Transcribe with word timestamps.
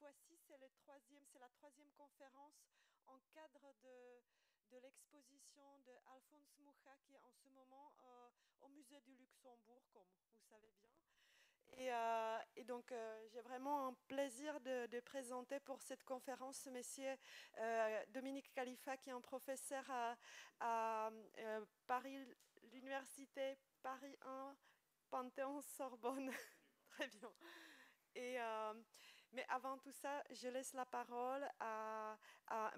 fois-ci, 0.00 0.38
c'est 0.46 1.38
la 1.38 1.48
troisième 1.50 1.90
conférence 1.92 2.56
en 3.06 3.18
cadre 3.34 3.74
de, 3.82 4.78
l'exposition 4.82 5.78
de 5.84 5.92
Alphonse 6.14 6.56
Moucha 6.60 6.96
qui 7.04 7.14
est 7.14 7.20
en 7.20 7.32
ce 7.32 7.48
moment 7.48 7.92
euh, 8.04 8.28
au 8.62 8.68
musée 8.68 9.00
du 9.00 9.14
Luxembourg, 9.16 9.82
comme 9.92 10.06
vous 10.06 10.40
savez 10.48 10.72
bien. 10.78 10.88
Et, 11.76 11.92
euh, 11.92 12.64
donc, 12.64 12.90
euh, 12.92 13.28
j'ai 13.28 13.40
vraiment 13.42 13.88
un 13.88 13.94
plaisir 14.08 14.60
de, 14.60 15.00
présenter 15.00 15.60
pour 15.60 15.82
cette 15.82 16.04
conférence 16.04 16.66
Monsieur 16.66 17.14
Dominique 18.08 18.50
Khalifa, 18.54 18.96
qui 18.96 19.10
est 19.10 19.12
un 19.12 19.20
professeur 19.20 19.84
à, 19.90 20.16
à 20.60 21.10
Paris, 21.86 22.16
l'université 22.72 23.58
Paris 23.82 24.16
1, 24.22 24.56
Panthéon-Sorbonne. 25.10 26.30
Très 26.90 27.08
bien. 27.08 27.32
Et, 28.14 28.38
mais 29.32 29.44
avant 29.48 29.78
tout 29.78 29.92
ça, 29.92 30.22
je 30.30 30.48
laisse 30.48 30.72
la 30.74 30.84
parole 30.84 31.46
à, 31.60 32.16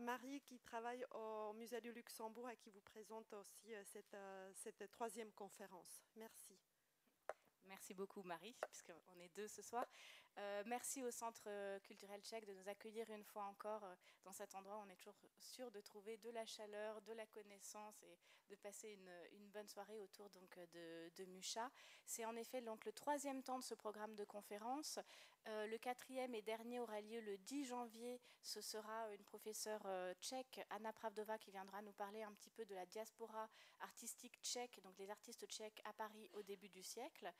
Marie 0.01 0.41
qui 0.43 0.59
travaille 0.61 1.05
au 1.13 1.53
Musée 1.55 1.81
du 1.81 1.93
Luxembourg 1.93 2.51
et 2.51 2.57
qui 2.57 2.71
vous 2.71 2.81
présente 2.81 3.33
aussi 3.33 3.75
euh, 3.75 3.83
euh, 4.15 4.51
cette 4.55 4.91
troisième 4.91 5.33
conférence. 5.33 6.05
Merci. 6.17 6.59
Merci 7.65 7.95
beaucoup 7.95 8.23
Marie, 8.23 8.55
puisqu'on 8.69 9.19
est 9.21 9.35
deux 9.35 9.49
ce 9.49 9.63
soir. 9.63 9.87
Euh, 10.39 10.63
merci 10.67 11.03
au 11.03 11.11
Centre 11.11 11.79
culturel 11.81 12.21
tchèque 12.23 12.47
de 12.47 12.55
nous 12.55 12.69
accueillir 12.69 13.09
une 13.11 13.25
fois 13.25 13.45
encore 13.45 13.85
euh, 13.85 13.95
dans 14.25 14.33
cet 14.33 14.55
endroit. 14.55 14.83
On 14.85 14.89
est 14.89 14.97
toujours 14.97 15.17
sûr 15.39 15.71
de 15.71 15.81
trouver 15.81 16.17
de 16.19 16.31
la 16.31 16.47
chaleur, 16.47 17.03
de 17.03 17.13
la 17.13 17.27
connaissance 17.27 18.03
et 18.03 18.19
de 18.49 18.57
passer 18.57 18.99
une, 19.33 19.51
bonne 19.51 19.69
soirée 19.69 19.99
autour 19.99 20.31
donc, 20.31 20.59
de, 20.73 21.11
de 21.17 21.25
Mucha. 21.27 21.71
C'est 22.07 22.25
en 22.25 22.35
effet 22.37 22.63
donc, 22.63 22.85
le 22.87 22.93
troisième 22.93 23.43
temps 23.43 23.59
de 23.59 23.65
ce 23.65 23.75
programme 23.75 24.15
de 24.15 24.25
conférence. 24.25 24.99
Euh, 25.49 25.67
le 25.67 25.79
quatrième 25.79 26.35
et 26.35 26.43
dernier 26.43 26.79
aura 26.79 27.01
lieu 27.01 27.21
le 27.21 27.37
10 27.39 27.65
janvier. 27.65 28.21
Ce 28.43 28.61
sera 28.61 29.13
une 29.13 29.25
professeure 29.25 29.83
euh, 29.87 30.15
tchèque, 30.21 30.61
Anna 30.71 30.93
Pravdova, 30.93 31.39
qui 31.39 31.51
viendra 31.51 31.83
nous 31.83 31.93
parler 31.93 32.23
un 32.23 32.33
petit 32.33 32.51
peu 32.51 32.65
de 32.65 32.75
la 32.75 32.87
diaspora 32.87 33.49
artistique 33.81 34.39
tchèque, 34.43 34.81
donc 34.83 34.97
les 34.99 35.11
artistes 35.11 35.47
tchèques 35.47 35.81
à 35.85 35.93
Paris 35.93 36.29
au 36.33 36.43
début 36.43 36.69
du 36.69 36.83
siècle. 36.83 37.31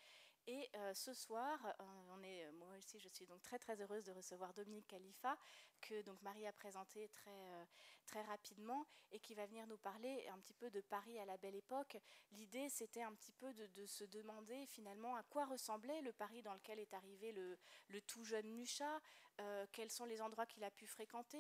Et 0.49 0.69
euh, 0.75 0.93
ce 0.93 1.15
soir, 1.15 1.59
euh, 1.81 2.53
moi 2.53 2.69
aussi, 2.77 2.99
je 2.99 3.09
suis 3.09 3.27
donc 3.27 3.43
très 3.43 3.59
très 3.61 3.81
heureuse 3.81 4.05
de 4.05 4.11
recevoir 4.11 4.53
Dominique 4.55 4.89
Khalifa, 4.89 5.39
que 5.81 6.03
donc 6.03 6.21
Marie 6.23 6.47
a 6.47 6.53
présenté 6.53 7.09
très, 7.11 7.31
euh, 7.31 7.65
très 8.07 8.23
rapidement 8.23 8.85
et 9.13 9.21
qui 9.21 9.35
va 9.35 9.47
venir 9.47 9.69
nous 9.69 9.77
parler 9.79 10.27
un 10.33 10.39
petit 10.41 10.55
peu 10.55 10.69
de 10.71 10.81
Paris 10.81 11.17
à 11.21 11.27
la 11.27 11.37
belle 11.37 11.55
époque. 11.55 11.97
L'idée, 12.33 12.69
c'était 12.69 13.03
un 13.03 13.15
petit 13.15 13.33
peu 13.33 13.53
de, 13.53 13.87
se 13.87 14.05
demander 14.05 14.67
finalement 14.67 15.15
à 15.15 15.23
quoi 15.23 15.45
ressemblait 15.45 16.03
le 16.03 16.13
Paris 16.13 16.43
dans 16.43 16.55
lequel 16.55 16.81
est 16.81 16.95
arrivé 16.95 17.33
le, 17.33 17.59
tout 18.03 18.25
jeune 18.25 18.49
Mucha, 18.51 19.01
euh, 19.41 19.67
quels 19.71 19.91
sont 19.91 20.05
les 20.05 20.21
endroits 20.21 20.47
qu'il 20.47 20.65
a 20.65 20.71
pu 20.71 20.87
fréquenter, 20.87 21.39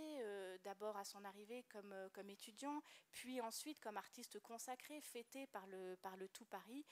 d'abord 0.64 0.96
à 0.96 1.04
son 1.04 1.24
arrivée 1.24 1.64
comme, 1.64 1.94
comme 2.12 2.30
étudiant, 2.30 2.82
puis 3.10 3.40
ensuite 3.40 3.80
comme 3.80 3.96
artiste 3.96 4.38
consacré, 4.40 5.00
fêté 5.00 5.46
par 5.48 5.66
le, 5.66 5.96
par 6.02 6.16
le 6.16 6.28
tout 6.28 6.44
Paris. 6.44 6.84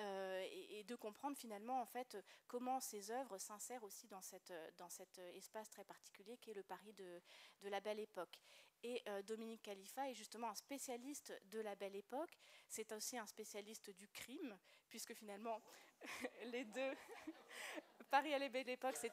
Euh, 0.00 0.42
et, 0.50 0.80
et, 0.80 0.84
de 0.84 0.96
comprendre 0.96 1.36
finalement 1.36 1.80
en 1.80 1.86
fait 1.86 2.16
comment 2.48 2.80
ces 2.80 3.12
œuvres 3.12 3.38
s'insèrent 3.38 3.84
aussi 3.84 4.08
dans, 4.08 4.20
cette, 4.20 4.52
dans 4.76 4.88
cet 4.88 5.18
espace 5.34 5.70
très 5.70 5.84
particulier 5.84 6.36
qui 6.38 6.50
est 6.50 6.54
le 6.54 6.64
Paris 6.64 6.92
de, 6.94 7.22
de 7.62 7.68
la 7.68 7.80
Belle 7.80 8.00
Époque. 8.00 8.40
Et 8.82 9.02
euh, 9.08 9.22
Dominique 9.22 9.62
Khalifa 9.62 10.10
est 10.10 10.14
justement 10.14 10.48
un 10.48 10.54
spécialiste 10.54 11.32
de 11.46 11.60
la 11.60 11.76
Belle 11.76 11.96
Époque. 11.96 12.36
C'est 12.68 12.92
aussi 12.92 13.16
un 13.16 13.26
spécialiste 13.26 13.90
du 13.90 14.08
crime, 14.08 14.58
puisque 14.90 15.14
finalement 15.14 15.62
les 16.46 16.64
deux 16.64 16.92
Paris 18.10 18.34
à 18.34 18.38
la 18.38 18.48
Belle 18.48 18.68
Époque, 18.68 18.96
c'est 18.96 19.12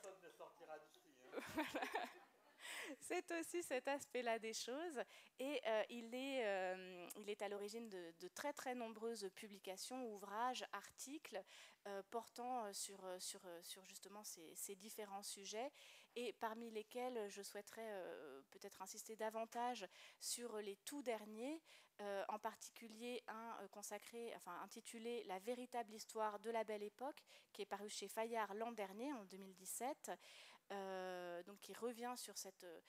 c'est 3.00 3.32
aussi 3.32 3.64
cet 3.64 3.88
aspect-là 3.88 4.40
des 4.40 4.54
choses. 4.54 5.02
Et 5.40 5.62
euh, 5.68 5.84
il, 5.90 6.14
est, 6.14 6.46
euh, 6.46 7.08
il 7.18 7.30
est 7.30 7.42
à 7.42 7.50
l'origine 7.50 7.90
de, 7.90 8.28
très 8.36 8.54
très 8.54 8.76
nombreuses 8.76 9.30
publications, 9.36 10.06
ouvrages, 10.14 10.66
articles 10.72 11.42
euh, 11.88 12.02
portant 12.12 12.72
sur, 12.74 13.00
sur, 13.20 13.42
sur 13.62 13.84
justement 13.86 14.24
ces, 14.24 14.76
différents 14.76 15.24
sujets. 15.24 15.72
Et 16.16 16.34
parmi 16.34 16.70
lesquels 16.72 17.30
je 17.30 17.42
souhaiterais 17.42 18.04
peut-être 18.52 18.82
insister 18.82 19.16
davantage 19.16 19.88
sur 20.20 20.58
les 20.58 20.76
tout 20.84 21.02
derniers, 21.02 21.62
en 22.28 22.40
particulier 22.40 23.24
un 23.28 23.68
consacré, 23.70 24.34
enfin 24.36 24.60
intitulé 24.64 25.24
La 25.26 25.40
véritable 25.40 25.94
histoire 25.94 26.40
de 26.40 26.50
la 26.50 26.64
belle 26.64 26.84
époque, 26.84 27.24
qui 27.54 27.62
est 27.62 27.66
paru 27.66 27.90
chez 27.90 28.08
Fayard 28.08 28.54
l'an 28.56 28.72
dernier, 28.72 29.14
en 29.14 29.24
2017. 29.26 30.12
Euh, 30.72 31.44
donc 31.44 31.60
qui 31.60 31.74
revient 31.74 32.14
sur 32.16 32.38
cette, 32.38 32.64
euh, 32.64 32.80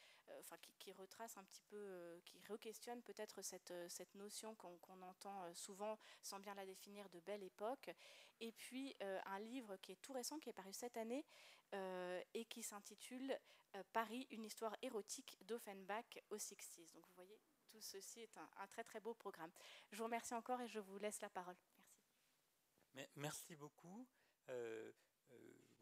enfin 0.41 0.57
qui, 0.79 0.93
retrace 0.93 1.37
un 1.37 1.45
petit 1.45 1.63
peu, 1.65 1.77
euh, 1.77 2.21
qui 2.25 2.39
re-questionne 2.49 3.03
peut-être 3.03 3.43
cette, 3.43 3.73
cette 3.89 4.15
notion 4.15 4.55
qu'on 4.55 4.77
qu 4.79 4.93
entend 5.03 5.53
souvent 5.55 5.99
sans 6.23 6.39
bien 6.39 6.55
la 6.55 6.65
définir 6.65 7.09
de 7.11 7.21
belle 7.21 7.43
époque. 7.43 7.91
Et 8.41 8.53
puis 8.53 8.97
un 9.01 9.39
livre 9.39 9.77
qui 9.77 9.93
est 9.93 10.01
tout 10.03 10.13
récent, 10.13 10.39
qui 10.39 10.51
est 10.51 10.53
paru 10.53 10.73
cette 10.73 10.97
année 10.97 11.25
et 11.73 12.45
qui 12.47 12.63
s'intitule 12.63 13.39
Paris, 13.93 14.27
une 14.31 14.45
histoire 14.45 14.77
érotique 14.83 15.39
d'Offenbach 15.47 16.19
aux 16.31 16.37
60s. 16.37 16.93
Donc 16.93 17.07
vous 17.07 17.15
voyez, 17.15 17.39
tout 17.69 17.81
ceci 17.81 18.21
est 18.21 18.37
un, 18.37 18.67
très 18.67 18.85
très 18.85 19.01
beau 19.01 19.15
programme. 19.15 19.51
Je 19.91 19.99
vous 19.99 20.05
remercie 20.05 20.35
encore 20.35 20.61
et 20.61 20.69
je 20.69 20.81
vous 20.81 20.99
laisse 20.99 21.21
la 21.21 21.31
parole. 21.31 21.57
Merci. 22.95 23.13
Merci 23.17 23.57
beaucoup. 23.57 24.07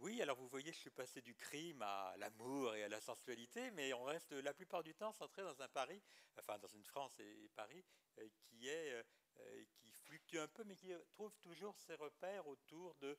Oui, 0.00 0.22
alors 0.22 0.36
vous 0.36 0.48
voyez, 0.48 0.72
je 0.72 0.78
suis 0.78 0.90
passé 0.90 1.20
du 1.20 1.34
crime 1.34 1.82
à 1.82 2.14
l'amour 2.16 2.74
et 2.74 2.84
à 2.84 2.88
la 2.88 3.00
sensualité, 3.00 3.70
mais 3.72 3.92
on 3.92 4.04
reste 4.04 4.32
la 4.32 4.54
plupart 4.54 4.82
du 4.82 4.94
temps 4.94 5.12
centré 5.12 5.42
dans 5.42 5.60
un 5.60 5.68
Paris, 5.68 6.02
enfin 6.38 6.58
dans 6.58 6.68
une 6.68 6.84
France 6.84 7.12
et, 7.20 7.50
Paris, 7.54 7.84
euh, 8.18 8.28
qui 8.38 8.68
est 8.68 8.92
euh, 8.92 9.64
qui 9.74 9.90
fluctue 9.92 10.38
un 10.38 10.48
peu, 10.48 10.64
mais 10.64 10.74
qui 10.74 10.90
trouve 11.10 11.36
toujours 11.36 11.78
ses 11.78 11.94
repères 11.96 12.46
autour 12.46 12.94
de, 12.96 13.16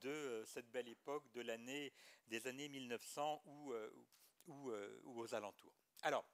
de 0.00 0.44
cette 0.46 0.70
belle 0.70 0.88
époque 0.88 1.28
de 1.32 1.40
l'année 1.40 1.92
des 2.26 2.46
années 2.46 2.68
1900 2.68 3.42
ou, 3.46 3.74
ou, 4.46 4.72
aux 5.04 5.34
alentours. 5.34 5.74
Alors, 6.02 6.24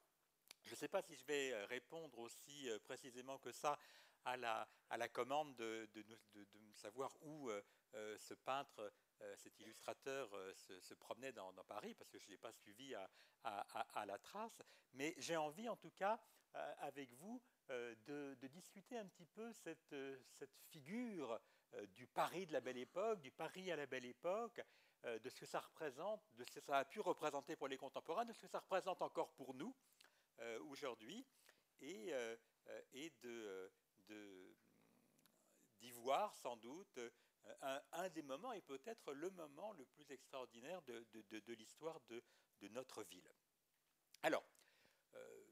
je 0.64 0.70
ne 0.70 0.76
sais 0.76 0.88
pas 0.88 1.02
si 1.02 1.14
je 1.14 1.24
vais 1.24 1.64
répondre 1.66 2.18
aussi 2.18 2.68
précisément 2.84 3.38
que 3.38 3.52
ça 3.52 3.78
à 4.24 4.36
la, 4.36 4.68
à 4.90 4.96
la 4.96 5.08
commande 5.08 5.54
de, 5.56 5.88
de, 5.94 6.02
de, 6.02 6.46
savoir 6.74 7.16
où 7.22 7.50
euh, 7.50 7.62
ce 7.92 8.34
peintre 8.34 8.92
euh, 9.22 9.34
cet 9.36 9.58
illustrateur 9.58 10.32
euh, 10.34 10.54
se, 10.54 10.94
promenait 10.94 11.32
dans, 11.32 11.52
Paris, 11.66 11.94
parce 11.94 12.08
que 12.08 12.18
je 12.18 12.26
ne 12.26 12.32
l'ai 12.32 12.38
pas 12.38 12.52
suivi 12.52 12.94
à, 12.94 14.06
la 14.06 14.18
trace, 14.18 14.62
mais 14.92 15.14
j'ai 15.18 15.36
envie 15.36 15.68
en 15.68 15.76
tout 15.76 15.90
cas, 15.90 16.20
euh, 16.54 16.74
avec 16.78 17.12
vous, 17.14 17.42
euh, 17.70 17.94
de, 18.06 18.46
discuter 18.48 18.96
un 18.96 19.06
petit 19.06 19.26
peu 19.26 19.52
cette, 19.52 19.94
cette 20.30 20.56
figure 20.70 21.40
euh, 21.74 21.86
du 21.88 22.06
Paris 22.06 22.46
de 22.46 22.52
la 22.52 22.60
belle 22.60 22.78
époque, 22.78 23.20
du 23.20 23.30
Paris 23.30 23.72
à 23.72 23.76
la 23.76 23.86
belle 23.86 24.06
époque, 24.06 24.60
de 25.04 25.28
ce 25.28 25.38
que 25.38 25.46
ça 25.46 25.60
représente, 25.60 26.20
de 26.34 26.42
ce 26.42 26.50
que 26.50 26.60
ça 26.60 26.78
a 26.78 26.84
pu 26.84 26.98
représenter 26.98 27.54
pour 27.54 27.68
les 27.68 27.76
contemporains, 27.76 28.24
de 28.24 28.32
ce 28.32 28.40
que 28.40 28.48
ça 28.48 28.58
représente 28.58 29.00
encore 29.00 29.32
pour 29.34 29.54
nous 29.54 29.72
aujourd'hui, 30.70 31.24
et, 31.80 32.12
et 32.92 33.10
de, 33.22 33.72
d'y 35.76 35.92
voir 35.92 36.34
sans 36.34 36.56
doute 36.56 36.98
un, 37.62 37.80
un, 37.92 38.08
des 38.10 38.22
moments 38.22 38.52
et 38.52 38.60
peut-être 38.60 39.12
le 39.12 39.30
moment 39.30 39.72
le 39.72 39.84
plus 39.84 40.10
extraordinaire 40.10 40.82
de, 40.82 41.52
l'histoire 41.54 42.00
de, 42.08 42.22
notre 42.70 43.02
ville. 43.04 43.30
Alors, 44.22 44.44
euh, 45.14 45.44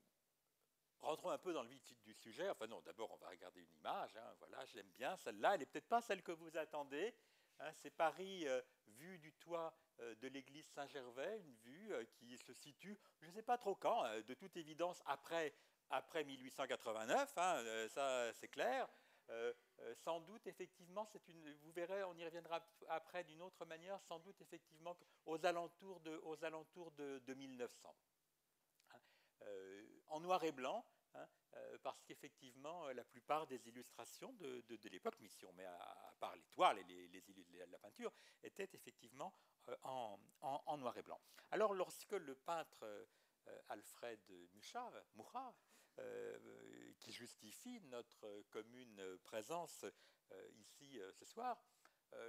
rentrons 0.99 1.31
un 1.31 1.39
peu 1.39 1.53
dans 1.53 1.63
le 1.63 1.69
vif 1.69 1.83
du 2.03 2.15
sujet. 2.15 2.49
Enfin 2.51 2.67
non, 2.67 2.81
d'abord 2.83 3.11
on 3.13 3.17
va 3.17 3.29
regarder 3.29 3.61
une 3.61 3.75
image. 3.75 4.17
Hein, 4.17 4.35
voilà, 4.39 4.65
je 4.67 4.77
l'aime 4.77 4.91
bien. 4.97 5.17
Celle-là, 5.17 5.55
elle 5.55 5.61
n'est 5.61 5.67
peut-être 5.67 5.89
pas 5.89 6.03
celle 6.03 6.23
que 6.23 6.33
vous 6.33 6.57
attendez. 6.57 7.15
Hein, 7.61 7.73
C'est 7.75 7.91
Paris 7.91 8.47
euh, 8.49 8.61
vu 8.99 9.19
du 9.19 9.33
toit 9.35 9.75
euh, 10.01 10.15
de 10.17 10.29
l'église 10.29 10.67
Saint-Gervais, 10.67 11.41
une 11.41 11.55
vue 11.57 11.93
euh, 11.95 12.05
qui 12.05 12.37
se 12.37 12.53
situe, 12.53 12.99
je 13.21 13.29
ne 13.29 13.33
sais 13.33 13.43
pas 13.43 13.57
trop 13.57 13.75
quand, 13.75 14.05
euh, 14.05 14.23
de 14.23 14.35
toute 14.35 14.57
évidence 14.57 15.03
après, 15.07 15.55
après 15.89 16.25
1889, 16.25 17.33
hein, 17.39 17.55
euh, 17.65 17.89
ça 17.89 18.33
c'est 18.35 18.49
clair. 18.49 18.89
Euh, 19.81 19.95
sans 19.95 20.21
doute, 20.21 20.47
effectivement, 20.47 21.05
c'est 21.05 21.29
une. 21.29 21.53
Vous 21.57 21.73
verrez, 21.73 22.03
on 22.05 22.17
y 22.17 22.25
reviendra 22.25 22.65
après 22.89 23.25
d'une 23.25 23.43
autre 23.43 23.65
manière. 23.67 24.01
Sans 24.01 24.19
doute, 24.21 24.41
effectivement, 24.41 24.97
aux 25.27 25.45
alentours 25.45 26.01
de, 26.01 26.17
aux 26.25 26.43
alentours 26.45 26.91
de, 26.93 27.19
de 27.27 27.35
1900, 27.35 27.95
hein, 28.91 28.99
euh, 29.43 29.87
en 30.07 30.21
noir 30.21 30.43
et 30.45 30.53
blanc, 30.53 30.85
hein, 31.15 31.29
euh, 31.55 31.79
parce 31.83 32.03
qu'effectivement, 32.05 32.89
la 32.89 33.05
plupart 33.05 33.47
des 33.47 33.69
illustrations 33.69 34.33
de, 34.35 34.65
de, 34.69 34.89
l'époque, 34.89 35.17
mais 35.21 35.29
si 35.29 35.45
on 35.45 35.53
met 35.53 35.67
à, 35.67 36.15
part 36.19 36.35
les 36.37 36.47
toiles 36.47 36.79
et 36.79 36.85
les, 36.85 37.09
les, 37.09 37.67
la 37.67 37.79
peinture, 37.79 38.13
étaient 38.43 38.71
effectivement 38.73 39.35
en, 39.83 40.19
en, 40.41 40.79
noir 40.79 40.97
et 40.97 41.03
blanc. 41.03 41.21
Alors, 41.51 41.75
lorsque 41.75 42.13
le 42.13 42.35
peintre 42.35 43.07
Alfred 43.69 44.21
Mucha, 44.55 44.91
qui 47.07 47.13
justifie 47.13 47.81
notre 47.83 48.43
commune 48.51 49.19
présence 49.23 49.85
euh, 50.33 50.51
ici 50.59 50.99
euh, 50.99 51.13
ce 51.13 51.25
soir. 51.25 51.63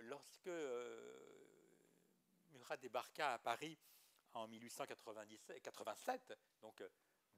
lorsque 0.01 0.49
Murat 2.49 2.77
débarqua 2.77 3.33
à 3.33 3.39
Paris 3.39 3.79
en, 4.33 4.41
en 4.41 4.47
1887, 4.47 6.33
donc 6.61 6.83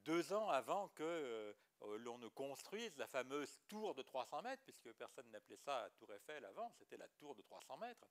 deux 0.04 0.32
ans 0.32 0.48
avant 0.50 0.88
que 0.88 1.54
l'on 1.98 2.18
ne 2.18 2.28
construise 2.28 2.96
la 2.96 3.06
fameuse 3.06 3.58
tour 3.68 3.94
de 3.94 4.02
300 4.02 4.42
mètres, 4.42 4.62
puisque 4.64 4.92
personne 4.92 5.30
n'appelait 5.30 5.56
ça 5.56 5.88
Tour 5.96 6.12
Eiffel 6.12 6.44
avant, 6.44 6.70
c'était 6.72 6.96
la 6.96 7.08
tour 7.08 7.34
de 7.34 7.42
300 7.42 7.76
mètres. 7.78 8.10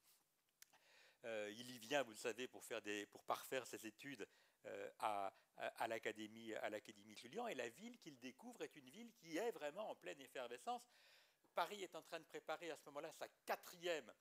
il 1.23 1.69
y 1.71 1.77
vient, 1.79 2.03
vous 2.03 2.11
le 2.11 2.17
savez, 2.17 2.47
pour, 2.47 2.63
faire 2.63 2.81
des, 2.81 3.05
pour 3.07 3.23
parfaire 3.23 3.65
ses 3.67 3.85
études 3.85 4.27
à, 4.99 5.33
à 5.57 5.87
l'Académie 5.87 6.53
Julian, 7.15 7.47
et 7.47 7.55
la 7.55 7.69
ville 7.69 7.97
qu'il 7.99 8.17
découvre 8.19 8.61
est 8.63 8.75
une 8.75 8.89
ville 8.89 9.11
qui 9.13 9.37
est 9.37 9.51
vraiment 9.51 9.89
en 9.89 9.95
pleine 9.95 10.19
effervescence. 10.21 10.83
Paris 11.53 11.83
est 11.83 11.95
en 11.95 12.01
train 12.01 12.19
de 12.19 12.25
préparer 12.25 12.71
à 12.71 12.77
ce 12.77 12.85
moment-là 12.85 13.11
sa 13.11 13.27
quatrième 13.45 14.13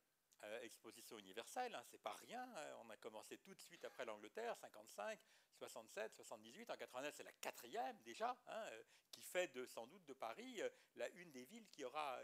euh, 0.44 0.61
exposition 0.62 1.19
universelle, 1.19 1.75
hein, 1.75 1.82
c'est 1.90 2.00
pas 2.00 2.14
rien. 2.14 2.43
Hein. 2.43 2.76
on 2.85 2.90
a 2.90 2.96
commencé 2.96 3.38
tout 3.38 3.55
de 3.55 3.61
suite 3.61 3.85
après 3.85 4.05
l'Angleterre, 4.05 4.56
55, 4.56 5.19
67, 5.58 6.14
78. 6.14 6.70
En 6.70 6.76
89, 6.76 7.14
c'est 7.17 7.25
la 7.25 7.32
quatrième 7.32 7.99
déjà, 8.05 8.31
hein, 8.46 8.62
euh, 8.70 8.82
qui 9.11 9.20
fait 9.23 9.50
sans 9.67 9.88
doute 9.88 10.05
de 10.05 10.12
Paris 10.12 10.62
euh, 10.62 10.69
la 10.94 11.08
une 11.11 11.32
des 11.32 11.44
villes 11.44 11.69
qui 11.70 11.85
aura 11.85 12.20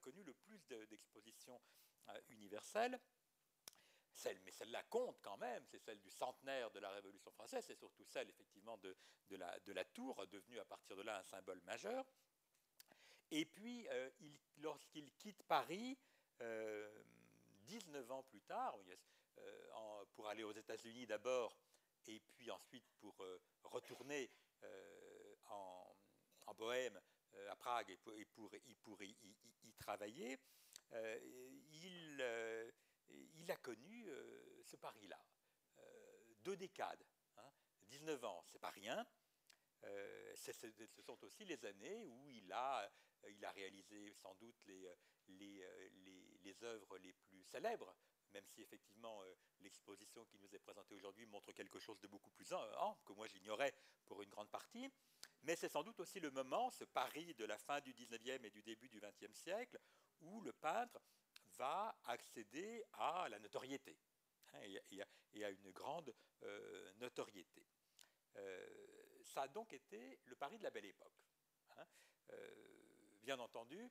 connu 0.00 0.24
le 0.24 0.34
plus 0.34 0.60
d'expositions 0.66 1.60
universelles. 2.30 2.98
Mais 4.44 4.50
celle-là 4.50 4.82
compte 4.84 5.18
quand 5.22 5.36
même, 5.36 5.64
c'est 5.66 5.78
celle 5.78 6.00
du 6.00 6.10
centenaire 6.10 6.70
de 6.70 6.78
la 6.80 6.90
Révolution 6.90 7.30
française, 7.32 7.64
c'est 7.66 7.74
surtout 7.74 8.04
celle 8.04 8.28
effectivement 8.28 8.78
de, 8.78 8.96
la, 9.30 9.84
tour, 9.84 10.26
devenue 10.28 10.58
à 10.58 10.64
partir 10.64 10.96
de 10.96 11.02
là 11.02 11.18
un 11.18 11.22
symbole 11.22 11.60
majeur. 11.62 12.04
Et 13.30 13.44
puis, 13.44 13.88
lorsqu'il 14.58 15.10
quitte 15.14 15.42
Paris, 15.44 15.96
19 17.66 18.10
ans 18.10 18.22
plus 18.24 18.42
tard, 18.42 18.78
euh, 19.38 20.04
pour 20.14 20.28
aller 20.28 20.42
aux 20.42 20.52
États-Unis 20.52 21.06
d'abord, 21.06 21.56
et 22.06 22.20
puis 22.20 22.50
ensuite 22.50 22.84
pour 23.00 23.14
euh, 23.22 23.40
retourner 23.64 24.30
euh, 24.64 25.34
en, 25.46 26.54
Bohème, 26.54 27.00
à 27.48 27.56
Prague, 27.56 27.88
et 27.88 27.96
pour, 27.96 28.12
pour, 28.82 29.02
y, 29.02 29.16
travailler, 29.78 30.38
il, 31.72 32.22
il, 33.34 33.50
a 33.50 33.56
connu 33.56 34.08
ce 34.64 34.76
Paris-là. 34.76 35.18
deux 36.44 36.56
décades, 36.56 37.04
19 37.88 38.22
hein. 38.24 38.26
ans, 38.26 38.42
c'est 38.46 38.58
pas 38.58 38.70
rien. 38.70 39.06
ce 40.34 41.02
sont 41.02 41.22
aussi 41.24 41.44
les 41.44 41.64
années 41.64 42.04
où 42.04 42.30
il 42.30 42.52
a, 42.52 42.90
il 43.28 43.44
a 43.44 43.50
réalisé 43.52 44.12
sans 44.14 44.34
doute 44.36 44.56
les, 44.66 44.88
les, 45.28 45.64
les 46.42 46.64
œuvres 46.64 46.98
les 46.98 47.12
plus 47.12 47.42
célèbres, 47.44 47.94
même 48.32 48.46
si 48.46 48.62
effectivement 48.62 49.22
euh, 49.22 49.34
l'exposition 49.60 50.24
qui 50.26 50.38
nous 50.38 50.54
est 50.54 50.58
présentée 50.58 50.94
aujourd'hui 50.94 51.26
montre 51.26 51.52
quelque 51.52 51.78
chose 51.78 52.00
de 52.00 52.06
beaucoup 52.06 52.30
plus 52.30 52.52
ample, 52.52 53.02
que 53.04 53.12
moi 53.12 53.26
j'ignorais 53.26 53.74
pour 54.06 54.22
une 54.22 54.30
grande 54.30 54.50
partie. 54.50 54.90
Mais 55.42 55.56
c'est 55.56 55.68
sans 55.68 55.82
doute 55.82 55.98
aussi 56.00 56.20
le 56.20 56.30
moment, 56.30 56.70
ce 56.70 56.84
Paris 56.84 57.34
de 57.34 57.44
la 57.44 57.58
fin 57.58 57.80
du 57.80 57.92
19e 57.92 58.44
et 58.44 58.50
du 58.50 58.62
début 58.62 58.88
du 58.88 59.00
20e 59.00 59.34
siècle, 59.34 59.78
où 60.20 60.40
le 60.40 60.52
peintre 60.52 61.00
va 61.56 61.96
accéder 62.04 62.84
à 62.94 63.28
la 63.28 63.38
notoriété, 63.38 63.98
hein, 64.52 64.60
et, 64.90 65.44
à, 65.44 65.50
une 65.50 65.70
grande 65.70 66.14
euh, 66.42 66.92
notoriété. 66.94 67.66
Euh, 68.36 69.20
ça 69.24 69.42
a 69.42 69.48
donc 69.48 69.72
été 69.72 70.18
le 70.24 70.36
Paris 70.36 70.58
de 70.58 70.62
la 70.62 70.70
belle 70.70 70.86
époque. 70.86 71.12
Hein. 71.76 71.86
bien 73.22 73.38
entendu, 73.38 73.90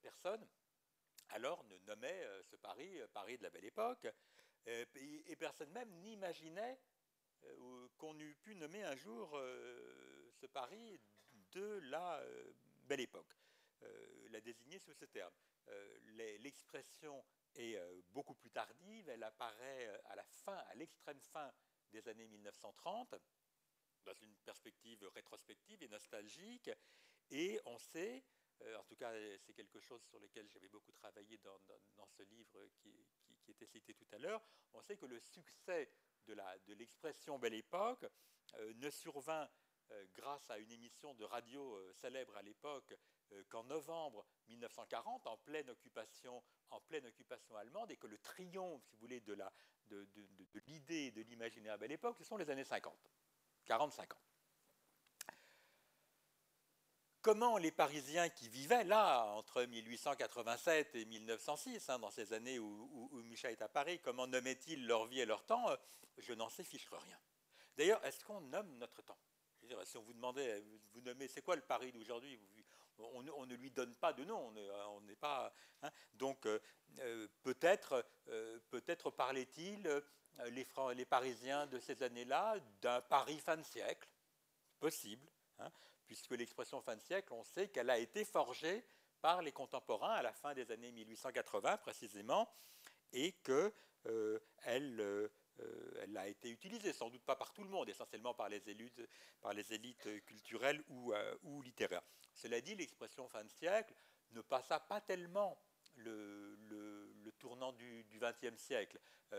personne 0.00 0.46
alors 1.30 1.64
ne 1.64 1.76
nommait 1.78 2.24
euh, 2.24 2.42
ce 2.42 2.56
Paris 2.56 3.00
euh, 3.00 3.08
Paris 3.08 3.36
de 3.38 3.42
la 3.42 3.50
belle 3.50 3.64
époque, 3.64 4.06
euh, 4.68 4.84
et, 4.94 5.36
personne 5.36 5.70
même 5.70 5.90
n'imaginait 6.00 6.78
qu'on 7.98 8.18
eût 8.18 8.34
pu 8.36 8.54
nommer 8.54 8.82
un 8.84 8.96
jour 8.96 9.38
ce 10.40 10.46
Paris 10.46 10.98
de 11.52 11.78
la 11.90 12.24
belle 12.84 13.00
époque, 13.00 13.36
la 14.30 14.40
désigner 14.40 14.78
sous 14.78 14.94
ce 14.94 15.04
terme. 15.06 15.34
L'expression 16.40 17.24
est 17.54 17.78
beaucoup 18.10 18.34
plus 18.34 18.50
tardive, 18.50 19.08
elle 19.08 19.22
apparaît 19.22 20.00
à 20.06 20.16
la 20.16 20.24
fin, 20.24 20.56
à 20.56 20.74
l'extrême 20.74 21.20
fin 21.20 21.52
des 21.90 22.06
années 22.08 22.26
1930, 22.26 23.14
dans 24.04 24.14
une 24.14 24.34
perspective 24.38 25.04
rétrospective 25.14 25.82
et 25.82 25.88
nostalgique, 25.88 26.70
et 27.30 27.60
on 27.64 27.78
sait 27.78 28.24
euh, 28.62 28.76
en 28.76 28.84
tout 28.84 28.96
cas, 28.96 29.12
c'est 29.38 29.52
quelque 29.52 29.80
chose 29.80 30.02
sur 30.04 30.18
lequel 30.18 30.48
j'avais 30.48 30.68
beaucoup 30.68 30.92
travaillé 30.92 31.38
dans, 31.38 32.06
ce 32.06 32.22
livre 32.22 32.66
qui, 32.76 32.94
était 33.48 33.66
cité 33.66 33.94
tout 33.94 34.06
à 34.12 34.18
l'heure. 34.18 34.42
On 34.72 34.80
sait 34.80 34.96
que 34.96 35.06
le 35.06 35.20
succès 35.20 35.90
de 36.26 36.72
l'expression 36.74 37.38
Belle 37.38 37.54
Époque 37.54 38.06
euh, 38.54 38.72
ne 38.76 38.88
survint 38.88 39.48
euh, 39.90 40.06
grâce 40.14 40.48
à 40.50 40.58
une 40.58 40.70
émission 40.70 41.14
de 41.14 41.24
radio 41.24 41.92
célèbre 41.92 42.36
à 42.36 42.42
l'époque 42.42 42.94
qu'en 43.48 43.64
novembre 43.64 44.24
1940, 44.48 45.26
en 45.26 45.36
pleine 45.38 45.70
occupation, 45.70 46.42
allemande, 47.56 47.90
et 47.90 47.96
que 47.96 48.06
le 48.06 48.18
triomphe, 48.18 48.82
si 48.84 48.94
vous 48.94 49.00
voulez, 49.00 49.20
de 49.20 49.36
l'idée 50.66 51.10
de, 51.10 51.22
de 51.22 51.28
l'imaginaire 51.28 51.78
Belle 51.78 51.92
Époque, 51.92 52.16
ce 52.18 52.24
sont 52.24 52.36
les 52.36 52.50
années 52.50 52.64
50, 52.64 52.92
40-50 53.66 54.14
comment 57.24 57.56
les 57.56 57.70
Parisiens 57.70 58.28
qui 58.28 58.50
vivaient 58.50 58.84
là, 58.84 59.24
entre 59.32 59.64
1887 59.64 60.94
et 60.94 61.04
1906, 61.06 61.88
hein, 61.88 61.98
dans 61.98 62.10
ces 62.10 62.34
années 62.34 62.58
où, 62.58 63.08
où, 63.10 63.22
Micha 63.22 63.50
est 63.50 63.62
à 63.62 63.68
Paris, 63.68 63.98
comment 63.98 64.26
nommaient-ils 64.26 64.86
leur 64.86 65.06
vie 65.06 65.20
et 65.20 65.24
leur 65.24 65.42
temps 65.44 65.66
Je 66.18 66.34
n'en 66.34 66.50
sais 66.50 66.62
fiche 66.62 66.86
rien. 66.92 67.18
D'ailleurs, 67.78 68.04
est-ce 68.04 68.22
qu'on 68.22 68.42
nomme 68.42 68.76
notre 68.76 69.02
temps? 69.02 69.18
Si 69.84 69.96
on 69.96 70.02
vous 70.02 70.12
demandait, 70.12 70.62
vous 70.92 71.00
nommez, 71.00 71.26
c'est 71.26 71.40
quoi 71.40 71.56
le 71.56 71.62
Paris 71.62 71.90
d'aujourd'hui? 71.92 72.38
On, 72.98 73.46
ne 73.46 73.54
lui 73.54 73.70
donne 73.70 73.94
pas 73.96 74.12
de 74.12 74.24
nom, 74.24 74.52
on 74.90 75.00
n'est 75.02 75.16
pas. 75.16 75.52
Hein. 75.82 75.90
donc, 76.14 76.46
euh, 76.46 76.58
euh, 77.00 77.28
peut-être 77.42 78.04
peut 78.70 79.10
parlait-il, 79.10 80.02
les, 80.50 80.66
les 80.94 81.04
Parisiens 81.04 81.66
de 81.66 81.78
ces 81.78 82.02
années-là, 82.02 82.56
d'un 82.80 83.00
Paris 83.02 83.38
fin 83.38 83.56
de 83.56 83.62
siècle, 83.62 84.08
possible. 84.80 85.26
Hein 85.58 85.70
puisque 86.06 86.32
l'expression 86.32 86.80
fin 86.80 86.96
de 86.96 87.00
siècle, 87.00 87.32
on 87.32 87.44
sait 87.44 87.68
qu'elle 87.68 87.90
a 87.90 87.98
été 87.98 88.24
forgée 88.24 88.84
par 89.20 89.42
les 89.42 89.52
contemporains 89.52 90.12
à 90.12 90.22
la 90.22 90.32
fin 90.32 90.54
des 90.54 90.70
années 90.70 90.92
1880 90.92 91.78
précisément, 91.78 92.48
et 93.12 93.34
euh, 93.48 93.78
euh, 94.06 94.38
elle 94.66 96.16
a 96.16 96.28
été 96.28 96.50
utilisée, 96.50 96.92
sans 96.92 97.10
doute 97.10 97.24
pas 97.24 97.36
par 97.36 97.52
tout 97.52 97.62
le 97.62 97.70
monde, 97.70 97.88
essentiellement 97.88 98.34
par 98.34 98.48
les 98.48 98.68
élites, 98.68 99.00
par 99.40 99.54
les 99.54 99.72
élites 99.72 100.24
culturelles 100.24 100.82
euh, 100.90 101.34
ou 101.44 101.62
littéraires. 101.62 102.02
Cela 102.34 102.60
dit, 102.60 102.74
l'expression 102.74 103.28
fin 103.28 103.44
de 103.44 103.50
siècle 103.50 103.94
ne 104.32 104.40
passa 104.40 104.80
pas 104.80 105.00
tellement 105.00 105.58
le, 105.96 106.58
tournant 107.38 107.72
du 107.72 108.04
XXe 108.18 108.56
siècle. 108.56 108.98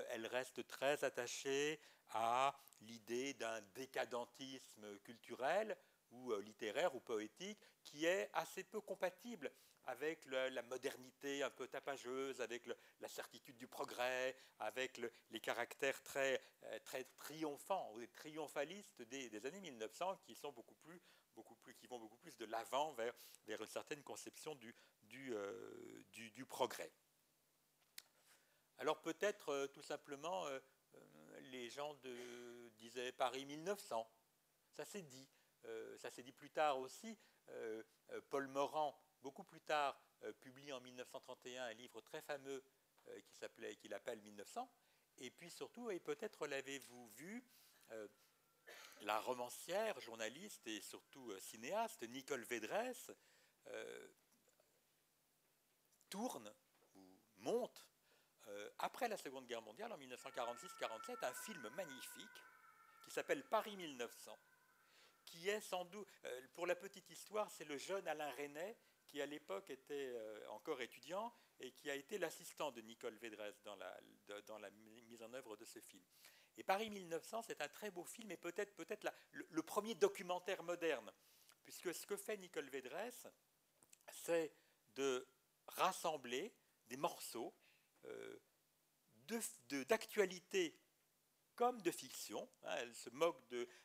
elle 0.09 0.27
reste 0.27 0.67
très 0.67 1.03
attachée 1.03 1.79
à 2.09 2.55
l'idée 2.81 3.33
d'un 3.33 3.61
décadentisme 3.73 4.99
culturel, 4.99 5.75
ou 6.11 6.31
euh, 6.31 6.41
littéraire 6.41 6.95
ou 6.95 6.99
poétique 6.99 7.59
qui 7.83 8.05
est 8.05 8.29
assez 8.33 8.63
peu 8.63 8.81
compatible 8.81 9.51
avec 9.87 10.25
la 10.25 10.63
modernité 10.63 11.43
un 11.43 11.51
peu 11.51 11.67
tapageuse, 11.67 12.41
avec 12.41 12.65
la 12.99 13.07
certitude 13.07 13.55
du 13.55 13.67
progrès, 13.67 14.35
avec 14.57 14.99
les 15.29 15.39
caractères 15.39 16.01
très, 16.01 16.41
euh, 16.63 16.79
très 16.85 17.03
triomphants 17.19 17.91
ou 17.93 18.03
triomphalistes 18.07 19.03
des, 19.03 19.45
années 19.45 19.59
1900 19.59 20.21
qui, 20.25 20.33
sont 20.33 20.51
beaucoup 20.51 20.73
plus, 20.73 20.99
beaucoup 21.35 21.55
plus, 21.55 21.75
qui 21.75 21.87
vont 21.87 21.99
beaucoup 21.99 22.17
plus 22.17 22.35
de 22.37 22.45
l'avant 22.45 22.93
vers, 22.93 23.13
vers 23.45 23.61
une 23.61 23.67
certaine 23.67 24.03
conception 24.03 24.55
du, 24.55 24.75
du, 25.03 25.33
euh, 25.33 26.03
du, 26.11 26.45
progrès. 26.45 26.91
Alors 28.77 29.01
peut-être 29.01 29.67
tout 29.67 29.81
simplement, 29.81 30.45
les 31.51 31.69
gens 31.69 31.95
disaient 32.77 33.11
Paris 33.11 33.45
1900, 33.45 34.09
ça 34.71 34.85
s'est 34.85 35.03
dit. 35.03 35.29
Euh, 35.67 35.97
ça 35.97 36.09
s'est 36.09 36.23
dit 36.23 36.31
plus 36.31 36.49
tard 36.49 36.79
aussi, 36.79 37.17
euh, 37.49 37.83
euh, 38.11 38.21
Paul 38.29 38.47
Morand, 38.47 38.97
beaucoup 39.21 39.43
plus 39.43 39.61
tard, 39.61 39.99
publie 40.41 40.71
en 40.73 40.81
1931 40.81 41.65
un 41.65 41.73
livre 41.73 42.01
très 42.01 42.21
fameux 42.21 42.63
qui 43.27 43.35
s'appelait, 43.35 43.75
qu'il 43.75 43.93
appelle 43.93 44.19
1900. 44.21 44.67
Et 45.17 45.29
puis 45.29 45.51
surtout, 45.51 45.91
et 45.91 45.99
peut-être 45.99 46.47
l'avez-vous 46.47 47.09
vu, 47.09 47.43
la 49.05 49.19
romancière, 49.21 49.99
journaliste 50.01 50.67
et 50.67 50.81
surtout 50.81 51.31
cinéaste 51.39 52.03
Nicole 52.09 52.43
Védresse 52.43 53.11
tourne 56.09 56.51
ou 56.95 57.19
monte 57.37 57.87
après 58.79 59.07
la 59.07 59.17
Seconde 59.17 59.47
Guerre 59.47 59.61
mondiale, 59.61 59.91
en 59.91 59.97
1946-47, 59.97 61.25
un 61.25 61.33
film 61.33 61.69
magnifique 61.69 62.43
qui 63.03 63.11
s'appelle 63.11 63.43
Paris 63.43 63.75
1900, 63.75 64.37
qui 65.25 65.49
est 65.49 65.61
sans 65.61 65.85
doute, 65.85 66.09
euh, 66.25 66.41
pour 66.53 66.67
la 66.67 66.75
petite 66.75 67.09
histoire, 67.09 67.49
c'est 67.51 67.65
le 67.65 67.77
jeune 67.77 68.07
Alain 68.07 68.31
René, 68.31 68.77
qui 69.07 69.21
à 69.21 69.25
l'époque 69.25 69.69
était 69.69 70.11
euh, 70.13 70.49
encore 70.49 70.81
étudiant 70.81 71.33
et 71.59 71.71
qui 71.71 71.89
a 71.89 71.95
été 71.95 72.17
l'assistant 72.17 72.71
de 72.71 72.81
Nicole 72.81 73.15
Védresse 73.15 73.61
dans 73.63 73.75
la 74.59 74.69
mise 74.71 75.21
en 75.21 75.33
œuvre 75.33 75.55
de 75.55 75.65
ce 75.65 75.79
film. 75.79 76.03
Et 76.57 76.63
Paris 76.63 76.89
1900, 76.89 77.41
c'est 77.43 77.61
un 77.61 77.67
très 77.67 77.91
beau 77.91 78.03
film 78.03 78.31
et 78.31 78.37
peut-être 78.37 78.73
peut-être 78.75 79.07
le, 79.31 79.61
premier 79.63 79.95
documentaire 79.95 80.63
moderne, 80.63 81.11
puisque 81.63 81.93
ce 81.93 82.05
que 82.05 82.15
fait 82.15 82.37
Nicole 82.37 82.69
Védresse, 82.69 83.27
c'est 84.11 84.53
de 84.95 85.27
rassembler 85.67 86.53
des 86.87 86.97
morceaux 86.97 87.53
euh, 88.05 88.39
d'actualité 89.87 90.79
comme 91.55 91.81
de 91.81 91.91
fiction. 91.91 92.49
Hein, 92.63 92.75
elle 92.79 92.95
se 92.95 93.09
moque 93.09 93.41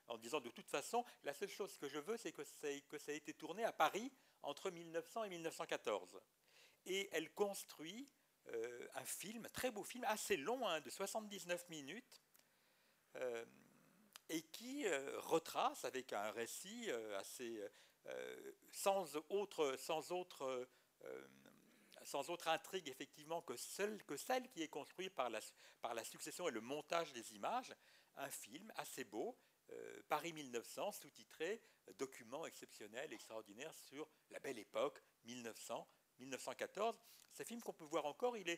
en 0.08 0.18
disant 0.18 0.40
de 0.40 0.50
toute 0.50 0.68
façon, 0.68 1.04
la 1.24 1.34
seule 1.34 1.48
chose 1.48 1.76
que 1.78 1.88
je 1.88 1.98
veux, 1.98 2.16
c'est 2.16 2.32
que, 2.32 2.42
que 2.88 2.98
ça 2.98 3.12
ait 3.12 3.16
été 3.16 3.32
tourné 3.34 3.64
à 3.64 3.72
Paris 3.72 4.12
entre 4.42 4.70
1900 4.70 5.24
et 5.24 5.28
1914. 5.30 6.20
Et 6.86 7.08
elle 7.12 7.32
construit 7.32 8.08
euh, 8.48 8.88
un 8.94 9.04
film, 9.04 9.48
très 9.52 9.70
beau 9.70 9.84
film, 9.84 10.04
assez 10.04 10.36
long, 10.36 10.66
hein, 10.66 10.80
de 10.80 10.90
79 10.90 11.68
minutes, 11.68 12.20
euh, 13.16 13.44
et 14.28 14.42
qui 14.42 14.86
euh, 14.86 15.18
retrace 15.20 15.84
avec 15.84 16.12
un 16.12 16.30
récit 16.30 16.90
assez 17.18 17.62
sans 18.72 19.14
autre, 19.28 19.76
sans 19.78 20.10
autre 20.10 20.68
sans 22.02 22.30
autre 22.30 22.48
intrigue 22.48 22.88
effectivement 22.88 23.42
que 23.42 23.56
celle, 23.56 24.02
que 24.04 24.16
celle 24.16 24.48
qui 24.48 24.62
est 24.62 24.68
construite 24.68 25.14
par 25.14 25.28
la, 25.28 25.40
par 25.82 25.94
la 25.94 26.02
succession 26.02 26.48
et 26.48 26.50
le 26.50 26.62
montage 26.62 27.12
des 27.12 27.34
images, 27.34 27.74
un 28.16 28.30
film 28.30 28.72
assez 28.76 29.04
beau, 29.04 29.38
Paris 30.08 30.32
1900, 30.32 30.92
sous-titré 30.92 31.62
Document 31.98 32.46
exceptionnel, 32.46 33.12
extraordinaire 33.12 33.74
sur 33.74 34.08
la 34.30 34.40
belle 34.40 34.58
époque 34.58 35.02
1900 35.24 35.86
1914. 36.20 36.98
Ce 37.32 37.44
film 37.44 37.60
qu'on 37.62 37.72
peut 37.72 37.84
voir 37.84 38.06
encore, 38.06 38.34
euh, 38.36 38.56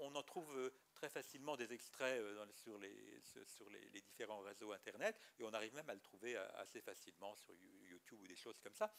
on, 0.00 0.14
en 0.14 0.22
trouve 0.22 0.50
euh, 0.56 0.70
très 0.94 1.08
facilement 1.08 1.56
des 1.56 1.72
extraits 1.72 2.20
euh, 2.20 2.44
sur, 2.52 2.76
les, 2.78 3.20
sur 3.46 3.68
les, 3.70 4.00
différents 4.00 4.40
réseaux 4.40 4.72
Internet, 4.72 5.18
et 5.38 5.44
on 5.44 5.52
arrive 5.52 5.74
même 5.74 5.88
à 5.88 5.94
le 5.94 6.00
trouver 6.00 6.36
assez 6.36 6.80
facilement 6.80 7.34
sur 7.36 7.54
YouTube 7.88 8.20
ou 8.20 8.26
des 8.26 8.36
choses 8.36 8.58
comme 8.60 8.74
ça. 8.74 8.92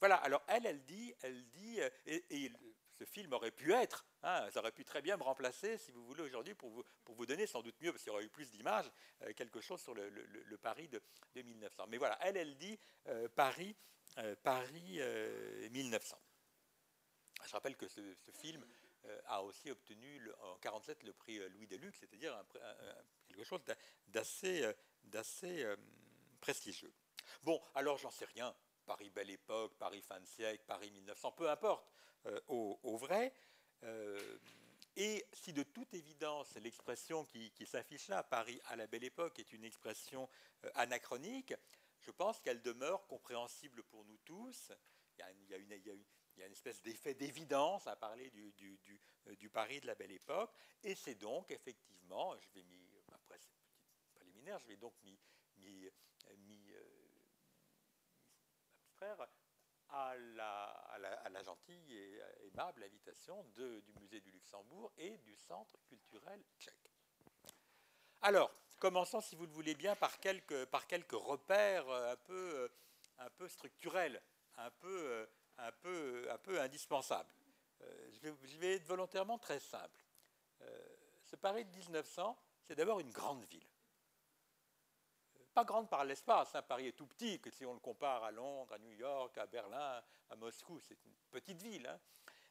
Voilà, 0.00 0.16
alors 0.16 0.42
elle, 0.46 0.64
elle 0.64 0.84
dit, 0.84 1.12
elle 1.22 1.48
dit 1.48 1.80
et, 2.06 2.52
ce 2.98 3.04
film 3.04 3.32
aurait 3.32 3.52
pu 3.52 3.72
être, 3.72 4.04
hein, 4.24 4.48
ça 4.50 4.58
aurait 4.58 4.72
pu 4.72 4.84
très 4.84 5.02
bien 5.02 5.16
me 5.16 5.22
remplacer, 5.22 5.78
si 5.78 5.92
vous 5.92 6.04
voulez, 6.04 6.22
aujourd'hui, 6.22 6.54
pour 6.54 6.70
vous, 6.70 6.82
pour 7.04 7.14
vous 7.14 7.26
donner 7.26 7.46
sans 7.46 7.62
doute 7.62 7.80
mieux, 7.80 7.92
parce 7.92 8.02
qu'il 8.02 8.10
y 8.10 8.14
aurait 8.14 8.24
eu 8.24 8.28
plus 8.28 8.50
d'images, 8.50 8.90
quelque 9.36 9.60
chose 9.60 9.80
sur 9.80 9.94
le, 9.94 10.58
Paris 10.60 10.88
de, 10.88 11.00
1900. 11.36 11.86
Mais 11.88 11.96
voilà, 11.96 12.18
elle, 12.22 12.36
elle 12.36 12.56
dit 12.56 12.76
Paris, 13.36 13.76
Paris 14.42 15.00
1900. 15.70 16.18
Je 17.46 17.52
rappelle 17.52 17.76
que 17.76 17.88
ce, 17.88 18.00
film 18.32 18.64
euh, 19.04 19.20
a 19.26 19.42
aussi 19.42 19.70
obtenu 19.70 20.16
en 20.40 20.56
1947 20.56 21.02
le 21.04 21.12
prix 21.12 21.38
euh, 21.38 21.48
Louis 21.50 21.66
Deluxe, 21.66 21.98
c'est-à-dire 22.00 22.36
quelque 23.28 23.44
chose 23.44 23.62
d'assez 24.08 24.64
euh, 25.64 25.76
prestigieux. 26.40 26.92
Bon, 27.42 27.60
alors 27.74 27.98
j'en 27.98 28.10
sais 28.10 28.26
rien. 28.26 28.54
Paris 28.86 29.10
Belle 29.10 29.30
Époque, 29.30 29.76
Paris 29.78 30.02
fin 30.02 30.18
de 30.18 30.26
siècle, 30.26 30.64
Paris 30.66 30.90
1900, 30.90 31.32
peu 31.32 31.50
importe, 31.50 31.86
au, 32.46 32.96
vrai. 32.96 33.34
et 34.96 35.26
si 35.34 35.52
de 35.52 35.62
toute 35.62 35.92
évidence 35.92 36.54
l'expression 36.56 37.26
qui, 37.26 37.66
s'affiche 37.66 38.08
là, 38.08 38.22
Paris 38.22 38.58
à 38.64 38.76
la 38.76 38.86
Belle 38.86 39.04
Époque, 39.04 39.38
est 39.38 39.52
une 39.52 39.64
expression 39.64 40.26
anachronique, 40.74 41.52
je 42.00 42.10
pense 42.10 42.40
qu'elle 42.40 42.62
demeure 42.62 43.06
compréhensible 43.06 43.82
pour 43.82 44.06
nous 44.06 44.16
tous. 44.24 44.72
Il 45.16 45.20
y 45.20 45.54
a 45.54 45.58
une, 45.58 45.72
il 46.38 46.42
y 46.42 46.44
a 46.44 46.46
une 46.46 46.52
espèce 46.52 46.80
d'effet 46.82 47.14
d'évidence 47.14 47.88
à 47.88 47.96
parler 47.96 48.30
euh, 48.36 49.34
du, 49.34 49.50
Paris 49.50 49.80
de 49.80 49.88
la 49.88 49.96
Belle 49.96 50.12
Époque, 50.12 50.52
et 50.84 50.94
c'est 50.94 51.16
donc 51.16 51.50
effectivement, 51.50 52.38
je 52.38 52.48
vais 52.54 52.62
m'y, 52.62 52.96
après 53.12 53.38
cette 53.38 53.56
petite 53.56 54.14
préliminaire, 54.14 54.58
je 54.60 54.68
vais 54.68 54.76
donc 54.76 54.94
m'y, 55.02 55.18
m'y, 55.56 55.90
euh, 56.70 56.80
abstraire 58.84 59.26
à 59.88 60.14
la, 60.16 61.42
gentille 61.42 61.96
et 61.96 62.20
aimable 62.46 62.84
invitation 62.84 63.42
du 63.56 63.92
musée 64.00 64.20
du 64.20 64.30
Luxembourg 64.30 64.92
et 64.96 65.18
du 65.18 65.34
centre 65.34 65.76
culturel 65.88 66.44
tchèque. 66.58 66.74
Alors, 68.20 68.52
commençons, 68.78 69.20
si 69.20 69.34
vous 69.34 69.46
le 69.46 69.52
voulez 69.52 69.74
bien, 69.74 69.96
par 69.96 70.20
quelques, 70.20 70.52
repères 71.12 71.88
euh, 71.88 72.12
un 72.12 72.16
peu, 72.16 72.70
un 73.18 73.30
peu 73.30 73.48
structurels, 73.48 74.22
un 74.56 74.70
peu 74.70 75.26
un 75.58 75.72
peu, 75.72 76.60
indispensable. 76.60 77.28
Euh, 77.82 78.10
je, 78.22 78.58
vais, 78.58 78.76
être 78.76 78.86
volontairement 78.86 79.38
très 79.38 79.60
simple. 79.60 80.04
Euh, 80.62 80.96
ce 81.24 81.36
Paris 81.36 81.64
de 81.64 81.76
1900, 81.76 82.36
c'est 82.64 82.74
d'abord 82.74 83.00
une 83.00 83.10
grande 83.10 83.44
ville. 83.44 83.66
Euh, 85.36 85.44
pas 85.54 85.64
grande 85.64 85.88
par 85.88 86.04
l'espace, 86.04 86.54
hein, 86.54 86.62
Paris 86.62 86.88
est 86.88 86.92
tout 86.92 87.06
petit, 87.06 87.40
que 87.40 87.50
si 87.50 87.64
on 87.64 87.74
le 87.74 87.80
compare 87.80 88.24
à 88.24 88.30
Londres, 88.30 88.72
à 88.72 88.78
New 88.78 88.92
York, 88.92 89.36
à 89.38 89.46
Berlin, 89.46 90.02
à 90.30 90.36
Moscou, 90.36 90.80
c'est 90.80 91.04
une 91.04 91.14
petite 91.30 91.62
ville. 91.62 91.86
Hein. 91.86 91.98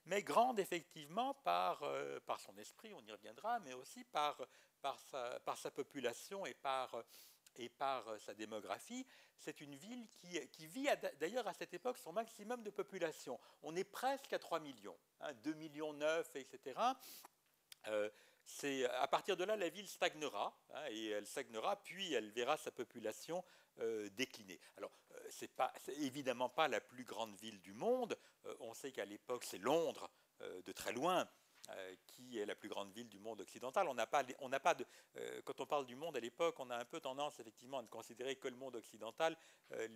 mais 0.05 0.23
grande 0.23 0.59
effectivement 0.59 1.33
par, 1.33 1.81
son 2.39 2.57
esprit, 2.57 2.93
on 2.93 3.01
y 3.05 3.11
reviendra, 3.11 3.59
mais 3.59 3.73
aussi 3.73 4.05
par 4.05 4.37
sa 5.09 5.71
population 5.71 6.45
et 6.45 6.53
par, 6.53 7.03
et 7.57 7.69
par 7.69 8.07
euh, 8.07 8.17
sa 8.19 8.33
démographie, 8.33 9.05
c'est 9.39 9.61
une 9.61 9.75
ville 9.75 10.07
qui, 10.09 10.67
vit 10.67 10.87
d'ailleurs 11.19 11.47
à 11.47 11.53
cette 11.53 11.73
époque 11.73 11.97
son 11.97 12.11
maximum 12.11 12.63
de 12.63 12.69
population. 12.69 13.39
On 13.63 13.75
est 13.75 13.83
presque 13.83 14.33
à 14.33 14.39
3 14.39 14.59
millions, 14.59 14.97
hein, 15.21 15.33
2 15.43 15.53
millions 15.53 15.93
9, 15.93 16.35
etc. 16.35 16.75
Euh, 17.87 18.09
à 18.99 19.07
partir 19.07 19.37
de 19.37 19.43
là, 19.43 19.55
la 19.55 19.69
ville 19.69 19.87
stagnera, 19.87 20.57
hein, 20.73 20.83
et 20.89 21.09
elle 21.09 21.27
stagnera, 21.27 21.75
puis 21.83 22.13
elle 22.13 22.31
verra 22.31 22.57
sa 22.57 22.71
population 22.71 23.43
euh, 23.79 24.09
décliner. 24.11 24.59
Alors, 24.77 24.91
euh, 25.11 25.29
ce 25.29 25.45
n'est 25.45 25.97
évidemment 26.05 26.49
pas 26.49 26.67
la 26.67 26.81
plus 26.81 27.03
grande 27.03 27.35
ville 27.35 27.59
du 27.59 27.73
monde. 27.73 28.17
on 28.59 28.73
sait 28.73 28.91
qu'à 28.91 29.05
l'époque, 29.05 29.43
c'est 29.43 29.57
Londres, 29.57 30.09
de 30.39 30.71
très 30.71 30.93
loin, 30.93 31.27
qui 32.05 32.39
est 32.39 32.45
la 32.45 32.55
plus 32.55 32.69
grande 32.69 32.91
ville 32.91 33.09
du 33.09 33.19
monde 33.19 33.41
occidental. 33.41 33.87
On 33.87 33.93
n'a 33.93 34.07
pas, 34.07 34.23
on 34.39 34.49
pas 34.49 34.73
de, 34.73 34.85
euh, 35.17 35.41
quand 35.43 35.59
on 35.59 35.65
parle 35.65 35.85
du 35.85 35.95
monde 35.95 36.15
à 36.15 36.19
l'époque, 36.19 36.55
on 36.59 36.69
a 36.69 36.77
un 36.77 36.85
peu 36.85 36.99
tendance 36.99 37.39
effectivement 37.39 37.79
à 37.79 37.81
ne 37.81 37.87
considérer 37.87 38.35
que 38.35 38.47
le 38.47 38.55
monde 38.55 38.75
occidental. 38.75 39.35
Euh, 39.73 39.87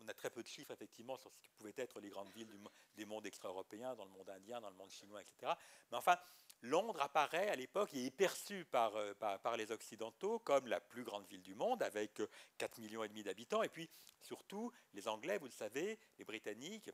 on 0.00 0.08
a 0.08 0.14
très 0.14 0.30
peu 0.30 0.42
de 0.42 0.48
chiffres 0.48 0.70
effectivement 0.72 1.16
sur 1.16 1.32
ce 1.32 1.38
qui 1.38 1.48
pouvaient 1.50 1.74
être 1.76 2.00
les 2.00 2.08
grandes 2.08 2.30
villes 2.32 2.50
des 2.96 3.04
mondes 3.04 3.26
extra-européens, 3.26 3.94
dans 3.94 4.04
le 4.04 4.10
monde 4.10 4.28
indien, 4.28 4.60
dans 4.60 4.70
le 4.70 4.76
monde 4.76 4.90
chinois, 4.90 5.20
etc. 5.20 5.52
Mais 5.90 5.98
enfin, 5.98 6.16
Londres 6.62 7.00
apparaît 7.00 7.48
à 7.48 7.56
l'époque 7.56 7.94
et 7.94 8.06
est 8.06 8.10
perçue 8.10 8.64
par, 8.64 8.92
par, 9.16 9.40
par, 9.40 9.56
les 9.56 9.70
Occidentaux 9.70 10.38
comme 10.40 10.66
la 10.66 10.80
plus 10.80 11.04
grande 11.04 11.26
ville 11.26 11.42
du 11.42 11.54
monde, 11.54 11.82
avec 11.82 12.20
4 12.58 12.78
millions 12.78 13.04
d'habitants. 13.06 13.62
Et 13.62 13.68
puis, 13.68 13.88
surtout, 14.20 14.72
les 14.94 15.08
Anglais, 15.08 15.38
vous 15.38 15.46
le 15.46 15.52
savez, 15.52 15.98
les 16.18 16.24
Britanniques, 16.24 16.88
euh, 16.88 16.92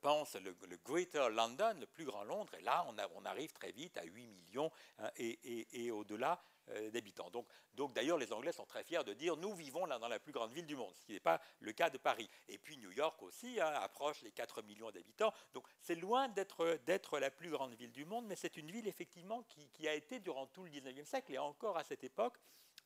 pense 0.00 0.34
le, 0.36 0.54
Greater 0.84 1.30
London, 1.30 1.74
le 1.78 1.86
plus 1.86 2.04
grand 2.04 2.24
Londres, 2.24 2.54
et 2.54 2.62
là 2.62 2.86
on, 3.14 3.24
arrive 3.24 3.52
très 3.52 3.72
vite 3.72 3.96
à 3.98 4.04
8 4.04 4.26
millions 4.26 4.70
hein, 4.98 5.10
et, 5.16 5.90
au-delà 5.90 6.40
euh, 6.70 6.90
d'habitants. 6.90 7.30
Donc, 7.30 7.46
donc 7.74 7.92
d'ailleurs 7.92 8.18
les 8.18 8.32
Anglais 8.32 8.52
sont 8.52 8.66
très 8.66 8.84
fiers 8.84 9.04
de 9.04 9.12
dire 9.12 9.36
nous 9.36 9.54
vivons 9.54 9.86
là 9.86 9.98
dans 9.98 10.08
la 10.08 10.18
plus 10.18 10.32
grande 10.32 10.52
ville 10.52 10.66
du 10.66 10.76
monde, 10.76 10.94
ce 10.96 11.04
qui 11.04 11.12
n'est 11.12 11.20
pas 11.20 11.40
le 11.60 11.72
cas 11.72 11.90
de 11.90 11.98
Paris. 11.98 12.28
Et 12.48 12.58
puis 12.58 12.76
New 12.78 12.90
York 12.92 13.22
aussi 13.22 13.60
hein, 13.60 13.72
approche 13.74 14.22
les 14.22 14.32
4 14.32 14.62
millions 14.62 14.90
d'habitants. 14.90 15.32
Donc 15.54 15.64
c'est 15.80 15.94
loin 15.94 16.28
d'être 16.28 17.18
la 17.18 17.30
plus 17.30 17.50
grande 17.50 17.74
ville 17.74 17.92
du 17.92 18.04
monde, 18.04 18.26
mais 18.26 18.36
c'est 18.36 18.56
une 18.56 18.70
ville 18.70 18.86
effectivement 18.88 19.42
qui, 19.44 19.88
a 19.88 19.94
été 19.94 20.20
durant 20.20 20.46
tout 20.46 20.64
le 20.64 20.70
19e 20.70 21.04
siècle 21.04 21.32
et 21.32 21.38
encore 21.38 21.78
à 21.78 21.84
cette 21.84 22.04
époque 22.04 22.38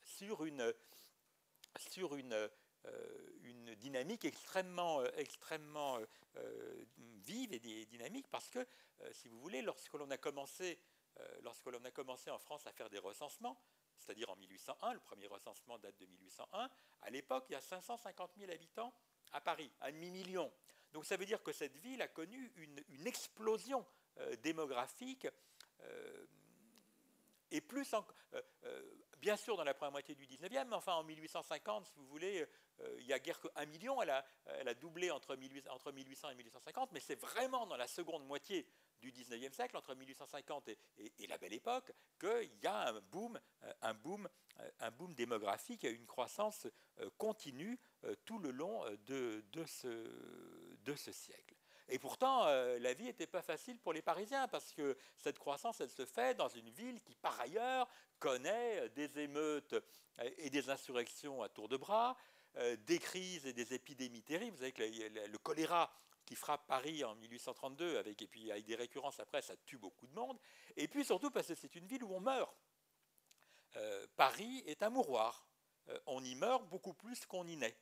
sur 0.05 0.45
une, 0.45 0.73
sur 1.77 2.15
une 2.15 2.33
euh, 2.33 2.47
une 3.43 3.75
dynamique 3.75 4.25
extrêmement, 4.25 5.01
euh, 5.01 5.09
extrêmement 5.17 5.99
euh, 6.37 6.85
vive 7.25 7.53
et 7.53 7.85
dynamique 7.85 8.27
parce 8.29 8.49
que, 8.49 8.65
si 9.11 9.27
vous 9.27 9.39
voulez, 9.39 9.61
lorsque 9.61 9.93
l'on 9.93 10.09
a 10.11 10.17
commencé, 10.17 10.79
lorsque 11.41 11.65
l'on 11.67 11.83
a 11.83 11.91
commencé 11.91 12.29
en 12.29 12.39
France 12.39 12.65
à 12.67 12.71
faire 12.71 12.89
des 12.89 12.99
recensements, 12.99 13.61
c'est-à-dire 13.97 14.29
en 14.29 14.35
1801, 14.35 14.93
le 14.93 14.99
premier 14.99 15.27
recensement 15.27 15.77
date 15.77 15.97
de 15.99 16.05
1801, 16.05 16.69
à 17.01 17.09
l'époque, 17.09 17.45
il 17.49 17.53
y 17.53 17.55
a 17.55 17.61
550 17.61 18.31
000 18.37 18.51
habitants 18.51 18.93
à 19.31 19.41
Paris, 19.41 19.71
un 19.81 19.91
demi-million. 19.91 20.51
Donc 20.91 21.05
ça 21.05 21.17
veut 21.17 21.25
dire 21.25 21.41
que 21.43 21.51
cette 21.51 21.77
ville 21.77 22.01
a 22.01 22.07
connu 22.07 22.51
une, 22.57 23.07
explosion 23.07 23.85
démographique 24.41 25.27
et 27.51 27.61
plus 27.61 27.93
en, 27.93 28.05
bien 29.23 29.37
sûr 29.37 29.55
dans 29.55 29.63
la 29.63 29.73
première 29.73 29.93
moitié 29.93 30.15
du 30.15 30.27
19e, 30.27 30.65
mais 30.67 30.75
enfin 30.75 30.95
en 30.95 31.03
1850, 31.03 31.85
si 31.85 31.93
vous 31.95 32.05
voulez, 32.07 32.41
euh, 32.41 32.49
il 32.99 33.05
n'y 33.05 33.13
a 33.13 33.19
guère 33.19 33.39
qu'un 33.39 33.65
million, 33.65 34.01
elle 34.01 34.09
a, 34.09 34.73
doublé 34.73 35.11
entre, 35.11 35.35
1800 35.35 36.29
et 36.29 36.35
1850, 36.35 36.91
mais 36.91 36.99
c'est 36.99 37.19
vraiment 37.19 37.65
dans 37.65 37.77
la 37.77 37.87
seconde 37.87 38.25
moitié 38.25 38.67
du 39.01 39.11
19e 39.11 39.53
siècle, 39.53 39.77
entre 39.77 39.95
1850 39.95 40.69
et, 40.69 41.27
la 41.27 41.37
belle 41.37 41.53
époque, 41.53 41.91
qu'il 42.19 42.57
y 42.61 42.67
a 42.67 42.89
un 42.89 43.01
boom, 43.11 43.39
euh, 43.63 43.73
un 43.81 43.93
boom, 43.93 44.27
euh, 44.59 44.71
un 44.79 44.91
boom 44.91 45.13
démographique 45.13 45.83
une 45.83 46.05
croissance 46.05 46.67
continue 47.17 47.79
tout 48.25 48.39
le 48.39 48.51
long 48.51 48.83
de, 49.05 49.43
de, 49.51 49.65
ce, 49.65 49.87
de 50.83 50.95
ce 50.95 51.11
siècle. 51.11 51.55
Et 51.89 51.99
pourtant, 51.99 52.45
la 52.45 52.93
vie 52.93 53.05
n'était 53.05 53.27
pas 53.27 53.41
facile 53.41 53.79
pour 53.79 53.93
les 53.93 54.01
Parisiens, 54.01 54.47
parce 54.47 54.71
que 54.71 54.97
cette 55.17 55.37
croissance, 55.37 55.81
elle 55.81 55.89
se 55.89 56.05
fait 56.05 56.33
dans 56.35 56.47
une 56.47 56.69
ville 56.69 57.01
qui, 57.01 57.15
par 57.15 57.39
ailleurs, 57.39 57.87
connaît 58.19 58.89
des 58.89 59.19
émeutes 59.19 59.75
et 60.37 60.49
des 60.49 60.69
insurrections 60.69 61.43
à 61.43 61.49
tour 61.49 61.67
de 61.67 61.77
bras, 61.77 62.15
des 62.85 62.99
crises 62.99 63.45
et 63.45 63.53
des 63.53 63.73
épidémies 63.73 64.21
terribles. 64.21 64.51
Vous 64.55 64.61
savez 64.61 64.71
que 64.71 64.83
le 64.83 65.37
choléra 65.39 65.91
qui 66.25 66.35
frappe 66.35 66.65
Paris 66.67 67.03
en 67.03 67.15
1832, 67.15 67.97
avec, 67.97 68.21
et 68.21 68.27
puis 68.27 68.51
avec 68.51 68.65
des 68.65 68.75
récurrences 68.75 69.19
après, 69.19 69.41
ça 69.41 69.55
tue 69.65 69.77
beaucoup 69.77 70.07
de 70.07 70.13
monde. 70.13 70.37
Et 70.75 70.87
puis 70.87 71.03
surtout 71.03 71.31
parce 71.31 71.47
que 71.47 71.55
c'est 71.55 71.75
une 71.75 71.87
ville 71.87 72.03
où 72.03 72.13
on 72.13 72.19
meurt. 72.19 72.55
Euh, 73.75 74.07
Paris 74.15 74.63
est 74.65 74.83
un 74.83 74.89
mouroir. 74.89 75.47
Euh, 75.89 75.99
on 76.05 76.23
y 76.23 76.35
meurt 76.35 76.67
beaucoup 76.69 76.93
plus 76.93 77.25
qu'on 77.25 77.45
y 77.47 77.57
naît. 77.57 77.77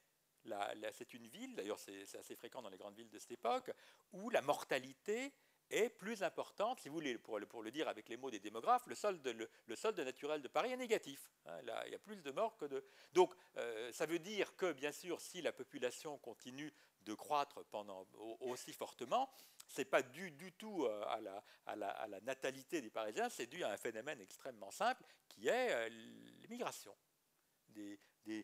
c'est 0.93 1.13
une 1.13 1.27
ville, 1.27 1.55
d'ailleurs 1.55 1.79
c'est 1.79 2.15
assez 2.15 2.35
fréquent 2.35 2.61
dans 2.61 2.69
les 2.69 2.77
grandes 2.77 2.95
villes 2.95 3.09
de 3.09 3.19
cette 3.19 3.31
époque, 3.31 3.71
où 4.11 4.29
la 4.29 4.41
mortalité 4.41 5.33
est 5.73 5.89
plus 5.89 6.23
importante, 6.23 6.79
si 6.79 6.89
vous 6.89 6.95
voulez, 6.95 7.17
pour, 7.17 7.39
le 7.39 7.71
dire 7.71 7.87
avec 7.87 8.09
les 8.09 8.17
mots 8.17 8.31
des 8.31 8.39
démographes, 8.39 8.85
le 8.87 8.95
solde, 8.95 9.99
naturel 9.99 10.41
de 10.41 10.47
Paris 10.47 10.71
est 10.71 10.77
négatif. 10.77 11.29
Hein, 11.45 11.57
il 11.85 11.91
y 11.91 11.95
a 11.95 11.99
plus 11.99 12.21
de 12.21 12.31
morts 12.31 12.57
que 12.57 12.65
de... 12.65 12.83
Donc, 13.13 13.33
euh, 13.57 13.91
ça 13.91 14.05
veut 14.05 14.19
dire 14.19 14.55
que, 14.55 14.73
bien 14.73 14.91
sûr, 14.91 15.19
si 15.21 15.41
la 15.41 15.51
population 15.51 16.17
continue 16.17 16.73
de 17.01 17.13
croître 17.13 17.63
pendant, 17.65 18.05
aussi 18.41 18.73
fortement, 18.73 19.29
ce 19.67 19.81
n'est 19.81 19.85
pas 19.85 20.01
dû 20.01 20.31
du 20.31 20.51
tout 20.51 20.85
euh, 20.85 21.03
à 21.65 21.75
la, 21.75 22.19
natalité 22.21 22.81
des 22.81 22.89
Parisiens, 22.89 23.29
c'est 23.29 23.47
dû 23.47 23.63
à 23.63 23.71
un 23.71 23.77
phénomène 23.77 24.21
extrêmement 24.21 24.71
simple 24.71 25.03
qui 25.29 25.47
est 25.47 25.71
euh, 25.71 25.89
l'immigration. 26.41 26.95
Euh, 28.27 28.43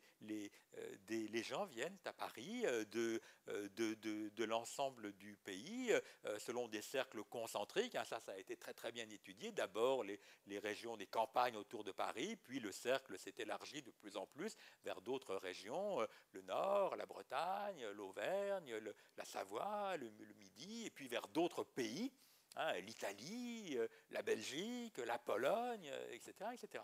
les, 1.09 1.43
gens 1.43 1.65
viennent 1.65 1.97
à 2.05 2.13
Paris 2.13 2.65
euh, 2.65 2.83
de, 2.85 3.21
euh, 3.47 3.69
de, 3.69 3.93
de, 3.95 4.29
de 4.29 4.43
l'ensemble 4.43 5.13
du 5.13 5.37
pays 5.37 5.93
selon 6.39 6.67
des 6.67 6.81
cercles 6.81 7.23
concentriques. 7.23 7.95
Hein, 7.95 8.03
ça, 8.03 8.19
ça 8.19 8.33
a 8.33 8.37
été 8.37 8.57
très 8.57 8.73
très 8.73 8.91
bien 8.91 9.07
étudié. 9.09 9.51
D'abord 9.51 10.03
les, 10.03 10.19
les, 10.47 10.59
régions 10.59 10.97
des 10.97 11.07
campagnes 11.07 11.55
autour 11.55 11.83
de 11.83 11.91
Paris, 11.91 12.35
puis 12.35 12.59
le 12.59 12.71
cercle 12.71 13.17
s'est 13.17 13.35
élargi 13.37 13.81
de 13.81 13.91
plus 13.91 14.17
en 14.17 14.25
plus 14.25 14.55
vers 14.83 15.01
d'autres 15.01 15.35
régions, 15.35 16.05
le 16.31 16.41
Nord, 16.41 16.95
la 16.95 17.05
Bretagne, 17.05 17.85
l'Auvergne, 17.93 18.79
la 19.15 19.25
Savoie, 19.25 19.95
le, 19.97 20.11
Midi, 20.37 20.85
et 20.85 20.89
puis 20.89 21.07
vers 21.07 21.27
d'autres 21.29 21.63
pays, 21.63 22.11
hein, 22.55 22.73
l'Italie, 22.79 23.77
la 24.11 24.21
Belgique, 24.21 24.97
la 24.97 25.17
Pologne, 25.17 25.91
etc., 26.11 26.33
etc. 26.53 26.83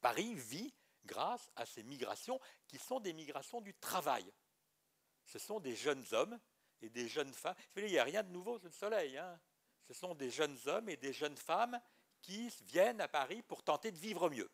Paris 0.00 0.34
vit 0.34 0.72
grâce 1.04 1.50
à 1.56 1.66
ces 1.66 1.82
migrations 1.82 2.40
qui 2.66 2.78
sont 2.78 3.00
des 3.00 3.12
migrations 3.12 3.60
du 3.60 3.74
travail. 3.74 4.24
Ce 5.24 5.38
sont 5.38 5.60
des 5.60 5.76
jeunes 5.76 6.04
hommes 6.12 6.38
et 6.82 6.88
des 6.88 7.08
jeunes 7.08 7.32
femmes. 7.32 7.54
Il 7.76 7.84
n'y 7.86 7.98
a 7.98 8.04
rien 8.04 8.22
de 8.22 8.30
nouveau 8.30 8.58
sous 8.58 8.66
le 8.66 8.72
soleil. 8.72 9.16
Hein. 9.16 9.40
Ce 9.86 9.94
sont 9.94 10.14
des 10.14 10.30
jeunes 10.30 10.58
hommes 10.66 10.88
et 10.88 10.96
des 10.96 11.12
jeunes 11.12 11.36
femmes 11.36 11.80
qui 12.20 12.48
viennent 12.62 13.00
à 13.00 13.08
Paris 13.08 13.42
pour 13.42 13.62
tenter 13.62 13.90
de 13.90 13.98
vivre 13.98 14.28
mieux. 14.30 14.50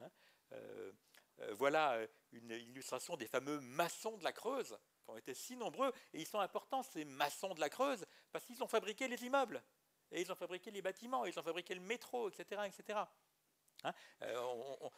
Hein. 0.00 0.10
Euh, 0.52 0.92
euh, 1.40 1.54
voilà 1.54 1.92
euh, 1.94 2.06
une 2.32 2.50
illustration 2.50 3.16
des 3.16 3.26
fameux 3.26 3.60
maçons 3.60 4.16
de 4.16 4.24
la 4.24 4.32
Creuse, 4.32 4.78
qui 5.04 5.10
ont 5.10 5.16
été 5.16 5.34
si 5.34 5.56
nombreux, 5.56 5.92
et 6.12 6.20
ils 6.20 6.26
sont 6.26 6.40
importants, 6.40 6.82
ces 6.82 7.04
maçons 7.04 7.54
de 7.54 7.60
la 7.60 7.68
Creuse, 7.68 8.04
parce 8.32 8.44
qu'ils 8.44 8.62
ont 8.62 8.68
fabriqué 8.68 9.08
les 9.08 9.24
immeubles, 9.24 9.62
et 10.10 10.20
ils 10.20 10.32
ont 10.32 10.36
fabriqué 10.36 10.70
les 10.70 10.82
bâtiments, 10.82 11.24
ils 11.26 11.38
ont 11.38 11.42
fabriqué 11.42 11.74
le 11.74 11.80
métro, 11.80 12.28
etc. 12.30 12.62
etc. 12.66 13.00
Hein, 13.84 13.92
euh, 14.22 14.88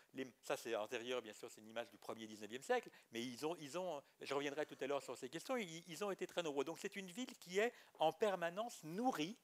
ça, 0.43 0.57
c'est 0.57 0.75
antérieur, 0.75 1.21
bien 1.21 1.35
sûr, 1.35 1.51
c'est 1.51 1.61
une 1.61 1.69
image 1.69 1.91
du 1.91 1.99
1er 1.99 2.27
19e 2.27 2.63
siècle, 2.63 2.91
mais 3.13 3.23
ils 3.23 3.45
ont, 3.45 4.03
je 4.21 4.35
reviendrai 4.35 4.65
tout 4.67 4.77
à 4.81 4.87
l'heure 4.87 5.03
sur 5.03 5.17
ces 5.17 5.29
questions, 5.29 5.57
ils, 5.57 6.05
ont 6.05 6.11
été 6.11 6.27
très 6.27 6.43
nombreux. 6.43 6.65
Donc 6.65 6.79
c'est 6.79 6.97
une 6.97 7.11
ville 7.11 7.35
qui 7.39 7.59
est 7.59 7.73
en 7.99 8.13
permanence 8.13 8.83
nourrie 8.85 9.39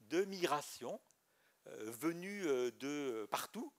de 0.00 0.24
migrations 0.24 1.00
euh, 1.66 1.90
venues 1.92 2.46
euh, 2.46 2.70
de 2.72 3.26
partout 3.30 3.72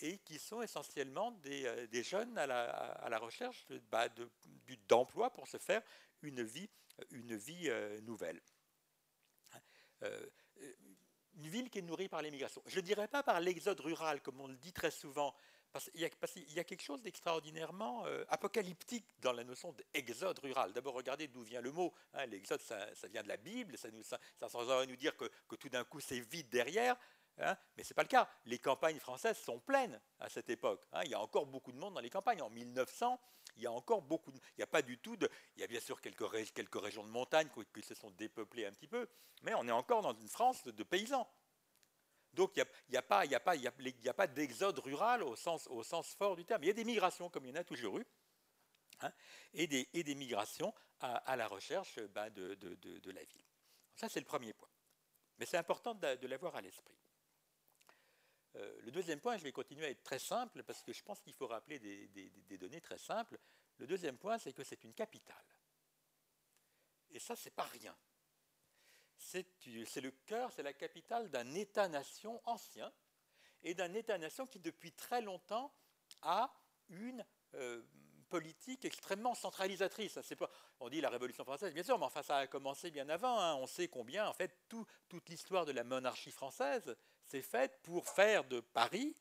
et 0.00 0.18
qui 0.18 0.38
sont 0.38 0.62
essentiellement 0.62 1.30
des, 1.30 2.02
jeunes 2.02 2.36
à 2.36 2.46
la, 2.46 3.18
recherche 3.18 3.66
bah, 3.88 4.08
d'emploi 4.88 5.32
pour 5.32 5.46
se 5.46 5.58
faire 5.58 5.80
une 6.22 6.42
vie, 6.42 6.68
une 7.12 7.36
vie 7.36 7.70
nouvelle. 8.02 8.42
Une 11.36 11.48
ville 11.48 11.70
qui 11.70 11.78
est 11.78 11.82
nourrie 11.82 12.08
par 12.08 12.22
l'immigration. 12.22 12.62
Je 12.66 12.76
ne 12.76 12.84
dirais 12.84 13.08
pas 13.08 13.22
par 13.22 13.40
l'exode 13.40 13.80
rural, 13.80 14.20
comme 14.20 14.40
on 14.40 14.46
le 14.46 14.56
dit 14.56 14.72
très 14.72 14.90
souvent, 14.90 15.34
parce 15.72 15.88
qu'il 15.90 16.02
y, 16.02 16.58
a 16.60 16.64
quelque 16.64 16.82
chose 16.82 17.00
d'extraordinairement 17.00 18.04
euh, 18.06 18.24
apocalyptique 18.28 19.06
dans 19.22 19.32
la 19.32 19.42
notion 19.42 19.74
d'exode 19.94 20.38
rural. 20.40 20.72
D'abord, 20.74 20.92
regardez 20.92 21.28
d'où 21.28 21.42
vient 21.42 21.62
le 21.62 21.72
mot. 21.72 21.94
Hein. 22.12 22.26
L'exode, 22.26 22.60
ça, 22.60 22.86
vient 23.10 23.22
de 23.22 23.28
la 23.28 23.38
Bible, 23.38 23.78
ça, 23.78 23.90
nous, 23.90 24.02
ça 24.02 24.18
nous 24.86 24.96
dire 24.96 25.16
que, 25.16 25.24
tout 25.56 25.70
d'un 25.70 25.84
coup 25.84 26.00
c'est 26.00 26.20
vide 26.20 26.50
derrière. 26.50 26.96
Hein. 27.38 27.56
mais 27.76 27.82
ce 27.82 27.92
n'est 27.92 27.94
pas 27.94 28.02
le 28.02 28.08
cas. 28.08 28.28
Les 28.44 28.58
campagnes 28.58 28.98
françaises 28.98 29.38
sont 29.38 29.58
pleines 29.58 30.00
à 30.18 30.28
cette 30.28 30.50
époque. 30.50 30.86
Hein. 30.92 31.00
il 31.04 31.10
y 31.10 31.14
a 31.14 31.20
encore 31.20 31.46
beaucoup 31.46 31.72
de 31.72 31.78
monde 31.78 31.94
dans 31.94 32.00
les 32.00 32.10
campagnes. 32.10 32.42
En 32.42 32.50
1900, 32.50 33.18
il 33.56 33.62
y 33.62 33.66
a 33.66 33.72
encore 33.72 34.02
beaucoup 34.02 34.32
de... 34.32 34.38
Il 34.38 34.58
n'y 34.58 34.64
a 34.64 34.68
pas 34.68 34.82
du 34.82 34.98
tout 34.98 35.16
de... 35.16 35.28
Il 35.56 35.60
y 35.60 35.64
a 35.64 35.66
bien 35.66 35.80
sûr 35.80 36.00
quelques, 36.00 36.52
quelques 36.52 36.80
régions 36.80 37.04
de 37.04 37.10
montagne 37.10 37.48
qui, 37.74 37.82
se 37.82 37.94
sont 37.94 38.10
dépeuplées 38.10 38.66
un 38.66 38.72
petit 38.72 38.86
peu, 38.86 39.08
mais 39.42 39.54
on 39.54 39.66
est 39.66 39.72
encore 39.72 40.02
dans 40.02 40.14
une 40.14 40.28
France 40.28 40.64
de, 40.64 40.82
paysans. 40.82 41.28
Donc 42.32 42.56
il 42.56 42.64
n'y 42.90 42.96
a, 42.96 43.00
a, 43.00 43.02
pas, 43.02 43.24
pas 44.16 44.26
d'exode 44.26 44.78
rural 44.78 45.22
au 45.22 45.36
sens, 45.36 45.68
fort 46.16 46.36
du 46.36 46.44
terme. 46.44 46.62
Il 46.64 46.68
y 46.68 46.70
a 46.70 46.74
des 46.74 46.84
migrations, 46.84 47.28
comme 47.28 47.44
il 47.44 47.50
y 47.50 47.52
en 47.52 47.60
a 47.60 47.64
toujours 47.64 47.98
eu, 47.98 48.06
hein, 49.00 49.12
et, 49.52 49.66
des, 49.66 50.14
migrations 50.14 50.72
à, 51.00 51.36
la 51.36 51.46
recherche 51.46 51.98
ben, 52.00 52.30
de, 52.30 52.54
de, 52.54 52.74
de, 52.74 53.10
la 53.10 53.24
ville. 53.24 53.44
Ça, 53.96 54.08
c'est 54.08 54.20
le 54.20 54.26
premier 54.26 54.52
point. 54.54 54.68
Mais 55.38 55.46
c'est 55.46 55.58
important 55.58 55.94
de 55.94 56.26
l'avoir 56.26 56.56
à 56.56 56.60
l'esprit. 56.60 57.01
Euh, 58.56 58.80
le 58.82 58.90
deuxième 58.90 59.20
point, 59.20 59.36
je 59.36 59.44
vais 59.44 59.52
continuer 59.52 59.86
à 59.86 59.90
être 59.90 60.02
très 60.02 60.18
simple 60.18 60.62
parce 60.62 60.82
que 60.82 60.92
je 60.92 61.02
pense 61.02 61.20
qu'il 61.20 61.32
faut 61.32 61.46
rappeler 61.46 61.78
des, 61.78 62.58
données 62.58 62.80
très 62.80 62.98
simples. 62.98 63.38
Le 63.78 63.86
deuxième 63.86 64.18
point, 64.18 64.38
c'est 64.38 64.52
que 64.52 64.64
c'est 64.64 64.84
une 64.84 64.94
capitale. 64.94 65.44
Et 67.10 67.18
ça, 67.18 67.34
c'est 67.36 67.50
pas 67.54 67.64
rien. 67.64 67.96
C'est 69.16 69.46
le 70.00 70.10
cœur, 70.26 70.52
c'est 70.52 70.62
la 70.62 70.72
capitale 70.72 71.30
d'un 71.30 71.54
État-nation 71.54 72.40
ancien 72.44 72.92
et 73.62 73.74
d'un 73.74 73.94
État-nation 73.94 74.46
qui, 74.46 74.58
depuis 74.58 74.92
très 74.92 75.22
longtemps, 75.22 75.72
a 76.22 76.52
une 76.88 77.24
euh, 77.54 77.82
politique 78.28 78.84
extrêmement 78.84 79.34
centralisatrice. 79.34 80.18
On 80.80 80.88
dit 80.88 81.00
la 81.00 81.08
Révolution 81.08 81.44
française, 81.44 81.72
bien 81.72 81.82
sûr, 81.82 81.98
mais 81.98 82.04
enfin 82.04 82.22
ça 82.22 82.38
a 82.38 82.46
commencé 82.46 82.90
bien 82.90 83.08
avant. 83.08 83.38
Hein. 83.38 83.54
On 83.56 83.66
sait 83.66 83.88
combien, 83.88 84.26
en 84.26 84.32
fait, 84.34 84.66
toute 84.68 85.28
l'histoire 85.28 85.64
de 85.64 85.72
la 85.72 85.84
monarchie 85.84 86.32
française 86.32 86.96
s'est 87.24 87.42
faite 87.42 87.78
pour 87.82 88.08
faire 88.08 88.44
de 88.44 88.60
Paris 88.60 89.14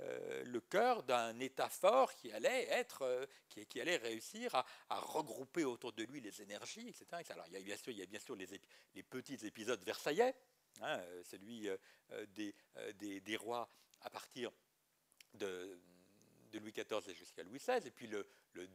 euh, 0.00 0.42
le 0.46 0.60
cœur 0.60 1.04
d'un 1.04 1.38
État 1.38 1.68
fort 1.68 2.14
qui 2.16 2.32
allait 2.32 2.64
être, 2.64 3.02
euh, 3.02 3.26
qui, 3.48 3.80
allait 3.80 3.96
réussir 3.96 4.52
à, 4.54 4.98
regrouper 4.98 5.64
autour 5.64 5.92
de 5.92 6.02
lui 6.02 6.20
les 6.20 6.42
énergies, 6.42 6.88
etc. 6.88 7.06
Alors 7.30 7.46
il 7.46 7.52
y 7.52 7.56
a 7.56 7.60
bien 7.60 7.76
sûr, 7.76 7.92
il 7.92 7.98
y 7.98 8.02
a 8.02 8.06
bien 8.06 8.18
sûr 8.18 8.34
les, 8.34 8.48
petits 9.04 9.46
épisodes 9.46 9.82
versaillais, 9.84 10.34
hein, 10.80 10.98
euh, 10.98 11.22
celui 11.22 11.68
des, 12.34 13.36
rois 13.36 13.68
à 14.00 14.10
partir 14.10 14.50
de, 15.34 15.78
Louis 16.54 16.72
XIV 16.72 17.08
et 17.08 17.14
jusqu'à 17.14 17.42
Louis 17.44 17.58
XVI, 17.58 17.86
et 17.86 17.90
puis 17.90 18.08
le, 18.08 18.26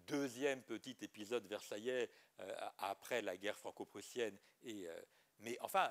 deuxième 0.08 0.62
petit 0.64 0.98
épisode 1.02 1.46
versaillais 1.48 2.10
après 2.78 3.22
la 3.22 3.38
guerre 3.38 3.58
franco-prussienne. 3.58 4.38
Mais 5.40 5.58
enfin, 5.62 5.90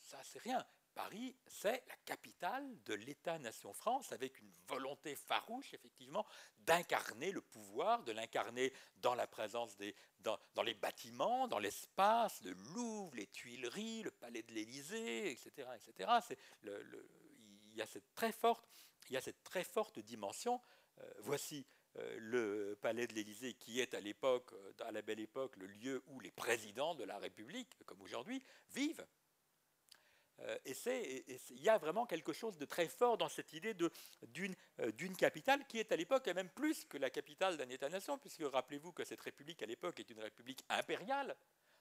ça 0.00 0.18
c'est 0.22 0.38
rien. 0.38 0.64
Paris, 0.96 1.36
c'est 1.46 1.84
la 1.88 1.96
capitale 2.06 2.82
de 2.84 2.94
l'État-nation 2.94 3.74
France, 3.74 4.12
avec 4.12 4.40
une 4.40 4.50
volonté 4.66 5.14
farouche, 5.14 5.74
effectivement, 5.74 6.24
d'incarner 6.60 7.32
le 7.32 7.42
pouvoir, 7.42 8.02
de 8.04 8.12
l'incarner 8.12 8.72
dans 8.96 9.14
la 9.14 9.26
présence 9.26 9.76
des, 9.76 9.94
dans, 10.20 10.62
les 10.64 10.72
bâtiments, 10.72 11.48
dans 11.48 11.58
l'espace, 11.58 12.42
le 12.44 12.52
Louvre, 12.74 13.14
les 13.14 13.26
Tuileries, 13.26 14.04
le 14.04 14.10
Palais 14.10 14.42
de 14.42 14.52
l'Élysée, 14.54 15.30
etc., 15.32 15.68
etc. 15.76 16.10
Le, 16.62 16.82
il 17.72 17.76
y 17.76 17.82
a 17.82 17.86
cette 17.86 18.14
très 18.14 18.32
forte, 18.32 18.66
il 19.10 19.12
y 19.12 19.16
a 19.18 19.20
cette 19.20 19.42
très 19.44 19.64
forte 19.64 19.98
dimension. 19.98 20.62
Euh, 20.98 21.12
voici 21.18 21.66
euh, 21.98 22.16
le 22.18 22.78
Palais 22.80 23.06
de 23.06 23.12
l'Élysée, 23.12 23.52
qui 23.52 23.80
est 23.80 23.92
à 23.92 24.00
l'époque, 24.00 24.50
euh, 24.54 24.72
à 24.80 24.92
la 24.92 25.02
belle 25.02 25.20
époque, 25.20 25.56
le 25.56 25.66
lieu 25.66 26.02
où 26.06 26.20
les 26.20 26.30
présidents 26.30 26.94
de 26.94 27.04
la 27.04 27.18
République, 27.18 27.76
comme 27.84 28.00
aujourd'hui, 28.00 28.42
vivent. 28.70 29.06
Euh, 30.40 30.58
et 30.66 31.40
il 31.50 31.62
y 31.62 31.68
a 31.68 31.78
vraiment 31.78 32.06
quelque 32.06 32.32
chose 32.32 32.58
de 32.58 32.64
très 32.66 32.88
fort 32.88 33.16
dans 33.16 33.28
cette 33.28 33.52
idée 33.52 33.74
euh, 33.80 34.92
d'une 34.92 35.16
capitale 35.16 35.66
qui 35.66 35.78
est 35.78 35.92
à 35.92 35.96
l'époque 35.96 36.28
même 36.28 36.50
plus 36.50 36.84
que 36.84 36.98
la 36.98 37.10
capitale 37.10 37.56
d'un 37.56 37.68
État-nation, 37.68 38.18
puisque 38.18 38.42
rappelez-vous 38.42 38.92
que 38.92 39.04
cette 39.04 39.20
république 39.20 39.62
à 39.62 39.66
l'époque 39.66 39.98
est 40.00 40.10
une 40.10 40.20
république 40.20 40.62
impériale, 40.68 41.36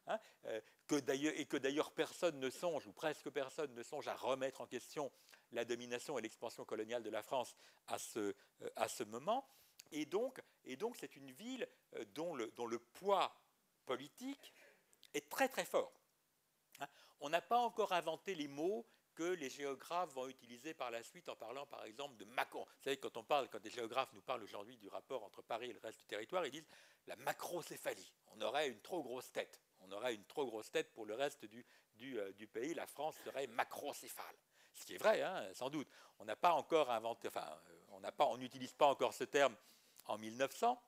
hein, 0.08 0.20
euh, 0.46 0.62
et 0.90 1.46
que 1.46 1.58
d'ailleurs 1.58 1.92
personne 1.92 2.40
ne 2.40 2.50
songe, 2.50 2.88
ou 2.88 2.94
presque 2.94 3.30
personne 3.30 3.74
ne 3.74 3.84
songe 3.84 4.08
à 4.08 4.16
remettre 4.16 4.62
en 4.62 4.68
question 4.68 5.12
la 5.52 5.66
domination 5.66 6.18
et 6.18 6.22
l'expansion 6.22 6.64
coloniale 6.64 7.04
de 7.04 7.10
la 7.10 7.24
France 7.24 7.56
à 7.88 7.98
ce, 8.00 9.04
moment. 9.04 9.48
Et 9.92 10.06
donc, 10.06 10.42
c'est 10.96 11.16
une 11.16 11.32
ville 11.32 11.68
dont 12.14 12.36
le, 12.36 12.52
dont 12.52 12.66
le 12.66 12.80
poids 12.80 13.36
politique 13.86 14.54
est 15.14 15.30
très 15.30 15.48
très 15.48 15.66
fort. 15.66 15.94
On 17.22 17.30
n'a 17.30 17.42
pas 17.42 17.60
encore 17.60 17.94
inventé 17.94 18.36
les 18.36 18.48
mots 18.48 18.86
que 19.16 19.24
les 19.24 19.50
géographes 19.50 20.14
vont 20.14 20.28
utiliser 20.28 20.74
par 20.74 20.92
la 20.92 21.02
suite 21.02 21.30
en 21.30 21.36
parlant 21.36 21.66
par 21.66 21.86
exemple 21.86 22.18
de 22.18 22.26
macro. 22.26 22.66
Vous 22.66 22.84
savez, 22.84 22.98
quand 22.98 23.16
on 23.18 23.24
parle, 23.24 23.50
quand 23.50 23.62
des 23.62 23.70
géographes 23.70 24.12
nous 24.14 24.22
parlent 24.22 24.44
aujourd'hui 24.44 24.78
du 24.78 24.90
rapport 24.90 25.24
entre 25.24 25.42
Paris 25.42 25.70
et 25.70 25.74
le 25.74 25.80
reste 25.80 26.00
du 26.00 26.06
territoire, 26.06 26.46
ils 26.46 26.52
disent 26.52 26.68
la 27.08 27.16
macrocéphalie. 27.18 28.12
On 28.36 28.42
aurait 28.42 28.68
une 28.68 28.82
trop 28.82 29.02
grosse 29.02 29.32
tête. 29.32 29.62
On 29.80 29.92
aurait 29.92 30.16
une 30.16 30.26
trop 30.26 30.46
grosse 30.46 30.70
tête 30.72 30.94
pour 30.94 31.06
le 31.06 31.14
reste 31.16 31.46
du, 31.46 31.66
du, 31.96 32.20
euh, 32.20 32.32
pays. 32.52 32.74
La 32.74 32.88
France 32.88 33.16
serait 33.24 33.48
macrocéphale. 33.48 34.36
Ce 34.74 34.86
qui 34.86 34.96
est 34.96 34.98
vrai, 34.98 35.22
hein, 35.22 35.48
sans 35.54 35.70
doute. 35.70 35.88
On 36.20 36.26
n'a 36.26 36.36
pas 36.36 36.54
encore 36.54 36.92
inventé, 36.92 37.30
enfin, 37.30 37.48
euh, 37.70 38.12
on 38.20 38.38
n'utilise 38.38 38.74
pas 38.74 38.88
encore 38.88 39.14
ce 39.14 39.24
terme 39.24 39.56
en 40.06 40.18
1900, 40.18 40.82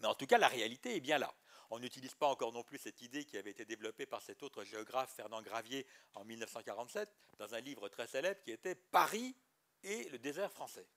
mais 0.00 0.06
en 0.06 0.14
tout 0.14 0.26
cas, 0.26 0.38
la 0.38 0.48
réalité 0.48 0.96
est 0.96 1.00
bien 1.00 1.18
là. 1.18 1.32
On 1.70 1.78
n'utilise 1.78 2.14
pas 2.14 2.28
encore 2.28 2.52
non 2.52 2.62
plus 2.62 2.78
cette 2.78 3.02
idée 3.02 3.24
qui 3.24 3.36
avait 3.36 3.50
été 3.50 3.64
développée 3.64 4.06
par 4.06 4.22
cet 4.22 4.42
autre 4.42 4.64
géographe, 4.64 5.12
Fernand 5.14 5.42
Gravier, 5.42 5.86
en 6.14 6.24
1947, 6.24 7.10
dans 7.38 7.54
un 7.54 7.60
livre 7.60 7.88
très 7.88 8.06
célèbre 8.06 8.40
qui 8.40 8.52
était 8.52 8.74
Paris 8.74 9.36
et 9.82 10.08
le 10.08 10.18
désert 10.18 10.50
français. 10.50 10.88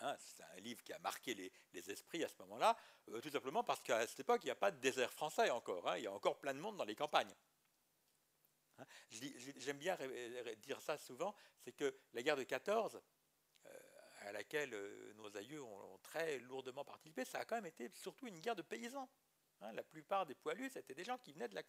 Hein, 0.00 0.16
c'est 0.18 0.44
un 0.44 0.60
livre 0.60 0.82
qui 0.84 0.92
a 0.92 0.98
marqué 1.00 1.34
les, 1.34 1.90
esprits 1.90 2.22
à 2.22 2.28
ce 2.28 2.36
moment-là, 2.40 2.76
euh, 3.08 3.20
tout 3.20 3.30
simplement 3.30 3.64
parce 3.64 3.82
qu'à 3.82 4.06
cette 4.06 4.20
époque, 4.20 4.42
il 4.44 4.46
n'y 4.46 4.52
a 4.52 4.56
pas 4.56 4.70
de 4.70 4.78
désert 4.78 5.12
français 5.12 5.50
encore. 5.50 5.88
Hein, 5.88 5.98
il 5.98 6.04
y 6.04 6.06
a 6.06 6.12
encore 6.12 6.38
plein 6.38 6.54
de 6.54 6.60
monde 6.60 6.76
dans 6.76 6.84
les 6.84 6.94
campagnes. 6.94 7.34
Hein, 8.78 8.84
j'aime 9.10 9.78
bien 9.78 9.98
dire 10.58 10.80
ça 10.80 10.96
souvent, 10.98 11.34
c'est 11.64 11.72
que 11.72 11.96
la 12.12 12.22
guerre 12.22 12.36
de 12.36 12.44
14, 12.44 13.00
euh, 13.66 13.70
à 14.20 14.32
laquelle 14.32 14.72
euh, 14.74 15.12
nos 15.14 15.36
aïeux 15.36 15.62
ont 15.62 15.98
très 16.04 16.38
lourdement 16.38 16.84
participé, 16.84 17.24
ça 17.24 17.40
a 17.40 17.44
quand 17.44 17.56
même 17.56 17.66
été 17.66 17.90
surtout 17.94 18.28
une 18.28 18.38
guerre 18.38 18.56
de 18.56 18.62
paysans. 18.62 19.08
Hein, 19.60 19.72
la 19.72 19.82
plupart 19.82 20.24
des 20.24 20.36
poilus, 20.36 20.70
c'était 20.70 20.94
des 20.94 21.04
gens 21.04 21.18
qui 21.18 21.32
venaient 21.32 21.48
de 21.48 21.54
la. 21.54 21.62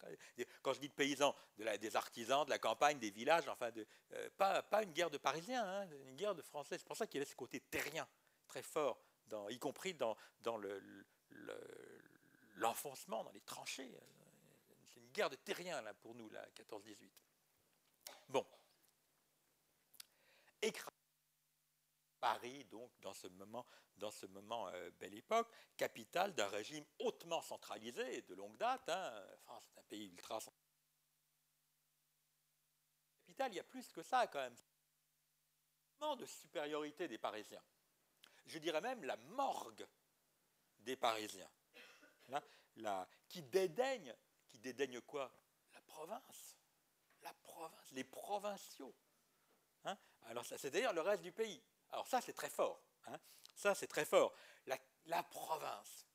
Quand 0.62 0.72
je 0.72 0.80
dis 0.80 0.88
de 0.88 0.94
paysans, 0.94 1.34
des 1.58 1.96
artisans, 1.96 2.44
de 2.44 2.50
la 2.50 2.58
campagne, 2.58 2.98
des 2.98 3.10
villages, 3.10 3.48
enfin, 3.48 3.70
euh, 4.12 4.30
pas, 4.36 4.82
une 4.82 4.92
guerre 4.92 5.10
de 5.10 5.18
Parisiens, 5.18 5.64
hein, 5.64 5.88
une 6.06 6.14
guerre 6.14 6.34
de 6.34 6.42
Français. 6.42 6.78
C'est 6.78 6.86
pour 6.86 6.96
ça 6.96 7.06
qu'il 7.06 7.18
y 7.18 7.22
avait 7.22 7.30
ce 7.30 7.34
côté 7.34 7.60
terrien 7.60 8.06
très 8.46 8.62
fort, 8.62 9.02
dans, 9.26 9.48
y 9.48 9.58
compris 9.58 9.94
dans, 9.94 10.16
l'enfoncement, 12.56 13.24
dans 13.24 13.32
les 13.32 13.40
tranchées. 13.40 13.90
C'est 14.86 15.00
une 15.00 15.10
guerre 15.10 15.30
de 15.30 15.36
terriens, 15.36 15.82
là, 15.82 15.92
pour 15.94 16.14
nous, 16.14 16.28
la 16.30 16.46
14-18. 16.50 17.10
Bon. 18.28 18.46
Paris, 22.20 22.64
donc, 22.66 22.90
dans 23.00 23.14
ce 23.14 23.26
moment, 23.28 23.66
dans 23.96 24.10
ce 24.10 24.26
moment 24.26 24.68
euh, 24.68 24.90
belle 24.98 25.14
époque, 25.14 25.48
capitale 25.76 26.34
d'un 26.34 26.48
régime 26.48 26.84
hautement 26.98 27.42
centralisé 27.42 28.22
de 28.22 28.34
longue 28.34 28.56
date. 28.56 28.88
Hein. 28.88 29.22
France 29.42 29.64
est 29.74 29.80
un 29.80 29.84
pays 29.84 30.06
ultra 30.06 30.38
capitale, 33.30 33.52
il 33.52 33.56
y 33.56 33.60
a 33.60 33.64
plus 33.64 33.90
que 33.92 34.02
ça 34.02 34.26
quand 34.26 34.40
même. 34.40 36.16
de 36.16 36.26
supériorité 36.26 37.08
des 37.08 37.18
Parisiens. 37.18 37.62
Je 38.46 38.58
dirais 38.58 38.80
même 38.80 39.04
la 39.04 39.16
morgue 39.16 39.86
des 40.78 40.96
Parisiens. 40.96 41.50
Hein, 42.32 43.06
qui 43.28 43.42
dédaigne, 43.42 44.14
qui 44.48 44.58
dédaigne 44.58 45.00
quoi? 45.00 45.32
La 45.72 45.80
province. 45.82 46.58
La 47.22 47.34
province, 47.34 47.90
les 47.92 48.04
provinciaux. 48.04 48.94
Hein. 49.84 49.96
Alors, 50.26 50.44
c'est 50.44 50.70
d'ailleurs 50.70 50.92
le 50.92 51.00
reste 51.00 51.22
du 51.22 51.32
pays. 51.32 51.62
Alors 51.92 52.06
ça, 52.06 52.20
c'est 52.20 52.32
très 52.32 52.50
fort. 52.50 52.82
Hein. 53.06 53.18
Ça, 53.54 53.74
c'est 53.74 53.86
très 53.86 54.04
fort. 54.04 54.34
La, 55.06 55.22
province. 55.24 56.06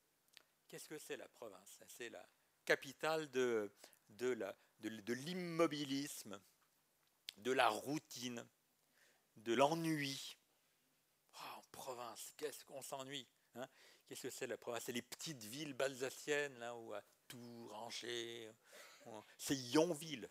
Qu'est-ce 0.68 0.88
que 0.88 0.98
c'est 0.98 1.16
la 1.16 1.28
province? 1.28 1.80
C'est 1.86 2.08
la 2.08 2.26
capitale 2.64 3.30
de, 3.30 3.70
de 4.08 5.12
l'immobilisme, 5.12 6.40
de, 7.38 7.52
la 7.52 7.68
routine, 7.68 8.46
de 9.36 9.52
l'ennui. 9.52 10.38
En 11.34 11.62
province, 11.72 12.32
qu'est-ce 12.36 12.64
qu'on 12.64 12.80
s'ennuie 12.80 13.28
hein? 13.56 13.68
Qu'est-ce 14.06 14.22
que 14.22 14.30
c'est 14.30 14.46
la 14.46 14.56
province? 14.56 14.84
C'est 14.84 14.92
les 14.92 15.02
petites 15.02 15.42
villes 15.42 15.74
balsaciennes, 15.74 16.58
là 16.58 16.74
où 16.74 16.94
à 16.94 17.02
Tours, 17.28 17.74
Angers. 17.74 18.50
C'est 19.36 19.56
Yonville. 19.56 20.30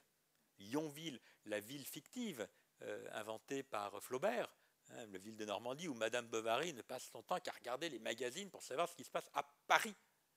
Yonville, 0.60 1.20
la 1.46 1.60
ville 1.60 1.86
fictive 1.86 2.48
euh, 2.82 3.08
inventée 3.12 3.64
par 3.64 4.02
Flaubert, 4.02 4.50
Hein, 4.92 5.06
la 5.12 5.18
ville 5.18 5.36
de 5.36 5.46
Normandie, 5.46 5.88
où 5.88 5.94
Madame 5.94 6.28
Bovary 6.28 6.74
ne 6.74 6.82
passe 6.82 7.10
son 7.12 7.24
temps 7.24 7.40
qu'à 7.40 7.52
regarder 7.52 7.90
les 7.90 8.00
magazines 8.00 8.50
pour 8.50 8.64
savoir 8.64 8.88
ce 8.88 8.96
qui 8.96 9.04
se 9.04 9.10
passe 9.10 9.30
à 9.34 9.44
Paris. 9.68 9.96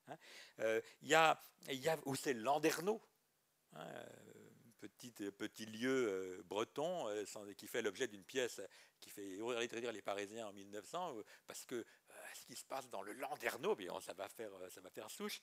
Hein. 0.09 0.17
Euh, 0.61 0.81
il 1.03 1.09
y, 1.09 1.15
a, 1.15 1.39
y 1.69 1.89
a 1.89 1.99
c'est 2.17 2.35
Landerneau, 2.35 3.01
hein, 3.75 3.87
petit, 4.81 5.11
petit 5.11 5.67
lieu 5.67 6.09
euh, 6.09 6.43
breton 6.45 7.09
euh, 7.09 7.25
qui 7.57 7.67
fait 7.67 7.83
l'objet 7.83 8.09
d'une 8.09 8.25
pièce 8.25 8.61
qui 9.01 9.11
fait 9.11 9.39
rire 9.73 9.93
les 9.93 10.03
Parisiens 10.03 10.49
en 10.49 10.53
1900, 10.53 11.19
parce 11.47 11.65
que 11.65 11.85
ce 12.35 12.47
qui 12.47 12.57
se 12.57 12.65
passe 12.65 12.89
dans 12.89 13.03
le 13.03 13.13
Landerneau, 13.13 13.77
bien, 13.77 14.01
ça, 14.01 14.13
va 14.13 14.29
faire, 14.29 14.51
ça 14.71 14.81
va 14.81 14.91
faire 14.91 15.09
souche 15.09 15.41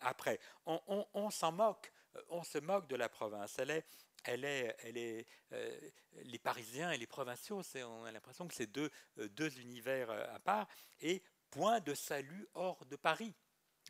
après. 0.00 0.40
On, 0.64 1.06
on 1.12 1.28
s'en 1.28 1.52
moque, 1.52 1.92
on 2.30 2.42
se 2.42 2.56
moque 2.58 2.88
de 2.88 2.96
la 2.96 3.10
province. 3.10 3.58
Elle 3.58 3.72
est, 3.72 3.84
elle 4.24 4.44
est, 4.44 5.26
euh, 5.52 5.90
les 6.22 6.38
Parisiens 6.38 6.90
et 6.90 6.98
les 6.98 7.06
provinciaux, 7.06 7.62
on 7.76 8.04
a 8.04 8.12
l'impression 8.12 8.48
que 8.48 8.54
c'est 8.54 8.66
deux, 8.66 8.90
euh, 9.18 9.50
univers 9.58 10.10
euh, 10.10 10.34
à 10.34 10.38
part, 10.38 10.68
et 11.00 11.22
point 11.50 11.80
de 11.80 11.94
salut 11.94 12.48
hors 12.54 12.84
de 12.86 12.96
Paris. 12.96 13.34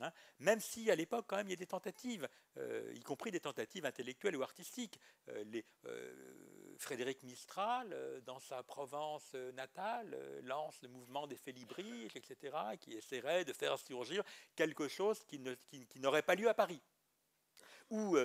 Hein. 0.00 0.10
même 0.40 0.58
si 0.58 0.90
à 0.90 0.96
l'époque, 0.96 1.26
quand 1.28 1.36
même, 1.36 1.46
il 1.46 1.52
y 1.52 1.54
a 1.54 1.56
des 1.56 1.68
tentatives, 1.68 2.28
y 2.94 3.00
compris 3.04 3.30
des 3.30 3.38
tentatives 3.38 3.86
intellectuelles 3.86 4.34
ou 4.34 4.42
artistiques. 4.42 4.98
Frédéric 6.78 7.22
Mistral, 7.22 8.20
dans 8.26 8.40
sa 8.40 8.64
Provence 8.64 9.34
natale, 9.54 10.18
lance 10.42 10.82
le 10.82 10.88
mouvement 10.88 11.28
des 11.28 11.36
Félibriges, 11.36 12.16
etc., 12.16 12.56
qui 12.80 12.94
essaierait 12.94 13.44
de 13.44 13.52
faire 13.52 13.78
surgir 13.78 14.24
quelque 14.56 14.88
chose 14.88 15.22
qui, 15.28 15.38
n'aurait 16.00 16.22
pas 16.22 16.34
lieu 16.34 16.48
à 16.48 16.54
Paris. 16.54 16.82
Ou 17.90 18.18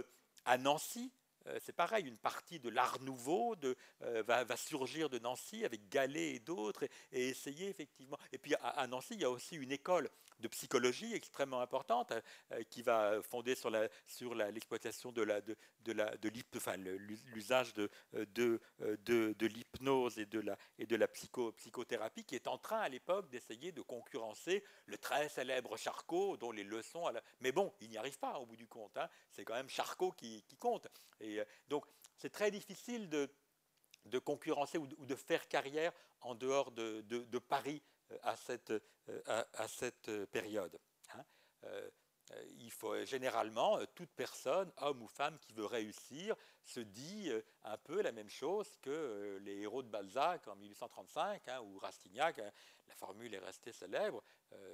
à 0.45 0.57
Nancy, 0.57 1.13
c'est 1.62 1.75
pareil, 1.75 2.05
une 2.05 2.17
partie 2.17 2.59
de 2.59 2.69
l'art 2.69 2.99
nouveau 3.01 3.55
euh, 4.03 4.23
va, 4.23 4.57
surgir 4.57 5.09
de 5.09 5.19
Nancy 5.19 5.65
avec 5.65 5.89
Gallet 5.89 6.35
et 6.35 6.39
d'autres 6.39 6.83
et, 7.12 7.29
essayer 7.29 7.69
effectivement. 7.69 8.17
Et 8.31 8.38
puis 8.38 8.53
à, 8.62 8.85
Nancy, 8.88 9.15
il 9.15 9.21
y 9.21 9.25
a 9.25 9.29
aussi 9.29 9.55
une 9.55 9.71
école 9.71 10.09
de 10.39 10.47
psychologie 10.47 11.13
extrêmement 11.13 11.62
importante 11.62 12.13
euh, 12.52 12.63
qui 12.69 12.82
va 12.82 13.21
fonder 13.21 13.56
sur 13.56 13.69
l'exploitation 14.36 15.12
de 15.12 15.21
l'usage 17.34 17.73
de 17.73 18.60
l'hypnose 19.45 20.17
et 20.19 20.25
de 20.25 20.95
la 20.95 21.08
psychothérapie 21.08 22.23
qui 22.23 22.36
est 22.36 22.47
en 22.47 22.58
train 22.58 22.80
à 22.80 22.89
l'époque 22.89 23.30
d'essayer 23.30 23.71
de 23.71 23.82
concurrencer 23.82 24.63
le 24.86 24.97
très 24.97 25.30
célèbre 25.30 25.78
Charcot 25.78 26.38
dont 26.38 26.52
les 26.52 26.63
leçons 26.63 27.06
mais 27.41 27.52
bon 27.52 27.73
il 27.82 27.89
n'y 27.89 27.97
arrive 27.97 28.19
pas 28.19 28.39
au 28.39 28.45
bout 28.45 28.56
du 28.56 28.67
compte 28.67 28.97
hein. 28.97 29.10
c'est 29.32 29.45
quand 29.45 29.56
même 29.56 29.69
Charcot 29.69 30.12
qui, 30.12 30.43
qui 30.43 30.58
compte 30.58 30.88
et 31.19 31.41
donc 31.67 31.86
c'est 32.15 32.30
très 32.30 32.52
difficile 32.52 33.10
de 33.10 34.19
concurrencer 34.19 34.78
ou 34.78 34.88
de, 34.88 35.15
faire 35.15 35.47
carrière 35.47 35.91
en 36.21 36.36
dehors 36.36 36.71
de, 36.71 37.39
Paris 37.39 37.82
euh, 37.82 37.98
à 38.23 38.35
cette, 38.35 38.71
euh, 38.71 39.43
à, 39.53 39.67
cette 39.67 40.09
euh, 40.09 40.25
période. 40.25 40.79
Hein. 41.13 41.23
il 42.57 42.71
faut 42.71 43.03
généralement 43.05 43.83
toute 43.95 44.11
personne, 44.11 44.71
homme 44.77 45.01
ou 45.01 45.07
femme, 45.07 45.39
qui 45.39 45.53
veut 45.53 45.65
réussir, 45.65 46.35
se 46.63 46.79
dit 46.79 47.31
un 47.63 47.77
peu 47.77 48.01
la 48.03 48.11
même 48.11 48.29
chose 48.29 48.77
que 48.81 49.39
les 49.41 49.61
héros 49.61 49.81
de 49.81 49.89
Balzac 49.89 50.47
en 50.47 50.55
1835 50.55 51.47
hein, 51.47 51.61
ou 51.61 51.79
Rastignac. 51.79 52.37
Hein. 52.37 52.51
la 52.87 52.95
formule 52.95 53.33
est 53.33 53.39
restée 53.39 53.73
célèbre. 53.73 54.23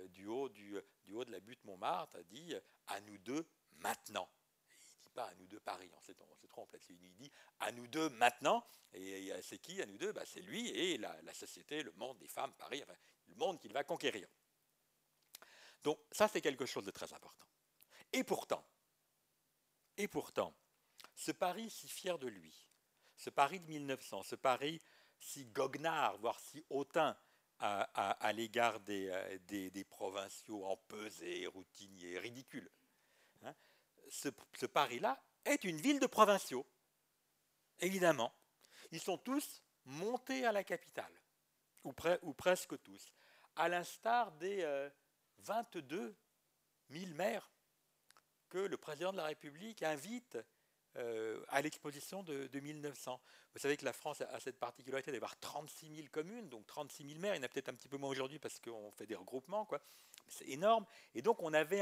du, 0.10 0.28
haut, 0.28 0.50
du, 0.50 0.78
du, 1.06 1.14
haut 1.14 1.24
de 1.24 1.32
la 1.32 1.40
butte 1.40 1.64
Montmartre 1.64 2.18
a 2.18 2.24
dit 2.24 2.54
à 2.88 3.00
nous 3.02 3.18
deux 3.20 3.48
maintenant. 3.78 4.30
Il 4.68 4.98
ne 4.98 5.02
dit 5.04 5.10
pas 5.14 5.24
à 5.24 5.36
nous 5.36 5.48
deux 5.48 5.62
Paris, 5.62 5.90
on 5.96 6.02
se 6.02 6.12
trompe 6.56 6.76
Il 6.90 7.14
dit 7.14 7.32
à 7.60 7.72
nous 7.72 7.88
deux 7.88 8.10
maintenant. 8.10 8.64
Et, 8.94 9.32
c'est 9.42 9.58
qui 9.58 9.82
à 9.82 9.86
nous 9.86 9.98
deux? 9.98 10.14
Bah, 10.14 10.24
C'est 10.26 10.42
lui 10.42 10.70
et 10.70 10.98
la, 10.98 11.34
société, 11.34 11.84
le 11.84 11.92
monde 11.94 12.18
des 12.18 12.28
femmes, 12.28 12.54
Paris. 12.54 12.84
Le 13.28 13.36
monde 13.36 13.60
qu'il 13.60 13.74
va 13.74 13.84
conquérir. 13.84 14.28
Donc 15.84 16.00
ça, 16.12 16.28
c'est 16.28 16.42
quelque 16.42 16.66
chose 16.66 16.86
de 16.86 16.92
très 16.92 17.14
important. 17.14 17.46
Et 18.12 18.24
pourtant, 18.24 18.66
et 19.98 20.08
pourtant, 20.08 20.54
ce 21.16 21.32
Paris 21.32 21.70
si 21.70 21.88
fier 21.88 22.18
de 22.18 22.28
lui, 22.28 22.68
ce 23.16 23.30
Paris 23.30 23.60
de 23.60 23.68
1900, 23.68 24.24
ce 24.24 24.36
Paris 24.36 24.82
si 25.20 25.46
goguenard, 25.46 26.18
voire 26.18 26.40
si 26.40 26.64
hautain 26.70 27.18
à, 27.60 28.34
l'égard 28.34 28.80
euh, 28.90 29.38
des, 29.48 29.70
des, 29.70 29.84
provinciaux 29.86 30.66
empesés, 30.66 31.48
routiniers, 31.48 32.20
ridicules, 32.20 32.70
hein, 33.44 33.56
ce, 34.10 34.30
ce 34.60 34.66
Paris-là 34.66 35.24
est 35.46 35.64
une 35.64 35.80
ville 35.80 36.00
de 36.00 36.08
provinciaux, 36.08 36.66
évidemment. 37.80 38.34
Ils 38.92 39.00
sont 39.00 39.18
tous 39.18 39.62
montés 39.86 40.46
à 40.46 40.52
la 40.52 40.64
capitale 40.64 41.14
ou, 41.86 42.34
presque 42.34 42.82
tous, 42.84 43.14
à 43.56 43.70
l'instar 43.70 44.32
des 44.34 44.90
22 45.40 45.98
euh, 45.98 46.14
000 46.90 47.14
maires 47.14 47.50
que 48.50 48.58
le 48.58 48.78
président 48.78 49.12
de 49.12 49.18
la 49.18 49.26
République 49.26 49.84
invite 49.84 50.38
euh, 50.98 51.44
à 51.50 51.62
l'exposition 51.62 52.24
de, 52.24 52.50
1900. 52.54 53.20
Vous 53.54 53.60
savez 53.60 53.76
que 53.76 53.84
la 53.86 53.92
France 53.92 54.22
a 54.22 54.40
cette 54.40 54.58
particularité 54.58 55.12
d'avoir 55.12 55.38
36 55.40 55.94
000 55.94 56.08
communes, 56.10 56.48
donc 56.48 56.66
36 56.68 57.06
000 57.06 57.20
maires. 57.20 57.36
Il 57.36 57.40
y 57.40 57.42
en 57.42 57.44
a 57.44 57.50
peut-être 57.50 57.70
un 57.70 57.74
petit 57.74 57.90
peu 57.90 57.98
moins 57.98 58.10
aujourd'hui 58.10 58.40
parce 58.40 58.60
qu'on 58.60 58.92
fait 58.92 59.06
des 59.06 59.16
regroupements, 59.16 59.66
quoi. 59.66 59.82
C'est 60.28 60.48
énorme. 60.48 60.86
Et 61.14 61.22
donc 61.22 61.42
on 61.44 61.54
avait, 61.54 61.82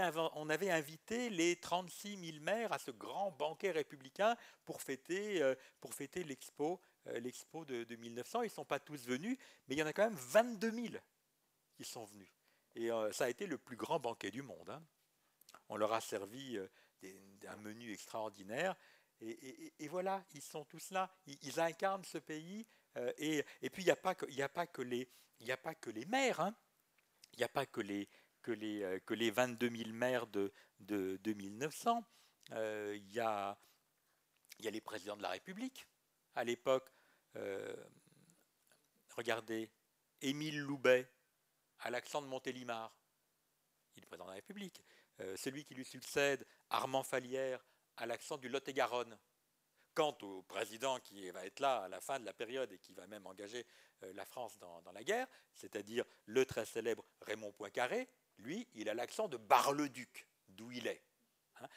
invité 0.69 1.29
les 1.29 1.55
36 1.57 2.31
000 2.33 2.43
maires 2.43 2.73
à 2.73 2.79
ce 2.79 2.91
grand 2.91 3.31
banquet 3.31 3.71
républicain 3.71 4.35
pour 4.65 4.81
fêter, 4.81 5.41
euh, 5.41 5.55
pour 5.79 5.93
fêter 5.93 6.23
l'expo, 6.23 6.81
l'expo 7.05 7.65
de, 7.65 7.95
1900. 7.95 8.41
Ils 8.41 8.45
ne 8.45 8.49
sont 8.49 8.65
pas 8.65 8.79
tous 8.79 9.05
venus, 9.05 9.37
mais 9.67 9.75
il 9.75 9.79
y 9.79 9.83
en 9.83 9.87
a 9.87 9.93
quand 9.93 10.05
même 10.05 10.15
22 10.15 10.71
000 10.71 10.87
qui 11.75 11.83
sont 11.83 12.05
venus. 12.05 12.29
Et 12.75 12.89
ça 13.11 13.25
a 13.25 13.29
été 13.29 13.45
le 13.45 13.57
plus 13.57 13.75
grand 13.75 13.99
banquet 13.99 14.31
du 14.31 14.41
monde. 14.41 14.69
Hein. 14.69 14.83
On 15.69 15.77
leur 15.77 15.93
a 15.93 16.01
servi 16.01 16.59
un 17.47 17.57
menu 17.57 17.91
extraordinaire. 17.91 18.75
Et, 19.21 19.87
voilà, 19.87 20.23
ils 20.33 20.41
sont 20.41 20.65
tous 20.65 20.91
là, 20.91 21.09
ils, 21.25 21.59
incarnent 21.59 22.03
ce 22.03 22.17
pays. 22.17 22.65
Euh, 22.97 23.11
et, 23.17 23.69
puis, 23.69 23.83
il 23.83 23.85
n'y 23.85 23.91
a, 23.91 23.95
pas 23.95 24.15
que, 24.15 24.25
les, 24.81 25.07
maires, 26.05 26.39
hein. 26.41 26.55
il 27.33 27.37
n'y 27.37 27.43
a 27.43 27.47
pas 27.47 27.65
que 27.65 27.81
les, 27.81 28.09
que, 28.41 28.51
les, 28.51 28.83
euh, 28.83 28.99
que 28.99 29.13
les 29.13 29.31
22 29.31 29.69
000 29.69 29.89
maires 29.91 30.27
de, 30.27 30.51
de, 30.79 31.33
1900, 31.33 32.03
euh, 32.51 32.97
il, 32.97 33.13
y 33.13 33.19
a, 33.19 33.57
il 34.59 34.65
y 34.65 34.67
a 34.67 34.71
les 34.71 34.81
présidents 34.81 35.17
de 35.17 35.23
la 35.23 35.29
République. 35.29 35.87
À 36.35 36.43
l'époque, 36.43 36.89
regardez, 39.15 39.69
Émile 40.21 40.59
Loubet, 40.59 41.09
à 41.79 41.89
l'accent 41.89 42.21
de 42.21 42.27
Montélimar, 42.27 42.95
il 43.95 44.03
est 44.03 44.05
président 44.05 44.25
de 44.25 44.29
la 44.29 44.35
République. 44.35 44.81
celui 45.35 45.65
qui 45.65 45.75
lui 45.75 45.85
succède, 45.85 46.45
Armand 46.69 47.03
Falière, 47.03 47.63
à 47.97 48.05
l'accent 48.05 48.37
du 48.37 48.49
Lot-et-Garonne. 48.49 49.17
Quant 49.93 50.17
au 50.23 50.41
président 50.41 50.99
qui 50.99 51.29
va 51.29 51.45
être 51.45 51.59
là 51.59 51.83
à 51.83 51.87
la 51.87 52.01
fin 52.01 52.19
de 52.19 52.25
la 52.25 52.33
période 52.33 52.71
et 52.71 52.79
qui 52.79 52.93
va 52.93 53.05
même 53.05 53.27
engager 53.27 53.63
euh, 54.01 54.11
la 54.13 54.25
France 54.25 54.57
dans, 54.57 54.81
la 54.91 55.03
guerre, 55.03 55.27
c'est-à-dire 55.53 56.03
le 56.25 56.45
très 56.45 56.65
célèbre 56.65 57.05
Raymond 57.21 57.51
Poincaré, 57.51 58.09
lui, 58.39 58.67
il 58.73 58.89
a 58.89 58.95
l'accent 58.95 59.27
de 59.27 59.37
Bar-le-Duc, 59.37 60.27
d'où 60.47 60.71
il 60.71 60.87
est. 60.87 61.03
Hein. 61.59 61.67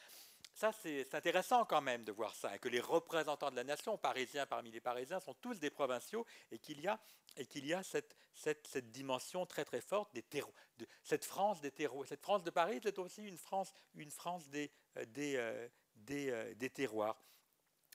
Ça, 0.56 0.72
c'est 0.72 1.14
intéressant 1.14 1.66
quand 1.66 1.82
même 1.82 2.02
de 2.02 2.12
voir 2.12 2.34
ça, 2.34 2.56
et 2.56 2.58
que 2.58 2.70
les 2.70 2.80
représentants 2.80 3.50
de 3.50 3.56
la 3.56 3.64
nation, 3.64 3.98
parisiens 3.98 4.46
parmi 4.46 4.70
les 4.70 4.80
Parisiens, 4.80 5.20
sont 5.20 5.34
tous 5.34 5.60
des 5.60 5.68
provinciaux, 5.68 6.24
et 6.50 6.58
qu'il 6.58 6.80
y 6.80 6.88
a, 6.88 6.98
et 7.36 7.44
qu'il 7.44 7.66
y 7.66 7.74
a 7.74 7.82
cette, 7.82 8.16
cette, 8.32 8.90
dimension 8.90 9.44
très 9.44 9.66
très 9.66 9.82
forte 9.82 10.14
des 10.14 10.22
terreaux, 10.22 10.54
de, 10.78 10.86
cette 11.02 11.26
France 11.26 11.60
des 11.60 11.70
terreaux. 11.70 12.06
Cette 12.06 12.22
France 12.22 12.42
de 12.42 12.48
Paris, 12.48 12.80
c'est 12.82 12.98
aussi 12.98 13.22
une 13.22 13.36
France, 13.36 13.74
une 13.96 14.10
France 14.10 14.48
des, 14.48 14.72
euh, 14.96 15.04
des, 15.04 15.36
euh, 15.36 15.68
euh, 16.10 16.54
des, 16.54 16.70
terroirs. 16.70 17.22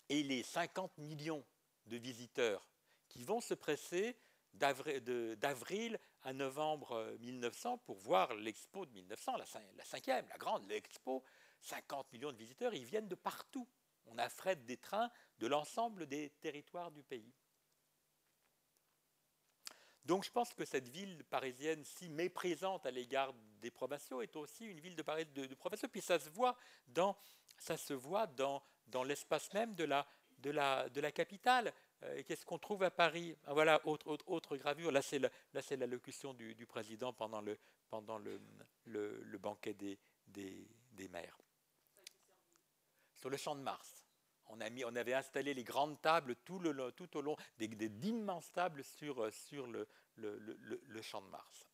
Et 0.10 0.22
les 0.22 0.44
50 0.44 1.00
millions 1.00 1.44
de 1.88 1.98
visiteurs 1.98 2.70
qui 3.10 3.24
vont 3.24 3.42
se 3.42 3.56
presser 3.56 4.16
d'avril 4.54 6.00
à 6.22 6.34
novembre 6.34 7.16
1900 7.22 7.80
pour 7.80 7.98
voir 7.98 8.36
l'expo 8.36 8.86
de 8.86 8.92
1900, 8.92 9.38
la, 9.38 9.86
cinquième, 9.86 10.28
la 10.28 10.38
grande, 10.38 10.68
l'expo. 10.70 11.24
50 11.62 12.12
millions 12.14 12.32
de 12.32 12.38
visiteurs, 12.38 12.74
ils 12.74 12.86
viennent 12.86 13.08
de 13.08 13.16
partout. 13.16 13.68
On 14.08 14.18
affrète 14.18 14.66
des 14.66 14.78
trains 14.78 15.10
de 15.40 15.48
l'ensemble 15.48 16.08
des 16.08 16.30
territoires 16.42 16.92
du 16.92 17.04
pays. 17.04 17.34
Donc 20.06 20.26
je 20.26 20.32
pense 20.32 20.54
que 20.54 20.66
cette 20.66 20.90
ville 20.90 21.24
parisienne 21.26 21.84
si 21.84 22.10
méprisante 22.10 22.86
à 22.86 22.92
l'égard 22.92 23.34
des 23.62 23.70
provinciaux 23.70 24.22
est 24.22 24.36
aussi 24.36 24.66
une 24.66 24.80
ville 24.80 24.96
de, 24.96 25.04
de, 25.34 25.46
de 25.46 25.56
provinciaux. 25.56 25.88
Puis 25.88 26.02
ça 26.02 26.20
se 26.20 26.30
voit 26.30 26.58
dans 26.88 27.16
ça 27.62 27.78
se 27.78 27.94
voit 27.94 28.28
dans, 28.28 28.64
dans 28.88 29.04
l'espace 29.04 29.54
même 29.54 29.76
de 29.76 29.84
la, 29.84 30.06
de 30.40 30.50
la, 30.50 30.90
de 30.90 31.00
la 31.00 31.12
capitale. 31.12 31.74
Euh, 32.04 32.24
qu'est-ce 32.26 32.46
qu'on 32.46 32.58
trouve 32.58 32.84
à 32.84 32.92
Paris? 32.92 33.38
Ah, 33.46 33.54
Voilà, 33.54 33.80
autre, 33.86 34.18
autre, 34.26 34.58
gravure. 34.58 34.92
Là, 34.92 35.02
c'est 35.02 35.78
l'allocution 35.78 36.34
du, 36.34 36.56
du, 36.56 36.66
président 36.66 37.14
pendant 37.14 37.42
le, 37.42 37.58
pendant 37.90 38.18
le, 38.18 38.42
le, 38.86 39.38
banquet 39.38 39.74
des, 39.74 40.00
des, 40.28 40.68
des, 40.92 41.08
maires. 41.08 41.38
Sur 43.22 43.30
le 43.30 43.38
champ 43.38 43.56
de 43.56 43.62
Mars. 43.62 44.08
On, 44.50 44.60
avait 44.96 45.14
installé 45.14 45.54
les 45.54 45.64
grandes 45.64 46.02
tables 46.02 46.36
tout, 46.44 46.60
au 47.16 47.22
long, 47.22 47.36
d'immenses 47.58 48.52
tables 48.52 48.84
sur, 48.84 49.32
sur 49.32 49.68
le, 49.68 49.88
champ 51.02 51.22
de 51.22 51.28
Mars. 51.28 51.70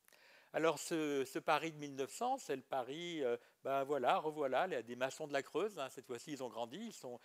Alors 0.51 0.77
ce, 0.77 1.39
Paris 1.39 1.71
de 1.71 1.77
1900, 1.77 2.38
c'est 2.38 2.55
le 2.55 2.62
Paris, 2.62 3.23
euh, 3.23 3.38
ben 3.63 3.83
voilà, 3.86 4.17
revoilà, 4.17 4.67
des 4.83 4.95
maçons 4.95 5.27
de 5.27 5.33
la 5.33 5.41
Creuse, 5.41 5.79
hein, 5.79 5.89
cette 5.89 6.05
fois-ci 6.05 6.33
ils 6.33 6.43
ont 6.43 6.49
grandi, 6.49 6.77
ils, 6.77 6.93
sont, 6.93 7.19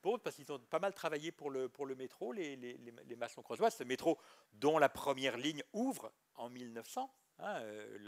posent 0.00 0.22
parce 0.22 0.36
qu'ils 0.36 0.50
ont 0.50 0.58
pas 0.58 0.78
mal 0.78 0.94
travaillé 0.94 1.32
pour 1.32 1.50
le, 1.50 1.68
pour 1.68 1.86
le 1.86 1.94
métro, 1.94 2.32
les, 2.32 2.56
les, 2.56 2.78
les 3.04 3.16
maçons 3.16 3.42
creusois, 3.42 3.70
ce 3.70 3.84
métro 3.84 4.18
dont 4.52 4.78
la 4.78 4.88
première 4.88 5.36
ligne 5.36 5.62
ouvre 5.72 6.12
en 6.36 6.48
1900, 6.50 7.12
hein, 7.42 7.60
euh, 7.62 7.98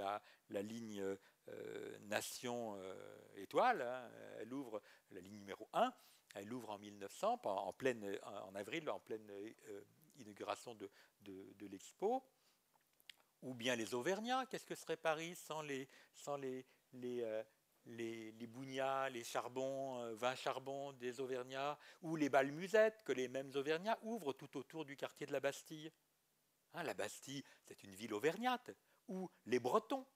la, 0.51 0.63
ligne 0.63 1.01
euh, 1.49 1.99
Nation 2.03 2.79
Étoile, 3.37 3.83
hein, 3.83 4.11
elle 4.39 4.53
ouvre 4.53 4.83
la 5.11 5.21
ligne 5.21 5.39
numéro 5.39 5.69
1, 5.73 5.93
elle 6.35 6.53
ouvre 6.53 6.71
en 6.71 6.79
1900, 6.79 7.41
en, 7.45 8.55
avril, 8.55 8.89
en 8.91 9.01
pleine 9.01 9.31
inauguration 10.19 10.75
de, 10.75 11.67
l'expo 11.67 12.25
ou 13.43 13.55
bien 13.55 13.77
les 13.77 13.95
Auvergnats. 13.95 14.47
Qu'est-ce 14.47 14.67
que 14.67 14.75
serait 14.75 14.97
Paris 14.97 15.35
sans 15.35 15.63
les, 15.63 15.89
sans 16.15 16.39
euh, 16.95 17.43
les, 17.87 18.47
bougnats, 18.47 19.09
les 19.11 19.25
charbons, 19.25 20.01
euh, 20.03 20.15
vins 20.15 20.37
charbons 20.37 20.93
des 20.93 21.21
Auvergnats, 21.21 21.79
ou 22.03 22.17
les 22.17 22.29
balmusettes 22.29 23.03
que 23.05 23.13
les 23.13 23.29
mêmes 23.29 23.51
Auvergnats 23.55 23.99
ouvrent 24.03 24.33
tout 24.33 24.57
autour 24.57 24.85
du 24.85 24.97
quartier 24.97 25.27
de 25.27 25.33
la 25.33 25.41
Bastille. 25.41 25.91
Hein, 26.75 26.85
la 26.85 26.95
Bastille, 26.95 27.43
c'est 27.67 27.83
une 27.83 27.95
ville 27.95 28.15
auvergnate, 28.15 28.71
ou 29.09 29.31
les 29.47 29.59
Bretons 29.59 30.07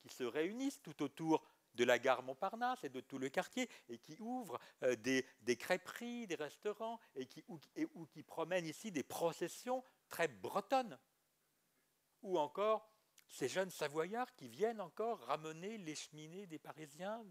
qui 0.00 0.08
se 0.08 0.24
réunissent 0.24 0.82
tout 0.82 1.02
autour 1.02 1.44
de 1.74 1.84
la 1.84 1.98
gare 1.98 2.22
Montparnasse 2.22 2.84
et 2.84 2.90
de 2.90 3.00
tout 3.00 3.18
le 3.18 3.30
quartier, 3.30 3.68
et 3.88 3.98
qui 3.98 4.16
ouvrent 4.20 4.58
euh, 4.82 4.94
des, 4.96 5.56
crêperies, 5.56 6.26
des 6.26 6.34
restaurants, 6.34 7.00
et 7.14 7.26
qui, 7.26 7.44
ou 7.46 8.06
qui 8.06 8.22
promènent 8.22 8.66
ici 8.66 8.92
des 8.92 9.02
processions 9.02 9.82
très 10.08 10.28
bretonnes 10.28 10.98
ou 12.22 12.38
encore 12.38 12.88
ces 13.28 13.48
jeunes 13.48 13.70
Savoyards 13.70 14.34
qui 14.34 14.48
viennent 14.48 14.80
encore 14.80 15.20
ramener 15.20 15.78
les 15.78 15.94
cheminées 15.94 16.46
des 16.46 16.58
Parisiens. 16.58 17.24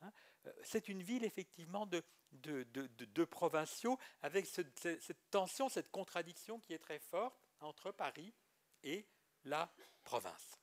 Hein, 0.00 0.12
euh, 0.46 0.52
c'est 0.62 0.88
une 0.88 1.02
ville 1.02 1.24
effectivement 1.24 1.86
de, 1.86 2.02
de, 2.32 3.24
provinciaux 3.24 3.98
avec 4.22 4.46
cette 4.46 5.30
tension, 5.30 5.68
cette 5.68 5.90
contradiction 5.90 6.60
qui 6.60 6.74
est 6.74 6.78
très 6.78 6.98
forte 6.98 7.40
entre 7.60 7.92
Paris 7.92 8.34
et 8.82 9.08
la 9.44 9.72
province. 10.06 10.58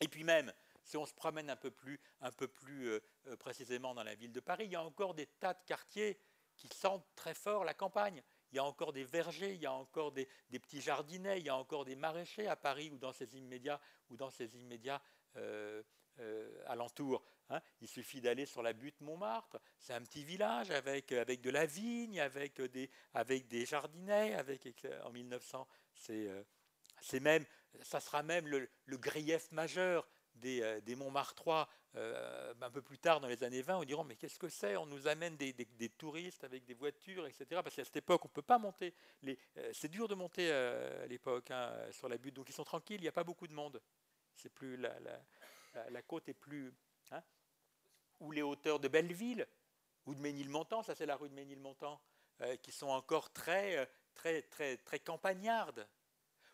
Et 0.00 0.08
puis 0.08 0.24
même, 0.24 0.52
si 0.82 0.96
on 0.96 1.06
se 1.06 1.14
promène 1.14 1.48
un 1.50 1.56
peu 1.56 1.70
plus, 1.70 2.00
un 2.20 2.32
peu 2.32 2.48
plus 2.48 2.88
euh, 2.88 3.00
euh, 3.28 3.36
précisément 3.36 3.94
dans 3.94 4.02
la 4.02 4.16
ville 4.16 4.32
de 4.32 4.40
Paris, 4.40 4.64
il 4.64 4.72
y 4.72 4.76
a 4.76 4.82
encore 4.82 5.14
des 5.14 5.26
tas 5.26 5.54
de 5.54 5.62
quartiers 5.64 6.18
qui 6.56 6.68
sentent 6.68 7.06
très 7.14 7.34
fort 7.34 7.64
la 7.64 7.74
campagne 7.74 8.22
il 8.52 8.56
y 8.56 8.58
a 8.58 8.64
encore 8.64 8.92
des 8.92 9.04
vergers, 9.04 9.54
il 9.54 9.60
y 9.60 9.66
a 9.66 9.72
encore 9.72 10.12
des, 10.12 10.26
petits 10.50 10.80
jardinets, 10.80 11.38
il 11.38 11.46
y 11.46 11.48
a 11.48 11.56
encore 11.56 11.84
des 11.84 11.96
maraîchers 11.96 12.48
à 12.48 12.56
Paris 12.56 12.90
ou 12.90 12.98
dans 12.98 13.12
ses 13.12 13.36
immédiats, 13.36 13.80
ou 14.10 14.16
dans 14.16 14.30
ses 14.30 14.56
immédiats 14.56 15.00
euh, 15.36 15.82
euh, 16.18 16.62
alentours. 16.66 17.24
Hein. 17.50 17.60
Il 17.80 17.88
suffit 17.88 18.20
d'aller 18.20 18.46
sur 18.46 18.62
la 18.62 18.72
butte 18.72 19.00
Montmartre, 19.00 19.60
c'est 19.78 19.92
un 19.92 20.02
petit 20.02 20.24
village 20.24 20.70
avec, 20.70 21.12
avec 21.12 21.40
de 21.40 21.50
la 21.50 21.66
vigne, 21.66 22.20
avec 22.20 22.60
des, 22.60 22.90
avec 23.14 23.46
des 23.46 23.66
jardinets, 23.66 24.34
avec, 24.34 24.66
en 25.04 25.10
1900, 25.10 25.66
c'est, 25.94 26.28
c'est 27.00 27.20
même, 27.20 27.44
ça 27.82 28.00
sera 28.00 28.22
même 28.22 28.46
le, 28.46 28.68
grief 28.96 29.50
majeur 29.52 30.06
des, 30.34 30.62
euh, 30.62 30.80
des 30.80 30.94
Montmartrois 30.94 31.68
euh, 31.96 32.54
un 32.60 32.70
peu 32.70 32.82
plus 32.82 32.98
tard 32.98 33.20
dans 33.20 33.28
les 33.28 33.42
années 33.42 33.62
20, 33.62 33.78
on 33.78 33.84
diront 33.84 34.04
mais 34.04 34.16
qu'est-ce 34.16 34.38
que 34.38 34.48
c'est? 34.48 34.76
On 34.76 34.86
nous 34.86 35.08
amène 35.08 35.36
des, 35.36 35.54
touristes 35.98 36.44
avec 36.44 36.64
des 36.64 36.74
voitures, 36.74 37.26
etc. 37.26 37.46
Parce 37.62 37.74
qu'à 37.74 37.84
cette 37.84 37.96
époque, 37.96 38.24
on 38.24 38.28
ne 38.28 38.32
peut 38.32 38.42
pas 38.42 38.58
monter. 38.58 38.94
Euh, 39.26 39.70
c'est 39.72 39.88
dur 39.88 40.08
de 40.08 40.14
monter 40.14 40.50
à 40.50 41.06
l'époque 41.06 41.50
hein, 41.50 41.72
sur 41.90 42.08
la 42.08 42.18
butte, 42.18 42.34
donc 42.34 42.48
ils 42.48 42.54
sont 42.54 42.64
tranquilles, 42.64 43.00
il 43.00 43.02
n'y 43.02 43.08
a 43.08 43.12
pas 43.12 43.24
beaucoup 43.24 43.46
de 43.46 43.54
monde. 43.54 43.80
La, 45.88 46.02
côte 46.02 46.28
est 46.28 46.34
plus. 46.34 46.72
Hein, 47.10 47.22
ou 48.20 48.32
les 48.32 48.42
hauteurs 48.42 48.80
de 48.80 48.88
Belleville, 48.88 49.46
ou 50.06 50.14
de 50.14 50.20
Ménilmontant, 50.20 50.82
ça 50.82 50.94
c'est 50.94 51.06
la 51.06 51.16
rue 51.16 51.28
de 51.28 51.34
Ménilmontant, 51.34 52.00
qui 52.62 52.72
sont 52.72 52.88
encore 52.88 53.32
très, 53.32 53.88
très, 54.14 54.42
très, 54.42 54.76
très 54.78 54.98
campagnardes. 54.98 55.86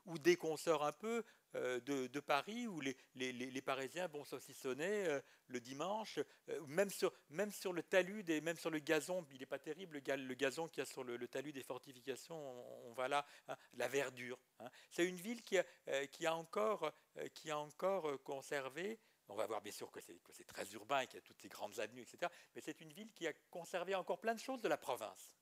Ou 0.07 0.19
dès 0.19 0.37
qu'on 0.37 0.57
sort 0.57 0.85
un 0.85 0.92
peu, 0.92 1.25
euh, 1.57 1.81
de, 1.81 2.21
Paris 2.21 2.66
où 2.66 2.81
les, 2.81 3.62
Parisiens 3.62 4.09
vont 4.09 4.25
saucissonner 4.25 5.07
euh, 5.07 5.21
le 5.49 5.61
dimanche, 5.61 6.19
euh, 6.49 6.61
même, 6.66 6.90
sur, 6.90 7.12
le 7.73 7.83
talus, 7.83 8.25
des, 8.25 8.40
même 8.40 8.57
sur 8.57 8.71
le 8.71 8.79
gazon, 8.79 9.25
il 9.33 9.40
n'est 9.40 9.47
pas 9.47 9.59
terrible 9.59 10.03
le, 10.07 10.35
gazon 10.35 10.66
qu'il 10.69 10.79
y 10.79 10.83
a 10.83 10.87
sur 10.87 11.05
le, 11.05 11.29
talus 11.29 11.53
des 11.53 11.62
fortifications, 11.62 12.37
on, 12.87 12.92
va 12.92 13.09
là, 13.09 13.25
hein, 13.49 13.57
la 13.75 13.88
verdure. 13.88 14.38
Hein. 14.59 14.69
C'est 14.90 15.07
une 15.07 15.16
ville 15.16 15.42
qui 15.42 15.59
a, 15.59 15.64
qui 16.09 16.27
a 16.27 16.35
encore, 16.35 16.92
qui 17.33 17.51
a 17.51 17.59
encore 17.59 18.23
conservé 18.23 18.99
on 19.29 19.35
va 19.35 19.45
voir 19.47 19.61
bien 19.61 19.73
sûr 19.73 19.90
que 19.90 19.99
c'est 20.01 20.47
très 20.47 20.73
urbain, 20.75 21.05
qu'il 21.07 21.16
y 21.16 21.19
a 21.19 21.23
toutes 21.23 21.40
ces 21.40 21.49
grandes 21.49 21.81
avenues, 21.81 22.03
etc. 22.03 22.31
Mais 22.55 22.61
c'est 22.61 22.81
une 22.81 22.92
ville 22.92 23.11
qui 23.12 23.27
a 23.27 23.33
conservé 23.51 23.97
encore 23.97 24.21
plein 24.21 24.35
de 24.35 24.40
choses 24.40 24.61
de 24.61 24.69
la 24.69 24.77
province. 24.77 25.33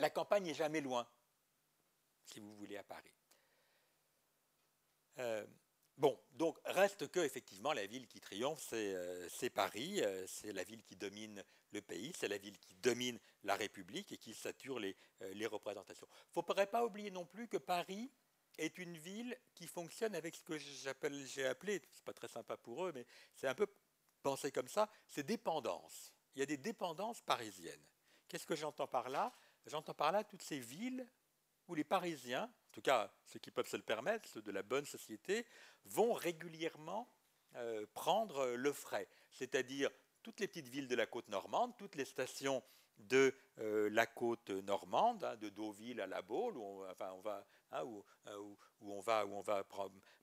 La 0.00 0.08
campagne 0.08 0.44
n'est 0.44 0.54
jamais 0.54 0.80
loin, 0.80 1.06
si 2.24 2.40
vous 2.40 2.54
voulez, 2.56 2.78
à 2.78 2.82
Paris. 2.82 3.12
Euh, 5.18 5.46
bon, 5.98 6.18
donc 6.32 6.58
reste 6.64 7.08
que 7.08 7.20
effectivement 7.20 7.74
la 7.74 7.86
ville 7.86 8.06
qui 8.06 8.18
triomphe, 8.18 8.62
c'est 8.66 8.94
euh, 8.94 9.50
Paris, 9.54 10.00
euh, 10.00 10.26
c'est 10.26 10.54
la 10.54 10.64
ville 10.64 10.82
qui 10.82 10.96
domine 10.96 11.44
le 11.72 11.82
pays, 11.82 12.14
c'est 12.16 12.28
la 12.28 12.38
ville 12.38 12.58
qui 12.58 12.74
domine 12.76 13.18
la 13.42 13.56
République 13.56 14.10
et 14.12 14.16
qui 14.16 14.32
sature 14.32 14.78
les, 14.78 14.96
représentations. 15.46 16.08
Il 16.10 16.38
ne 16.38 16.44
faudrait 16.44 16.66
pas 16.66 16.82
oublier 16.82 17.10
non 17.10 17.26
plus 17.26 17.46
que 17.46 17.58
Paris 17.58 18.10
est 18.56 18.78
une 18.78 18.96
ville 18.96 19.36
qui 19.54 19.66
fonctionne 19.66 20.14
avec 20.14 20.34
ce 20.34 20.42
que 20.42 20.56
j'ai 20.56 21.46
appelé, 21.46 21.82
c'est 21.92 22.04
pas 22.04 22.14
très 22.14 22.28
sympa 22.28 22.56
pour 22.56 22.86
eux, 22.86 22.92
mais 22.94 23.04
c'est 23.34 23.48
un 23.48 23.54
peu 23.54 23.66
pensé 24.22 24.50
comme 24.50 24.68
ça, 24.68 24.88
c'est 25.06 25.24
dépendance. 25.24 26.14
Il 26.34 26.38
y 26.38 26.42
a 26.42 26.46
des 26.46 26.56
dépendances 26.56 27.20
parisiennes. 27.20 27.84
Qu'est-ce 28.28 28.46
que 28.46 28.56
j'entends 28.56 28.86
par 28.86 29.10
là? 29.10 29.30
J'entends 29.66 29.94
par 29.94 30.12
là 30.12 30.24
toutes 30.24 30.42
ces 30.42 30.58
villes 30.58 31.06
où 31.68 31.74
les 31.74 31.84
Parisiens, 31.84 32.44
en 32.44 32.72
tout 32.72 32.82
cas 32.82 33.12
ceux 33.24 33.38
qui 33.38 33.50
peuvent 33.50 33.68
se 33.68 33.76
le 33.76 33.82
permettre, 33.82 34.28
ceux 34.28 34.42
de 34.42 34.50
la 34.50 34.62
bonne 34.62 34.86
société, 34.86 35.46
vont 35.84 36.12
régulièrement 36.12 37.08
euh, 37.56 37.86
prendre 37.94 38.46
le 38.48 38.72
frais. 38.72 39.08
C'est-à-dire 39.30 39.90
toutes 40.22 40.40
les 40.40 40.48
petites 40.48 40.68
villes 40.68 40.88
de 40.88 40.94
la 40.94 41.06
côte 41.06 41.28
normande, 41.28 41.76
toutes 41.76 41.96
les 41.96 42.04
stations 42.04 42.62
de 42.98 43.34
euh, 43.58 43.88
la 43.90 44.06
côte 44.06 44.50
normande, 44.50 45.24
hein, 45.24 45.36
de 45.36 45.48
Deauville 45.48 46.00
à 46.00 46.06
La 46.06 46.22
Baule, 46.22 46.56
où 46.56 46.62
on, 46.62 46.82
on 46.82 47.20
va, 47.20 47.46
hein, 47.72 47.84
où, 47.84 48.04
euh, 48.26 48.36
où, 48.80 48.92
on 48.92 49.00
va, 49.00 49.24
où 49.26 49.34
on 49.34 49.40
va 49.40 49.64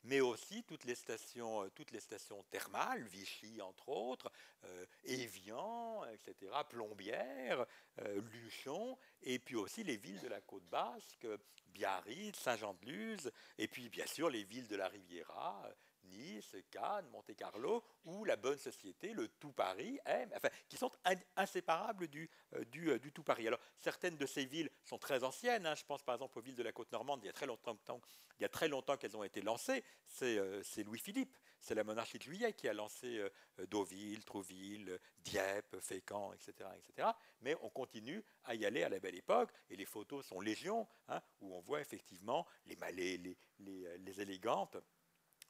mais 0.07 0.19
aussi 0.21 0.63
toutes 0.63 0.85
les 0.85 0.95
stations, 0.95 1.63
euh, 1.63 1.69
toutes 1.69 1.91
les 1.91 1.99
stations 1.99 2.43
thermales, 2.49 3.03
Vichy 3.03 3.61
entre 3.61 3.89
autres, 3.89 4.31
Évian, 5.03 6.03
etc., 6.05 6.51
Plombières, 6.69 7.65
Luchon, 8.31 8.97
et 9.21 9.39
puis 9.39 9.55
aussi 9.55 9.83
les 9.83 9.97
villes 9.97 10.19
de 10.19 10.27
la 10.27 10.41
côte 10.41 10.65
basque, 10.65 11.27
Biarritz, 11.67 12.37
Saint-Jean-de-Luz, 12.37 13.31
et 13.57 13.67
puis 13.67 13.89
bien 13.89 14.05
sûr 14.07 14.29
les 14.29 14.43
villes 14.43 14.67
de 14.67 14.75
la 14.75 14.87
Riviera, 14.87 15.69
Nice, 16.07 16.55
Cannes, 16.71 17.07
Monte-Carlo, 17.11 17.83
où 18.05 18.25
la 18.25 18.35
bonne 18.35 18.57
société, 18.57 19.13
le 19.13 19.27
tout 19.27 19.51
Paris, 19.51 19.99
enfin, 20.35 20.49
qui 20.67 20.77
sont 20.77 20.91
inséparables 21.35 22.07
du, 22.07 22.29
euh, 22.55 22.63
euh, 22.77 22.99
du, 22.99 23.11
tout 23.11 23.23
Paris. 23.23 23.47
Alors, 23.47 23.59
certaines 23.79 24.17
de 24.17 24.25
ces 24.25 24.45
villes 24.45 24.69
sont 24.83 24.97
très 24.97 25.23
anciennes. 25.23 25.65
Hein. 25.65 25.75
Je 25.75 25.83
pense 25.83 26.03
par 26.03 26.15
exemple 26.15 26.37
aux 26.39 26.41
villes 26.41 26.55
de 26.55 26.63
la 26.63 26.71
côte 26.71 26.91
normande, 26.91 27.21
il 27.23 27.27
y 27.27 27.29
a 27.29 27.33
très 27.33 28.67
longtemps, 28.67 28.97
qu'elles 28.97 29.17
ont 29.17 29.23
été 29.23 29.41
lancées. 29.41 29.83
C'est 30.05 30.37
euh, 30.37 30.61
Louis-Philippe, 30.85 31.35
c'est 31.59 31.75
la 31.75 31.83
monarchie 31.83 32.17
de 32.17 32.23
Juillet 32.23 32.53
qui 32.53 32.67
a 32.67 32.73
lancé 32.73 33.21
Deauville, 33.57 34.23
Trouville, 34.23 34.99
Dieppe, 35.19 35.77
Fécamp, 35.79 36.31
etc., 36.33 36.69
etc. 36.77 37.09
Mais 37.41 37.55
on 37.61 37.69
continue 37.69 38.23
à 38.43 38.53
y 38.53 38.65
aller 38.65 38.83
à 38.83 38.89
la 38.89 38.99
belle 38.99 39.15
époque, 39.15 39.49
et 39.69 39.75
les 39.75 39.85
photos 39.85 40.25
sont 40.25 40.39
légion, 40.39 40.87
hein, 41.07 41.19
où 41.41 41.55
on 41.55 41.59
voit 41.61 41.81
effectivement 41.81 42.45
les 42.65 42.75
malais, 42.75 43.19
les 43.59 44.21
élégantes 44.21 44.77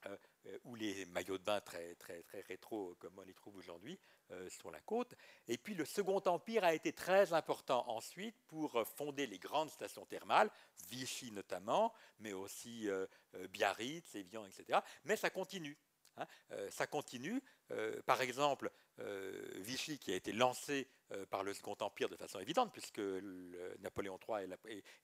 euh, 0.06 0.58
ou 0.64 0.76
les 0.76 1.06
maillots 1.08 1.38
de 1.38 1.44
bain 1.44 1.60
très, 1.62 1.96
très, 1.96 2.22
très 2.24 2.42
rétro 2.42 2.96
comme 3.00 3.18
on 3.18 3.24
les 3.24 3.34
trouve 3.34 3.58
aujourd'hui 3.58 4.00
euh, 4.32 4.50
sur 4.50 4.72
la 4.72 4.80
côte. 4.80 5.14
Et 5.48 5.58
puis 5.58 5.74
le 5.74 5.86
Second 5.86 6.22
Empire 6.26 6.64
a 6.64 6.74
été 6.74 6.94
très 6.94 7.34
important 7.34 7.84
ensuite 7.90 8.36
pour 8.48 8.82
fonder 8.96 9.28
les 9.28 9.40
grandes 9.40 9.70
stations 9.70 10.06
thermales, 10.06 10.50
Vichy 10.90 11.32
notamment, 11.32 11.94
mais 12.20 12.34
aussi 12.34 12.90
euh, 12.90 13.08
Biarritz, 13.50 14.16
Évian, 14.16 14.46
etc. 14.46 14.80
Mais 15.04 15.16
ça 15.16 15.30
continue. 15.30 15.78
Hein. 16.18 16.26
ça 16.72 16.88
continue. 16.88 17.44
par 18.08 18.22
exemple, 18.22 18.72
Vichy, 19.58 20.00
qui 20.00 20.12
a 20.12 20.16
été 20.16 20.32
lancé 20.32 20.88
par 21.30 21.44
le 21.44 21.54
Second 21.54 21.76
Empire 21.80 22.10
de 22.10 22.16
façon 22.16 22.40
évidente, 22.40 22.72
puisque 22.74 23.00
Napoléon 23.80 24.20
III 24.28 24.48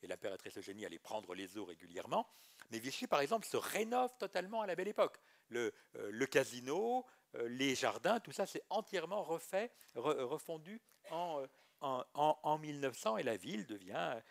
et 0.02 0.08
l'impératrice 0.08 0.58
Eugénie 0.58 0.86
allaient 0.86 1.00
prendre 1.00 1.36
les 1.36 1.58
eaux 1.58 1.66
régulièrement, 1.66 2.28
mais 2.72 2.80
Vichy, 2.80 3.08
par 3.08 3.22
exemple, 3.22 3.46
se 3.46 3.58
rénove 3.58 4.16
totalement 4.18 4.62
à 4.62 4.68
la 4.68 4.76
belle 4.76 4.88
époque. 4.88 5.20
Le, 5.50 5.74
euh, 5.96 6.26
casino, 6.26 7.06
euh, 7.36 7.48
les 7.50 7.76
jardins, 7.76 8.20
tout 8.20 8.32
ça, 8.32 8.46
c'est 8.46 8.64
entièrement 8.70 9.24
refait, 9.24 9.72
refondu 9.96 10.82
en, 11.12 12.58
1900 12.58 13.18
et 13.18 13.24
la 13.24 13.38
ville 13.38 13.66
devient 13.66 14.22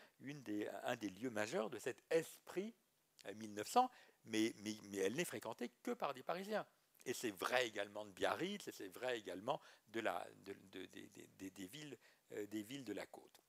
un 0.84 0.96
des 0.96 1.10
lieux 1.10 1.30
majeurs 1.30 1.70
de 1.70 1.78
cet 1.78 2.02
esprit 2.10 2.74
1900, 3.34 3.90
mais, 4.24 4.54
elle 4.98 5.14
n'est 5.14 5.24
fréquentée 5.24 5.70
que 5.82 5.92
par 5.92 6.14
des 6.14 6.22
Parisiens. 6.22 6.66
Et 7.04 7.14
c'est 7.14 7.32
vrai 7.32 7.66
également 7.66 8.04
de 8.04 8.12
Biarritz, 8.12 8.68
et 8.68 8.72
c'est 8.72 8.88
vrai 8.88 9.18
également 9.18 9.60
des 9.88 10.02
villes 11.66 12.84
de 12.84 12.92
la 12.92 13.06
côte, 13.06 13.42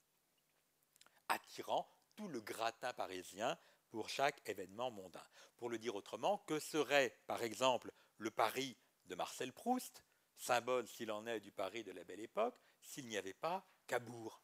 attirant 1.28 1.88
tout 2.16 2.28
le 2.28 2.42
gratin 2.42 2.94
parisien 2.94 3.58
pour 3.90 4.10
chaque 4.10 4.42
événement 4.50 4.90
mondain. 4.92 5.24
Pour 5.58 5.70
le 5.70 5.78
dire 5.78 5.96
autrement, 5.96 6.40
que 6.40 6.60
serait 6.60 7.16
par 7.28 7.44
exemple 7.44 7.92
le 8.18 8.32
Paris 8.32 8.76
de 9.06 9.16
Marcel 9.16 9.54
Proust, 9.54 10.04
symbole 10.36 10.88
s'il 10.88 11.12
en 11.12 11.28
est 11.28 11.40
du 11.40 11.52
Paris 11.52 11.84
de 11.84 11.92
la 11.92 12.04
belle 12.04 12.20
époque, 12.20 12.60
s'il 12.82 13.08
n'y 13.08 13.18
avait 13.18 13.34
pas 13.34 13.66
Cabourg 13.86 14.42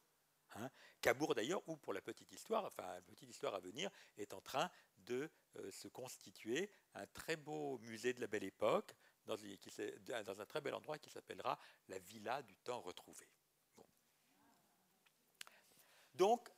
hein? 0.56 0.70
Cabourg 1.00 1.34
d'ailleurs, 1.34 1.62
où 1.66 1.76
pour 1.76 1.92
la 1.92 2.00
petite 2.00 2.30
histoire, 2.32 2.64
enfin 2.64 2.86
la 2.94 3.00
petite 3.00 3.28
histoire 3.28 3.54
à 3.54 3.60
venir, 3.60 3.90
est 4.16 4.32
en 4.34 4.40
train 4.40 4.70
de 5.10 5.30
euh, 5.56 5.70
se 5.70 5.88
constituer 5.88 6.70
un 6.94 7.06
très 7.08 7.36
beau 7.36 7.78
musée 7.78 8.12
de 8.12 8.20
la 8.20 8.28
belle 8.28 8.44
époque, 8.44 8.94
dans, 9.26 9.36
un 10.40 10.46
très 10.46 10.60
bel 10.60 10.74
endroit 10.74 10.98
qui 10.98 11.10
s'appellera 11.10 11.58
la 11.88 11.98
Villa 11.98 12.42
du 12.42 12.56
temps 12.56 12.80
retrouvé. 12.80 13.28
Donc, 16.14 16.48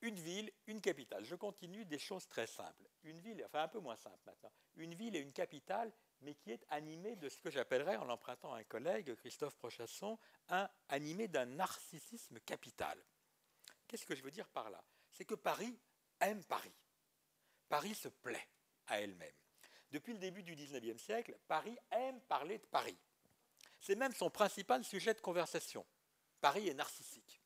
une 0.00 0.18
ville, 0.18 0.52
une 0.66 0.80
capitale. 0.80 1.24
Je 1.24 1.36
continue 1.36 1.84
des 1.84 1.98
choses 1.98 2.26
très 2.26 2.46
simples. 2.46 2.88
Une 3.04 3.20
ville, 3.20 3.42
enfin 3.44 3.62
un 3.62 3.68
peu 3.68 3.78
moins 3.78 3.96
simple 3.96 4.18
maintenant. 4.26 4.52
Une 4.76 4.94
ville 4.94 5.14
et 5.14 5.20
une 5.20 5.32
capitale, 5.32 5.92
mais 6.20 6.34
qui 6.34 6.50
est 6.50 6.64
animée 6.68 7.16
de 7.16 7.28
ce 7.28 7.40
que 7.40 7.50
j'appellerais, 7.50 7.96
en 7.96 8.04
l'empruntant 8.04 8.52
à 8.52 8.58
un 8.58 8.64
collègue, 8.64 9.14
Christophe 9.16 9.56
Prochasson, 9.56 10.18
un 10.48 10.68
animé 10.88 11.28
d'un 11.28 11.46
narcissisme 11.46 12.40
capital. 12.40 12.98
Qu'est-ce 13.86 14.06
que 14.06 14.16
je 14.16 14.22
veux 14.22 14.30
dire 14.30 14.48
par 14.48 14.70
là? 14.70 14.82
C'est 15.10 15.24
que 15.24 15.34
Paris 15.34 15.78
aime 16.20 16.42
Paris. 16.44 16.74
Paris 17.72 17.94
se 17.94 18.08
plaît 18.08 18.50
à 18.88 19.00
elle-même. 19.00 19.32
Depuis 19.92 20.12
le 20.12 20.18
début 20.18 20.42
du 20.42 20.54
XIXe 20.54 21.02
siècle, 21.02 21.34
Paris 21.48 21.74
aime 21.90 22.20
parler 22.20 22.58
de 22.58 22.66
Paris. 22.66 22.98
C'est 23.80 23.94
même 23.94 24.12
son 24.12 24.28
principal 24.28 24.84
sujet 24.84 25.14
de 25.14 25.22
conversation. 25.22 25.86
Paris 26.42 26.68
est 26.68 26.74
narcissique. 26.74 27.40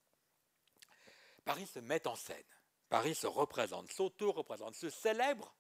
Paris 1.45 1.69
se 1.69 1.79
met 1.79 2.09
en 2.09 2.17
scène, 2.17 2.43
Paris 2.89 3.15
se 3.15 3.29
représente, 3.29 3.93
s'auto-représente, 3.93 4.75
se 4.75 4.91
célèbre 4.91 5.55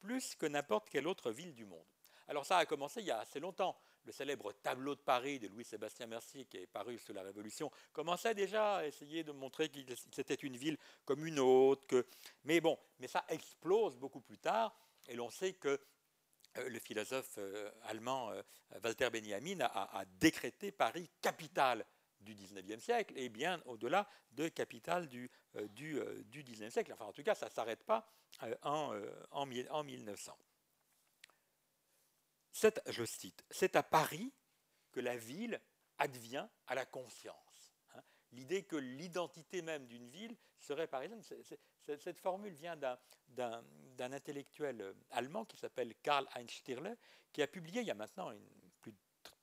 plus 0.00 0.34
que 0.34 0.44
n'importe 0.44 0.90
quelle 0.90 1.06
autre 1.06 1.30
ville 1.30 1.54
du 1.54 1.64
monde. 1.64 1.88
Alors 2.28 2.44
ça 2.44 2.58
a 2.58 2.66
commencé 2.66 3.00
il 3.00 3.06
y 3.06 3.10
a 3.10 3.20
assez 3.20 3.40
longtemps. 3.40 3.80
Le 4.04 4.12
célèbre 4.12 4.52
tableau 4.52 4.94
de 4.94 5.00
Paris 5.00 5.38
de 5.38 5.48
Louis-Sébastien 5.48 6.06
Mercier, 6.06 6.44
qui 6.46 6.56
est 6.56 6.66
paru 6.66 6.98
sous 6.98 7.12
la 7.12 7.22
Révolution, 7.22 7.70
commençait 7.92 8.34
déjà 8.34 8.76
à 8.76 8.86
essayer 8.86 9.22
de 9.22 9.32
montrer 9.32 9.68
que 9.68 9.78
c'était 10.10 10.34
une 10.34 10.56
ville 10.56 10.76
comme 11.04 11.24
une 11.24 11.38
autre. 11.38 12.04
Mais 12.44 12.60
bon, 12.60 12.78
mais 12.98 13.06
ça 13.06 13.24
explose 13.28 13.96
beaucoup 13.96 14.20
plus 14.20 14.38
tard, 14.38 14.76
et 15.08 15.14
l'on 15.14 15.30
sait 15.30 15.54
que 15.54 15.80
euh, 16.58 16.68
le 16.68 16.78
philosophe 16.78 17.36
euh, 17.38 17.70
allemand 17.84 18.30
euh, 18.30 18.42
Walter 18.82 19.08
Benjamin 19.10 19.60
a 19.60 20.04
décrété 20.18 20.70
Paris 20.70 21.08
capitale 21.20 21.84
du 22.20 22.34
19e 22.34 22.80
siècle 22.80 23.14
et 23.16 23.28
bien 23.28 23.60
au-delà 23.66 24.08
de 24.32 24.48
capital 24.48 25.08
du, 25.08 25.30
du, 25.70 25.98
euh, 25.98 26.22
du, 26.24 26.42
19e 26.42 26.70
siècle. 26.70 26.92
Enfin, 26.92 27.06
en 27.06 27.12
tout 27.12 27.22
cas, 27.22 27.34
ça 27.34 27.46
ne 27.46 27.50
s'arrête 27.50 27.84
pas 27.84 28.06
en, 28.62 28.94
en, 29.30 29.46
en, 29.70 29.84
1900. 29.84 30.38
Je 32.52 33.04
cite, 33.04 33.44
c'est 33.50 33.76
à 33.76 33.82
Paris 33.82 34.32
que 34.92 35.00
la 35.00 35.16
ville 35.16 35.60
advient 35.98 36.46
à 36.66 36.74
la 36.74 36.84
conscience. 36.84 37.74
Hein. 37.94 38.02
L'idée 38.32 38.64
que 38.64 38.76
l'identité 38.76 39.62
même 39.62 39.86
d'une 39.86 40.08
ville 40.08 40.36
serait 40.58 40.86
parisienne, 40.86 41.22
cette 41.82 42.18
formule 42.18 42.52
vient 42.52 42.76
d'un 42.76 44.12
intellectuel 44.12 44.94
allemand 45.10 45.44
qui 45.44 45.56
s'appelle 45.56 45.94
Karl 46.02 46.26
Heinz 46.34 46.50
Stirle, 46.50 46.96
qui 47.32 47.42
a 47.42 47.46
publié 47.46 47.80
il 47.80 47.86
y 47.86 47.90
a 47.90 47.94
maintenant 47.94 48.32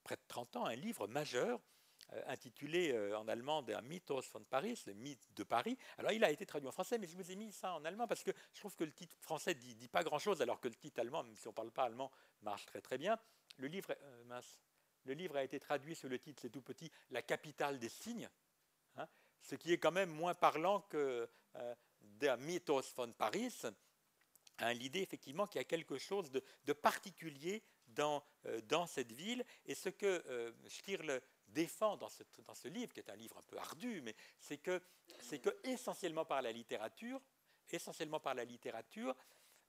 près 0.04 0.16
de 0.16 0.22
30 0.28 0.56
ans 0.58 0.66
un 0.66 0.76
livre 0.76 1.08
majeur 1.08 1.60
euh, 1.60 1.79
intitulé 2.28 2.92
euh, 2.92 3.18
en 3.18 3.28
allemand 3.28 3.62
Der 3.62 3.82
Mythos 3.82 4.24
von 4.32 4.44
Paris, 4.44 4.82
le 4.88 4.94
mythe 4.94 5.34
de 5.36 5.44
Paris. 5.44 5.78
Alors 5.98 6.12
il 6.12 6.24
a 6.24 6.32
été 6.32 6.46
traduit 6.46 6.68
en 6.68 6.72
français, 6.72 6.98
mais 6.98 7.08
je 7.08 7.16
vous 7.16 7.32
ai 7.32 7.36
mis 7.36 7.52
ça 7.52 7.74
en 7.74 7.86
allemand 7.86 8.08
parce 8.08 8.24
que 8.24 8.32
je 8.54 8.60
trouve 8.60 8.76
que 8.76 8.84
le 8.84 8.92
titre 8.92 9.16
français 9.20 9.54
ne 9.54 9.60
dit, 9.60 9.88
pas 9.88 10.04
grand-chose, 10.04 10.42
alors 10.42 10.60
que 10.60 10.68
le 10.68 10.76
titre 10.76 11.00
allemand, 11.00 11.24
même 11.24 11.38
si 11.38 11.48
on 11.48 11.52
ne 11.52 11.56
parle 11.56 11.72
pas 11.72 11.84
allemand, 11.84 12.12
marche 12.42 12.66
très 12.66 12.82
très 12.82 12.98
bien. 12.98 13.20
Le 13.58 13.68
livre, 13.68 13.96
euh, 14.02 14.42
le 15.06 15.14
livre 15.14 15.38
a 15.38 15.44
été 15.44 15.60
traduit 15.60 15.96
sous 15.96 16.10
le 16.10 16.20
titre, 16.20 16.42
c'est 16.42 16.50
tout 16.50 16.62
petit, 16.62 16.92
La 17.12 17.22
capitale 17.22 17.80
des 17.80 17.90
signes, 17.90 18.30
hein, 18.98 19.08
ce 19.42 19.56
qui 19.56 19.74
est 19.74 19.78
quand 19.78 19.92
même 19.92 20.10
moins 20.10 20.34
parlant 20.34 20.82
que 20.82 21.30
Der 22.00 22.38
Mythos 22.38 22.94
von 22.96 23.12
Paris. 23.12 23.54
hein, 24.60 24.74
l'idée 24.74 25.02
effectivement 25.02 25.48
qu'il 25.48 25.60
y 25.60 25.62
a 25.62 25.66
quelque 25.66 25.98
chose 25.98 26.32
de, 26.32 26.74
particulier 26.74 27.64
dans, 27.88 28.24
dans, 28.64 28.86
cette 28.86 29.12
ville. 29.12 29.44
Et 29.66 29.74
ce 29.74 29.90
que 29.90 30.24
euh, 30.28 30.52
Stirle 30.68 31.22
défend 31.50 31.98
dans 31.98 32.10
ce, 32.10 32.24
dans 32.46 32.56
ce, 32.56 32.68
livre, 32.68 32.94
qui 32.94 33.00
est 33.00 33.10
un 33.10 33.16
livre 33.16 33.38
un 33.38 33.44
peu 33.44 33.58
ardu, 33.58 34.02
mais 34.02 34.16
c'est 34.40 34.58
que, 34.58 34.82
c'est 35.20 35.40
que 35.40 35.50
essentiellement 35.64 36.26
par 36.26 36.42
la 36.42 36.52
littérature, 36.52 37.22
essentiellement 37.70 38.20
par 38.20 38.34
la 38.34 38.44
littérature, 38.44 39.16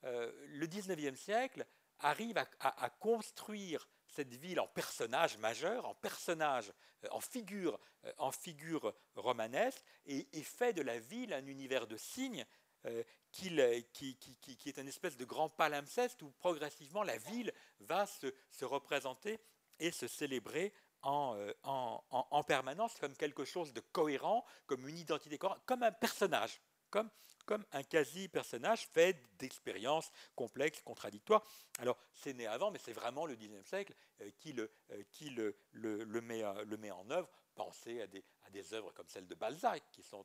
le 0.02 0.66
19e 0.66 1.14
siècle 1.14 1.66
arrive 2.00 2.38
à, 2.38 2.90
construire 2.90 3.86
cette 4.08 4.34
ville 4.34 4.60
en 4.60 4.66
personnage 4.66 5.38
majeur, 5.38 5.86
en 5.86 5.94
personnage, 5.94 6.72
euh, 7.04 7.08
en 7.10 7.20
figure, 7.20 7.78
euh, 8.04 8.12
en 8.18 8.32
figure 8.32 8.92
romanesque, 9.14 9.82
et, 10.06 10.24
fait 10.42 10.72
de 10.72 10.82
la 10.82 10.98
ville 10.98 11.32
un 11.32 11.46
univers 11.46 11.86
de 11.86 11.96
signes 11.96 12.44
euh, 12.86 13.04
qui, 13.30 13.48
est 13.48 14.78
une 14.78 14.88
espèce 14.88 15.16
de 15.16 15.24
grand 15.24 15.48
palimpseste 15.48 16.22
où 16.22 16.30
progressivement 16.32 17.02
la 17.02 17.18
ville 17.18 17.52
va 17.80 18.06
se, 18.06 18.64
représenter 18.64 19.38
et 19.78 19.90
se 19.90 20.08
célébrer 20.08 20.72
en, 21.02 21.36
en, 22.10 22.42
permanence 22.44 22.94
comme 22.98 23.14
quelque 23.14 23.44
chose 23.44 23.72
de 23.72 23.80
cohérent, 23.92 24.44
comme 24.66 24.88
une 24.88 24.98
identité 24.98 25.38
cohérente, 25.38 25.62
comme 25.66 25.82
un 25.82 25.92
personnage, 25.92 26.60
comme, 26.90 27.10
comme 27.46 27.64
un 27.72 27.82
quasi-personnage 27.82 28.86
fait 28.86 29.20
d'expériences 29.38 30.10
complexes, 30.34 30.82
contradictoires. 30.82 31.44
Alors, 31.78 31.98
c'est 32.12 32.32
né 32.32 32.46
avant, 32.46 32.70
mais 32.70 32.78
c'est 32.78 32.92
vraiment 32.92 33.26
le 33.26 33.34
XIXe 33.34 33.66
siècle 33.66 33.94
euh, 34.20 34.30
qui, 34.38 34.52
le, 34.52 34.70
euh, 34.90 35.02
qui 35.10 35.30
le, 35.30 35.56
le, 35.72 36.20
met, 36.20 36.44
euh, 36.44 36.64
le 36.64 36.76
met 36.76 36.90
en 36.90 37.10
œuvre. 37.10 37.28
Pensez 37.54 38.02
à 38.02 38.06
des, 38.06 38.24
à 38.46 38.50
des 38.50 38.72
œuvres 38.72 38.92
comme 38.92 39.08
celle 39.08 39.26
de 39.26 39.34
Balzac, 39.34 39.82
qui 39.90 40.02
sont 40.02 40.24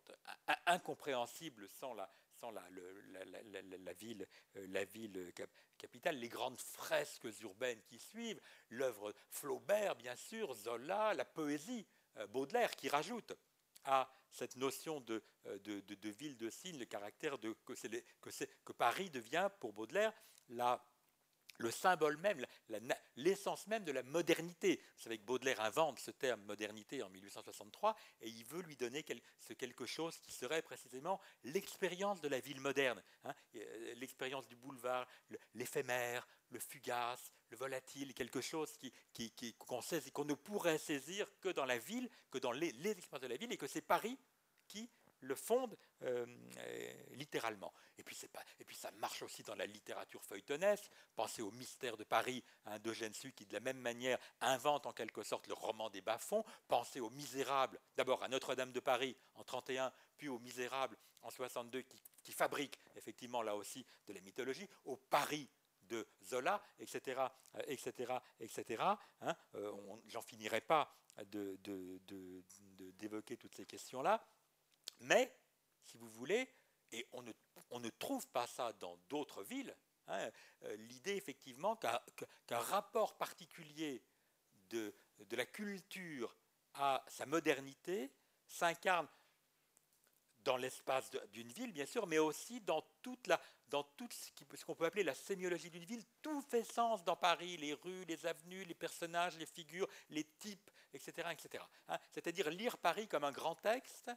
incompréhensibles 0.68 1.68
sans 1.70 1.94
la, 1.94 2.10
la, 2.52 3.94
ville, 3.94 4.28
la 4.56 4.86
ville 4.86 5.34
capitale, 5.78 6.18
les 6.18 6.30
grandes 6.30 6.60
fresques 6.60 7.28
urbaines 7.42 7.82
qui 7.84 8.00
suivent, 8.00 8.42
l'œuvre 8.70 9.14
Flaubert, 9.30 9.96
bien 9.96 10.16
sûr, 10.16 10.54
Zola, 10.54 11.14
la 11.14 11.26
poésie, 11.26 11.86
Baudelaire 12.30 12.72
qui 12.76 12.88
rajoute 12.88 13.34
à 13.84 14.10
cette 14.32 14.56
notion 14.58 15.00
de, 15.02 15.24
euh, 15.46 15.58
ville 16.18 16.38
de 16.38 16.50
signe, 16.50 16.78
le 16.78 16.86
caractère 16.86 17.38
que, 17.40 17.74
que, 17.74 18.30
que 18.66 18.74
Paris 18.74 19.10
devient, 19.10 19.50
pour 19.60 19.74
Baudelaire, 19.74 20.14
la, 20.50 20.84
le 21.58 21.72
symbole 21.72 22.18
même, 22.18 22.46
l'essence 23.16 23.68
même 23.68 23.84
de 23.84 23.92
la 23.92 24.04
modernité. 24.04 24.82
Vous 24.98 25.04
savez 25.04 25.18
que 25.18 25.24
Baudelaire 25.24 25.62
invente 25.62 26.00
ce 26.00 26.12
terme 26.12 26.42
modernité 26.44 27.02
en 27.04 27.10
1863 27.10 27.96
et 28.22 28.30
il 28.30 28.44
veut 28.46 28.62
lui 28.62 28.76
donner 28.76 29.06
ce 29.40 29.54
quelque 29.54 29.86
chose 29.86 30.18
qui 30.20 30.32
serait 30.32 30.62
précisément 30.62 31.20
l'expérience 31.44 32.22
de 32.22 32.28
la 32.28 32.40
ville 32.40 32.62
moderne, 32.62 33.02
hein. 33.24 33.34
euh, 33.56 33.94
l'expérience 33.96 34.48
du 34.48 34.56
boulevard, 34.56 35.08
l'éphémère, 35.54 36.28
le 36.50 36.60
fugace, 36.60 37.32
le 37.50 37.58
volatile, 37.58 38.14
quelque 38.14 38.42
chose 38.42 38.72
qu'on 38.78 38.90
qui, 39.14 39.54
qu'on 40.12 40.26
ne 40.26 40.34
pourrait 40.34 40.78
saisir 40.78 41.28
que 41.40 41.50
dans 41.50 41.66
la 41.66 41.78
ville, 41.78 42.10
que 42.32 42.38
dans 42.38 42.52
les 42.52 42.70
expériences 42.92 43.22
de 43.22 43.28
la 43.28 43.38
ville, 43.38 43.52
et 43.52 43.58
que 43.58 43.68
c'est 43.68 43.82
Paris 43.82 44.18
qui 44.68 44.90
le 45.26 45.36
fonde 45.36 45.78
euh, 46.04 46.26
littéralement. 47.12 47.74
Et 47.98 48.04
puis, 48.04 48.16
pas, 48.32 48.44
et 48.60 48.66
puis 48.66 48.76
ça 48.76 48.92
marche 48.92 49.22
aussi 49.22 49.44
dans 49.44 49.56
la 49.56 49.66
littérature 49.66 50.24
feuilletonesque. 50.24 50.90
Pensez 51.16 51.42
au 51.42 51.52
Mystère 51.52 51.98
de 51.98 52.04
Paris 52.04 52.44
un 52.66 52.80
d'Eugène 52.80 53.14
Sue 53.14 53.34
qui, 53.34 53.46
de 53.46 53.54
la 53.54 53.60
même 53.60 53.80
manière, 53.80 54.18
invente 54.42 54.86
en 54.86 54.94
quelque 54.94 55.24
sorte 55.24 55.48
le 55.48 55.54
roman 55.54 55.90
des 55.90 56.02
bas-fonds. 56.02 56.44
Pensez 56.68 57.00
au 57.00 57.10
Misérable, 57.10 57.80
d'abord 57.96 58.24
à 58.24 58.28
Notre-Dame 58.28 58.72
de 58.72 58.80
Paris 58.80 59.16
en 59.36 59.44
31, 59.44 59.92
puis 60.18 60.28
au 60.28 60.40
Misérable 60.40 60.98
en 61.22 61.30
62, 61.30 61.82
qui, 61.82 62.02
qui 62.24 62.32
fabrique 62.32 62.80
effectivement 62.96 63.42
là 63.42 63.56
aussi 63.56 63.86
de 64.08 64.14
la 64.14 64.22
mythologie. 64.22 64.68
Au 64.86 64.98
Paris 64.98 65.50
de 65.90 66.08
Zola, 66.24 66.62
etc., 66.80 67.22
etc., 67.68 68.14
etc. 68.40 68.84
J'en 70.08 70.22
finirai 70.22 70.62
pas 70.62 70.92
d'évoquer 71.24 73.36
de, 73.36 73.40
toutes 73.40 73.56
ces 73.56 73.66
questions-là. 73.66 74.24
Mais, 75.00 75.36
si 75.84 75.98
vous 75.98 76.10
voulez, 76.10 76.50
et 76.92 77.08
on 77.12 77.80
ne, 77.80 77.90
trouve 77.90 78.28
pas 78.30 78.48
ça 78.48 78.74
dans 78.74 78.98
d'autres 79.10 79.44
villes, 79.44 79.76
hein, 80.08 80.30
euh, 80.64 80.76
l'idée 80.78 81.16
effectivement 81.16 81.76
qu'un 81.76 82.60
rapport 82.60 83.18
particulier 83.18 84.02
de, 84.70 84.94
la 85.32 85.46
culture 85.46 86.36
à 86.74 87.04
sa 87.08 87.26
modernité 87.26 88.12
s'incarne 88.48 89.08
dans 90.40 90.58
l'espace 90.58 91.10
d'une 91.32 91.52
ville, 91.52 91.74
bien 91.74 91.86
sûr, 91.86 92.06
mais 92.06 92.20
aussi 92.20 92.62
dans 92.62 92.82
toute 93.02 93.28
tout 93.98 94.08
ce 94.56 94.66
qu'on 94.66 94.76
peut 94.76 94.86
appeler 94.86 95.04
la 95.04 95.16
sémiologie 95.16 95.70
d'une 95.70 95.84
ville. 95.84 96.06
Tout 96.22 96.42
fait 96.42 96.64
sens 96.64 97.04
dans 97.04 97.16
Paris, 97.16 97.58
les 97.58 97.74
rues, 97.74 98.06
les 98.06 98.26
avenues, 98.26 98.64
les 98.64 98.76
personnages, 98.76 99.38
les 99.38 99.46
figures, 99.46 99.88
les 100.10 100.24
types, 100.24 100.70
etc. 100.94 101.30
etc. 101.32 101.64
Hein. 101.90 101.98
C'est-à-dire 102.12 102.50
lire 102.50 102.78
Paris 102.78 103.08
comme 103.08 103.24
un 103.24 103.32
grand 103.32 103.56
texte, 103.56 104.12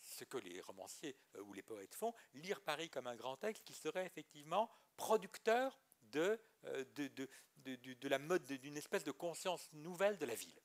ce 0.00 0.24
que 0.24 0.38
les 0.38 0.60
romanciers 0.60 1.16
euh, 1.36 1.42
ou 1.42 1.52
les 1.52 1.62
poètes 1.62 1.94
font, 1.94 2.14
lire 2.34 2.60
Paris 2.60 2.90
comme 2.90 3.06
un 3.06 3.16
grand 3.16 3.36
texte 3.36 3.64
qui 3.64 3.74
serait 3.74 4.06
effectivement 4.06 4.70
producteur 4.96 5.78
de, 6.02 6.38
euh, 6.64 6.84
de, 6.94 7.08
de, 7.56 7.94
de 7.94 8.08
la 8.08 8.18
mode, 8.18 8.44
d'une 8.44 8.76
espèce 8.76 9.04
de 9.04 9.10
conscience 9.10 9.68
nouvelle 9.72 10.18
de 10.18 10.26
la 10.26 10.34
ville. 10.34 10.60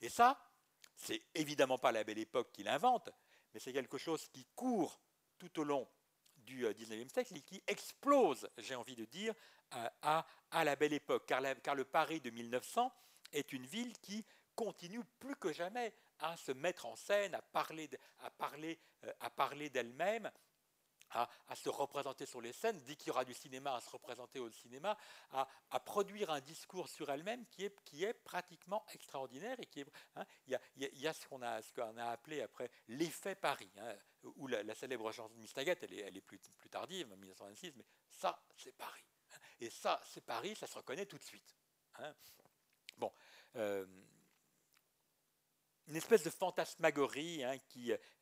Et 0.00 0.08
ça, 0.08 0.38
c'est 0.96 1.22
évidemment 1.34 1.78
pas 1.78 1.92
la 1.92 2.04
belle 2.04 2.18
époque 2.18 2.52
qui 2.52 2.62
l'invente, 2.62 3.10
mais 3.52 3.60
c'est 3.60 3.72
quelque 3.72 3.98
chose 3.98 4.28
qui 4.28 4.46
court 4.54 5.00
tout 5.38 5.60
au 5.60 5.64
long 5.64 5.88
du 6.36 6.66
XIXe 6.66 6.90
euh, 6.90 7.08
siècle 7.12 7.36
et 7.36 7.40
qui 7.40 7.62
explose, 7.66 8.48
j'ai 8.58 8.74
envie 8.74 8.96
de 8.96 9.04
dire, 9.04 9.34
à, 10.02 10.26
à, 10.50 10.64
la 10.64 10.76
belle 10.76 10.92
époque. 10.92 11.26
Car, 11.26 11.42
car, 11.62 11.74
le 11.74 11.84
Paris 11.84 12.20
de 12.20 12.30
1900 12.30 12.92
est 13.32 13.52
une 13.52 13.66
ville 13.66 13.92
qui 14.00 14.24
continue 14.54 15.02
plus 15.18 15.34
que 15.36 15.52
jamais 15.52 15.92
à 16.30 16.36
se 16.36 16.52
mettre 16.52 16.86
en 16.86 16.96
scène, 16.96 17.34
à 17.34 17.42
parler, 17.42 17.88
à 18.20 18.30
parler, 18.30 18.78
euh, 19.04 19.12
à 19.20 19.30
parler 19.30 19.70
d'elle-même, 19.70 20.30
à, 21.10 21.28
se 21.54 21.68
représenter 21.68 22.26
sur 22.26 22.40
les 22.40 22.52
scènes, 22.52 22.80
dès 22.82 22.96
qu'il 22.96 23.08
y 23.08 23.10
aura 23.10 23.24
du 23.24 23.34
cinéma, 23.34 23.76
à 23.76 23.80
se 23.80 23.90
représenter 23.90 24.40
au 24.40 24.50
cinéma, 24.50 24.96
à, 25.30 25.46
produire 25.80 26.30
un 26.30 26.40
discours 26.40 26.88
sur 26.88 27.08
elle-même 27.10 27.46
qui 27.46 27.64
est, 27.64 27.80
qui 27.84 28.02
est 28.02 28.14
pratiquement 28.14 28.84
extraordinaire 28.92 29.58
et 29.60 29.66
qui 29.66 29.80
est, 29.80 29.86
hein, 30.16 30.24
il, 30.46 30.52
y 30.52 30.56
a, 30.56 30.60
il, 30.74 30.98
y 30.98 31.06
a, 31.06 31.12
ce 31.12 31.26
qu'on 31.28 31.42
a, 31.42 32.10
appelé 32.10 32.40
après 32.40 32.68
l'effet 32.88 33.36
Paris, 33.36 33.70
hein, 33.78 33.94
où 34.36 34.48
la, 34.48 34.74
célèbre 34.74 35.12
chanson 35.12 35.32
de 35.34 35.38
Mistaguet, 35.38 35.78
elle 35.82 35.92
est, 35.92 36.00
elle 36.00 36.16
est 36.16 36.22
plus, 36.22 36.38
plus 36.38 36.70
tardive, 36.70 37.06
en 37.12 37.16
1926, 37.16 37.74
mais 37.76 37.84
ça, 38.10 38.42
c'est 38.56 38.76
Paris. 38.76 39.04
Hein. 39.32 39.38
Et 39.60 39.70
ça, 39.70 40.00
c'est 40.04 40.24
Paris, 40.24 40.56
ça 40.56 40.66
se 40.66 40.76
reconnaît 40.76 41.06
tout 41.06 41.18
de 41.18 41.24
suite. 41.24 41.54
Bon. 42.96 43.12
Euh, 43.56 43.86
une 45.88 45.96
espèce 45.96 46.22
de 46.22 46.30
fantasmagorie 46.30 47.44
hein, 47.44 47.56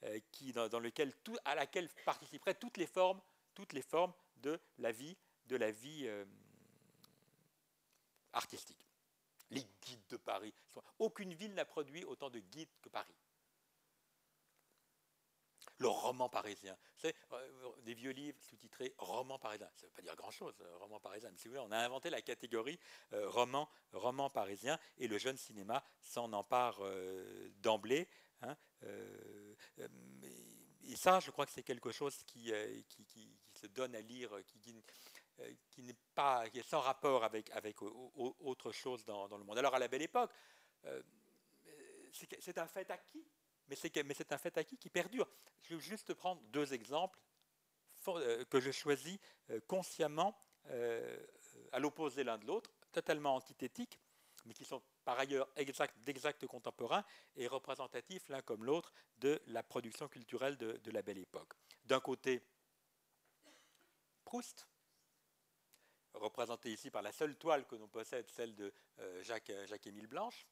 euh, 0.04 0.68
dans, 0.68 0.80
lequel 0.80 1.14
tout, 1.22 1.36
à 1.44 1.54
laquelle 1.54 1.88
participeraient 2.04 2.54
toutes 2.54 2.76
les 2.76 2.86
formes, 2.86 3.20
toutes 3.54 3.72
les 3.72 3.82
formes 3.82 4.12
de 4.38 4.60
la 4.78 4.92
vie, 4.92 5.16
de 5.46 5.56
la 5.56 5.70
vie 5.70 6.06
euh, 6.06 6.24
artistique. 8.32 8.86
Les 9.50 9.64
guides 9.82 10.06
de 10.08 10.16
Paris. 10.16 10.54
Aucune 10.98 11.34
ville 11.34 11.54
n'a 11.54 11.64
produit 11.64 12.04
autant 12.04 12.30
de 12.30 12.40
guides 12.40 12.70
que 12.80 12.88
Paris 12.88 13.14
le 15.82 15.88
roman 15.88 16.28
parisien. 16.28 16.76
C'est 16.96 17.14
euh, 17.32 17.72
des 17.82 17.94
vieux 17.94 18.12
livres 18.12 18.38
sous-titrés 18.40 18.94
roman 18.98 19.38
parisien. 19.38 19.68
Ça 19.74 19.82
ne 19.82 19.88
veut 19.88 19.94
pas 19.94 20.02
dire 20.02 20.16
grand-chose, 20.16 20.54
euh, 20.60 20.76
roman 20.78 21.00
parisien. 21.00 21.30
Mais 21.30 21.36
si 21.36 21.48
vous 21.48 21.54
voulez, 21.54 21.66
on 21.66 21.72
a 21.72 21.78
inventé 21.78 22.08
la 22.08 22.22
catégorie 22.22 22.78
euh, 23.12 23.28
roman, 23.28 23.68
roman 23.92 24.30
parisien 24.30 24.78
et 24.98 25.08
le 25.08 25.18
jeune 25.18 25.36
cinéma 25.36 25.84
s'en 26.00 26.32
empare 26.32 26.80
d'emblée. 27.56 28.08
Hein, 28.42 28.56
et 30.84 30.96
ça, 30.96 31.20
je 31.20 31.30
crois 31.30 31.46
que 31.46 31.52
c'est 31.52 31.62
quelque 31.62 31.92
chose 31.92 32.22
qui, 32.24 32.52
se 33.54 33.66
donne 33.66 33.94
à 33.94 34.00
lire, 34.00 34.30
qui, 34.46 35.82
n'est 35.82 35.96
pas, 36.14 36.48
qui 36.48 36.58
est 36.60 36.68
sans 36.68 36.80
rapport 36.80 37.24
avec, 37.24 37.50
autre 37.82 38.72
chose 38.72 39.04
dans, 39.04 39.36
le 39.36 39.44
monde. 39.44 39.58
Alors 39.58 39.74
à 39.74 39.78
la 39.78 39.88
belle 39.88 40.02
époque, 40.02 40.30
c'est 42.12 42.58
un 42.58 42.66
fait 42.66 42.90
acquis 42.90 43.24
mais 43.68 43.76
c'est 43.76 44.32
un 44.32 44.38
fait 44.38 44.56
acquis 44.58 44.76
qui 44.76 44.90
perdure. 44.90 45.28
Je 45.62 45.74
vais 45.74 45.80
juste 45.80 46.14
prendre 46.14 46.42
deux 46.48 46.72
exemples 46.74 47.18
euh, 48.08 48.44
que 48.46 48.60
je 48.60 48.72
choisis 48.72 49.18
euh, 49.50 49.60
consciemment 49.68 50.36
euh, 50.70 51.24
à 51.70 51.78
l'opposé 51.78 52.24
l'un 52.24 52.36
de 52.38 52.46
l'autre, 52.46 52.70
totalement 52.90 53.36
antithétiques, 53.36 53.98
mais 54.44 54.54
qui 54.54 54.64
sont 54.64 54.82
par 55.04 55.18
ailleurs 55.18 55.48
d'exacts 55.96 56.46
contemporains 56.46 57.04
et 57.36 57.46
représentatifs 57.46 58.28
l'un 58.28 58.42
comme 58.42 58.64
l'autre 58.64 58.92
de 59.18 59.40
la 59.46 59.62
production 59.62 60.08
culturelle 60.08 60.56
de, 60.56 60.72
de 60.72 60.90
la 60.90 61.02
belle 61.02 61.18
époque. 61.18 61.52
D'un 61.84 62.00
côté, 62.00 62.42
Proust, 64.24 64.66
représenté 66.14 66.72
ici 66.72 66.90
par 66.90 67.02
la 67.02 67.12
seule 67.12 67.36
toile 67.36 67.66
que 67.66 67.76
l'on 67.76 67.88
possède, 67.88 68.28
celle 68.30 68.54
de 68.56 68.72
Jacques-Émile 69.22 70.06
Blanche, 70.08 70.46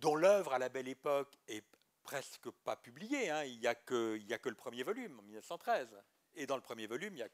dont 0.00 0.16
l'œuvre 0.16 0.54
à 0.54 0.58
la 0.58 0.68
belle 0.68 0.88
époque 0.88 1.36
est 1.46 1.64
presque 2.02 2.50
pas 2.64 2.76
publiée. 2.76 3.30
Hein. 3.30 3.44
Il 3.44 3.60
n'y 3.60 3.66
a, 3.66 3.74
que, 3.74 4.18
le 4.18 4.54
premier 4.54 4.82
volume, 4.82 5.18
en 5.18 5.22
1913. 5.22 5.88
Et 6.34 6.46
dans 6.46 6.56
le 6.56 6.62
premier 6.62 6.86
volume, 6.86 7.14
il 7.14 7.24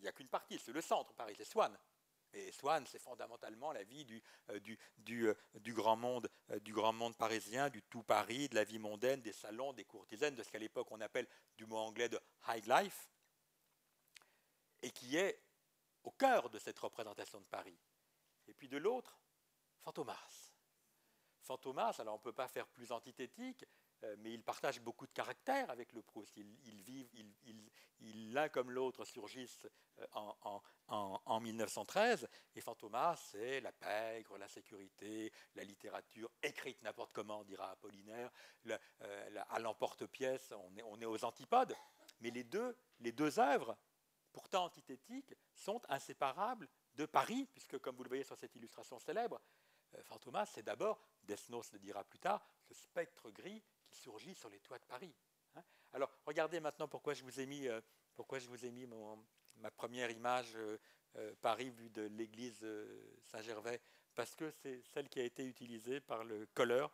n'y 0.00 0.08
a, 0.08 0.12
qu'une 0.12 0.28
partie, 0.28 0.58
c'est 0.58 0.72
le 0.72 0.80
centre, 0.80 1.12
Paris, 1.14 1.34
c'est 1.36 1.44
Swann. 1.44 1.76
Et 2.32 2.50
Swann, 2.52 2.84
c'est 2.86 2.98
fondamentalement 2.98 3.72
la 3.72 3.84
vie 3.84 4.04
du, 4.04 4.22
euh, 4.50 4.58
du, 4.60 4.78
du, 5.54 5.72
grand 5.72 5.96
monde, 5.96 6.28
du 6.62 6.72
grand 6.72 6.92
monde 6.92 7.16
parisien, 7.16 7.70
du 7.70 7.82
tout 7.82 8.02
Paris, 8.02 8.48
de 8.48 8.56
la 8.56 8.64
vie 8.64 8.78
mondaine, 8.78 9.22
des 9.22 9.32
salons, 9.32 9.72
des 9.72 9.84
courtisanes, 9.84 10.34
de 10.34 10.42
ce 10.42 10.50
qu'à 10.50 10.58
l'époque 10.58 10.88
on 10.90 11.00
appelle 11.00 11.26
du 11.56 11.64
mot 11.66 11.78
anglais 11.78 12.08
de 12.08 12.20
high 12.48 12.66
life, 12.66 13.08
et 14.82 14.90
qui 14.90 15.16
est 15.16 15.40
au 16.02 16.10
cœur 16.10 16.50
de 16.50 16.58
cette 16.58 16.78
représentation 16.78 17.40
de 17.40 17.46
Paris. 17.46 17.78
Et 18.48 18.54
puis 18.54 18.68
de 18.68 18.76
l'autre, 18.76 19.18
Fantomas. 19.82 20.45
Fantomas, 21.46 21.96
alors 22.00 22.14
on 22.14 22.18
ne 22.18 22.22
peut 22.22 22.32
pas 22.32 22.48
faire 22.48 22.66
plus 22.66 22.90
antithétique, 22.90 23.64
euh, 24.02 24.16
mais 24.18 24.32
ils 24.32 24.42
partagent 24.42 24.80
beaucoup 24.80 25.06
de 25.06 25.12
caractères 25.12 25.70
avec 25.70 25.92
le 25.92 26.02
Proust. 26.02 26.36
Ils, 26.36 26.82
vivent, 26.82 27.08
l'un 28.32 28.48
comme 28.48 28.70
l'autre 28.70 29.04
surgissent 29.04 29.66
euh, 30.00 30.60
en, 30.88 31.40
1913, 31.40 32.28
et 32.54 32.60
Fantomas, 32.60 33.16
c'est 33.16 33.60
la 33.60 33.72
pègre, 33.72 34.36
la 34.38 34.48
sécurité, 34.48 35.32
la 35.54 35.62
littérature 35.62 36.30
écrite 36.42 36.82
n'importe 36.82 37.12
comment, 37.12 37.44
dira 37.44 37.70
Apollinaire, 37.70 38.30
euh, 38.68 39.44
à 39.48 39.58
l'emporte-pièce, 39.60 40.52
on 40.52 40.76
est, 40.76 40.82
on 40.82 41.00
est 41.00 41.06
aux 41.06 41.24
antipodes, 41.24 41.76
mais 42.20 42.30
les 42.30 42.44
deux, 42.44 42.76
les 42.98 43.12
deux 43.12 43.38
œuvres, 43.38 43.78
pourtant 44.32 44.64
antithétiques, 44.64 45.34
sont 45.54 45.80
inséparables 45.88 46.68
de 46.96 47.06
Paris, 47.06 47.48
puisque 47.52 47.78
comme 47.78 47.94
vous 47.94 48.02
le 48.02 48.08
voyez 48.08 48.24
sur 48.24 48.36
cette 48.36 48.56
illustration 48.56 48.98
célèbre, 48.98 49.40
Fantomas, 50.02 50.46
c'est 50.46 50.62
d'abord, 50.62 51.00
Desnos 51.26 51.72
le 51.72 51.78
dira 51.78 52.04
plus 52.04 52.18
tard, 52.18 52.44
ce 52.62 52.74
spectre 52.74 53.30
gris 53.30 53.62
surgit 53.90 54.34
sur 54.34 54.48
les 54.48 54.60
toits 54.60 54.78
de 54.78 54.84
Paris. 54.84 55.14
Hein. 55.56 55.62
Alors, 55.92 56.10
regardez 56.24 56.60
maintenant 56.60 56.88
pourquoi 56.88 57.14
je 57.14 57.22
vous 57.22 57.40
ai 57.40 57.46
mis, 57.46 57.68
euh, 57.68 57.80
pourquoi 58.14 58.38
je 58.38 58.48
vous 58.48 58.64
ai 58.64 58.70
mis 58.70 58.86
ma 59.56 59.70
première 59.70 60.10
image 60.10 60.52
euh, 60.56 60.78
euh, 61.16 61.34
Paris 61.40 61.70
vue 61.70 61.90
de 61.90 62.02
l'église 62.02 62.66
Saint-Gervais, 63.22 63.80
parce 64.14 64.34
que 64.34 64.50
c'est 64.50 64.82
celle 64.92 65.08
qui 65.08 65.20
a 65.20 65.24
été 65.24 65.44
utilisée 65.44 66.00
par 66.00 66.24
le 66.24 66.46
colleur. 66.54 66.92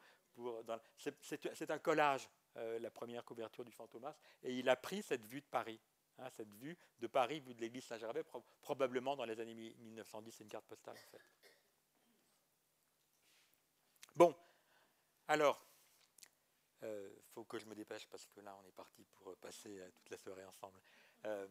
C'est 0.99 1.70
un 1.70 1.78
collage, 1.78 2.28
la 2.55 2.91
première 2.91 3.24
couverture 3.24 3.64
du 3.64 3.72
Fantomas, 3.72 4.14
et 4.43 4.55
il 4.55 4.68
a 4.68 4.76
pris 4.76 5.03
cette 5.03 5.26
vue 5.26 5.41
de 5.41 5.47
Paris. 5.47 5.78
Hein, 6.18 6.28
cette 6.30 6.55
vue 6.55 6.76
de 7.01 7.07
Paris, 7.07 7.41
vue 7.41 7.55
de 7.55 7.61
l'église 7.61 7.85
Saint-Gervais, 7.85 8.24
probablement 8.61 9.16
dans 9.16 9.24
les 9.24 9.41
années 9.41 9.55
1910, 9.55 10.33
c'est 10.33 10.45
une 10.45 10.51
carte 10.51 10.66
postale 10.66 10.95
en 10.95 11.11
fait. 11.11 11.20
Bon, 14.15 14.35
alors, 15.27 15.59
il 16.83 16.87
euh, 16.89 17.09
faut 17.33 17.45
que 17.45 17.59
je 17.59 17.65
me 17.65 17.75
dépêche 17.75 18.07
parce 18.09 18.27
que 18.27 18.41
là, 18.41 18.55
on 18.63 18.69
est 18.69 18.73
parti 18.73 19.05
pour 19.05 19.35
passer 19.37 19.79
euh, 19.79 19.89
toute 19.95 20.11
la 20.11 20.19
soirée 20.19 20.45
ensemble. 20.45 20.79
Euh, 21.25 21.47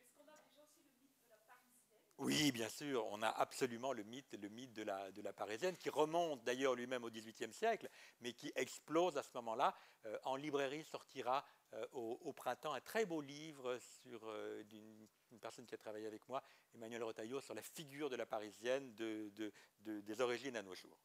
Est-ce 0.00 0.14
qu'on 0.14 0.22
a 0.22 0.38
déjà 0.46 0.62
aussi 0.62 0.82
le 0.84 0.90
mythe 1.00 1.10
de 1.24 1.30
la 1.30 1.36
Parisienne 1.38 2.00
Oui, 2.18 2.52
bien 2.52 2.68
sûr, 2.68 3.04
on 3.06 3.20
a 3.22 3.30
absolument 3.30 3.92
le 3.92 4.04
mythe, 4.04 4.34
le 4.40 4.48
mythe 4.48 4.72
de 4.74 4.84
la, 4.84 5.10
de 5.10 5.22
la 5.22 5.32
Parisienne, 5.32 5.76
qui 5.76 5.90
remonte 5.90 6.44
d'ailleurs 6.44 6.76
lui-même 6.76 7.02
au 7.02 7.10
XVIIIe 7.10 7.52
siècle, 7.52 7.88
mais 8.20 8.32
qui 8.32 8.52
explose 8.54 9.18
à 9.18 9.24
ce 9.24 9.30
moment-là. 9.34 9.74
en 10.22 10.36
librairie 10.36 10.84
sortira 10.84 11.44
au, 11.92 12.32
printemps 12.32 12.74
un 12.74 12.80
très 12.80 13.06
beau 13.06 13.20
livre 13.20 13.78
sur 13.78 14.20
d'une 14.66 15.40
personne 15.40 15.66
qui 15.66 15.74
a 15.74 15.78
travaillé 15.78 16.06
avec 16.06 16.28
moi, 16.28 16.42
Emmanuel 16.74 17.02
Retailleau, 17.02 17.40
sur 17.40 17.54
la 17.54 17.62
figure 17.62 18.10
de 18.10 18.16
la 18.16 18.26
Parisienne 18.26 18.94
de, 18.94 19.32
des 19.80 20.20
origines 20.20 20.56
à 20.56 20.62
nos 20.62 20.74
jours. 20.74 20.98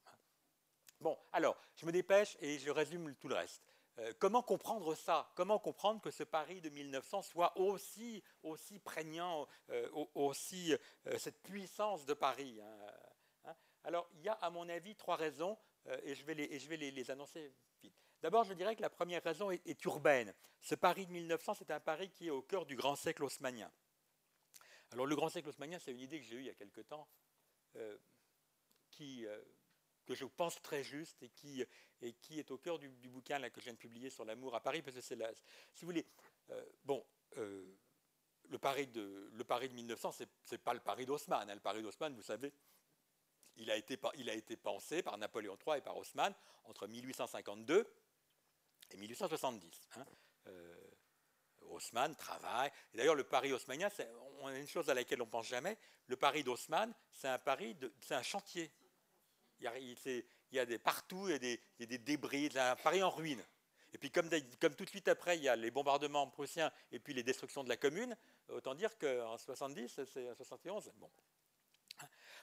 Bon, 0.99 1.17
alors, 1.31 1.55
je 1.75 1.85
me 1.85 1.91
dépêche 1.91 2.37
et 2.39 2.57
je 2.57 2.71
résume 2.71 3.15
tout 3.15 3.27
le 3.27 3.35
reste. 3.35 3.61
Euh, 3.99 4.13
comment 4.19 4.43
comprendre 4.43 4.93
ça? 4.95 5.31
Comment 5.35 5.59
comprendre 5.59 6.01
que 6.01 6.11
ce 6.11 6.23
Paris 6.23 6.61
de 6.61 6.69
1900 6.69 7.23
soit 7.23 7.57
aussi, 7.57 8.23
aussi 8.43 8.79
prégnant, 8.79 9.47
euh, 9.69 9.89
aussi 10.13 10.73
euh, 10.73 11.17
cette 11.17 11.41
puissance 11.41 12.05
de 12.05 12.13
Paris 12.13 12.59
hein, 12.61 12.93
hein? 13.45 13.55
Alors, 13.83 14.07
il 14.13 14.21
y 14.21 14.29
a, 14.29 14.33
à 14.33 14.49
mon 14.49 14.69
avis, 14.69 14.95
trois 14.95 15.15
raisons, 15.15 15.57
et 16.03 16.15
je 16.15 16.25
vais, 16.25 16.33
les, 16.33 17.11
annoncer 17.11 17.53
vite. 17.81 17.97
D'abord, 18.21 18.43
je 18.43 18.53
dirais 18.53 18.75
que 18.75 18.81
la 18.81 18.89
première 18.89 19.23
raison 19.23 19.49
est, 19.51 19.65
est 19.65 19.81
urbaine. 19.85 20.33
Ce 20.59 20.75
Paris 20.75 21.05
de 21.05 21.13
1900, 21.13 21.53
c'est 21.53 21.71
un 21.71 21.79
Paris 21.79 22.09
qui 22.09 22.27
est 22.27 22.31
au 22.31 22.41
cœur 22.41 22.65
du 22.65 22.75
grand 22.75 22.97
siècle 22.97 23.23
haussmanien. 23.23 23.71
Alors, 24.91 25.05
le 25.05 25.15
grand 25.15 25.29
siècle 25.29 25.47
haussmanien, 25.47 25.79
c'est 25.79 25.91
une 25.91 26.01
idée 26.01 26.19
que 26.19 26.25
j'ai 26.25 26.35
eue 26.35 26.41
il 26.41 26.47
y 26.47 26.49
a 26.49 26.55
quelque 26.55 26.81
temps, 26.81 27.07
qui 28.89 29.25
que 30.07 30.15
je 30.15 30.25
pense 30.25 30.61
très 30.61 30.83
juste 30.83 31.21
et 31.21 31.29
qui, 31.29 31.61
est 32.39 32.51
au 32.51 32.57
cœur 32.57 32.79
du, 32.79 32.89
bouquin 33.09 33.41
que 33.49 33.59
je 33.59 33.65
viens 33.65 33.73
de 33.73 33.77
publier 33.77 34.09
sur 34.09 34.23
l'amour 34.23 34.55
à 34.55 34.61
Paris, 34.61 34.81
parce 34.81 34.95
que 34.95 35.01
c'est 35.01 35.17
là, 35.17 35.29
si 35.73 35.81
vous 35.81 35.87
voulez, 35.87 36.05
euh, 36.49 36.65
bon, 36.85 37.05
euh, 37.37 37.65
le, 38.49 38.57
Paris 38.57 38.87
de, 38.87 39.29
le 39.33 39.43
Paris 39.43 39.67
de 39.67 39.73
1900, 39.73 40.13
ce 40.13 40.23
n'est 40.23 40.57
pas 40.57 40.73
le 40.73 40.79
Paris 40.79 41.05
d'Haussmann. 41.05 41.49
Hein. 41.49 41.53
Le 41.53 41.59
Paris 41.59 41.83
d'Haussmann, 41.83 42.15
vous 42.15 42.21
savez, 42.21 42.53
il 43.57 43.69
a, 43.69 43.75
été, 43.75 43.99
il 44.15 44.29
a 44.29 44.33
été 44.33 44.55
pensé 44.55 45.03
par 45.03 45.17
Napoléon 45.17 45.57
III 45.67 45.79
et 45.79 45.81
par 45.81 45.97
Haussmann 45.97 46.33
entre 46.63 46.87
1852 46.87 47.85
et 48.91 48.97
1870. 48.97 49.89
Hein. 49.97 50.05
Euh, 50.47 50.75
Haussmann 51.63 52.15
travaille. 52.15 52.71
D'ailleurs, 52.93 53.15
le 53.15 53.25
Paris 53.25 53.51
haussmannien, 53.51 53.89
on 54.39 54.47
a 54.47 54.57
une 54.57 54.67
chose 54.67 54.89
à 54.89 54.93
laquelle 54.93 55.21
on 55.21 55.25
ne 55.25 55.31
pense 55.31 55.47
jamais. 55.47 55.77
Le 56.05 56.15
Paris 56.15 56.43
d'Haussmann, 56.43 56.93
c'est 57.11 57.27
un 57.27 57.39
c'est 57.99 58.15
un 58.15 58.23
chantier. 58.23 58.71
Il 59.59 59.65
y 60.51 60.59
a, 60.59 60.65
des, 60.65 60.77
partout, 60.77 61.27
il 61.27 61.31
y 61.31 61.83
a 61.83 61.85
des, 61.85 61.97
débris, 61.97 62.49
un 62.55 62.75
Paris 62.75 63.03
en 63.03 63.09
ruine. 63.09 63.43
Et 63.93 63.97
puis 63.97 64.11
comme, 64.11 64.29
comme, 64.59 64.75
tout 64.75 64.85
de 64.85 64.89
suite 64.89 65.07
après, 65.07 65.37
il 65.37 65.43
y 65.43 65.49
a 65.49 65.55
les 65.55 65.71
bombardements 65.71 66.27
prussiens 66.27 66.71
et 66.91 66.99
puis 66.99 67.13
les 67.13 67.23
destructions 67.23 67.63
de 67.63 67.69
la 67.69 67.77
commune, 67.77 68.15
autant 68.49 68.75
dire 68.75 68.97
qu'en 68.97 69.37
70, 69.37 70.01
c'est 70.05 70.29
en 70.29 70.35
71. 70.35 70.91
Bon. 70.97 71.09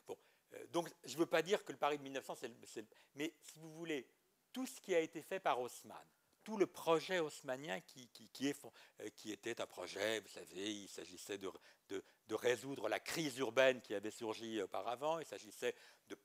bon. 0.06 0.18
Euh, 0.54 0.66
donc 0.72 0.90
je 1.04 1.14
ne 1.14 1.18
veux 1.18 1.26
pas 1.26 1.42
dire 1.42 1.64
que 1.64 1.72
le 1.72 1.78
Paris 1.78 1.98
de 1.98 2.02
1900, 2.02 2.36
c'est 2.64 2.84
Mais 3.14 3.32
si 3.42 3.58
vous 3.58 3.72
voulez, 3.74 4.08
tout 4.52 4.66
ce 4.66 4.80
qui 4.80 4.94
a 4.94 5.00
été 5.00 5.22
fait 5.22 5.40
par 5.40 5.60
Haussmann, 5.60 6.06
tout 6.44 6.56
le 6.58 6.66
projet 6.66 7.18
haussmannien 7.18 7.80
qui, 7.80 8.06
qui, 8.08 8.48
est, 8.48 8.64
euh, 9.00 9.08
qui, 9.16 9.32
était 9.32 9.60
un 9.60 9.66
projet, 9.66 10.20
vous 10.20 10.28
savez, 10.28 10.72
il 10.72 10.88
s'agissait 10.88 11.38
de, 11.38 11.50
de, 11.88 12.04
de, 12.28 12.34
résoudre 12.34 12.88
la 12.88 13.00
crise 13.00 13.38
urbaine 13.38 13.80
qui 13.80 13.94
avait 13.94 14.10
surgi 14.10 14.60
auparavant, 14.60 15.18
il 15.18 15.26
s'agissait 15.26 15.74
de, 16.08 16.18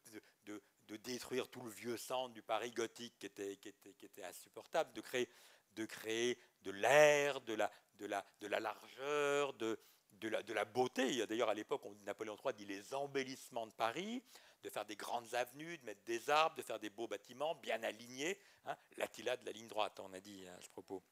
de 0.89 0.97
détruire 0.97 1.47
tout 1.47 1.61
le 1.61 1.69
vieux 1.69 1.97
centre 1.97 2.33
du 2.33 2.41
Paris 2.41 2.71
gothique 2.71 3.13
qui 3.19 3.25
était, 3.27 4.23
insupportable, 4.23 4.91
de 4.93 5.01
créer 5.01 5.29
de, 5.75 5.85
créer 5.85 6.37
de 6.63 6.71
l'air, 6.71 7.39
de 7.41 7.53
la, 7.53 7.71
de, 7.99 8.07
de 8.41 8.47
la 8.47 8.59
largeur, 8.59 9.53
de, 9.53 9.79
de 10.13 10.53
la 10.53 10.65
beauté. 10.65 11.25
D'ailleurs, 11.27 11.49
à 11.49 11.53
l'époque, 11.53 11.83
Napoléon 12.05 12.35
III 12.43 12.53
dit 12.55 12.65
les 12.65 12.93
embellissements 12.93 13.67
de 13.67 13.73
Paris, 13.73 14.23
de 14.63 14.69
faire 14.69 14.85
des 14.85 14.95
grandes 14.95 15.33
avenues, 15.35 15.77
de 15.77 15.85
mettre 15.85 16.03
des 16.03 16.29
arbres, 16.29 16.55
de 16.55 16.63
faire 16.63 16.79
des 16.79 16.89
beaux 16.89 17.07
bâtiments 17.07 17.55
bien 17.55 17.81
alignés. 17.83 18.37
Hein. 18.65 18.75
L'attila 18.97 19.37
de 19.37 19.45
la 19.45 19.51
ligne 19.51 19.67
droite, 19.67 19.99
on 19.99 20.11
a 20.11 20.19
dit 20.19 20.45
hein, 20.47 20.55
à 20.57 20.61
ce 20.61 20.69
propos 20.69 21.03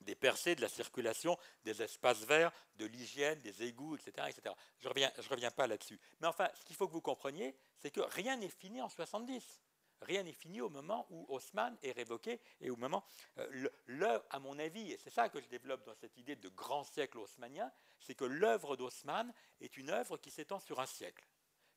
des 0.00 0.14
percées, 0.14 0.54
de 0.54 0.60
la 0.60 0.68
circulation, 0.68 1.36
des 1.64 1.82
espaces 1.82 2.24
verts, 2.24 2.52
de 2.76 2.86
l'hygiène, 2.86 3.40
des 3.40 3.62
égouts, 3.64 3.96
etc. 3.96 4.28
etc. 4.28 4.54
Je 4.78 4.84
ne 4.84 4.88
reviens, 4.90 5.12
je 5.18 5.28
reviens 5.28 5.50
pas 5.50 5.66
là-dessus. 5.66 6.00
Mais 6.20 6.26
enfin, 6.26 6.48
ce 6.54 6.64
qu'il 6.64 6.76
faut 6.76 6.86
que 6.86 6.92
vous 6.92 7.00
compreniez, 7.00 7.56
c'est 7.78 7.90
que 7.90 8.00
rien 8.00 8.36
n'est 8.36 8.48
fini 8.48 8.80
en 8.80 8.88
70. 8.88 9.60
Rien 10.00 10.22
n'est 10.22 10.32
fini 10.32 10.60
au 10.60 10.68
moment 10.68 11.06
où 11.10 11.26
Haussmann 11.28 11.76
est 11.82 11.92
révoqué 11.92 12.40
et 12.60 12.70
au 12.70 12.76
moment. 12.76 13.04
Euh, 13.38 14.20
à 14.30 14.38
mon 14.38 14.58
avis, 14.58 14.92
et 14.92 14.98
c'est 14.98 15.10
ça 15.10 15.28
que 15.28 15.40
je 15.40 15.48
développe 15.48 15.84
dans 15.84 15.94
cette 15.94 16.16
idée 16.16 16.36
de 16.36 16.48
grand 16.48 16.84
siècle 16.84 17.18
haussmannien, 17.18 17.72
c'est 17.98 18.14
que 18.14 18.24
l'œuvre 18.24 18.76
d'Haussmann 18.76 19.32
est 19.60 19.76
une 19.76 19.90
œuvre 19.90 20.16
qui 20.16 20.30
s'étend 20.30 20.60
sur 20.60 20.78
un 20.78 20.86
siècle, 20.86 21.26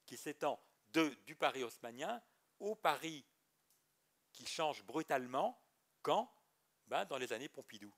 qui 0.06 0.18
s'étend 0.18 0.62
du 1.26 1.36
Paris 1.36 1.64
haussmannien 1.64 2.22
au 2.60 2.76
Paris 2.76 3.26
qui 4.32 4.46
change 4.46 4.84
brutalement 4.84 5.60
quand? 6.02 6.32
Ben, 6.88 7.06
Dans 7.06 7.18
les 7.18 7.34
années 7.34 7.50
Pompidou 7.50 7.94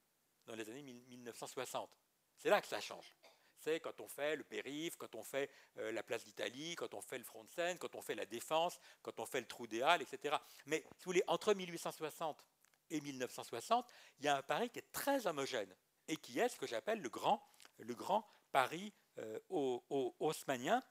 dans 0.45 0.55
les 0.55 0.69
années 0.69 0.83
1960. 0.83 1.89
C'est 2.37 2.49
là 2.49 2.61
que 2.61 2.67
ça 2.67 2.81
change. 2.81 3.15
C'est 3.63 3.79
quand 3.79 4.01
on 4.01 4.07
fait 4.09 4.35
le 4.35 4.43
périph', 4.43 4.97
quand 4.97 5.15
on 5.15 5.23
fait 5.23 5.49
euh, 5.77 5.91
la 5.93 6.03
place 6.03 6.25
d'Italie, 6.25 6.75
quand 6.75 6.93
on 6.93 7.01
fait 7.01 7.17
le 7.17 7.23
front 7.23 7.45
de 7.45 7.49
Seine, 7.51 7.77
quand 7.77 7.95
on 7.95 8.01
fait 8.01 8.15
la 8.15 8.25
défense, 8.25 8.77
quand 9.01 9.17
on 9.21 9.25
fait 9.25 9.39
le 9.39 9.47
trou 9.47 9.67
des 9.67 9.81
Halles, 9.81 10.01
etc. 10.01 10.35
Mais 10.65 10.79
si 10.79 11.05
vous 11.05 11.11
voulez, 11.11 11.23
entre 11.27 11.53
1860 11.53 12.43
et 12.89 12.99
1960, 12.99 13.89
il 14.19 14.25
y 14.25 14.27
a 14.27 14.35
un 14.35 14.41
Paris 14.41 14.69
qui 14.69 14.79
est 14.79 14.91
très 14.91 15.27
homogène 15.27 15.73
et 16.09 16.17
qui 16.17 16.39
est 16.39 16.49
ce 16.49 16.57
que 16.57 16.67
j'appelle 16.67 17.01
le 17.01 17.09
grand, 17.09 17.41
le 17.79 17.95
grand 17.95 18.27
Paris 18.51 18.91
euh, 19.19 19.39
haussmannien. 19.49 20.83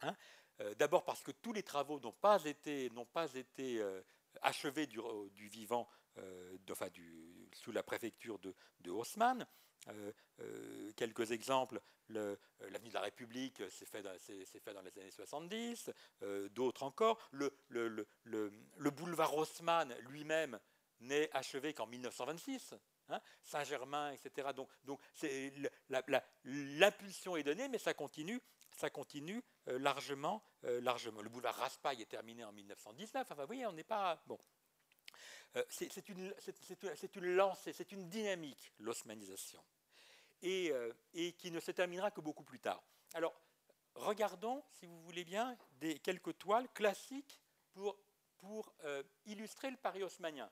Hein. 0.00 0.16
Euh, 0.60 0.74
d'abord 0.74 1.04
parce 1.04 1.22
que 1.22 1.30
tous 1.30 1.52
les 1.52 1.62
travaux 1.62 2.00
n'ont 2.00 2.10
pas 2.10 2.44
été, 2.44 2.90
été 3.36 4.02
achevés 4.40 4.88
du 4.88 5.48
vivant 5.48 5.88
euh, 6.18 6.56
sous 7.52 7.72
la 7.72 7.82
préfecture 7.82 8.38
de, 8.38 8.54
de 8.80 8.90
Haussmann. 8.90 9.46
Euh, 9.88 10.12
euh, 10.40 10.92
quelques 10.96 11.32
exemples, 11.32 11.80
l'avenue 12.08 12.88
de 12.88 12.94
la 12.94 13.00
République 13.00 13.62
s'est 13.70 13.86
fait, 13.86 14.02
dans 14.02 14.82
les 14.82 14.98
années 14.98 15.10
70, 15.10 15.90
d'autres 16.50 16.82
encore. 16.82 17.18
Le, 17.32 17.52
le, 17.68 18.06
le, 18.24 18.90
boulevard 18.90 19.36
Haussmann 19.36 19.94
lui-même 20.08 20.58
n'est 21.00 21.30
achevé 21.32 21.74
qu'en 21.74 21.86
1926. 21.86 22.74
Hein, 23.08 23.20
Saint-Germain, 23.42 24.12
etc. 24.12 24.48
Donc, 24.84 25.00
l'impulsion 26.44 27.36
est 27.36 27.42
donnée, 27.42 27.68
mais 27.68 27.78
ça 27.78 27.94
continue, 27.94 28.40
ça 28.76 28.90
continue 28.90 29.42
euh, 29.68 29.78
largement, 29.78 30.42
euh, 30.64 30.80
largement. 30.80 31.20
Le 31.20 31.28
boulevard 31.28 31.56
Raspail 31.56 32.00
est 32.00 32.06
terminé 32.06 32.44
en 32.44 32.52
1919. 32.52 33.26
Enfin, 33.30 33.42
vous 33.42 33.46
voyez, 33.46 33.66
on 33.66 33.72
n'est 33.72 33.84
pas 33.84 34.22
bon. 34.26 34.38
Euh, 35.56 35.64
c'est 35.68 36.08
une, 36.08 36.32
lancée, 37.34 37.72
c'est 37.72 37.92
une 37.92 38.08
dynamique, 38.08 38.72
l'osmanisation, 38.78 39.62
et, 40.40 40.72
et, 41.14 41.32
qui 41.34 41.50
ne 41.50 41.60
se 41.60 41.70
terminera 41.70 42.10
que 42.10 42.20
beaucoup 42.20 42.42
plus 42.42 42.58
tard. 42.58 42.82
Alors, 43.14 43.38
regardons, 43.94 44.64
si 44.70 44.86
vous 44.86 45.00
voulez 45.02 45.24
bien, 45.24 45.56
des, 45.72 45.98
quelques 45.98 46.38
toiles 46.38 46.68
classiques 46.70 47.40
pour, 47.74 47.98
pour 48.38 48.74
illustrer 49.26 49.70
le 49.70 49.76
Paris 49.76 50.02
haussmanien. 50.02 50.50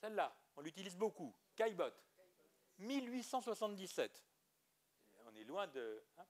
Celle-là, 0.00 0.34
on 0.56 0.62
l'utilise 0.62 0.96
beaucoup. 0.96 1.34
Caillebotte, 1.54 2.02
1877. 2.78 4.22
On 5.24 5.34
est 5.34 5.44
loin 5.44 5.66
de. 5.66 6.02
Hein. 6.18 6.26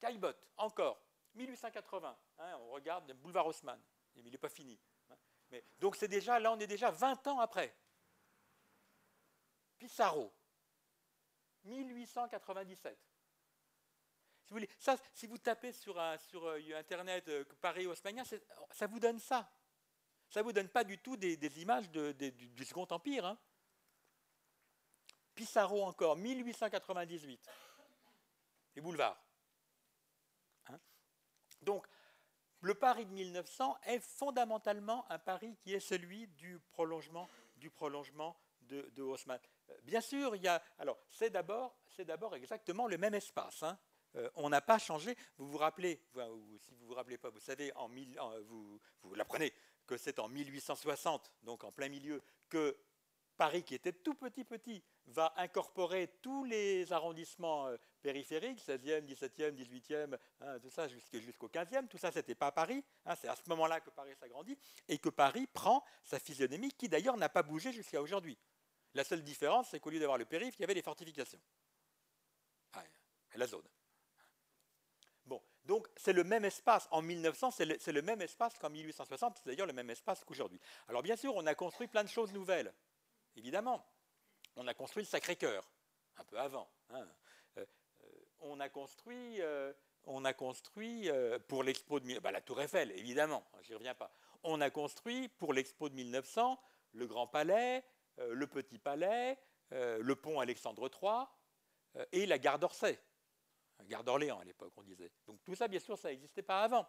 Caillebotte, 0.00 0.48
encore, 0.56 1.00
1880. 1.34 2.18
Hein, 2.38 2.58
on 2.60 2.70
regarde 2.70 3.08
le 3.08 3.14
boulevard 3.14 3.46
Haussmann. 3.46 3.80
Mais 4.14 4.22
il 4.22 4.30
n'est 4.30 4.38
pas 4.38 4.48
fini. 4.48 4.78
Donc 5.78 5.96
c'est 5.96 6.08
déjà, 6.08 6.38
là, 6.38 6.52
on 6.52 6.58
est 6.58 6.66
déjà 6.66 6.90
20 6.90 7.26
ans 7.28 7.40
après. 7.40 7.74
Pissarro, 9.78 10.32
1897. 11.64 12.98
Si 15.12 15.26
vous, 15.26 15.38
tapez 15.38 15.72
sur, 15.72 15.98
euh, 15.98 16.16
Internet 16.76 17.28
euh, 17.28 17.44
Paris 17.60 17.86
haussmannien, 17.86 18.22
ça 18.70 18.86
vous 18.86 19.00
donne 19.00 19.18
ça. 19.18 19.50
Ça 20.30 20.40
ne 20.40 20.44
vous 20.44 20.52
donne 20.52 20.68
pas 20.68 20.84
du 20.84 20.98
tout 20.98 21.16
des, 21.16 21.60
images 21.60 21.90
du, 21.90 22.64
Second 22.64 22.86
Empire. 22.90 23.26
Hein. 23.26 23.38
Pissarro 25.34 25.84
encore, 25.84 26.16
1898. 26.16 27.50
Les 28.76 28.82
boulevards. 28.82 29.20
Donc, 31.62 31.86
le 32.66 32.74
Paris 32.74 33.06
de 33.06 33.12
1900 33.12 33.78
est 33.86 34.00
fondamentalement 34.00 35.06
un 35.08 35.20
Paris 35.20 35.56
qui 35.60 35.72
est 35.72 35.80
celui 35.80 36.26
du 36.26 36.58
prolongement, 36.72 37.28
du 37.56 37.70
prolongement 37.70 38.36
de, 38.62 39.02
Haussmann. 39.02 39.38
Bien 39.84 40.00
sûr, 40.00 40.34
il 40.34 40.42
y 40.42 40.48
a. 40.48 40.60
Alors, 40.78 40.98
c'est 41.08 41.30
d'abord, 41.30 41.78
c'est 41.86 42.04
d'abord 42.04 42.34
exactement 42.34 42.88
le 42.88 42.98
même 42.98 43.14
espace. 43.14 43.62
Hein. 43.62 43.78
Euh, 44.16 44.28
on 44.34 44.48
n'a 44.48 44.60
pas 44.60 44.78
changé. 44.80 45.16
Vous 45.38 45.48
vous 45.48 45.58
rappelez, 45.58 46.02
si 46.58 46.74
vous 46.74 46.86
vous 46.86 46.94
rappelez 46.94 47.18
pas, 47.18 47.30
vous 47.30 47.38
savez, 47.38 47.72
en, 47.76 47.88
vous, 48.48 48.80
vous 49.02 49.14
l'apprenez 49.14 49.52
que 49.86 49.96
c'est 49.96 50.18
en 50.18 50.28
1860, 50.28 51.30
donc 51.44 51.62
en 51.62 51.70
plein 51.70 51.88
milieu, 51.88 52.20
que 52.48 52.76
Paris, 53.36 53.62
qui 53.62 53.74
était 53.74 53.92
tout 53.92 54.14
petit 54.14 54.44
petit, 54.44 54.82
va 55.06 55.32
incorporer 55.36 56.08
tous 56.22 56.44
les 56.44 56.92
arrondissements 56.92 57.68
euh, 57.68 57.76
périphériques, 58.02 58.58
16e, 58.58 59.04
17e, 59.06 59.52
18e, 59.54 60.60
tout 60.60 60.70
ça 60.70 60.88
jusqu'au 60.88 61.48
15e. 61.48 61.88
Tout 61.88 61.98
ça, 61.98 62.10
ce 62.10 62.18
n'était 62.18 62.34
pas 62.34 62.52
Paris. 62.52 62.84
Hein, 63.04 63.14
c'est 63.14 63.28
à 63.28 63.36
ce 63.36 63.48
moment-là 63.48 63.80
que 63.80 63.90
Paris 63.90 64.14
s'agrandit 64.18 64.58
et 64.88 64.98
que 64.98 65.08
Paris 65.08 65.46
prend 65.52 65.84
sa 66.02 66.18
physionomie, 66.18 66.72
qui 66.72 66.88
d'ailleurs 66.88 67.16
n'a 67.16 67.28
pas 67.28 67.42
bougé 67.42 67.72
jusqu'à 67.72 68.00
aujourd'hui. 68.00 68.38
La 68.94 69.04
seule 69.04 69.22
différence, 69.22 69.68
c'est 69.70 69.80
qu'au 69.80 69.90
lieu 69.90 70.00
d'avoir 70.00 70.18
le 70.18 70.24
périph', 70.24 70.54
il 70.58 70.62
y 70.62 70.64
avait 70.64 70.74
les 70.74 70.82
fortifications. 70.82 71.40
Ah, 72.72 72.82
la 73.34 73.46
zone. 73.46 73.68
Donc 75.66 75.88
c'est 75.96 76.12
le 76.12 76.24
même 76.24 76.44
espace. 76.44 76.88
En 76.90 77.02
1900, 77.02 77.50
c'est 77.50 77.92
le, 77.92 78.02
même 78.02 78.22
espace 78.22 78.56
qu'en 78.58 78.70
1860, 78.70 79.38
c'est 79.38 79.46
d'ailleurs 79.46 79.66
le 79.66 79.72
même 79.72 79.90
espace 79.90 80.24
qu'aujourd'hui. 80.24 80.60
Alors 80.88 81.02
bien 81.02 81.16
sûr, 81.16 81.34
on 81.34 81.44
a 81.46 81.54
construit 81.54 81.88
plein 81.88 82.04
de 82.04 82.08
choses 82.08 82.32
nouvelles, 82.32 82.72
évidemment. 83.36 83.86
On 84.56 84.66
a 84.66 84.74
construit 84.74 85.02
le 85.02 85.08
Sacré-Cœur, 85.08 85.68
un 86.16 86.24
peu 86.24 86.38
avant. 86.38 86.68
Hein. 86.90 87.06
Euh, 87.58 87.66
euh, 88.02 88.06
on 88.40 88.60
a 88.60 88.68
construit, 88.68 89.40
euh, 89.40 89.72
pour 91.48 91.62
l'expo 91.62 92.00
de... 92.00 92.18
Bah, 92.20 92.30
la 92.30 92.40
Tour 92.40 92.60
Eiffel, 92.60 92.90
évidemment, 92.92 93.44
j'y 93.62 93.74
reviens 93.74 93.94
pas. 93.94 94.10
On 94.42 94.60
a 94.60 94.70
construit 94.70 95.28
pour 95.28 95.52
l'expo 95.52 95.88
de 95.88 95.94
1900 95.94 96.60
le 96.92 97.06
Grand 97.06 97.26
Palais, 97.26 97.84
le 98.16 98.46
Petit 98.46 98.78
Palais, 98.78 99.38
le 99.70 100.14
pont 100.14 100.40
Alexandre 100.40 100.88
III 100.88 102.06
et 102.12 102.24
la 102.24 102.38
gare 102.38 102.58
d'Orsay 102.58 102.98
gare 103.84 104.02
d'Orléans 104.02 104.40
à 104.40 104.44
l'époque, 104.44 104.72
on 104.76 104.82
disait. 104.82 105.10
Donc 105.26 105.42
tout 105.44 105.54
ça, 105.54 105.68
bien 105.68 105.80
sûr, 105.80 105.98
ça 105.98 106.08
n'existait 106.08 106.42
pas 106.42 106.62
avant. 106.62 106.88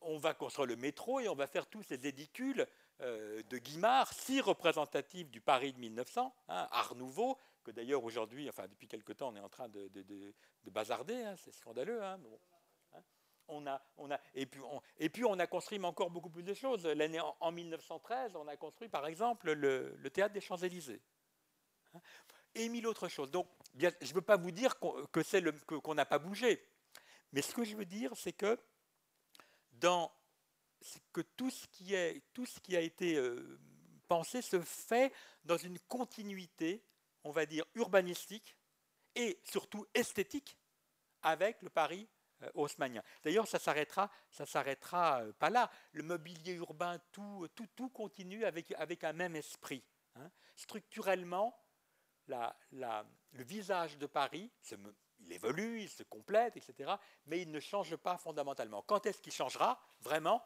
On 0.00 0.18
va 0.18 0.34
construire 0.34 0.66
le 0.66 0.76
métro 0.76 1.18
et 1.18 1.28
on 1.28 1.34
va 1.34 1.48
faire 1.48 1.66
tous 1.66 1.82
ces 1.82 2.06
édicules 2.06 2.64
de 3.00 3.58
Guimard, 3.58 4.12
si 4.12 4.40
représentatifs 4.40 5.30
du 5.30 5.40
Paris 5.40 5.72
de 5.72 5.78
1900, 5.78 6.34
hein, 6.48 6.68
Art 6.70 6.94
Nouveau, 6.94 7.38
que 7.64 7.70
d'ailleurs 7.70 8.04
aujourd'hui, 8.04 8.48
enfin 8.48 8.66
depuis 8.68 8.88
quelque 8.88 9.12
temps, 9.12 9.28
on 9.28 9.36
est 9.36 9.40
en 9.40 9.48
train 9.48 9.68
de, 9.68 9.90
bazarder, 10.66 11.22
hein, 11.22 11.34
c'est 11.36 11.52
scandaleux. 11.52 12.02
Hein, 12.02 12.20
on 13.50 13.66
a, 13.66 13.82
on 13.96 14.10
a, 14.10 14.20
et, 14.34 14.46
puis 14.46 14.60
on, 14.60 14.80
et 14.98 15.08
puis 15.08 15.24
on 15.24 15.38
a 15.38 15.46
construit 15.46 15.82
encore 15.84 16.10
beaucoup 16.10 16.30
plus 16.30 16.42
de 16.42 16.54
choses. 16.54 16.86
L'année 16.86 17.20
en, 17.20 17.52
1913, 17.52 18.36
on 18.36 18.46
a 18.46 18.56
construit 18.56 18.88
par 18.88 19.06
exemple 19.06 19.52
le, 19.52 20.10
théâtre 20.10 20.32
des 20.32 20.40
Champs-Élysées 20.40 21.02
et 22.54 22.68
mille 22.68 22.86
autres 22.86 23.08
choses. 23.08 23.30
Donc, 23.30 23.48
je 23.76 23.86
ne 23.86 24.14
veux 24.14 24.22
pas 24.22 24.36
vous 24.36 24.50
dire 24.50 24.78
qu'on 24.78 25.94
n'a 25.94 26.06
pas 26.06 26.18
bougé, 26.18 26.64
mais 27.32 27.42
ce 27.42 27.54
que 27.54 27.64
je 27.64 27.76
veux 27.76 27.84
dire, 27.84 28.12
c'est 28.16 28.32
que 28.32 28.58
dans 29.72 30.12
que 31.12 31.20
tout 31.20 31.50
ce 31.50 31.66
qui 31.68 31.94
est 31.94 32.22
tout 32.32 32.46
ce 32.46 32.60
qui 32.60 32.76
a 32.76 32.80
été 32.80 33.16
euh, 33.16 33.58
pensé 34.08 34.42
se 34.42 34.60
fait 34.60 35.12
dans 35.44 35.56
une 35.56 35.78
continuité, 35.80 36.84
on 37.24 37.30
va 37.30 37.46
dire 37.46 37.64
urbanistique 37.74 38.56
et 39.14 39.40
surtout 39.44 39.86
esthétique 39.94 40.56
avec 41.22 41.62
le 41.62 41.70
Paris 41.70 42.08
euh, 42.42 42.50
haussmannien. 42.54 43.02
D'ailleurs, 43.22 43.46
ça 43.46 43.58
s'arrêtera, 43.58 44.10
ça 44.30 44.46
s'arrêtera 44.46 45.22
euh, 45.22 45.32
pas 45.32 45.50
là. 45.50 45.70
Le 45.92 46.02
mobilier 46.02 46.54
urbain, 46.54 46.98
tout, 47.12 47.46
tout, 47.54 47.66
tout 47.76 47.90
continue 47.90 48.44
avec, 48.44 48.72
avec 48.72 49.04
un 49.04 49.12
même 49.12 49.36
esprit. 49.36 49.84
Hein. 50.16 50.30
Structurellement, 50.56 51.56
le 52.28 53.44
visage 53.44 53.98
de 53.98 54.06
Paris, 54.06 54.50
il 55.20 55.32
évolue, 55.32 55.82
il 55.82 55.88
se 55.88 56.02
complète, 56.02 56.56
etc., 56.56 56.92
mais 57.26 57.40
il 57.40 57.50
ne 57.50 57.60
change 57.60 57.96
pas 57.96 58.16
fondamentalement. 58.16 58.82
Quand 58.82 59.06
est-ce 59.06 59.20
qu'il 59.20 59.32
changera? 59.32 59.80
Vraiment? 60.00 60.42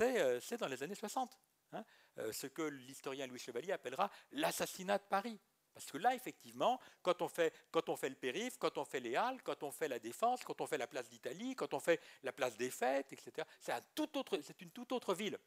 Euh, 0.00 0.40
c'est, 0.40 0.56
dans 0.56 0.68
les 0.68 0.82
années 0.82 0.94
60. 0.94 1.38
Hein. 1.72 1.84
Euh, 2.18 2.32
ce 2.32 2.46
que 2.46 2.62
l'historien 2.62 3.26
Louis 3.26 3.38
Chevalier 3.38 3.72
appellera 3.72 4.10
l'assassinat 4.32 4.98
de 4.98 5.04
Paris. 5.04 5.38
Parce 5.72 5.90
que 5.90 5.98
là, 5.98 6.14
effectivement, 6.14 6.80
quand 7.02 7.22
on, 7.22 7.28
fait, 7.28 7.54
quand 7.70 7.88
on 7.88 7.96
fait 7.96 8.08
le 8.08 8.16
périph', 8.16 8.58
quand 8.58 8.78
on 8.78 8.84
fait 8.84 8.98
les 8.98 9.14
Halles, 9.14 9.42
quand 9.42 9.62
on 9.62 9.70
fait 9.70 9.86
la 9.86 10.00
Défense, 10.00 10.42
quand 10.42 10.60
on 10.60 10.66
fait 10.66 10.78
la 10.78 10.88
place 10.88 11.08
d'Italie, 11.08 11.54
quand 11.54 11.72
on 11.72 11.80
fait 11.80 12.00
la 12.24 12.32
place 12.32 12.56
des 12.56 12.70
Fêtes, 12.70 13.12
etc., 13.12 13.46
c'est 13.60 14.60
une 14.60 14.70
toute 14.70 14.92
autre 14.92 15.14
ville. 15.14 15.38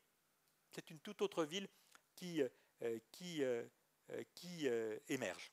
C'est 0.71 0.89
une 0.89 0.99
toute 0.99 1.21
autre 1.21 1.43
ville 1.43 1.67
qui, 2.15 2.41
euh, 2.41 2.99
qui, 3.11 3.43
qui 4.33 4.67
émerge. 5.09 5.51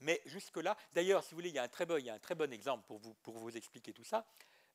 Mais 0.00 0.22
jusque-là, 0.26 0.76
d'ailleurs, 0.92 1.24
si 1.24 1.30
vous 1.30 1.36
voulez, 1.36 1.48
il 1.48 1.54
y 1.54 1.58
a 1.58 1.64
un 1.64 1.68
très 1.68 1.86
bon, 1.86 1.98
il 1.98 2.04
y 2.04 2.10
a 2.10 2.14
un 2.14 2.18
très 2.18 2.34
bon 2.34 2.52
exemple 2.52 2.84
pour 2.86 2.98
vous, 2.98 3.14
pour 3.14 3.36
vous 3.38 3.56
expliquer 3.56 3.92
tout 3.92 4.04
ça, 4.04 4.26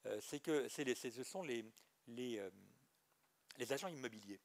euh, 0.05 0.19
c'est 0.21 0.39
que 0.39 0.67
les, 0.79 0.95
ce 0.95 1.23
sont 1.23 1.43
les, 1.43 1.63
euh, 2.09 2.49
les, 3.57 3.71
agents 3.71 3.87
immobiliers. 3.87 4.41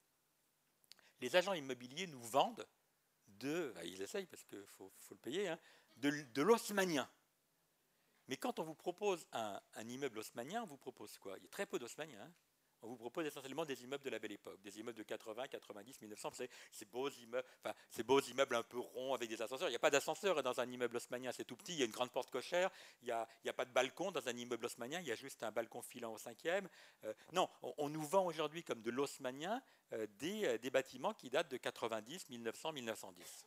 Les 1.20 1.35
agents 1.35 1.55
immobiliers 1.55 2.07
nous 2.07 2.22
vendent 2.22 2.66
de, 3.26 3.72
bah, 3.74 3.85
ils 3.85 4.01
essayent 4.01 4.26
parce 4.26 4.45
qu'il 4.45 4.66
faut, 4.66 4.93
faut, 5.01 5.14
le 5.14 5.20
payer, 5.20 5.49
hein, 5.49 5.59
de, 5.97 6.43
l'osmanien. 6.43 7.09
Mais 8.29 8.37
quand 8.37 8.59
on 8.61 8.62
vous 8.62 8.74
propose 8.74 9.26
un, 9.33 9.61
un, 9.74 9.89
immeuble 9.89 10.18
haussmanien, 10.18 10.62
on 10.62 10.66
vous 10.66 10.76
propose 10.76 11.18
quoi? 11.18 11.37
Il 11.39 11.43
y 11.43 11.47
a 11.47 11.51
très 11.51 11.66
peu 11.66 11.79
d'osmaniens. 11.79 12.22
Hein 12.22 12.33
on 12.83 12.89
vous 12.89 12.97
propose 12.97 13.26
essentiellement 13.26 13.64
des 13.64 13.83
immeubles 13.83 14.05
de 14.05 14.11
la 14.11 14.18
belle 14.18 14.33
époque, 14.33 14.61
des 14.62 14.79
immeubles 14.79 14.99
de 14.99 15.03
80, 15.03 15.49
90, 15.49 16.01
1900. 16.01 16.31
C'est 16.35 16.51
ces 16.70 16.85
beaux 16.85 17.09
immeubles, 17.11 17.47
enfin, 17.62 17.74
ces 17.91 18.03
beaux 18.03 18.20
immeubles 18.20 18.57
un 18.57 18.62
peu 18.62 18.79
ronds 18.79 19.14
avec 19.14 19.29
des 19.29 19.41
ascenseurs. 19.43 19.68
Il 19.68 19.72
n'y 19.72 19.76
a 19.76 19.81
pas 19.81 19.91
d'ascenseur 19.91 20.43
dans 20.43 20.61
un 20.61 20.70
immeuble 20.70 20.97
haussmanien, 20.97 21.33
c'est 21.33 21.45
tout 21.45 21.57
petit. 21.57 21.72
Il 21.72 21.79
y 21.79 21.83
a 21.83 21.87
une 21.87 21.93
grande 21.93 22.11
porte 22.11 22.31
cochère. 22.31 22.70
Il 23.03 23.07
n'y 23.07 23.12
a, 23.12 23.29
a, 23.47 23.53
pas 23.53 23.64
de 23.64 23.72
balcon 23.72 24.11
dans 24.11 24.26
un 24.29 24.37
immeuble 24.37 24.66
haussmanien. 24.66 25.01
Il 25.01 25.07
y 25.07 25.12
a 25.12 25.16
juste 25.16 25.43
un 25.43 25.51
balcon 25.51 25.83
filant 25.83 26.12
au 26.12 26.18
cinquième. 26.18 26.68
Euh, 27.05 27.12
non, 27.33 27.49
on, 27.62 27.89
nous 27.89 28.03
vend 28.03 28.24
aujourd'hui 28.26 28.62
comme 28.62 28.83
de 28.83 28.91
l'haussmanien 28.91 29.62
euh, 29.93 30.07
euh, 30.22 30.59
des 30.59 30.70
bâtiments 30.70 31.14
qui 31.14 31.31
datent 31.31 31.51
de 31.51 31.57
90, 31.57 32.29
1900, 32.31 32.72
1910 32.72 33.47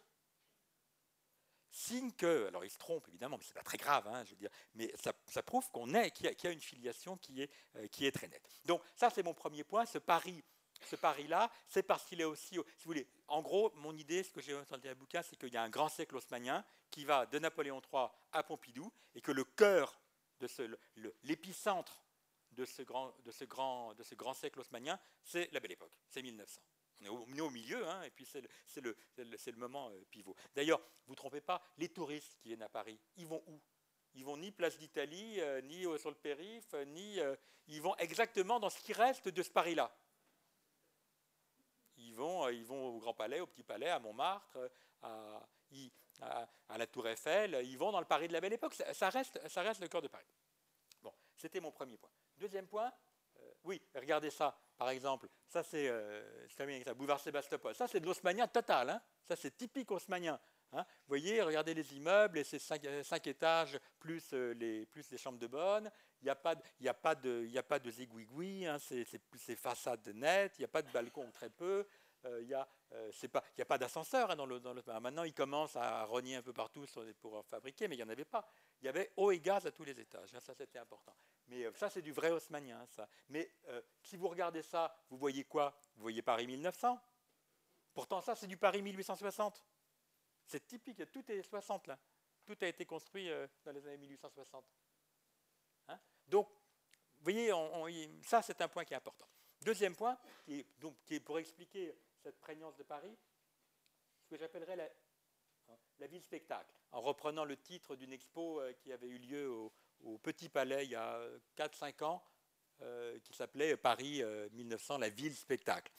signe 1.72 2.12
que, 2.12 2.48
alors 2.48 2.64
il 2.66 2.70
se 2.70 2.78
trompe 2.78 3.08
évidemment, 3.08 3.38
mais 3.38 3.44
ce 3.44 3.50
n'est 3.50 3.56
pas 3.56 3.64
très 3.64 3.78
grave, 3.78 4.08
hein, 4.08 4.24
je 4.26 4.32
veux 4.32 4.36
dire, 4.36 4.50
mais 4.76 4.94
ça, 5.26 5.44
prouve 5.44 5.70
qu'on 5.72 5.94
est, 5.94 6.12
qu'il 6.12 6.26
y, 6.26 6.48
a 6.48 6.52
une 6.52 6.62
filiation 6.62 7.18
qui 7.18 7.42
est, 7.42 7.50
euh, 7.78 7.88
qui 7.88 8.06
est 8.06 8.12
très 8.12 8.28
nette. 8.28 8.48
Donc 8.66 8.82
ça 8.96 9.10
c'est 9.10 9.24
mon 9.24 9.34
premier 9.34 9.64
point, 9.64 9.86
ce 9.86 9.98
pari, 9.98 10.44
ce 10.86 10.96
pari-là, 10.96 11.52
c'est 11.68 11.84
parce 11.84 12.06
qu'il 12.06 12.22
est 12.22 12.26
aussi, 12.26 12.56
si 12.56 12.58
vous 12.58 12.66
voulez, 12.86 13.08
en 13.28 13.42
gros, 13.42 13.72
mon 13.76 13.96
idée, 13.96 14.24
ce 14.24 14.32
que 14.32 14.42
j'ai 14.42 14.56
entendu 14.56 14.88
le 14.88 14.96
bouquin, 14.96 15.22
c'est 15.22 15.36
qu'il 15.36 15.54
y 15.54 15.58
a 15.58 15.64
un 15.64 15.70
grand 15.70 15.90
siècle 15.90 16.16
haussmanien 16.16 16.66
qui 16.90 17.06
va 17.06 17.26
de 17.26 17.40
Napoléon 17.40 17.82
III 17.92 18.08
à 18.34 18.44
Pompidou, 18.44 18.92
et 19.16 19.22
que 19.22 19.32
le 19.32 19.44
cœur 19.44 20.00
l'épicentre 21.24 22.04
de 22.52 22.66
de 22.66 23.24
de 23.24 23.32
ce 23.32 24.16
grand 24.16 24.34
siècle 24.34 24.60
haussmanien, 24.60 25.00
c'est 25.24 25.52
la 25.52 25.60
belle 25.60 25.74
époque, 25.74 25.94
c'est 26.10 26.22
1900. 26.22 26.62
On 27.10 27.36
est 27.36 27.41
au, 27.41 27.49
milieu, 27.49 27.88
hein, 27.88 28.04
et 28.04 28.10
puis 28.12 28.26
c'est 28.26 28.82
le, 28.82 29.58
moment 29.58 29.89
euh, 29.89 30.06
pivot. 30.10 30.36
D'ailleurs, 30.56 30.82
vous 31.06 31.14
ne 31.14 31.18
trompez 31.18 31.41
pas, 31.41 31.62
les 31.78 31.89
touristes 31.89 32.38
qui 32.39 32.49
viennent 32.49 32.62
à 32.62 32.70
Paris, 32.70 32.99
ils 33.18 33.28
vont 33.28 33.43
où? 33.47 33.60
Ils 34.14 34.26
vont 34.26 34.36
ni 34.36 34.52
place 34.52 34.78
d'Italie, 34.78 35.39
euh, 35.39 35.62
ni 35.62 35.84
sur 35.97 36.10
le 36.10 36.18
périph, 36.18 36.74
ni 36.88 37.20
ils 37.68 37.82
vont 37.82 37.95
exactement 37.95 38.60
dans 38.60 38.70
ce 38.70 38.80
qui 38.80 38.93
reste 38.93 39.30
de 39.30 39.41
ce 39.41 39.49
Paris-là. 39.49 39.95
Ils 41.97 42.14
vont, 42.14 42.49
ils 42.49 42.66
vont 42.66 42.95
au 42.95 42.99
Grand 42.99 43.14
Palais, 43.14 43.39
au 43.39 43.47
Petit 43.47 43.64
Palais, 43.64 43.89
à 43.89 43.99
Montmartre, 43.99 44.58
à, 45.02 45.47
à, 46.20 46.78
la 46.78 46.88
Tour 46.88 47.08
Eiffel, 47.08 47.62
ils 47.64 47.78
vont 47.78 47.91
dans 47.91 47.99
le 47.99 48.06
Paris 48.06 48.28
de 48.28 48.34
la 48.34 48.41
Belle 48.41 48.54
Époque. 48.54 48.74
Ça, 48.74 49.10
reste, 49.10 49.47
ça 49.47 49.62
reste 49.62 49.80
le 49.80 49.88
cœur 49.88 50.02
de 50.02 50.08
Paris. 50.08 50.28
Bon, 51.02 51.14
c'était 51.38 51.62
mon 51.62 51.72
premier 51.72 51.97
point. 51.97 52.12
Deuxième 52.38 52.68
point, 52.68 52.91
oui, 53.64 53.82
regardez 53.95 54.32
ça, 54.32 54.58
par 54.82 54.90
exemple. 54.90 55.30
Ça, 55.48 55.62
c'est 55.62 55.90
euh, 55.90 56.24
boulevard 56.96 57.20
Sébastopol. 57.20 57.76
Ça, 57.76 57.88
c'est 57.88 58.00
de 58.00 58.08
l'osmanien 58.08 58.48
total. 58.48 58.90
Hein. 58.90 59.02
ça, 59.28 59.36
c'est 59.36 59.56
typique 59.56 59.92
haussmanien. 59.92 60.40
Hein. 60.72 60.84
Vous 61.02 61.10
voyez, 61.10 61.40
regardez 61.44 61.76
les 61.76 61.94
immeubles 61.94 62.40
et 62.40 62.44
ces 62.44 62.58
cinq, 62.58 62.84
euh, 62.86 63.04
étages 63.26 63.80
plus, 64.00 64.34
euh, 64.34 64.56
les, 64.56 64.88
plus 64.88 65.12
les 65.12 65.20
chambres 65.20 65.38
de 65.38 65.46
bonne. 65.46 65.92
Il 66.20 66.24
n'y 66.24 66.32
a 66.32 66.36
pas 66.36 66.56
de, 66.56 66.64
il 66.80 66.90
a 66.90 66.96
pas 66.96 67.14
de, 67.14 67.46
il 67.48 67.56
a 67.60 67.62
pas 67.62 67.78
de 67.78 67.92
zigouigoui, 67.92 68.66
hein, 68.66 68.80
c'est, 68.80 69.06
c'est, 69.38 69.56
façades 69.56 70.08
nettes, 70.16 70.54
il 70.58 70.62
n'y 70.62 70.66
a 70.66 70.70
pas 70.70 70.82
de 70.82 70.90
balcon 70.92 71.30
très 71.30 71.52
peu. 71.52 71.86
il 72.40 72.48
n'y 72.48 72.56
a, 72.56 72.68
a 72.92 73.66
pas 73.66 73.78
d'ascenseur 73.78 74.32
hein, 74.32 74.36
dans, 74.36 74.48
le, 74.48 74.60
dans. 74.60 74.74
Maintenant, 75.00 75.26
ils 75.26 75.36
commencent 75.36 75.76
à 75.76 76.06
rogner 76.06 76.38
un 76.38 76.42
peu 76.42 76.54
partout 76.54 76.88
pour 77.20 77.46
fabriquer, 77.46 77.88
mais 77.88 77.94
il 77.94 78.00
n'y 78.00 78.04
en 78.04 78.10
avait 78.10 78.26
pas. 78.26 78.50
Il 78.82 78.88
y 78.88 78.90
avait 78.90 79.12
eau 79.18 79.30
et 79.30 79.40
gaz 79.40 79.64
à 79.68 79.72
tous 79.72 79.84
les 79.84 80.00
étages. 80.00 80.32
ça, 80.40 80.56
c'était 80.56 80.80
important. 80.80 81.14
Mais 81.52 81.66
euh, 81.66 81.74
ça, 81.74 81.89
c'est 81.89 82.02
du 82.02 82.14
vrai 82.14 82.32
haussmanien, 82.32 82.84
ça. 82.88 83.08
Mais 83.28 83.52
euh, 83.68 83.82
si 84.02 84.16
vous 84.16 84.30
regardez 84.30 84.62
ça, 84.62 84.95
vous 85.10 85.18
voyez 85.18 85.43
quoi? 85.43 85.78
Vous 85.95 86.02
voyez 86.02 86.22
Paris 86.22 86.47
1900 86.47 86.97
Pourtant, 87.93 88.22
ça, 88.22 88.36
c'est 88.36 88.47
du 88.47 88.56
Paris 88.56 88.82
1860. 88.82 89.62
C'est 90.45 90.66
typique, 90.66 91.12
tout 91.12 91.30
est 91.30 91.43
60 91.43 91.88
là. 91.88 91.99
Tout 92.45 92.58
a 92.62 92.68
été 92.68 92.86
construit 92.86 93.30
euh, 93.30 93.47
dans 93.66 93.74
les 93.74 93.86
années 93.86 93.97
1860. 93.97 94.64
Hein? 95.89 95.99
Donc, 96.26 96.49
vous 97.20 97.24
voyez, 97.24 97.52
ça, 98.24 98.41
c'est 98.41 98.62
un 98.62 98.70
point 98.70 98.86
qui 98.86 98.93
est 98.93 98.97
important. 98.97 99.28
Deuxième 99.62 99.95
point, 99.95 100.18
qui 100.45 100.62
est, 100.62 100.80
donc, 100.80 100.95
qui 101.04 101.20
pour 101.20 101.38
expliquer 101.38 101.93
cette 102.24 102.39
prégnance 102.39 102.78
de 102.78 102.84
Paris, 102.84 103.16
ce 104.22 104.30
que 104.30 104.38
j'appellerais 104.38 104.78
la, 104.78 104.86
hein, 105.68 105.78
la 105.99 106.08
ville 106.08 106.24
spectacle, 106.24 106.74
en 106.93 107.02
reprenant 107.02 107.43
le 107.43 107.58
titre 107.58 107.97
d'une 107.97 108.14
expo 108.14 108.62
qui 108.80 108.91
avait 108.93 109.08
eu 109.10 109.18
lieu 109.20 109.52
au, 109.52 109.72
au 110.04 110.18
Petit 110.18 110.49
Palais 110.49 110.86
il 110.86 110.91
y 110.91 110.95
a 110.95 111.20
4-5 111.58 112.04
ans, 112.04 112.24
euh, 112.84 113.20
qui 113.20 113.34
s'appelait 113.34 113.78
Paris 113.78 114.24
1900, 114.54 114.95
euh, 114.95 114.97
la 114.97 115.10
ville 115.10 115.36
spectacle. 115.36 115.91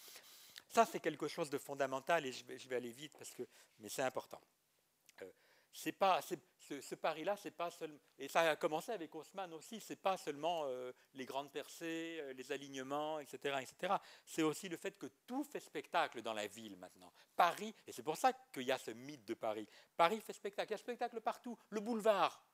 Ça, 0.68 0.84
c'est 0.84 0.98
quelque 0.98 1.28
chose 1.28 1.48
de 1.48 1.58
fondamental 1.58 2.26
et 2.26 2.32
je 2.32 2.44
vais, 2.44 2.74
aller 2.74 2.90
vite 2.90 3.12
parce 3.16 3.30
que, 3.30 3.44
mais 3.78 3.88
c'est 3.88 4.02
important. 4.02 4.40
Euh, 5.22 5.92
pas, 5.96 6.20
ce, 6.22 6.94
Paris-là, 6.96 7.36
c'est 7.36 7.52
pas 7.52 7.70
seulement, 7.70 8.00
et 8.18 8.26
ça 8.26 8.40
a 8.40 8.56
commencé 8.56 8.90
avec 8.90 9.14
Haussmann 9.14 9.52
aussi, 9.52 9.78
c'est 9.78 10.00
pas 10.00 10.16
seulement 10.16 10.66
les 11.14 11.24
grandes 11.24 11.52
percées, 11.52 12.20
les 12.34 12.50
alignements, 12.50 13.20
etc., 13.20 13.58
etc. 13.60 13.94
C'est 14.24 14.42
aussi 14.42 14.68
le 14.68 14.76
fait 14.76 14.98
que 14.98 15.06
tout 15.26 15.44
fait 15.44 15.60
spectacle 15.60 16.20
dans 16.20 16.34
la 16.34 16.48
ville 16.48 16.76
maintenant. 16.78 17.12
Paris, 17.36 17.74
et 17.86 17.92
c'est 17.92 18.02
pour 18.02 18.16
ça 18.16 18.32
qu'il 18.52 18.64
y 18.64 18.72
a 18.72 18.78
ce 18.78 18.90
mythe 18.90 19.24
de 19.24 19.34
Paris. 19.34 19.68
Paris 19.96 20.20
fait 20.20 20.32
spectacle, 20.32 20.70
il 20.70 20.74
y 20.74 20.74
a 20.74 20.78
spectacle 20.78 21.20
partout. 21.20 21.56
Le 21.70 21.80
boulevard, 21.80 22.44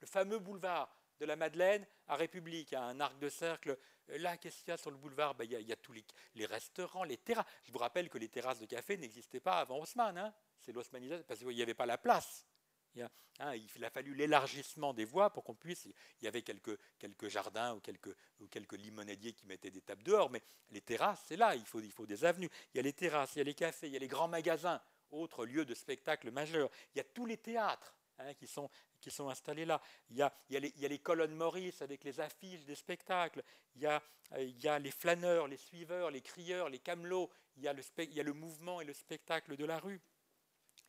le 0.00 0.06
fameux 0.06 0.38
boulevard 0.38 0.94
de 1.18 1.26
la 1.26 1.36
Madeleine 1.36 1.86
à 2.06 2.16
République, 2.16 2.72
à 2.72 2.82
un 2.84 3.00
arc 3.00 3.18
de 3.18 3.28
cercle. 3.28 3.78
Là, 4.08 4.36
qu'est-ce 4.36 4.58
qu'il 4.60 4.68
y 4.68 4.72
a 4.72 4.76
sur 4.76 4.90
le 4.90 4.96
boulevard? 4.96 5.34
Ben, 5.34 5.44
il, 5.44 5.60
y 5.60 5.72
a, 5.72 5.76
tous 5.76 5.92
les, 5.92 6.46
restaurants, 6.46 7.04
les 7.04 7.18
terrasses. 7.18 7.46
Je 7.64 7.72
vous 7.72 7.78
rappelle 7.78 8.08
que 8.08 8.18
les 8.18 8.28
terrasses 8.28 8.60
de 8.60 8.66
café 8.66 8.96
n'existaient 8.96 9.40
pas 9.40 9.58
avant 9.58 9.78
Haussmann. 9.78 10.16
Hein. 10.16 10.32
C'est 10.60 10.72
l'osmanisation, 10.72 11.24
parce 11.26 11.40
qu'il 11.40 11.48
n'y 11.48 11.62
avait 11.62 11.74
pas 11.74 11.86
la 11.86 11.98
place. 11.98 12.46
Il 12.94 13.02
a, 13.02 13.10
hein, 13.40 13.54
il 13.54 13.84
a 13.84 13.90
fallu 13.90 14.14
l'élargissement 14.14 14.94
des 14.94 15.04
voies 15.04 15.30
pour 15.30 15.44
qu'on 15.44 15.54
puisse. 15.54 15.84
Il 15.84 16.24
y 16.24 16.28
avait 16.28 16.42
quelques, 16.42 16.78
quelques 16.98 17.28
jardins 17.28 17.74
ou 17.74 17.80
quelques, 17.80 18.14
ou 18.40 18.48
quelques 18.48 18.72
limonadiers 18.72 19.34
qui 19.34 19.46
mettaient 19.46 19.70
des 19.70 19.82
tables 19.82 20.02
dehors, 20.02 20.30
mais 20.30 20.42
les 20.70 20.80
terrasses, 20.80 21.22
c'est 21.26 21.36
là. 21.36 21.54
Il 21.54 21.66
faut, 21.66 21.80
il 21.80 21.92
faut 21.92 22.06
des 22.06 22.24
avenues. 22.24 22.50
Il 22.72 22.78
y 22.78 22.80
a 22.80 22.82
les 22.82 22.94
terrasses, 22.94 23.36
il 23.36 23.38
y 23.38 23.42
a 23.42 23.44
les 23.44 23.54
cafés, 23.54 23.88
il 23.88 23.92
y 23.92 23.96
a 23.96 24.00
les 24.00 24.08
grands 24.08 24.28
magasins, 24.28 24.80
autres 25.10 25.44
lieux 25.44 25.64
de 25.64 25.74
spectacle 25.74 26.30
majeurs. 26.30 26.70
Il 26.94 26.98
y 26.98 27.00
a 27.00 27.04
tous 27.04 27.26
les 27.26 27.36
théâtres. 27.36 27.97
Hein, 28.20 28.34
qui, 28.34 28.48
sont, 28.48 29.28
installés 29.28 29.64
là. 29.64 29.80
Il 30.10 30.16
y, 30.16 30.22
a, 30.22 30.32
les, 30.50 30.98
colonnes 30.98 31.34
Maurice 31.34 31.82
avec 31.82 32.02
les 32.02 32.18
affiches 32.18 32.64
des 32.64 32.74
spectacles. 32.74 33.44
Il 33.76 33.82
y, 33.82 33.86
a, 33.86 34.02
a 34.30 34.78
les 34.80 34.90
flâneurs, 34.90 35.46
les 35.46 35.56
suiveurs, 35.56 36.10
les 36.10 36.20
crieurs, 36.20 36.68
les 36.68 36.80
camelots. 36.80 37.30
Il 37.56 37.62
y, 37.62 37.68
a 37.68 37.72
le, 37.72 38.32
mouvement 38.32 38.80
et 38.80 38.84
le 38.84 38.92
spectacle 38.92 39.56
de 39.56 39.64
la 39.64 39.78
rue. 39.78 40.00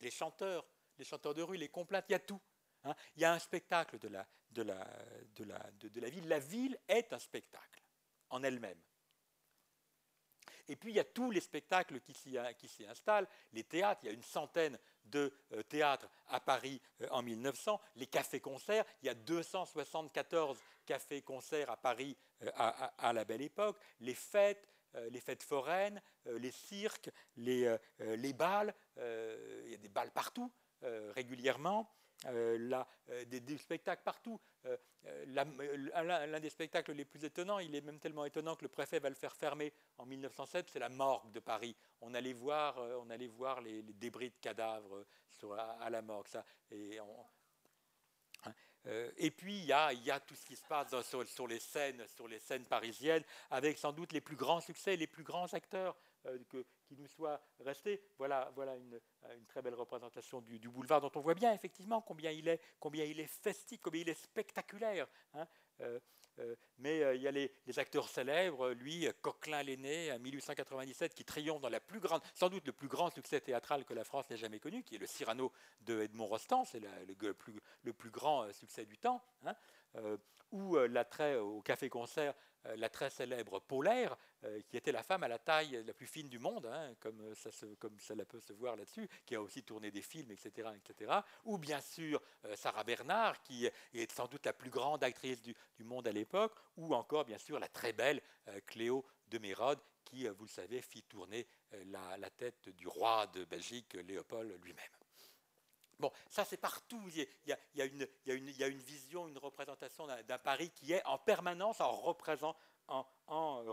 Les 0.00 0.10
chanteurs, 0.10 0.66
les 0.98 1.04
chanteurs 1.04 1.34
de 1.34 1.42
rue, 1.42 1.56
les 1.56 1.68
complaintes, 1.68 2.06
il 2.08 2.12
y 2.12 2.16
a 2.16 2.20
tout. 2.20 2.40
Hein. 2.82 2.94
Il 3.14 3.22
y 3.22 3.24
a 3.24 3.32
un 3.32 3.38
spectacle 3.38 3.98
de 3.98 4.08
la 4.08 4.26
ville. 6.10 6.28
La 6.28 6.38
ville 6.40 6.78
est 6.88 7.12
un 7.12 7.18
spectacle 7.18 7.84
en 8.30 8.42
elle-même. 8.42 8.80
Et 10.68 10.76
puis 10.76 10.92
il 10.92 10.96
y 10.96 11.00
a 11.00 11.04
tous 11.04 11.30
les 11.30 11.40
spectacles 11.40 12.00
qui 12.00 12.14
s'y 12.14 12.86
installent, 12.86 13.26
les 13.52 13.64
théâtres, 13.64 14.00
il 14.02 14.06
y 14.06 14.10
a 14.10 14.14
une 14.14 14.22
centaine 14.22 14.78
de 15.04 15.32
euh, 15.52 15.62
théâtres 15.62 16.08
à 16.28 16.40
Paris 16.40 16.80
euh, 17.02 17.08
en 17.10 17.22
1900, 17.22 17.80
les 17.96 18.06
cafés-concerts, 18.06 18.84
il 19.02 19.06
y 19.06 19.08
a 19.08 19.14
274 19.14 20.58
cafés-concerts 20.86 21.70
à 21.70 21.76
Paris 21.76 22.16
euh, 22.42 22.50
à, 22.56 23.12
la 23.12 23.24
belle 23.24 23.42
époque, 23.42 23.78
les 24.00 24.14
fêtes, 24.14 24.66
les 25.10 25.20
fêtes 25.20 25.44
foraines, 25.44 26.02
les 26.26 26.50
cirques, 26.50 27.10
les, 27.36 27.76
les 28.00 28.32
balles, 28.32 28.74
il 28.96 29.70
y 29.70 29.74
a 29.74 29.78
des 29.78 29.88
balles 29.88 30.10
partout 30.10 30.50
régulièrement. 31.14 31.88
Euh, 32.26 32.84
euh, 33.08 33.24
des, 33.24 33.56
spectacles 33.56 34.02
partout. 34.02 34.38
Euh, 34.66 34.76
l'un 35.28 36.40
des 36.40 36.50
spectacles 36.50 36.92
les 36.92 37.06
plus 37.06 37.24
étonnants, 37.24 37.58
il 37.60 37.74
est 37.74 37.80
même 37.80 37.98
tellement 37.98 38.26
étonnant 38.26 38.56
que 38.56 38.62
le 38.62 38.68
préfet 38.68 38.98
va 38.98 39.08
le 39.08 39.14
faire 39.14 39.34
fermer 39.34 39.72
en 39.96 40.04
1907, 40.04 40.68
c'est 40.70 40.78
la 40.78 40.90
morgue 40.90 41.32
de 41.32 41.40
Paris. 41.40 41.74
On 42.02 42.12
allait 42.12 42.34
voir, 42.34 42.76
on 43.00 43.08
allait 43.08 43.26
voir 43.26 43.62
les, 43.62 43.82
débris 43.82 44.30
de 44.30 44.36
cadavres 44.40 45.06
à, 45.80 45.88
la 45.88 46.02
morgue. 46.02 46.28
Ça, 46.28 46.44
et, 46.70 46.98
hein, 46.98 48.52
puis 49.30 49.60
il 49.60 49.64
y, 49.64 49.72
a, 49.72 50.20
tout 50.20 50.34
ce 50.34 50.44
qui 50.44 50.56
se 50.56 50.64
passe 50.66 50.94
sur, 51.02 51.46
les 51.46 51.58
scènes, 51.58 52.06
sur 52.08 52.28
les 52.28 52.38
scènes 52.38 52.66
parisiennes, 52.66 53.24
avec 53.50 53.78
sans 53.78 53.92
doute 53.92 54.12
les 54.12 54.20
plus 54.20 54.36
grands 54.36 54.60
succès, 54.60 54.94
les 54.96 55.06
plus 55.06 55.24
grands 55.24 55.50
acteurs. 55.54 55.96
Qui 56.90 57.00
nous 57.00 57.06
soit 57.06 57.40
resté. 57.60 58.02
Voilà, 58.18 58.50
voilà 58.56 58.74
une, 58.74 59.00
une 59.36 59.46
très 59.46 59.62
belle 59.62 59.74
représentation 59.74 60.40
du, 60.40 60.68
boulevard 60.68 61.00
dont 61.00 61.12
on 61.14 61.20
voit 61.20 61.34
bien 61.34 61.52
effectivement 61.52 62.00
combien 62.00 62.32
il 62.32 62.48
est, 62.48 62.60
combien 62.80 63.04
il 63.04 63.20
est 63.20 63.28
festif, 63.28 63.80
combien 63.80 64.00
il 64.00 64.08
est 64.08 64.20
spectaculaire. 64.20 65.06
Hein. 65.34 65.46
Euh, 65.80 65.98
euh, 66.38 66.54
mais 66.78 67.16
il 67.16 67.22
y 67.22 67.28
a 67.28 67.30
les, 67.30 67.50
acteurs 67.76 68.08
célèbres, 68.08 68.70
lui, 68.70 69.06
Coquelin 69.20 69.62
l'aîné, 69.62 70.12
en 70.12 70.18
1897, 70.18 71.14
qui 71.14 71.24
triomphe 71.24 71.60
dans 71.60 71.68
la 71.68 71.80
plus 71.80 72.00
grande, 72.00 72.22
sans 72.34 72.48
doute 72.48 72.66
le 72.66 72.72
plus 72.72 72.88
grand 72.88 73.10
succès 73.10 73.40
théâtral 73.40 73.84
que 73.84 73.92
la 73.92 74.04
France 74.04 74.30
n'ait 74.30 74.38
jamais 74.38 74.60
connu, 74.60 74.82
qui 74.82 74.94
est 74.94 74.98
le 74.98 75.06
Cyrano 75.06 75.52
de 75.82 76.02
Edmond 76.02 76.26
Rostand, 76.26 76.64
c'est 76.64 76.80
le, 76.80 77.34
plus, 77.34 78.10
grand 78.10 78.50
succès 78.52 78.86
du 78.86 78.96
temps, 78.96 79.22
hein, 79.44 79.54
ou 80.52 80.76
l'attrait 80.78 81.36
au 81.36 81.60
café-concert 81.60 82.34
euh, 82.66 82.76
la 82.76 82.90
très 82.90 83.08
célèbre 83.08 83.58
Polaire, 83.60 84.14
euh, 84.44 84.60
qui 84.68 84.76
était 84.76 84.92
la 84.92 85.02
femme 85.02 85.22
à 85.22 85.28
la 85.28 85.38
taille 85.38 85.82
la 85.86 85.94
plus 85.94 86.06
fine 86.06 86.28
du 86.28 86.38
monde, 86.38 86.66
hein, 86.66 86.94
comme, 87.00 87.34
ça 87.34 87.48
comme 87.78 87.98
cela 87.98 88.26
peut 88.26 88.40
se 88.40 88.52
voir 88.52 88.76
là-dessus, 88.76 89.08
qui 89.24 89.34
a 89.34 89.40
aussi 89.40 89.62
tourné 89.62 89.90
des 89.90 90.02
films, 90.02 90.30
etc. 90.30 90.68
etc. 90.76 91.10
Ou 91.46 91.56
bien 91.56 91.80
sûr 91.80 92.20
euh, 92.44 92.54
Sarah 92.56 92.84
Bernard, 92.84 93.40
qui 93.42 93.64
est 93.94 94.12
sans 94.12 94.26
doute 94.26 94.44
la 94.44 94.52
plus 94.52 94.68
grande 94.68 95.02
actrice 95.02 95.40
du, 95.40 95.54
monde 95.84 96.08
à 96.08 96.12
l'époque, 96.12 96.54
ou 96.76 96.94
encore 96.94 97.24
bien 97.24 97.38
sûr 97.38 97.58
la 97.58 97.68
très 97.68 97.92
belle 97.92 98.22
Cléo 98.66 99.04
de 99.28 99.38
Mérode, 99.38 99.80
qui, 100.04 100.26
vous 100.26 100.44
le 100.44 100.50
savez, 100.50 100.82
fit 100.82 101.02
tourner 101.04 101.46
la, 101.86 102.30
tête 102.30 102.68
du 102.70 102.88
roi 102.88 103.26
de 103.28 103.44
Belgique, 103.44 103.94
Léopold 103.94 104.52
lui-même. 104.62 104.90
Bon, 106.00 106.10
ça 106.28 106.44
c'est 106.46 106.56
partout. 106.56 107.02
Il 107.14 107.28
y, 107.46 107.52
a, 107.82 107.84
une, 107.84 108.06
vision, 108.78 109.28
une 109.28 109.36
représentation 109.36 110.06
d'un 110.06 110.38
Paris 110.38 110.70
qui 110.70 110.92
est 110.92 111.04
en 111.04 111.18
permanence 111.18 111.80
en, 111.82 111.92
représentation. 111.92 112.56
Hein. 112.88 113.04
Euh, 113.28 113.72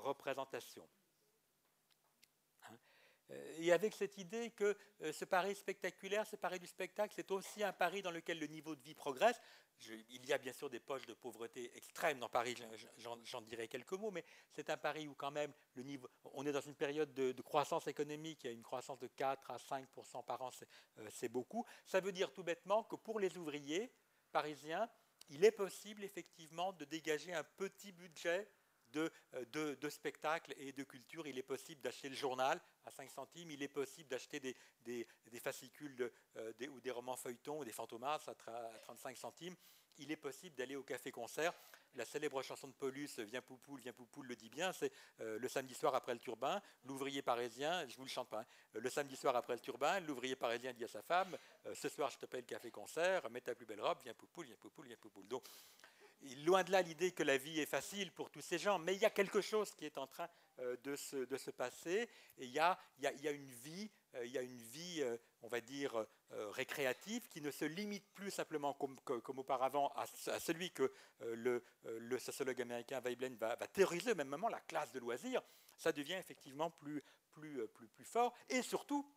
et 3.58 3.72
avec 3.72 3.94
cette 3.94 4.18
idée 4.18 4.52
que 4.52 4.76
euh, 5.02 5.12
ce 5.12 5.26
Paris 5.26 5.56
spectaculaire, 5.56 6.26
ce 6.26 6.36
Paris 6.36 6.60
du 6.60 6.68
spectacle, 6.68 7.14
c'est 7.16 7.30
aussi 7.32 7.64
un 7.64 7.74
Paris 7.74 8.02
dans 8.02 8.12
lequel 8.12 8.40
le 8.40 8.48
niveau 8.48 8.76
de 8.76 8.82
vie 8.82 8.96
progresse 8.96 9.42
il 10.10 10.26
y 10.26 10.34
a 10.34 10.38
bien 10.38 10.54
sûr 10.54 10.70
des 10.70 10.80
poches 10.80 11.06
de 11.06 11.14
pauvreté 11.14 11.72
extrêmes 11.76 12.20
dans 12.20 12.30
Paris, 12.30 12.56
j'en 13.24 13.42
dirai 13.42 13.68
quelques 13.68 13.94
mots, 13.94 14.12
mais 14.12 14.26
c'est 14.52 14.70
un 14.70 14.78
Paris 14.78 15.08
où 15.08 15.14
quand 15.14 15.32
même 15.32 15.54
le 15.76 15.84
niveau, 15.84 16.10
on 16.34 16.46
est 16.46 16.52
dans 16.52 16.62
une 16.62 16.76
période 16.76 17.14
de, 17.14 17.42
croissance 17.42 17.88
économique, 17.88 18.44
il 18.44 18.48
y 18.48 18.50
a 18.50 18.54
une 18.54 18.64
croissance 18.64 19.00
de 19.00 19.08
4 19.08 19.52
à 19.52 19.60
5 19.60 19.88
par 20.26 20.42
an, 20.42 20.50
euh, 20.98 21.08
c'est 21.12 21.30
beaucoup. 21.30 21.66
Ça 21.86 22.00
veut 22.00 22.12
dire 22.12 22.34
tout 22.34 22.44
bêtement 22.44 22.84
que 22.84 22.96
pour 22.96 23.20
les 23.20 23.38
ouvriers 23.38 23.92
parisiens, 24.32 24.90
il 25.30 25.46
est 25.46 25.52
possible 25.52 26.04
effectivement 26.04 26.74
de 26.74 26.86
dégager 26.86 27.34
un 27.34 27.44
petit 27.44 27.92
budget 27.92 28.50
de, 28.94 29.12
de, 29.76 29.90
spectacles 29.90 30.54
et 30.58 30.72
de 30.72 30.84
culture. 30.84 31.28
Il 31.28 31.38
est 31.38 31.44
possible 31.44 31.82
d'acheter 31.82 32.10
le 32.10 32.16
journal 32.16 32.60
à 32.86 32.92
5 32.92 33.10
centimes, 33.10 33.52
il 33.52 33.62
est 33.62 33.68
possible 33.68 34.10
d'acheter 34.10 34.40
des, 34.40 35.08
fascicules 35.40 36.12
ou 36.70 36.80
des 36.80 36.92
romans 36.92 37.18
feuilletons 37.18 37.60
ou 37.60 37.66
des 37.66 37.72
fantomas 37.72 38.20
à, 38.28 38.80
35 38.84 39.18
centimes. 39.18 39.56
Il 40.00 40.12
est 40.12 40.18
possible 40.18 40.56
d'aller 40.56 40.76
au 40.76 40.84
café-concert. 40.84 41.54
La 41.96 42.06
célèbre 42.06 42.44
chanson 42.44 42.68
de 42.68 42.74
Paulus, 42.74 43.18
Viens 43.18 43.42
Poupoule, 43.42 43.80
Viens 43.80 43.94
Poupoule, 43.94 44.28
le 44.28 44.36
dit 44.36 44.50
bien, 44.50 44.72
c'est 44.72 44.92
le 45.18 45.48
samedi 45.48 45.74
soir 45.74 45.96
après 45.96 46.14
le 46.14 46.20
turbin, 46.20 46.62
l'ouvrier 46.84 47.24
parisien, 47.24 47.88
je 47.88 47.96
vous 47.98 48.04
le 48.04 48.10
chante 48.10 48.30
pas, 48.30 48.42
hein, 48.42 48.46
le 48.74 48.90
samedi 48.92 49.16
soir 49.16 49.36
après 49.36 49.54
le 49.54 49.60
turbin, 49.60 50.00
l'ouvrier 50.02 50.36
parisien 50.36 50.74
dit 50.74 50.84
à 50.84 50.88
sa 50.88 51.02
femme, 51.02 51.36
ce 51.74 51.90
soir 51.90 52.12
je 52.12 52.20
te 52.20 52.28
paye 52.28 52.42
le 52.42 52.46
café-concert, 52.46 53.28
mets 53.32 53.42
ta 53.42 53.56
plus 53.56 53.66
belle 53.66 53.82
robe, 53.82 53.98
viens 54.04 54.14
Poupoule, 54.14 54.46
viens 54.46 54.58
Poupoule, 54.58 54.86
viens 54.86 54.98
Poupoule. 54.98 55.26
Loin 56.46 56.64
de 56.64 56.72
là 56.72 56.82
l'idée 56.82 57.12
que 57.12 57.24
la 57.24 57.38
vie 57.38 57.60
est 57.60 57.66
facile 57.66 58.12
pour 58.12 58.30
tous 58.30 58.42
ces 58.42 58.58
gens, 58.58 58.80
mais 58.80 58.96
il 58.96 59.02
y 59.02 59.06
a 59.06 59.10
quelque 59.10 59.42
chose 59.42 59.74
qui 59.76 59.86
est 59.86 59.98
en 59.98 60.08
train 60.08 60.28
euh, 60.60 60.76
de 60.84 60.96
se, 60.96 61.18
de 61.18 61.38
se 61.38 61.52
passer, 61.52 62.10
et 62.38 62.46
il 62.46 62.52
y 62.52 62.60
a, 62.60 62.78
il 62.98 63.04
y 63.04 63.08
a, 63.08 63.14
il 63.14 63.22
y 63.22 63.28
a 63.28 63.32
une 63.32 63.52
vie, 63.52 63.92
euh, 64.16 64.26
il 64.26 64.32
y 64.32 64.38
a 64.38 64.42
une 64.42 64.62
vie 64.62 65.02
euh, 65.02 65.18
on 65.42 65.48
va 65.48 65.62
dire, 65.62 66.06
récréative 66.32 67.30
qui 67.30 67.40
ne 67.42 67.52
se 67.52 67.64
limite 67.64 68.06
plus 68.14 68.32
simplement 68.32 68.74
comme, 68.74 69.00
comme 69.00 69.40
auparavant 69.40 69.94
à, 69.96 70.06
celui 70.40 70.72
que 70.72 70.92
le, 71.22 71.64
le, 71.86 72.20
sociologue 72.20 72.62
américain 72.62 73.00
Veblen 73.00 73.36
va, 73.36 73.56
va, 73.56 73.68
théoriser 73.68 74.12
au 74.12 74.16
même 74.16 74.28
moment, 74.28 74.50
la 74.50 74.60
classe 74.60 74.92
de 74.92 75.00
loisirs, 75.00 75.42
ça 75.78 75.92
devient 75.94 76.16
effectivement 76.16 76.70
plus, 76.72 77.02
plus, 77.32 77.66
plus, 77.68 77.88
plus 77.88 78.04
fort, 78.04 78.34
et 78.50 78.62
surtout, 78.62 79.10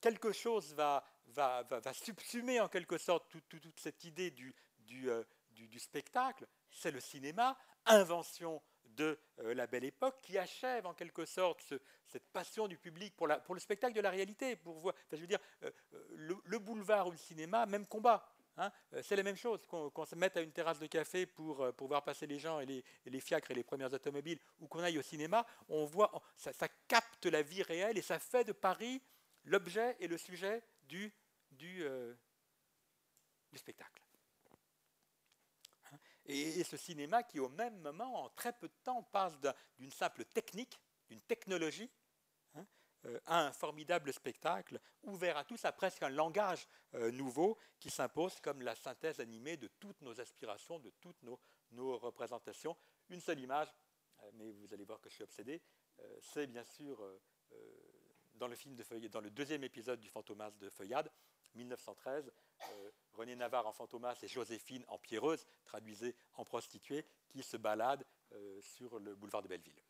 quelque 0.00 0.32
chose 0.32 0.74
va, 0.74 1.04
va, 1.26 1.62
va, 1.62 1.92
subsumer 1.92 2.58
en 2.60 2.68
quelque 2.68 2.98
sorte 2.98 3.28
toute, 3.28 3.60
toute 3.60 3.78
cette 3.78 4.02
idée 4.04 4.30
du, 4.32 4.52
du, 4.78 5.10
du, 5.54 5.78
spectacle, 5.78 6.46
c'est 6.70 6.90
le 6.90 7.00
cinéma, 7.00 7.56
invention 7.86 8.62
de 8.84 9.18
euh, 9.40 9.54
la 9.54 9.66
belle 9.66 9.84
époque, 9.84 10.20
qui 10.22 10.38
achève 10.38 10.86
en 10.86 10.94
quelque 10.94 11.24
sorte 11.24 11.74
cette 12.06 12.28
passion 12.32 12.68
du 12.68 12.78
public 12.78 13.16
pour, 13.16 13.26
le 13.26 13.60
spectacle 13.60 13.94
de 13.94 14.00
la 14.00 14.10
réalité. 14.10 14.56
Pour 14.56 14.78
voir, 14.78 14.94
je 15.12 15.16
veux 15.16 15.26
dire, 15.26 15.40
euh, 15.62 15.70
euh, 15.94 16.40
le, 16.44 16.58
boulevard 16.58 17.08
ou 17.08 17.10
le 17.10 17.16
cinéma, 17.16 17.66
même 17.66 17.86
combat. 17.86 18.30
Hein, 18.56 18.70
c'est 19.02 19.16
la 19.16 19.24
même 19.24 19.36
chose, 19.36 19.66
qu'on 19.66 20.04
se 20.04 20.14
mette 20.14 20.36
à 20.36 20.40
une 20.40 20.52
terrasse 20.52 20.78
de 20.78 20.86
café 20.86 21.26
pour, 21.26 21.72
voir 21.80 22.04
passer 22.04 22.24
les 22.28 22.38
gens 22.38 22.60
et 22.60 22.84
les, 23.04 23.20
fiacres 23.20 23.50
et 23.50 23.54
les 23.54 23.64
premières 23.64 23.92
automobiles, 23.92 24.38
ou 24.60 24.68
qu'on 24.68 24.78
aille 24.78 24.98
au 24.98 25.02
cinéma, 25.02 25.44
on 25.68 25.84
voit, 25.86 26.12
ça, 26.36 26.68
capte 26.86 27.26
la 27.26 27.42
vie 27.42 27.64
réelle 27.64 27.98
et 27.98 28.02
ça 28.02 28.20
fait 28.20 28.44
de 28.44 28.52
Paris 28.52 29.02
l'objet 29.44 29.96
et 29.98 30.06
le 30.06 30.16
sujet 30.16 30.62
du 30.86 31.12
spectacle. 33.56 34.03
Et, 36.26 36.64
ce 36.64 36.76
cinéma 36.76 37.22
qui, 37.22 37.38
au 37.38 37.48
même 37.48 37.78
moment, 37.80 38.24
en 38.24 38.28
très 38.30 38.52
peu 38.52 38.68
de 38.68 38.74
temps, 38.82 39.02
passe 39.02 39.34
d'une 39.78 39.90
simple 39.90 40.24
technique, 40.24 40.80
d'une 41.08 41.20
technologie, 41.20 41.90
hein, 42.54 42.66
euh, 43.04 43.20
à 43.26 43.46
un 43.46 43.52
formidable 43.52 44.12
spectacle 44.12 44.80
ouvert 45.02 45.36
à 45.36 45.44
tous, 45.44 45.64
à 45.64 45.72
presque 45.72 46.02
un 46.02 46.08
langage 46.08 46.66
euh, 46.94 47.10
nouveau 47.10 47.58
qui 47.78 47.90
s'impose 47.90 48.40
comme 48.40 48.62
la 48.62 48.74
synthèse 48.74 49.20
animée 49.20 49.56
de 49.56 49.68
toutes 49.68 50.00
nos 50.00 50.18
aspirations, 50.20 50.78
de 50.78 50.90
toutes 51.00 51.22
nos, 51.22 51.38
représentations. 51.98 52.76
Une 53.10 53.20
seule 53.20 53.40
image, 53.40 53.68
euh, 54.22 54.30
mais 54.34 54.50
vous 54.52 54.72
allez 54.72 54.84
voir 54.84 55.00
que 55.00 55.10
je 55.10 55.16
suis 55.16 55.24
obsédé, 55.24 55.60
c'est 56.20 56.48
bien 56.48 56.64
sûr 56.64 57.00
dans 58.34 58.48
le 58.48 58.56
film 58.56 58.74
de 58.74 58.82
Feuillade, 58.82 59.12
dans 59.12 59.20
le 59.20 59.30
deuxième 59.30 59.64
épisode 59.64 60.00
du 60.00 60.08
Fantomas 60.08 60.50
de 60.52 60.68
Feuillade, 60.68 61.10
1913, 61.54 62.32
euh, 62.62 62.90
René 63.14 63.36
Navarre 63.36 63.66
en 63.66 63.72
Fantomas 63.72 64.18
et 64.22 64.28
Joséphine 64.28 64.84
en 64.88 64.98
Pierreuse, 64.98 65.46
traduisée 65.64 66.14
en 66.34 66.44
prostituée, 66.44 67.06
qui 67.28 67.42
se 67.42 67.56
baladent 67.56 68.04
euh, 68.32 68.60
sur 68.60 68.98
le 68.98 69.14
boulevard 69.14 69.42
de 69.42 69.48
Belleville. 69.48 69.82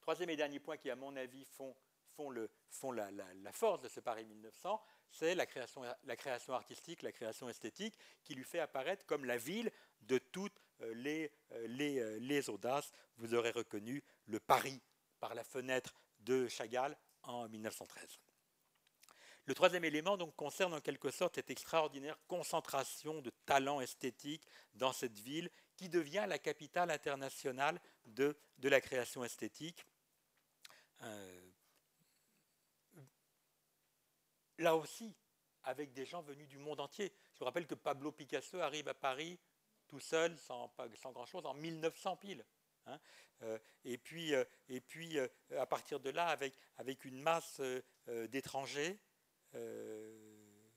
Troisième 0.00 0.30
et 0.30 0.36
dernier 0.36 0.60
point 0.60 0.76
qui, 0.76 0.90
à 0.90 0.96
mon 0.96 1.16
avis, 1.16 1.44
font, 1.44 1.74
la, 2.92 3.52
force 3.52 3.80
de 3.80 3.88
ce 3.88 4.00
Paris 4.00 4.24
1900, 4.24 4.82
c'est 5.10 5.34
la 5.34 5.46
création, 5.46 5.82
artistique, 6.54 7.02
la 7.02 7.12
création 7.12 7.48
esthétique, 7.48 7.96
qui 8.22 8.34
lui 8.34 8.44
fait 8.44 8.60
apparaître 8.60 9.06
comme 9.06 9.24
la 9.24 9.36
ville 9.36 9.70
de 10.02 10.18
toutes 10.18 10.60
euh, 10.82 10.92
les, 10.94 11.32
les 12.18 12.50
audaces. 12.50 12.92
Vous 13.16 13.34
aurez 13.34 13.50
reconnu 13.50 14.02
le 14.26 14.40
Paris 14.40 14.82
par 15.20 15.34
la 15.34 15.44
fenêtre 15.44 15.94
de 16.20 16.48
Chagall 16.48 16.96
en 17.22 17.48
1913. 17.48 18.18
Le 19.46 19.54
troisième 19.54 19.84
élément 19.84 20.16
donc, 20.16 20.34
concerne 20.36 20.72
en 20.72 20.80
quelque 20.80 21.10
sorte 21.10 21.34
cette 21.34 21.50
extraordinaire 21.50 22.18
concentration 22.28 23.20
de 23.20 23.30
talents 23.44 23.80
esthétiques 23.80 24.46
dans 24.74 24.92
cette 24.92 25.18
ville 25.18 25.50
qui 25.76 25.90
devient 25.90 26.24
la 26.26 26.38
capitale 26.38 26.90
internationale 26.90 27.78
de, 28.06 28.36
la 28.62 28.80
création 28.80 29.22
esthétique. 29.22 29.84
Euh, 31.02 31.50
là 34.58 34.76
aussi, 34.76 35.14
avec 35.64 35.92
des 35.92 36.06
gens 36.06 36.22
venus 36.22 36.48
du 36.48 36.58
monde 36.58 36.80
entier. 36.80 37.12
Je 37.34 37.40
vous 37.40 37.44
rappelle 37.44 37.66
que 37.66 37.74
Pablo 37.74 38.12
Picasso 38.12 38.58
arrive 38.60 38.88
à 38.88 38.94
Paris 38.94 39.38
tout 39.88 40.00
seul, 40.00 40.38
sans, 40.38 40.72
grand-chose, 41.12 41.44
en 41.44 41.52
1900 41.52 42.16
piles. 42.16 42.44
Hein. 42.86 42.98
Euh, 43.42 43.58
et 43.84 43.98
puis, 43.98 44.34
euh, 44.34 44.44
et 44.68 44.80
puis 44.80 45.18
à 45.18 45.66
partir 45.66 46.00
de 46.00 46.08
là, 46.08 46.28
avec 46.78 47.04
une 47.04 47.20
masse 47.20 47.60
d'étrangers, 48.06 48.98
euh, 49.54 50.70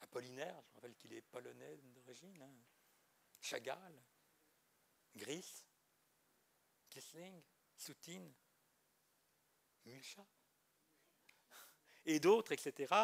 Apollinaire, 0.00 0.60
je 0.68 0.74
rappelle 0.74 0.94
qu'il 0.96 1.12
est 1.12 1.22
polonais 1.22 1.76
d'origine, 1.78 2.40
hein. 2.42 2.54
Chagall, 3.40 4.02
Gris, 5.14 5.64
Kissling, 6.88 7.42
Soutine, 7.76 8.32
Mucha, 9.84 10.26
et 12.06 12.20
d'autres, 12.20 12.52
etc., 12.52 12.94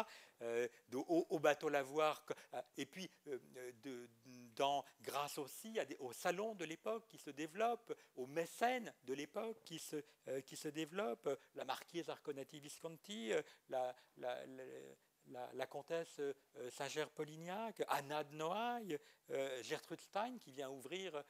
euh, 0.41 0.67
au, 0.93 1.39
bateau 1.39 1.69
lavoir, 1.69 2.25
euh, 2.53 2.61
et 2.77 2.85
puis 2.85 3.09
de, 3.83 4.09
dans, 4.55 4.83
grâce 5.01 5.37
aussi 5.37 5.79
à 5.79 5.85
des, 5.85 5.95
au 5.99 6.11
salon 6.11 6.55
de 6.55 6.65
l'époque 6.65 7.07
qui 7.07 7.17
se 7.17 7.29
développe, 7.29 7.93
aux 8.15 8.27
mécènes 8.27 8.93
de 9.03 9.13
l'époque 9.13 9.61
qui 9.63 9.79
se, 9.79 9.97
qui 10.41 10.55
se 10.55 10.67
développent, 10.67 11.29
la 11.55 11.65
marquise 11.65 12.09
Arconati 12.09 12.59
Visconti, 12.59 13.31
la, 13.69 13.95
la, 14.17 14.37
la 15.53 15.67
comtesse 15.67 16.19
Saint-Ger-Polignac, 16.71 17.83
Anna 17.87 18.23
de 18.23 18.35
Noailles, 18.35 18.99
Gertrude 19.61 20.01
Stein 20.01 20.37
qui 20.37 20.51
vient 20.51 20.69
ouvrir 20.69 21.23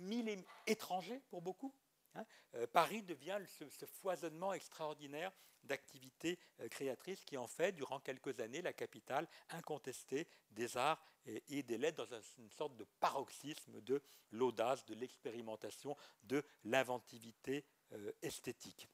mille 0.00 0.44
étrangers 0.66 1.22
pour 1.30 1.42
beaucoup. 1.42 1.74
Hein. 2.14 2.24
Paris 2.72 3.02
devient 3.02 3.38
ce, 3.46 3.86
foisonnement 3.86 4.52
extraordinaire 4.52 5.32
d'activités 5.64 6.38
euh, 6.60 6.68
créatrices 6.68 7.24
qui 7.24 7.36
en 7.36 7.46
fait, 7.46 7.72
durant 7.72 8.00
quelques 8.00 8.40
années, 8.40 8.62
la 8.62 8.72
capitale 8.72 9.28
incontestée 9.50 10.28
des 10.50 10.76
arts 10.76 11.02
et, 11.26 11.62
des 11.62 11.78
lettres 11.78 12.06
dans 12.06 12.20
une 12.38 12.50
sorte 12.50 12.76
de 12.76 12.84
paroxysme 12.98 13.80
de 13.82 14.02
l'audace, 14.30 14.84
de 14.86 14.94
l'expérimentation, 14.94 15.96
de 16.22 16.42
l'inventivité 16.64 17.64
euh, 17.92 18.12
esthétique. 18.22 18.88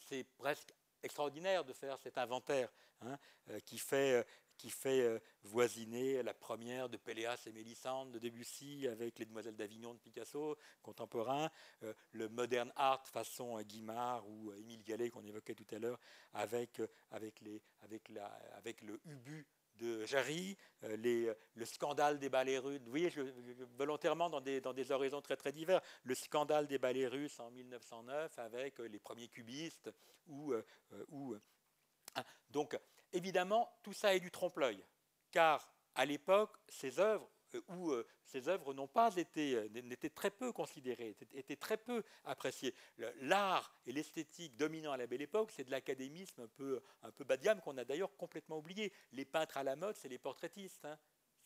C'est 0.00 0.24
presque 0.36 0.74
extraordinaire 1.02 1.64
de 1.64 1.72
faire 1.72 1.98
cet 1.98 2.18
inventaire 2.18 2.72
hein, 3.02 3.18
euh, 3.50 3.60
qui 3.60 3.78
fait 3.78 4.26
qui 4.64 4.70
fait 4.70 5.02
euh, 5.02 5.18
voisiner 5.42 6.22
la 6.22 6.32
première 6.32 6.88
de 6.88 6.96
Péléas 6.96 7.38
et 7.44 7.52
Mélissande 7.52 8.12
de 8.12 8.18
Debussy 8.18 8.88
avec 8.88 9.18
les 9.18 9.26
Demoiselles 9.26 9.56
d'Avignon 9.56 9.92
de 9.92 9.98
Picasso, 9.98 10.56
contemporain, 10.80 11.50
euh, 11.82 11.92
le 12.12 12.30
modern 12.30 12.72
art 12.74 13.06
façon 13.06 13.58
euh, 13.58 13.62
Guimard 13.62 14.26
ou 14.26 14.54
Émile 14.54 14.82
Gallet 14.82 15.10
qu'on 15.10 15.22
évoquait 15.26 15.54
tout 15.54 15.66
à 15.70 15.78
l'heure 15.78 16.00
avec, 16.32 16.80
avec, 17.10 17.42
avec, 17.82 18.10
avec 18.54 18.80
le 18.80 18.98
Ubu 19.04 19.46
de 19.74 20.06
Jarry, 20.06 20.56
le 20.80 21.64
scandale 21.64 22.18
des 22.18 22.30
ballets 22.30 22.58
russes, 22.58 22.80
vous 22.80 23.66
volontairement 23.76 24.30
dans 24.30 24.40
des, 24.40 24.62
dans 24.62 24.72
des 24.72 24.92
horizons 24.92 25.20
très 25.20 25.36
très 25.36 25.52
divers, 25.52 25.82
le 26.04 26.14
scandale 26.14 26.66
des 26.68 26.78
ballets 26.78 27.08
russes 27.08 27.38
en 27.38 27.50
1909 27.50 28.38
avec 28.38 28.78
les 28.78 28.98
premiers 28.98 29.28
cubistes, 29.28 29.90
ou, 30.28 30.54
ou 31.08 31.36
donc 32.50 32.78
Évidemment, 33.14 33.72
tout 33.82 33.92
ça 33.92 34.14
est 34.14 34.20
du 34.20 34.30
trompe-l'œil, 34.30 34.84
car 35.30 35.72
à 35.94 36.04
l'époque, 36.04 36.56
ces 36.68 36.98
œuvres 36.98 37.30
euh, 37.54 37.60
où 37.68 37.90
euh, 37.92 38.06
ces 38.24 38.48
œuvres 38.48 38.74
n'ont 38.74 38.88
pas 38.88 39.14
été, 39.16 39.54
euh, 39.54 39.68
n'étaient 39.68 40.10
très 40.10 40.30
peu 40.30 40.52
considérées, 40.52 41.16
étaient 41.32 41.56
très 41.56 41.76
peu 41.76 42.02
appréciées. 42.24 42.74
L'art 43.20 43.72
et 43.86 43.92
l'esthétique 43.92 44.56
dominant 44.56 44.92
à 44.92 44.96
la 44.96 45.06
belle 45.06 45.22
époque, 45.22 45.52
c'est 45.52 45.64
de 45.64 45.70
l'académisme 45.70 46.42
un 46.42 46.48
peu, 46.48 46.82
un 47.02 47.12
peu 47.12 47.24
bas 47.24 47.36
de 47.36 47.42
gamme 47.42 47.60
qu'on 47.60 47.78
a 47.78 47.84
d'ailleurs 47.84 48.16
complètement 48.16 48.58
oublié. 48.58 48.92
Les 49.12 49.24
peintres 49.24 49.56
à 49.56 49.62
la 49.62 49.76
mode, 49.76 49.96
c'est 49.96 50.08
les 50.08 50.18
portraitistes. 50.18 50.84
Hein. 50.84 50.98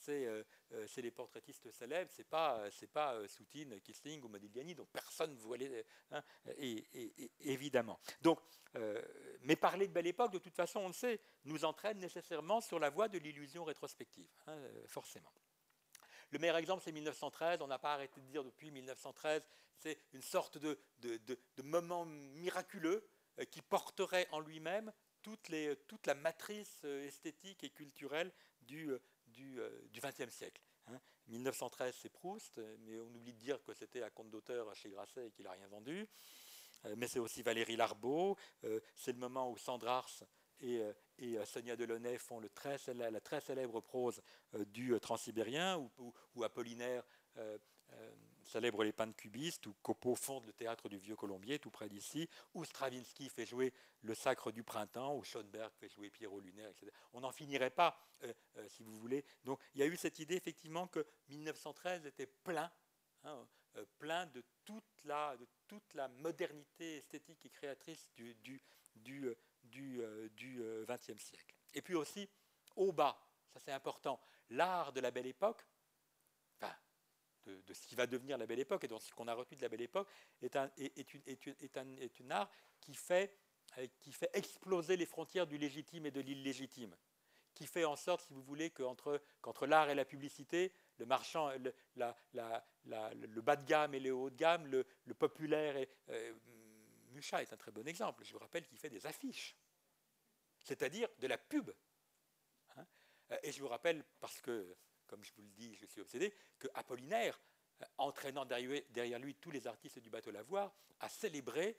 Euh, 0.09 0.45
euh, 0.73 0.87
c'est 0.87 1.03
les 1.03 1.11
portraitistes 1.11 1.71
célèbres, 1.73 2.11
c'est 2.15 2.29
pas 2.29 2.71
c'est 2.71 2.91
pas 2.91 3.15
euh, 3.15 3.27
Soutine, 3.27 3.81
Kissling 3.81 4.23
ou 4.23 4.29
Modigliani, 4.29 4.75
donc 4.75 4.89
personne 4.91 5.33
ne 5.33 5.39
voulait, 5.39 5.85
hein, 6.11 6.23
et, 6.57 7.31
évidemment. 7.41 7.99
Donc, 8.21 8.41
mais 9.43 9.57
parler 9.57 9.89
de 9.89 9.93
belle 9.93 10.07
époque, 10.07 10.33
de 10.33 10.39
toute 10.39 10.55
façon, 10.55 10.81
on 10.81 10.89
le 10.89 10.93
sait, 10.93 11.21
nous 11.45 11.65
entraîne 11.65 11.99
nécessairement 11.99 12.61
sur 12.61 12.79
la 12.79 12.91
voie 12.91 13.09
de 13.09 13.19
l'illusion 13.19 13.65
rétrospective, 13.65 14.29
hein, 14.47 14.57
forcément. 14.87 15.33
Le 16.31 16.39
meilleur 16.39 16.57
exemple, 16.57 16.83
c'est 16.85 16.93
1913. 16.93 17.63
On 17.63 17.67
n'a 17.67 17.79
pas 17.79 17.95
arrêté 17.95 18.21
de 18.21 18.27
dire 18.27 18.45
depuis 18.45 18.71
1913. 18.71 19.43
C'est 19.77 19.99
une 20.13 20.23
sorte 20.23 20.59
de, 20.59 20.79
moment 21.63 22.05
miraculeux 22.05 23.09
euh, 23.39 23.45
qui 23.45 23.63
porterait 23.63 24.29
en 24.33 24.41
lui-même 24.41 24.93
toute, 25.23 25.49
la 26.07 26.15
matrice 26.15 26.81
euh, 26.85 27.07
esthétique 27.07 27.65
et 27.65 27.71
culturelle 27.71 28.33
du 28.63 28.91
XXe 29.95 30.31
siècle. 30.31 30.63
1913, 31.27 31.89
hein. 31.95 31.99
c'est 32.01 32.09
Proust, 32.09 32.61
mais 32.81 32.99
on 32.99 33.15
oublie 33.15 33.33
de 33.33 33.39
dire 33.39 33.63
que 33.63 33.75
c'était 33.75 34.03
un 34.03 34.11
conte 34.11 34.31
d'auteur 34.31 34.75
chez 34.75 34.91
Grasset 34.91 35.27
et 35.27 35.31
qu'il 35.31 35.45
n'a 35.45 35.53
rien 35.53 35.69
vendu. 35.69 36.09
Mais 36.97 37.09
c'est 37.09 37.19
aussi 37.19 37.43
Valérie 37.43 37.77
Larbeau. 37.77 38.37
C'est 38.95 39.13
le 39.13 39.19
moment 39.19 39.51
où 39.51 39.59
Sandrars 39.59 40.09
et, 40.61 40.81
euh, 40.81 40.93
et 41.19 41.39
euh, 41.39 41.45
Sonia 41.45 41.77
Delaunay 41.77 42.19
font 42.19 42.41
la 42.41 43.21
très 43.21 43.41
célèbre 43.41 43.81
prose 43.81 44.21
euh, 44.55 44.65
du 44.67 44.99
transsibérien, 45.01 45.79
où, 46.35 46.45
Apollinaire 46.45 47.05
célèbre 48.49 48.83
les 48.83 48.93
peintres 48.93 49.17
cubistes, 49.17 49.67
où 49.67 49.75
Copeau 49.83 50.15
fonde 50.15 50.47
le 50.47 50.53
théâtre 50.53 50.89
du 50.89 50.99
Vieux 50.99 51.17
Colombier, 51.17 51.59
tout 51.59 51.71
près 51.71 51.89
d'ici, 51.89 52.29
où 52.55 52.65
Stravinsky 52.65 53.29
fait 53.29 53.47
jouer 53.47 53.73
le 54.03 54.15
Sacre 54.15 54.51
du 54.51 54.63
Printemps, 54.63 55.17
où 55.17 55.23
Schoenberg 55.23 55.73
fait 55.75 55.89
jouer 55.89 56.11
Pierrot 56.11 56.41
Lunaire, 56.41 56.71
etc. 56.71 56.91
On 57.13 57.21
n'en 57.21 57.33
finirait 57.33 57.71
pas, 57.71 57.99
si 58.69 58.83
vous 58.83 58.99
voulez. 58.99 59.25
Donc 59.45 59.61
il 59.75 59.81
y 59.81 59.83
a 59.83 59.87
eu 59.87 59.97
cette 59.97 60.19
idée, 60.19 60.37
effectivement, 60.37 60.87
que 60.87 61.07
1913 61.29 62.07
était 62.07 62.27
plein, 62.27 62.71
hein, 63.25 63.47
plein 63.99 64.27
de 64.27 64.43
toute, 64.65 65.05
la, 65.05 65.37
de 65.37 65.47
toute 65.67 65.95
la 65.95 66.09
modernité 66.09 66.99
esthétique 66.99 67.45
et 67.45 67.51
créatrice 67.51 68.11
du, 68.15 68.35
du, 68.37 68.63
du, 68.97 69.35
du 69.63 70.01
XXe 70.87 71.11
euh, 71.11 71.19
siècle. 71.19 71.55
Et 71.75 71.83
puis 71.83 71.95
aussi, 71.95 72.29
au 72.77 72.93
bas, 72.93 73.21
ça 73.53 73.61
c'est 73.61 73.73
important, 73.73 74.21
l'art 74.51 74.93
de 74.93 75.01
la 75.01 75.11
belle 75.11 75.27
époque, 75.27 75.65
de, 77.49 77.75
ce 77.75 77.87
qui 77.87 77.95
va 77.95 78.07
devenir 78.07 78.39
la 78.39 78.47
belle 78.47 78.61
époque 78.61 78.85
et 78.85 78.89
de 78.89 78.99
ce 78.99 79.13
qu'on 79.15 79.29
a 79.29 79.35
retenu 79.35 79.57
de 79.57 79.63
la 79.63 79.69
belle 79.69 79.83
époque, 79.83 80.09
est 80.43 80.57
un, 80.57 80.71
est, 80.79 81.15
une, 81.15 81.23
est, 81.27 81.77
un, 81.77 81.97
est 81.97 82.21
une 82.21 82.33
art 82.33 82.51
qui 82.81 82.95
fait, 82.95 83.35
qui 84.01 84.13
fait 84.13 84.31
exploser 84.35 84.97
les 84.97 85.07
frontières 85.07 85.47
du 85.47 85.59
légitime 85.59 86.07
et 86.07 86.11
de 86.11 86.21
l'illégitime 86.21 86.95
qui 87.59 87.67
fait 87.67 87.85
en 87.85 87.97
sorte, 87.97 88.25
si 88.25 88.33
vous 88.33 88.43
voulez, 88.43 88.71
qu'entre, 88.71 89.21
qu'entre 89.43 89.67
l'art 89.67 89.91
et 89.91 89.95
la 89.97 90.05
publicité, 90.05 90.73
le 90.99 91.07
marchand, 91.07 91.51
le, 91.59 91.75
la, 91.97 92.17
la, 92.33 93.15
le, 93.15 93.41
bas 93.41 93.57
de 93.57 93.65
gamme 93.65 93.95
et 93.95 94.01
le 94.01 94.15
haut 94.15 94.31
de 94.31 94.37
gamme, 94.37 94.65
le, 94.69 94.85
populaire 95.15 95.77
et, 95.77 95.89
euh, 96.11 96.33
Mucha 97.11 97.43
est 97.43 97.53
un 97.53 97.57
très 97.57 97.73
bon 97.73 97.87
exemple. 97.89 98.25
Je 98.25 98.33
vous 98.33 98.39
rappelle 98.39 98.65
qu'il 98.65 98.79
fait 98.79 98.91
des 98.91 99.05
affiches, 99.07 99.57
c'est-à-dire 100.63 101.09
de 101.19 101.27
la 101.27 101.37
pub. 101.37 101.73
Hein. 102.77 102.87
Et 103.43 103.51
je 103.51 103.61
vous 103.61 103.69
rappelle, 103.69 104.05
parce 104.21 104.41
que, 104.41 104.77
comme 105.09 105.25
je 105.25 105.33
vous 105.35 105.43
le 105.43 105.49
dis, 105.49 105.75
je 105.75 105.87
suis 105.87 106.01
obsédé, 106.01 106.33
que 106.59 106.69
Apollinaire, 106.75 107.41
euh, 107.83 107.87
entraînant 107.97 108.45
derrière 108.45 109.19
lui 109.19 109.35
tous 109.35 109.51
les 109.51 109.67
artistes 109.67 109.99
du 109.99 110.11
bateau 110.11 110.31
Lavoir, 110.31 110.73
a 111.01 111.09
célébré 111.09 111.77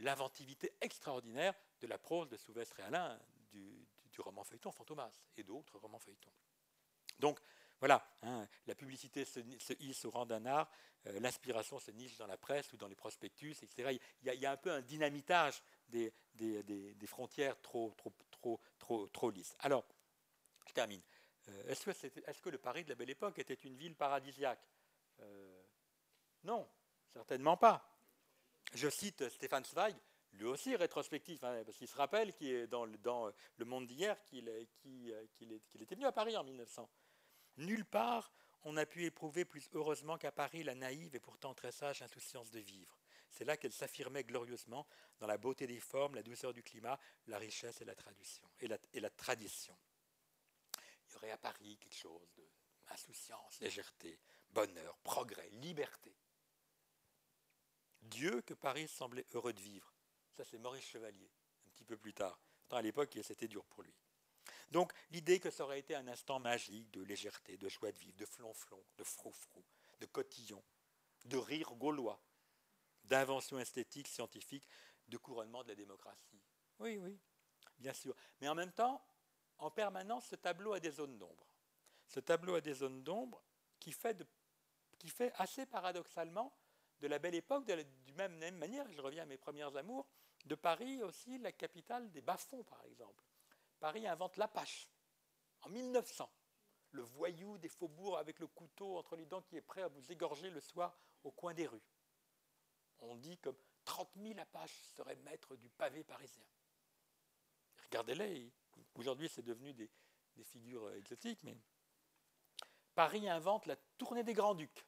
l'inventivité 0.00 0.72
extraordinaire 0.80 1.54
de 1.80 1.86
la 1.86 1.98
prose 1.98 2.28
de 2.28 2.36
Souvestre 2.36 2.80
et 2.80 2.82
Alain, 2.82 3.18
du, 3.52 3.86
roman 4.18 4.44
feuilleton 4.44 4.70
Fantomas 4.70 5.12
et 5.36 5.42
d'autres 5.42 5.76
romans 5.78 5.98
feuilletons. 5.98 6.32
Donc, 7.18 7.40
voilà, 7.80 8.06
hein, 8.22 8.46
la 8.66 8.74
publicité 8.76 9.24
se, 9.24 9.40
hisse 9.80 10.04
au 10.04 10.10
rang 10.10 10.24
d'un 10.24 10.46
art, 10.46 10.70
euh, 11.06 11.18
l'inspiration 11.18 11.80
se 11.80 11.90
niche 11.90 12.16
dans 12.16 12.28
la 12.28 12.38
presse 12.38 12.72
ou 12.72 12.76
dans 12.76 12.86
les 12.86 12.94
prospectus, 12.94 13.62
etc. 13.62 13.98
Il 14.22 14.32
y 14.32 14.46
a, 14.46 14.52
un 14.52 14.56
peu 14.56 14.70
un 14.70 14.82
dynamitage 14.82 15.62
des, 15.88 16.12
frontières 17.06 17.60
trop, 17.60 17.94
trop 19.12 19.30
lisses. 19.30 19.56
Alors, 19.58 19.84
je 20.66 20.72
termine. 20.72 21.02
Euh, 21.48 21.68
est-ce, 21.68 22.40
que 22.40 22.50
le 22.50 22.58
Paris 22.58 22.84
de 22.84 22.90
la 22.90 22.94
Belle 22.94 23.10
Époque 23.10 23.38
était 23.38 23.54
une 23.54 23.76
ville 23.76 23.94
paradisiaque? 23.94 24.66
Euh, 25.20 25.62
Non, 26.44 26.68
certainement 27.12 27.56
pas. 27.56 27.90
Je 28.74 28.88
cite 28.88 29.28
Stéphane 29.28 29.64
Zweig, 29.64 29.94
lui 30.32 30.44
aussi 30.44 30.74
rétrospectif, 30.74 31.44
hein, 31.44 31.62
parce 31.64 31.76
qu'il 31.76 31.88
se 31.88 31.96
rappelle 31.96 32.32
qu'il 32.32 32.48
est 32.48 32.66
dans, 32.66 32.84
le 32.86 33.64
monde 33.64 33.86
d'hier 33.86 34.20
qu'il, 34.24 34.48
était 34.48 35.94
venu 35.94 36.06
à 36.06 36.12
Paris 36.12 36.36
en 36.36 36.44
1900. 36.44 36.88
Nulle 37.58 37.84
part 37.84 38.32
on 38.66 38.78
a 38.78 38.86
pu 38.86 39.04
éprouver 39.04 39.44
plus 39.44 39.68
heureusement 39.74 40.16
qu'à 40.16 40.32
Paris 40.32 40.62
la 40.62 40.74
naïve 40.74 41.14
et 41.14 41.20
pourtant 41.20 41.52
très 41.52 41.70
sage 41.70 42.00
insouciance 42.00 42.50
de 42.50 42.60
vivre. 42.60 42.98
C'est 43.30 43.44
là 43.44 43.58
qu'elle 43.58 43.72
s'affirmait 43.72 44.24
glorieusement 44.24 44.86
dans 45.18 45.26
la 45.26 45.36
beauté 45.36 45.66
des 45.66 45.80
formes, 45.80 46.14
la 46.14 46.22
douceur 46.22 46.54
du 46.54 46.62
climat, 46.62 46.98
la 47.26 47.36
richesse 47.36 47.82
et 47.82 47.84
la 49.00 49.10
tradition. 49.10 49.76
Il 51.14 51.16
y 51.16 51.18
aurait 51.18 51.30
à 51.30 51.38
Paris 51.38 51.76
quelque 51.78 51.94
chose 51.94 52.28
de 52.34 52.44
insouciance, 52.88 53.60
légèreté, 53.60 54.18
bonheur, 54.50 54.98
progrès, 54.98 55.48
liberté. 55.50 56.12
Dieu 58.02 58.42
que 58.42 58.54
Paris 58.54 58.88
semblait 58.88 59.24
heureux 59.32 59.52
de 59.52 59.60
vivre. 59.60 59.94
Ça, 60.36 60.44
c'est 60.44 60.58
Maurice 60.58 60.84
Chevalier, 60.84 61.30
un 61.66 61.70
petit 61.70 61.84
peu 61.84 61.96
plus 61.96 62.12
tard. 62.12 62.36
Tant 62.68 62.78
à 62.78 62.82
l'époque, 62.82 63.16
c'était 63.22 63.46
dur 63.46 63.64
pour 63.66 63.84
lui. 63.84 63.94
Donc 64.72 64.92
l'idée 65.10 65.38
que 65.38 65.50
ça 65.50 65.62
aurait 65.62 65.78
été 65.78 65.94
un 65.94 66.08
instant 66.08 66.40
magique 66.40 66.90
de 66.90 67.02
légèreté, 67.02 67.56
de 67.58 67.68
joie 67.68 67.92
de 67.92 67.98
vivre, 67.98 68.16
de 68.16 68.26
flonflon, 68.26 68.84
de 68.96 69.04
froufrou, 69.04 69.64
de 70.00 70.06
cotillon, 70.06 70.64
de 71.26 71.36
rire 71.36 71.72
gaulois, 71.76 72.20
d'invention 73.04 73.60
esthétique, 73.60 74.08
scientifique, 74.08 74.66
de 75.06 75.16
couronnement 75.16 75.62
de 75.62 75.68
la 75.68 75.76
démocratie. 75.76 76.42
Oui, 76.80 76.98
oui, 76.98 77.20
bien 77.78 77.92
sûr. 77.92 78.16
Mais 78.40 78.48
en 78.48 78.56
même 78.56 78.72
temps, 78.72 79.00
en 79.58 79.70
permanence, 79.70 80.26
ce 80.26 80.36
tableau 80.36 80.72
a 80.72 80.80
des 80.80 80.90
zones 80.90 81.18
d'ombre. 81.18 81.46
Ce 82.06 82.20
tableau 82.20 82.54
a 82.54 82.60
des 82.60 82.74
zones 82.74 83.02
d'ombre 83.02 83.42
qui 83.80 83.92
fait, 83.92 84.26
qui 84.98 85.08
fait 85.08 85.32
assez 85.36 85.66
paradoxalement 85.66 86.56
de 87.00 87.06
la 87.06 87.18
belle 87.18 87.34
époque, 87.34 87.66
de 87.66 87.74
la 87.74 87.82
même, 88.14 88.36
même 88.36 88.56
manière, 88.56 88.90
je 88.92 89.00
reviens 89.00 89.24
à 89.24 89.26
mes 89.26 89.36
premières 89.36 89.76
amours, 89.76 90.06
de 90.44 90.54
Paris 90.54 91.02
aussi 91.02 91.38
la 91.38 91.52
capitale 91.52 92.10
des 92.10 92.20
bas-fonds, 92.20 92.64
par 92.64 92.84
exemple. 92.84 93.24
Paris 93.80 94.06
invente 94.06 94.36
l'Apache 94.36 94.88
en 95.62 95.68
1900. 95.70 96.30
Le 96.92 97.02
voyou 97.02 97.58
des 97.58 97.68
faubourgs 97.68 98.18
avec 98.18 98.38
le 98.38 98.46
couteau 98.46 98.96
entre 98.98 99.16
les 99.16 99.26
dents 99.26 99.42
qui 99.42 99.56
est 99.56 99.62
prêt 99.62 99.82
à 99.82 99.88
vous 99.88 100.12
égorger 100.12 100.50
le 100.50 100.60
soir 100.60 100.96
au 101.24 101.32
coin 101.32 101.54
des 101.54 101.66
rues. 101.66 101.82
On 103.00 103.16
dit 103.16 103.36
que 103.38 103.50
30 103.84 104.10
000 104.16 104.38
Apaches 104.38 104.80
seraient 104.94 105.16
maîtres 105.16 105.56
du 105.56 105.68
pavé 105.68 106.04
parisien. 106.04 106.44
Regardez-les, 107.84 108.52
aujourd'hui 108.94 109.28
c'est 109.28 109.42
devenu 109.42 109.72
des, 109.72 109.90
figures 110.44 110.84
euh, 110.84 110.96
exotiques, 110.96 111.42
mais 111.44 111.56
Paris 112.94 113.28
invente 113.28 113.66
la 113.66 113.76
tournée 113.98 114.24
des 114.24 114.34
Grands-Ducs. 114.34 114.84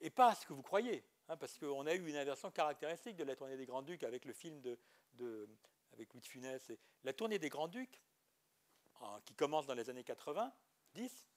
Et 0.00 0.10
pas 0.10 0.34
ce 0.34 0.46
que 0.46 0.52
vous 0.52 0.62
croyez, 0.62 1.04
hein, 1.28 1.36
parce 1.36 1.58
qu'on 1.58 1.86
a 1.86 1.94
eu 1.94 2.08
une 2.08 2.16
inversion 2.16 2.50
caractéristique 2.50 3.16
de 3.16 3.24
la 3.24 3.36
tournée 3.36 3.56
des 3.56 3.66
Grands-Ducs 3.66 4.02
avec 4.02 4.24
le 4.24 4.32
film 4.32 4.60
de, 4.60 4.78
avec 5.92 6.12
Louis 6.12 6.20
de 6.20 6.26
Funès, 6.26 6.72
la 7.04 7.12
tournée 7.12 7.38
des 7.38 7.48
Grands-Ducs, 7.48 8.02
qui 9.24 9.34
commence 9.34 9.66
dans 9.66 9.74
les 9.74 9.90
années 9.90 10.04
80, 10.04 10.52
10, 10.94 11.28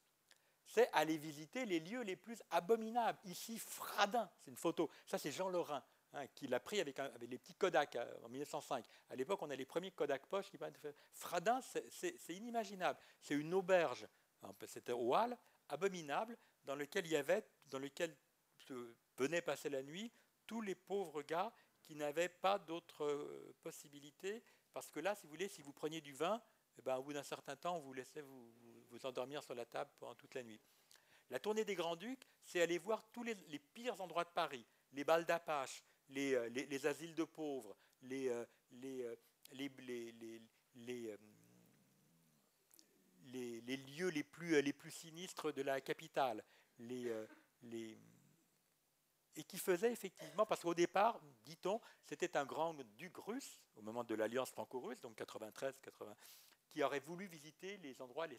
c'est 0.65 0.89
aller 0.93 1.17
visiter 1.17 1.65
les 1.65 1.79
lieux 1.79 2.01
les 2.01 2.15
plus 2.15 2.41
abominables. 2.49 3.19
Ici, 3.25 3.59
Fradin, 3.59 4.29
c'est 4.39 4.51
une 4.51 4.57
photo. 4.57 4.89
Ça, 5.05 5.17
c'est 5.17 5.31
Jean 5.31 5.49
Lorrain, 5.49 5.83
hein, 6.13 6.27
qui 6.35 6.47
l'a 6.47 6.59
pris 6.59 6.79
avec, 6.79 6.99
les 7.19 7.37
petits 7.37 7.55
Kodak 7.55 7.95
euh, 7.95 8.13
en 8.23 8.29
1905. 8.29 8.85
À 9.09 9.15
l'époque, 9.15 9.41
on 9.41 9.49
a 9.49 9.55
les 9.55 9.65
premiers 9.65 9.91
Kodak 9.91 10.25
poche 10.27 10.49
qui 10.49 10.57
Fradin, 11.13 11.61
c'est 11.61 12.35
inimaginable. 12.35 12.99
C'est 13.21 13.35
une 13.35 13.53
auberge, 13.53 14.07
c'était 14.67 14.93
au 14.93 15.15
Hall, 15.15 15.37
abominable, 15.69 16.37
dans 16.65 16.75
lequel 16.75 17.05
il 17.05 17.11
y 17.11 17.17
avait, 17.17 17.45
dans 17.65 17.79
lequel 17.79 18.15
venaient 19.17 19.41
passer 19.41 19.69
la 19.69 19.83
nuit 19.83 20.11
tous 20.47 20.61
les 20.61 20.75
pauvres 20.75 21.21
gars 21.21 21.53
qui 21.81 21.95
n'avaient 21.95 22.29
pas 22.29 22.59
d'autre 22.59 23.05
euh, 23.05 23.55
possibilité, 23.61 24.43
parce 24.73 24.91
que 24.91 24.99
là, 24.99 25.15
si 25.15 25.25
vous 25.25 25.31
voulez, 25.31 25.47
si 25.47 25.61
vous 25.61 25.73
preniez 25.73 26.01
du 26.01 26.13
vin, 26.13 26.41
eh 26.77 26.81
ben, 26.81 26.97
au 26.97 27.03
bout 27.03 27.13
d'un 27.13 27.23
certain 27.23 27.55
temps, 27.55 27.77
on 27.77 27.79
vous 27.79 27.93
laissait 27.93 28.21
vous, 28.21 28.51
endormir 29.03 29.41
sur 29.43 29.55
la 29.55 29.65
table 29.65 29.89
pendant 29.97 30.13
toute 30.15 30.35
la 30.35 30.43
nuit. 30.43 30.59
La 31.29 31.39
tournée 31.39 31.63
des 31.63 31.75
Grands-Ducs, 31.75 32.27
c'est 32.43 32.61
aller 32.61 32.77
voir 32.77 33.03
tous 33.11 33.23
les, 33.23 33.35
pires 33.73 33.99
endroits 34.01 34.25
de 34.25 34.29
Paris, 34.29 34.65
les 34.91 35.03
balles 35.03 35.25
d'Apache, 35.25 35.83
les, 36.11 36.35
euh, 36.35 36.49
les, 36.49 36.85
asiles 36.85 37.15
de 37.15 37.23
pauvres, 37.23 37.75
les, 38.03 38.29
euh, 38.29 38.45
les, 38.73 39.05
les, 39.53 39.69
les, 43.61 43.77
lieux 43.77 44.09
les 44.09 44.23
plus, 44.23 44.61
les 44.61 44.73
plus 44.73 44.91
sinistres 44.91 45.53
de 45.53 45.61
la 45.61 45.81
capitale, 45.81 46.43
les, 46.79 47.11
les, 47.63 47.97
et 49.35 49.43
qui 49.43 49.57
faisait 49.57 49.91
effectivement, 49.91 50.45
parce 50.45 50.61
qu'au 50.61 50.73
départ, 50.73 51.19
dit-on, 51.45 51.79
c'était 52.03 52.35
un 52.37 52.45
grand 52.45 52.73
duc 52.97 53.15
russe, 53.17 53.61
au 53.75 53.81
moment 53.81 54.03
de 54.03 54.15
l'alliance 54.15 54.51
franco-russe, 54.51 54.99
donc 54.99 55.17
93-80, 55.17 55.73
qui 56.69 56.83
aurait 56.83 56.99
voulu 56.99 57.27
visiter 57.27 57.77
les 57.77 58.01
endroits, 58.01 58.27
les, 58.27 58.37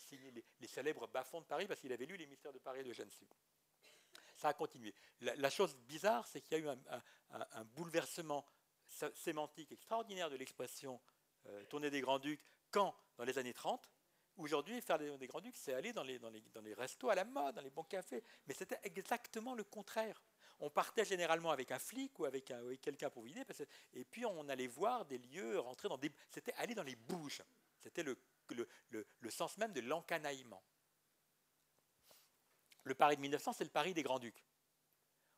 les, 0.61 0.67
célèbres 0.67 1.07
bas-fonds 1.07 1.41
de 1.41 1.47
Paris, 1.47 1.67
parce 1.67 1.81
qu'il 1.81 1.93
avait 1.93 2.07
lu 2.07 2.17
Les 2.17 2.27
mystères 2.27 2.53
de 2.53 2.59
Paris 2.59 2.85
de 2.85 2.93
Gensu. 2.93 3.25
Ça 4.43 4.49
a 4.49 4.55
continué. 4.55 4.93
La, 5.21 5.51
chose 5.51 5.77
bizarre, 5.87 6.27
c'est 6.27 6.41
qu'il 6.41 6.59
y 6.59 6.61
a 6.61 6.65
eu 6.65 6.69
un, 7.31 7.65
bouleversement 7.77 8.45
sémantique 9.15 9.71
extraordinaire 9.71 10.31
de 10.31 10.35
l'expression 10.37 11.01
euh, 11.47 11.65
tournée 11.67 11.91
des 11.91 12.01
Grands-Ducs 12.01 12.45
quand, 12.73 12.93
dans 13.17 13.25
les 13.25 13.39
années 13.39 13.55
30, 13.55 13.89
Aujourd'hui, 14.39 14.81
faire 14.81 14.99
des, 14.99 15.27
grands-ducs, 15.27 15.55
c'est 15.55 15.75
aller 15.75 15.93
dans 15.93 16.03
les, 16.03 16.19
dans, 16.19 16.33
restos 16.77 17.11
à 17.11 17.15
la 17.15 17.25
mode, 17.25 17.55
dans 17.55 17.61
les 17.61 17.71
bons 17.71 17.85
cafés. 17.85 18.25
Mais 18.47 18.55
c'était 18.55 18.81
exactement 18.83 19.55
le 19.55 19.63
contraire. 19.63 20.21
On 20.59 20.71
partait 20.71 21.05
généralement 21.05 21.51
avec 21.51 21.71
un 21.71 21.79
flic 21.79 22.19
ou 22.19 22.25
avec, 22.25 22.51
quelqu'un 22.81 23.11
pour 23.11 23.25
vider, 23.25 23.43
et 23.93 24.05
puis 24.07 24.25
on 24.25 24.49
allait 24.49 24.69
voir 24.69 25.05
des 25.05 25.19
lieux, 25.19 25.61
rentrer 25.61 25.89
dans 25.89 25.99
des... 25.99 26.11
C'était 26.31 26.55
aller 26.55 26.75
dans 26.75 26.83
les 26.83 26.97
bouges. 26.97 27.43
C'était 27.79 28.03
le, 28.03 28.17
sens 29.29 29.59
même 29.59 29.75
de 29.75 29.83
l'encanaillement. 29.83 30.63
Le 32.85 32.95
Paris 32.95 33.17
de 33.17 33.23
1900, 33.23 33.53
c'est 33.53 33.65
le 33.65 33.71
Paris 33.71 33.95
des 33.95 34.03
grands-ducs. 34.03 34.45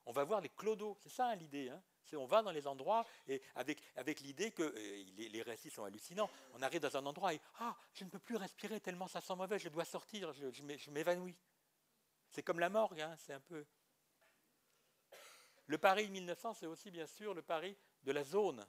On 0.06 0.12
va 0.12 0.24
voir 0.24 0.40
les 0.40 0.50
clodos, 0.50 0.96
c'est 1.00 1.08
ça 1.08 1.28
hein, 1.28 1.36
l'idée. 1.36 1.70
Hein 1.70 1.82
on 2.16 2.26
va 2.26 2.42
dans 2.42 2.50
les 2.50 2.66
endroits 2.66 3.06
et 3.26 3.42
avec, 3.54 3.80
l'idée 4.20 4.50
que 4.50 4.74
les, 5.16 5.28
les, 5.28 5.42
récits 5.42 5.70
sont 5.70 5.84
hallucinants. 5.84 6.30
On 6.54 6.62
arrive 6.62 6.80
dans 6.80 6.96
un 6.96 7.06
endroit 7.06 7.34
et 7.34 7.40
ah, 7.60 7.76
je 7.92 8.04
ne 8.04 8.10
peux 8.10 8.18
plus 8.18 8.36
respirer 8.36 8.80
tellement 8.80 9.08
ça 9.08 9.20
sent 9.20 9.34
mauvais, 9.36 9.58
je 9.58 9.68
dois 9.68 9.84
sortir, 9.84 10.32
je, 10.32 10.90
m'évanouis. 10.90 11.36
C'est 12.30 12.42
comme 12.42 12.60
la 12.60 12.68
morgue, 12.68 13.00
hein, 13.00 13.14
c'est 13.18 13.32
un 13.32 13.40
peu. 13.40 13.64
Le 15.66 15.78
Paris 15.78 16.08
1900, 16.10 16.54
c'est 16.54 16.66
aussi 16.66 16.90
bien 16.90 17.06
sûr 17.06 17.34
le 17.34 17.42
Paris 17.42 17.76
de 18.02 18.12
la 18.12 18.24
zone. 18.24 18.66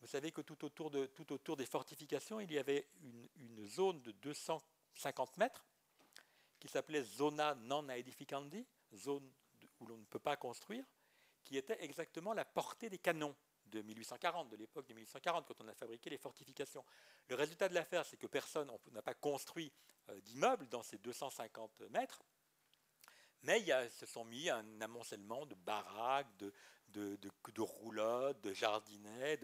Vous 0.00 0.08
savez 0.08 0.32
que 0.32 0.40
tout 0.42 0.64
autour, 0.64 1.56
des 1.56 1.66
fortifications, 1.66 2.40
il 2.40 2.52
y 2.52 2.58
avait 2.58 2.88
une 3.36 3.66
zone 3.66 4.02
de 4.02 4.12
250 4.12 5.38
mètres 5.38 5.64
qui 6.64 6.72
s'appelait 6.72 7.02
zona 7.02 7.54
non 7.56 7.86
aedificandi, 7.90 8.66
zone 8.94 9.30
où 9.80 9.86
l'on 9.86 9.98
ne 9.98 10.04
peut 10.04 10.18
pas 10.18 10.36
construire 10.36 10.86
qui 11.44 11.58
était 11.58 11.76
exactement 11.84 12.32
la 12.32 12.46
portée 12.46 12.88
des 12.88 12.96
canons 12.96 13.36
de 13.66 13.82
1840, 13.82 14.48
de 14.48 14.56
l'époque 14.56 14.88
de 14.88 14.94
1840, 14.94 15.46
quand 15.46 15.60
on 15.60 15.68
a 15.68 15.74
fabriqué 15.74 16.08
les 16.08 16.16
fortifications. 16.16 16.82
Le 17.28 17.34
résultat 17.34 17.68
de 17.68 17.74
l'affaire, 17.74 18.06
c'est 18.06 18.16
que 18.16 18.26
personne 18.26 18.70
n'a 18.92 19.02
pas 19.02 19.12
construit 19.12 19.70
euh, 20.08 20.18
d'immeubles 20.22 20.66
dans 20.70 20.82
ces 20.82 20.96
250 20.96 21.82
mètres, 21.90 22.22
mais 23.42 23.60
il 23.60 23.68
y 23.68 23.90
se 23.90 24.06
sont 24.06 24.24
mis 24.24 24.48
un 24.48 24.80
amoncellement 24.80 25.44
de 25.44 25.54
baraques, 25.54 26.34
de, 26.38 26.50
de, 26.94 27.18
de, 27.54 27.60
roulottes, 27.60 28.40
de 28.40 28.52
jardinets, 28.52 29.38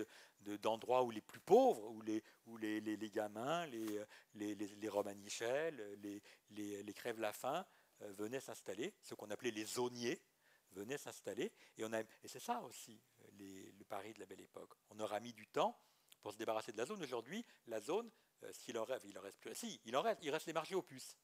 d'endroits 0.62 1.02
où 1.02 1.10
les 1.10 1.20
plus 1.20 1.40
pauvres, 1.40 1.90
où 1.90 2.00
les, 2.02 2.22
où 2.46 2.56
les, 2.56 2.80
les, 2.80 3.10
gamins, 3.10 3.66
les, 3.66 4.00
les, 4.34 4.54
les 4.54 4.88
romanichels, 4.88 5.98
les, 6.02 6.82
les, 6.82 6.94
crèves-la-faim 6.94 7.66
euh, 8.02 8.12
venaient 8.12 8.40
s'installer, 8.40 8.94
ce 9.02 9.14
qu'on 9.14 9.30
appelait 9.30 9.50
les 9.50 9.64
zoniers, 9.64 10.20
venaient 10.72 10.98
s'installer. 10.98 11.52
Et, 11.76 11.84
on 11.84 11.92
a, 11.92 12.00
et 12.00 12.28
c'est 12.28 12.40
ça 12.40 12.62
aussi 12.62 13.00
le 13.38 13.84
Paris 13.84 14.14
de 14.14 14.20
la 14.20 14.26
belle 14.26 14.40
époque. 14.40 14.72
On 14.90 15.00
aura 15.00 15.20
mis 15.20 15.32
du 15.32 15.46
temps 15.46 15.78
pour 16.22 16.32
se 16.32 16.38
débarrasser 16.38 16.72
de 16.72 16.78
la 16.78 16.86
zone. 16.86 17.02
Aujourd'hui, 17.02 17.44
la 17.66 17.80
zone, 17.80 18.10
euh, 18.44 18.52
s'il 18.52 18.78
en 18.78 18.84
reste, 18.84 19.04
il 19.08 19.18
en 19.18 19.22
reste 19.22 19.38
plus. 19.38 19.54
Si, 19.54 19.80
il 19.84 19.96
en 19.96 20.02
reste, 20.02 20.20
il 20.22 20.30
reste 20.30 20.46
les 20.46 20.52
marchés 20.52 20.74
aux 20.74 20.82
puces. 20.82 21.16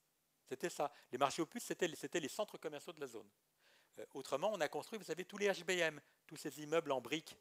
C'était 0.49 0.71
ça. 0.71 0.93
Les 1.11 1.19
marchés 1.19 1.43
aux 1.43 1.47
puces, 1.47 1.65
c'était, 1.65 1.93
c'était 1.95 2.21
les 2.21 2.29
centres 2.29 2.59
commerciaux 2.59 2.93
de 2.93 3.01
la 3.01 3.07
zone. 3.07 3.29
Euh, 3.99 4.07
autrement, 4.15 4.53
on 4.53 4.61
a 4.61 4.69
construit, 4.69 4.99
vous 4.99 5.05
savez, 5.05 5.25
tous 5.25 5.39
les 5.39 5.53
HBM, 5.53 6.01
tous 6.27 6.37
ces 6.37 6.61
immeubles 6.61 6.93
en 6.93 7.01
briques, 7.01 7.37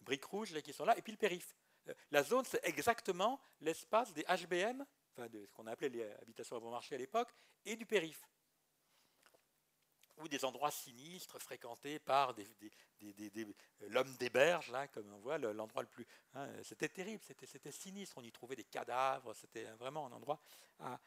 briques 0.00 0.24
rouges 0.24 0.60
qui 0.62 0.72
sont 0.72 0.84
là, 0.84 0.96
et 0.96 1.02
puis 1.02 1.12
le 1.12 1.18
périph. 1.18 1.54
Euh, 1.88 1.94
la 2.10 2.22
zone, 2.22 2.44
c'est 2.44 2.64
exactement 2.64 3.40
l'espace 3.60 4.12
des 4.12 4.24
HBM, 4.24 4.84
enfin 5.12 5.28
de 5.28 5.44
ce 5.46 5.52
qu'on 5.52 5.66
appelait 5.66 5.88
les 5.88 6.04
habitations 6.22 6.56
à 6.56 6.60
bon 6.60 6.70
marché 6.70 6.94
à 6.94 6.98
l'époque, 6.98 7.30
et 7.64 7.76
du 7.76 7.86
périph 7.86 8.22
ou 10.18 10.28
des 10.28 10.44
endroits 10.44 10.70
sinistres 10.70 11.38
fréquentés 11.40 11.98
par 11.98 12.34
des, 12.34 12.46
l'homme 13.88 14.16
des 14.16 14.30
berges, 14.30 14.70
là, 14.70 14.88
comme 14.88 15.12
on 15.12 15.18
voit, 15.18 15.38
l'endroit 15.38 15.82
le 15.82 15.88
plus. 15.88 16.06
Hein, 16.34 16.48
c'était 16.62 16.88
terrible, 16.88 17.22
c'était 17.44 17.70
sinistre. 17.70 18.18
On 18.18 18.22
y 18.22 18.32
trouvait 18.32 18.56
des 18.56 18.64
cadavres, 18.64 19.34
c'était 19.34 19.64
vraiment 19.72 20.06
un 20.06 20.12
endroit 20.12 20.40
à, 20.78 20.98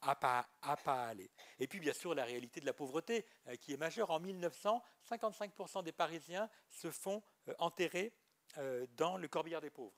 à, 0.00 0.16
pas, 0.16 1.08
aller. 1.08 1.30
Et 1.58 1.66
puis, 1.66 1.80
bien 1.80 1.92
sûr, 1.92 2.14
la 2.14 2.24
réalité 2.24 2.60
de 2.60 2.66
la 2.66 2.72
pauvreté 2.72 3.26
euh, 3.48 3.56
qui 3.56 3.72
est 3.72 3.76
majeure. 3.76 4.10
En 4.10 4.20
1900, 4.20 4.82
55% 5.08 5.82
des 5.82 5.92
Parisiens 5.92 6.48
se 6.70 6.90
font 6.90 7.22
euh, 7.48 7.54
enterrer 7.58 8.12
euh, 8.58 8.86
dans 8.96 9.16
le 9.16 9.28
corbillard 9.28 9.60
des 9.60 9.70
pauvres. 9.70 9.96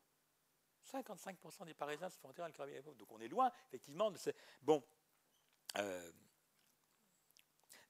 55% 0.92 1.66
des 1.66 1.74
Parisiens 1.74 2.08
se 2.08 2.18
font 2.18 2.28
enterrer 2.28 2.48
dans 2.48 2.52
le 2.52 2.56
corbillard 2.56 2.80
des 2.80 2.84
pauvres. 2.84 2.96
Donc, 2.96 3.12
on 3.12 3.20
est 3.20 3.28
loin, 3.28 3.50
effectivement, 3.68 4.10
de 4.10 4.18
ces. 4.18 4.34
Bon. 4.62 4.82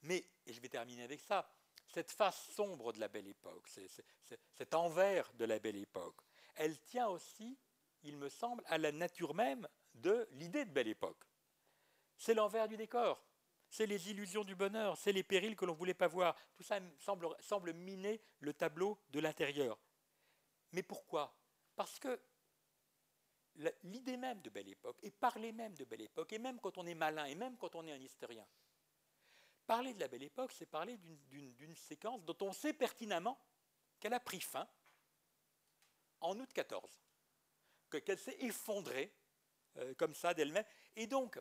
Mais, 0.03 0.25
et 0.51 0.53
je 0.53 0.59
vais 0.59 0.67
terminer 0.67 1.03
avec 1.03 1.21
ça, 1.21 1.49
cette 1.87 2.11
face 2.11 2.49
sombre 2.51 2.91
de 2.91 2.99
la 2.99 3.07
belle 3.07 3.27
époque, 3.27 3.69
cet 3.69 4.73
envers 4.73 5.31
de 5.33 5.45
la 5.45 5.59
belle 5.59 5.77
époque, 5.77 6.21
elle 6.55 6.77
tient 6.81 7.07
aussi, 7.07 7.57
il 8.03 8.17
me 8.17 8.27
semble, 8.27 8.61
à 8.67 8.77
la 8.77 8.91
nature 8.91 9.33
même 9.33 9.65
de 9.93 10.27
l'idée 10.31 10.65
de 10.65 10.71
belle 10.71 10.89
époque. 10.89 11.23
C'est 12.17 12.33
l'envers 12.33 12.67
du 12.67 12.75
décor, 12.75 13.23
c'est 13.69 13.85
les 13.85 14.11
illusions 14.11 14.43
du 14.43 14.55
bonheur, 14.55 14.97
c'est 14.97 15.13
les 15.13 15.23
périls 15.23 15.55
que 15.55 15.63
l'on 15.63 15.71
ne 15.71 15.77
voulait 15.77 15.93
pas 15.93 16.09
voir. 16.09 16.35
Tout 16.53 16.63
ça 16.63 16.79
semble, 16.99 17.29
semble 17.39 17.71
miner 17.71 18.21
le 18.41 18.53
tableau 18.53 18.99
de 19.11 19.21
l'intérieur. 19.21 19.79
Mais 20.73 20.83
pourquoi? 20.83 21.33
Parce 21.77 21.97
que 21.97 22.19
l'idée 23.83 24.17
même 24.17 24.41
de 24.41 24.49
belle 24.49 24.67
époque, 24.67 24.97
et 25.01 25.11
parler 25.11 25.53
même 25.53 25.75
de 25.75 25.85
belle 25.85 26.01
époque, 26.01 26.33
et 26.33 26.39
même 26.39 26.59
quand 26.59 26.77
on 26.77 26.85
est 26.85 26.95
malin, 26.95 27.25
et 27.25 27.35
même 27.35 27.57
quand 27.57 27.73
on 27.75 27.87
est 27.87 27.93
un 27.93 28.01
historien, 28.01 28.45
Parler 29.71 29.93
de 29.93 30.01
la 30.01 30.09
belle 30.09 30.23
époque, 30.23 30.51
c'est 30.51 30.65
parler 30.65 30.97
d'une 30.97 31.75
séquence 31.77 32.25
dont 32.25 32.35
on 32.41 32.51
sait 32.51 32.73
pertinemment 32.73 33.39
qu'elle 34.01 34.13
a 34.13 34.19
pris 34.19 34.41
fin 34.41 34.67
en 36.19 36.37
août 36.37 36.49
14, 36.51 36.91
qu'elle 38.03 38.19
s'est 38.19 38.35
effondrée 38.41 39.15
euh, 39.77 39.93
comme 39.93 40.13
ça 40.13 40.33
d'elle-même. 40.33 40.65
Et 40.97 41.07
donc, 41.07 41.39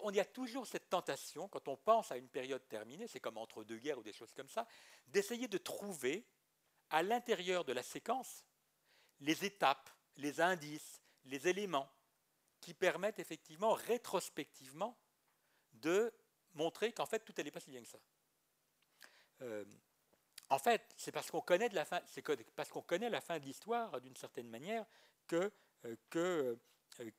on 0.00 0.10
y 0.10 0.18
a 0.18 0.24
toujours 0.24 0.66
cette 0.66 0.90
tentation, 0.90 1.46
quand 1.46 1.68
on 1.68 1.76
pense 1.76 2.10
à 2.10 2.16
une 2.16 2.28
période 2.28 2.66
terminée, 2.66 3.06
c'est 3.06 3.20
comme 3.20 3.38
entre 3.38 3.62
deux 3.62 3.78
guerres 3.78 4.00
ou 4.00 4.02
des 4.02 4.12
choses 4.12 4.32
comme 4.32 4.48
ça, 4.48 4.66
d'essayer 5.06 5.46
de 5.46 5.58
trouver 5.58 6.26
à 6.90 7.04
l'intérieur 7.04 7.64
de 7.64 7.72
la 7.72 7.84
séquence 7.84 8.44
les 9.20 9.44
étapes, 9.44 9.90
les 10.16 10.40
indices, 10.40 11.00
les 11.22 11.46
éléments 11.46 11.88
qui 12.60 12.74
permettent 12.74 13.20
effectivement 13.20 13.74
rétrospectivement 13.74 14.98
de 15.74 16.12
montrer 16.54 16.92
qu'en 16.92 17.06
fait, 17.06 17.20
tout 17.20 17.32
n'allait 17.36 17.50
pas 17.50 17.60
si 17.60 17.70
bien 17.70 17.82
que 17.82 17.88
ça. 17.88 17.98
Euh, 19.42 19.64
en 20.48 20.58
fait, 20.58 20.82
c'est 20.96 21.12
parce 21.12 21.30
qu'on 21.30 21.40
connaît, 21.40 21.68
la 21.70 21.84
fin, 21.84 22.00
connaît 22.86 23.10
la 23.10 23.20
fin 23.20 23.38
de 23.38 23.44
l'histoire 23.44 24.00
d'une 24.00 24.16
certaine 24.16 24.48
manière 24.48 24.84
que, 25.26 25.50
euh, 25.84 25.96
euh, 26.16 26.56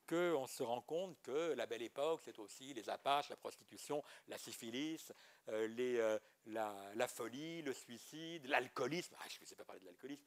qu'on 0.08 0.48
se 0.48 0.64
rend 0.64 0.82
compte 0.82 1.22
que 1.22 1.54
la 1.54 1.66
belle 1.66 1.82
époque, 1.82 2.22
c'est 2.24 2.38
aussi 2.40 2.74
les 2.74 2.90
apaches, 2.90 3.30
la 3.30 3.36
prostitution, 3.36 4.04
la 4.28 4.38
syphilis, 4.38 5.12
euh, 5.50 5.68
euh, 5.80 6.20
la, 6.46 7.08
folie, 7.08 7.62
le 7.62 7.74
suicide, 7.74 8.46
l'alcoolisme, 8.48 9.16
ah, 9.20 9.26
je 9.30 9.40
ne 9.42 9.46
sais 9.46 9.56
pas 9.56 9.64
parler 9.64 9.82
de 9.82 9.86
l'alcoolisme, 9.86 10.24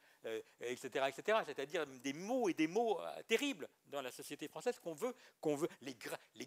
etc.. 0.61 1.07
C'est-à-dire 1.45 1.87
des 1.87 2.13
mots 2.13 2.49
et 2.49 2.55
des 2.55 2.67
mots 2.67 3.01
terribles 3.29 3.69
dans 3.87 4.03
la 4.03 4.11
société 4.11 4.49
française 4.49 4.79
qu'on 4.79 4.95
veut, 4.95 5.15
qu'on 5.41 5.57
veut 5.57 5.69
les, 5.83 5.97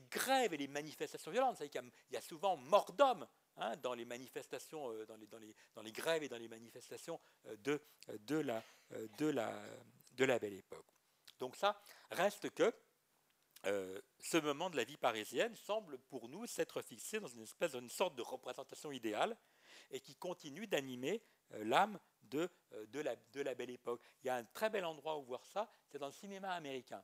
grèves 0.10 0.54
et 0.54 0.58
les 0.58 0.68
manifestations 0.68 1.32
violentes. 1.32 1.62
Il 1.62 1.82
y, 2.12 2.18
a, 2.18 2.22
souvent 2.22 2.58
mort 2.58 2.92
d'hommes 2.94 3.28
hein, 3.58 3.76
dans 3.78 3.94
les 3.94 4.06
manifestations, 4.06 4.92
dans 5.06 5.84
les, 5.84 5.92
grèves 5.92 6.24
et 6.24 6.30
dans 6.30 6.38
les 6.38 6.48
manifestations 6.48 7.20
de 7.60 7.80
la 10.18 10.40
belle 10.40 10.54
époque. 10.54 10.86
Donc 11.40 11.56
ça 11.56 11.80
reste 12.12 12.50
que 12.52 12.74
euh, 13.66 14.00
ce 14.20 14.38
moment 14.38 14.70
de 14.70 14.78
la 14.78 14.86
vie 14.86 14.96
parisienne 14.96 15.54
semble 15.56 15.98
pour 15.98 16.30
nous 16.30 16.48
s'être 16.48 16.82
fixé 16.82 17.20
dans 17.20 17.28
une 17.28 17.42
espèce 17.42 17.74
d'une 17.74 17.90
sorte 17.90 18.16
de 18.16 18.22
représentation 18.22 18.92
idéale 18.92 19.36
et 19.92 20.00
qui 20.00 20.16
continue 20.16 20.66
d'animer 20.66 21.22
euh, 21.54 21.64
l'âme 21.66 22.00
de, 22.24 22.50
euh, 22.74 22.86
de, 22.88 23.02
la, 23.02 23.16
de, 23.34 23.42
la, 23.42 23.56
belle 23.56 23.72
époque. 23.72 24.02
Il 24.24 24.28
y 24.28 24.30
a 24.30 24.36
un 24.36 24.46
très 24.46 24.70
bel 24.70 24.86
endroit 24.86 25.18
où 25.18 25.24
voir 25.24 25.46
ça, 25.46 25.70
c'est 25.88 25.98
dans 25.98 26.08
le 26.08 26.14
cinéma 26.14 26.52
américain. 26.52 27.04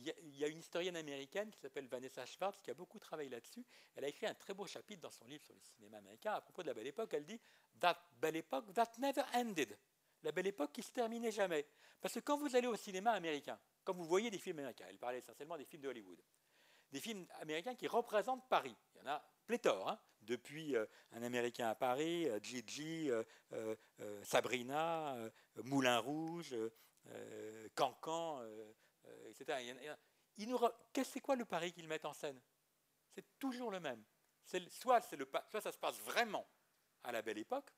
il 0.00 0.36
y, 0.36 0.44
a 0.44 0.48
une 0.48 0.60
historienne 0.60 0.96
américaine 0.96 1.50
qui 1.50 1.58
s'appelle 1.58 1.88
Vanessa 1.88 2.24
Schwartz 2.24 2.60
qui 2.62 2.70
a 2.70 2.74
beaucoup 2.74 3.00
travaillé 3.00 3.28
là-dessus. 3.28 3.66
Elle 3.96 4.04
a 4.04 4.08
écrit 4.08 4.26
un 4.26 4.34
très 4.34 4.54
beau 4.54 4.66
chapitre 4.66 5.02
dans 5.02 5.10
son 5.10 5.26
livre 5.26 5.42
sur 5.42 5.54
le 5.54 5.60
cinéma 5.60 5.98
américain 5.98 6.32
à 6.34 6.40
propos 6.40 6.62
de 6.62 6.68
la 6.68 6.74
belle 6.74 6.86
époque. 6.86 7.12
Elle 7.14 7.24
dit 7.24 7.40
That 7.80 7.98
belle 8.20 8.36
époque 8.36 8.72
that 8.74 8.92
never 8.98 9.24
ended. 9.34 9.76
La 10.22 10.32
belle 10.32 10.46
époque 10.46 10.72
qui 10.72 10.82
se 10.82 10.92
terminait 10.92 11.32
jamais. 11.32 11.66
Parce 12.00 12.14
que 12.14 12.20
quand 12.20 12.36
vous 12.36 12.54
allez 12.54 12.66
au 12.66 12.76
cinéma 12.76 13.12
américain, 13.12 13.58
quand 13.88 13.94
vous 13.94 14.04
voyez 14.04 14.30
des 14.30 14.38
films 14.38 14.58
américains, 14.58 14.84
elle 14.90 14.98
parlait 14.98 15.16
essentiellement 15.16 15.56
des 15.56 15.64
films 15.64 15.80
de 15.80 15.88
Hollywood, 15.88 16.22
des 16.92 17.00
films 17.00 17.26
américains 17.40 17.74
qui 17.74 17.86
représentent 17.86 18.46
Paris. 18.46 18.76
Il 18.94 18.98
y 18.98 19.00
en 19.00 19.06
a 19.12 19.24
pléthore, 19.46 19.88
hein. 19.88 19.98
depuis 20.20 20.76
euh, 20.76 20.84
Un 21.12 21.22
Américain 21.22 21.68
à 21.68 21.74
Paris, 21.74 22.28
euh, 22.28 22.38
Gigi, 22.42 23.10
euh, 23.10 23.76
Sabrina, 24.22 25.16
Moulin 25.64 26.00
Rouge, 26.00 26.54
Cancan, 27.74 28.42
etc. 29.30 29.96
C'est 31.02 31.20
quoi 31.20 31.34
le 31.34 31.46
Paris 31.46 31.72
qu'ils 31.72 31.88
mettent 31.88 32.04
en 32.04 32.12
scène? 32.12 32.38
C'est 33.14 33.38
toujours 33.38 33.70
le 33.70 33.80
même. 33.80 34.04
Soit, 34.68 35.00
soit 35.00 35.60
ça 35.62 35.72
se 35.72 35.78
passe 35.78 35.98
vraiment 36.00 36.46
à 37.04 37.12
la 37.12 37.22
belle 37.22 37.38
époque, 37.38 37.72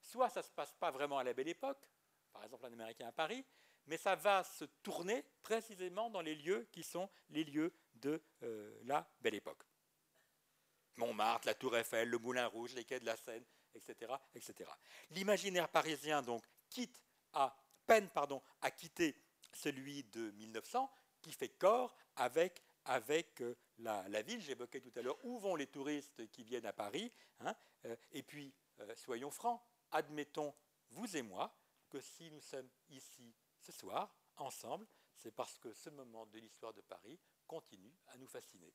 soit 0.00 0.30
ça 0.30 0.40
ne 0.40 0.44
se 0.44 0.52
passe 0.52 0.72
pas 0.72 0.90
vraiment 0.90 1.18
à 1.18 1.24
la 1.24 1.34
belle 1.34 1.48
époque, 1.48 1.86
par 2.32 2.44
exemple 2.44 2.64
Un 2.64 2.72
Américain 2.72 3.08
à 3.08 3.12
Paris, 3.12 3.44
mais 3.86 3.96
ça 3.96 4.14
va 4.14 4.44
se 4.44 4.64
tourner 4.82 5.24
précisément 5.42 6.10
dans 6.10 6.22
les 6.22 6.34
lieux 6.34 6.68
qui 6.72 6.82
sont 6.82 7.08
les 7.30 7.44
lieux 7.44 7.72
de 7.94 8.22
euh, 8.42 8.78
la 8.84 9.08
belle 9.20 9.34
époque. 9.34 9.62
Montmartre, 10.96 11.46
la 11.46 11.54
Tour 11.54 11.76
Eiffel, 11.76 12.08
le 12.08 12.18
Moulin 12.18 12.46
Rouge, 12.46 12.74
les 12.74 12.84
quais 12.84 13.00
de 13.00 13.04
la 13.04 13.16
Seine, 13.16 13.44
etc. 13.74 14.12
etc. 14.34 14.70
L'imaginaire 15.10 15.68
parisien 15.68 16.22
donc 16.22 16.44
quitte 16.70 17.02
à 17.32 17.56
peine 17.86 18.08
pardon, 18.10 18.42
à 18.60 18.70
quitter 18.70 19.16
celui 19.52 20.04
de 20.04 20.30
1900 20.32 20.90
qui 21.20 21.32
fait 21.32 21.48
corps 21.48 21.96
avec, 22.16 22.62
avec 22.84 23.40
euh, 23.40 23.56
la, 23.78 24.22
ville. 24.22 24.40
J'évoquais 24.40 24.80
tout 24.80 24.92
à 24.96 25.02
l'heure 25.02 25.18
où 25.24 25.38
vont 25.38 25.56
les 25.56 25.66
touristes 25.66 26.28
qui 26.30 26.44
viennent 26.44 26.66
à 26.66 26.72
Paris. 26.72 27.12
Hein, 27.40 27.54
euh, 27.86 27.96
et 28.12 28.22
puis, 28.22 28.54
soyons 28.96 29.30
francs, 29.30 29.60
admettons, 29.90 30.54
vous 30.90 31.16
et 31.16 31.22
moi, 31.22 31.56
que 31.88 32.00
si 32.00 32.30
nous 32.30 32.40
sommes 32.40 32.68
ici 32.88 33.34
ce 33.64 33.72
soir, 33.72 34.14
ensemble, 34.36 34.86
c'est 35.16 35.30
parce 35.30 35.58
que 35.58 35.72
ce 35.72 35.88
moment 35.88 36.26
de 36.26 36.38
l'histoire 36.38 36.74
de 36.74 36.82
Paris 36.82 37.18
continue 37.46 37.94
à 38.08 38.18
nous 38.18 38.26
fasciner. 38.26 38.74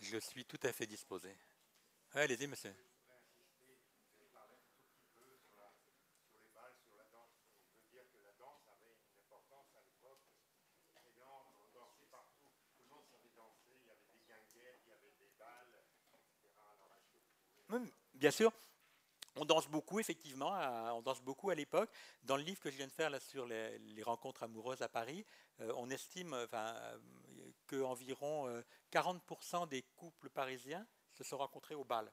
Je 0.00 0.18
suis 0.18 0.44
tout 0.44 0.60
à 0.62 0.72
fait 0.72 0.86
disposé. 0.86 1.36
Allez-y, 2.20 2.46
monsieur. 2.46 2.74
Bien 18.24 18.30
sûr, 18.30 18.52
on 19.36 19.44
danse 19.44 19.68
beaucoup, 19.68 20.00
effectivement, 20.00 20.52
on 20.94 21.02
danse 21.02 21.20
beaucoup 21.20 21.50
à 21.50 21.54
l'époque. 21.54 21.90
Dans 22.22 22.38
le 22.38 22.42
livre 22.42 22.58
que 22.58 22.70
je 22.70 22.76
viens 22.76 22.86
de 22.86 22.92
faire 22.92 23.10
là, 23.10 23.20
sur 23.20 23.44
les, 23.46 24.02
rencontres 24.02 24.44
amoureuses 24.44 24.80
à 24.80 24.88
Paris, 24.88 25.26
euh, 25.60 25.72
on 25.76 25.90
estime 25.90 26.32
enfin, 26.32 26.74
qu'environ 27.66 28.62
40% 28.90 29.64
euh, 29.64 29.66
des 29.66 29.82
couples 29.96 30.30
parisiens 30.30 30.86
se 31.14 31.24
sont 31.24 31.38
rencontrés 31.38 31.74
au 31.74 31.84
bal. 31.84 32.12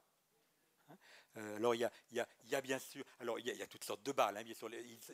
Hein? 0.90 0.98
Euh, 1.38 1.56
alors 1.57 1.76
il 1.76 1.90
y, 2.11 2.56
a, 2.56 2.61
bien 2.61 2.80
sûr, 2.80 3.03
alors 3.19 3.40
il 3.40 3.48
y, 3.48 3.61
a, 3.61 3.68
toutes 3.68 3.84
sortes 3.84 4.03
de 4.03 4.11
balles. 4.11 4.38
Hein, 4.38 4.44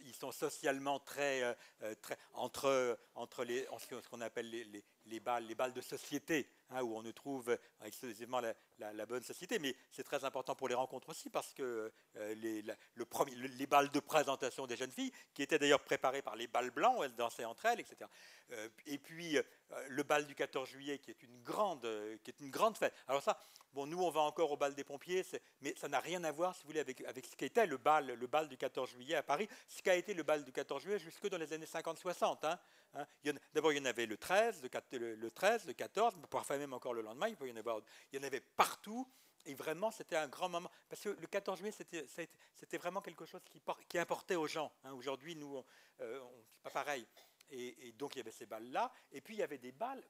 ils, 0.04 0.16
sont 0.16 0.32
socialement 0.32 1.00
très, 1.00 1.56
très 2.02 2.18
entre 2.34 3.00
entre 3.16 3.44
les 3.44 3.68
ce 3.80 4.10
qu'on 4.10 4.22
appelle 4.22 4.50
les 4.50 4.84
balles, 5.20 5.46
les 5.46 5.56
balles 5.56 5.74
de 5.74 5.82
société, 5.82 6.50
hein, 6.70 6.82
où 6.84 6.96
on 6.96 7.02
ne 7.02 7.12
trouve 7.12 7.58
exclusivement 7.84 8.42
la, 8.80 9.06
bonne 9.06 9.24
société, 9.24 9.60
mais 9.60 9.76
c'est 9.92 10.04
très 10.04 10.24
important 10.26 10.56
pour 10.56 10.68
les 10.68 10.76
rencontres 10.76 11.10
aussi, 11.10 11.30
parce 11.30 11.54
que 11.54 11.92
euh, 12.16 12.36
les, 12.36 12.64
les 12.64 13.68
balles 13.68 13.90
de 13.90 14.00
présentation 14.00 14.68
des 14.68 14.76
jeunes 14.76 14.92
filles, 14.92 15.12
qui 15.34 15.42
étaient 15.42 15.60
d'ailleurs 15.60 15.84
préparées 15.84 16.22
par 16.22 16.36
les 16.36 16.48
balles 16.48 16.72
blancs, 16.72 17.00
elles 17.04 17.16
dansaient 17.16 17.46
entre 17.46 17.66
elles, 17.66 17.80
etc. 17.80 18.10
Euh, 18.52 18.70
et 18.86 18.98
puis 18.98 19.38
euh, 19.38 19.44
le 19.90 20.04
bal 20.04 20.26
du 20.26 20.36
14 20.36 20.70
juillet, 20.70 21.00
qui 21.00 21.12
est 21.12 21.24
une 21.24 21.42
grande, 21.44 21.88
qui 22.24 22.32
est 22.32 22.40
une 22.40 22.52
grande 22.52 22.78
fête. 22.78 22.94
Alors 23.08 23.24
ça, 23.24 23.40
bon, 23.74 23.86
nous 23.86 24.02
on 24.02 24.10
va 24.10 24.22
encore 24.22 24.52
au 24.52 24.58
bal 24.58 24.74
des 24.76 24.84
pompiers, 24.84 25.24
mais 25.62 25.74
ça 25.78 25.88
n'a 25.88 26.00
rien 26.00 26.24
à 26.24 26.32
voir, 26.32 26.56
si 26.56 26.64
vous 26.64 26.68
voulez, 26.68 26.80
avec, 26.80 27.02
avec 27.02 27.26
ce 27.26 27.36
qu'était 27.36 27.66
le 27.66 27.78
bal, 27.78 28.08
le 28.08 28.28
bal 28.28 28.48
du 28.48 28.58
14 28.58 28.90
juillet 28.90 29.16
à 29.16 29.24
Paris, 29.24 29.48
ce 29.68 29.82
qu'a 29.82 29.96
été 29.96 30.14
le 30.14 30.24
bal 30.24 30.44
du 30.44 30.52
14 30.52 30.82
juillet 30.82 31.00
jusque 31.00 31.28
dans 31.30 31.38
les 31.38 31.54
années 31.54 31.66
50-60. 31.66 32.46
Hein. 32.46 32.60
Hein. 32.94 33.06
D'abord, 33.54 33.72
il 33.72 33.78
y 33.78 33.82
en 33.82 33.86
avait 33.86 34.06
le 34.06 34.18
13, 34.18 34.64
le, 34.92 35.30
13, 35.30 35.66
le 35.66 35.74
14, 35.74 36.16
parfois 36.30 36.58
même 36.58 36.74
encore 36.74 36.94
le 36.94 37.02
lendemain, 37.02 37.28
il, 37.28 37.36
peut 37.36 37.48
y 37.48 37.52
en 37.52 37.56
avoir, 37.56 37.82
il 38.12 38.20
y 38.20 38.24
en 38.24 38.26
avait 38.26 38.42
partout. 38.42 39.08
Et 39.46 39.54
vraiment, 39.54 39.92
c'était 39.92 40.18
un 40.18 40.28
grand 40.28 40.50
moment. 40.50 40.70
Parce 40.90 41.02
que 41.02 41.10
le 41.10 41.28
14 41.28 41.60
juillet, 41.60 41.72
c'était 41.72 42.78
vraiment 42.78 43.02
quelque 43.02 43.26
chose 43.26 43.42
qui, 43.88 43.98
importait 43.98 44.36
aux 44.36 44.48
gens. 44.48 44.72
Hein. 44.84 44.92
Aujourd'hui, 44.94 45.36
nous, 45.36 45.64
euh, 46.02 46.20
c'est 46.54 46.64
pas 46.64 46.70
pareil. 46.70 47.08
Et, 47.50 47.94
donc, 47.94 48.16
il 48.16 48.18
y 48.18 48.22
avait 48.22 48.32
ces 48.32 48.46
balles-là. 48.46 48.92
Et 49.12 49.22
puis, 49.22 49.36
il 49.36 49.38
y 49.38 49.44
avait 49.44 49.58
des 49.58 49.72
balles 49.72 50.04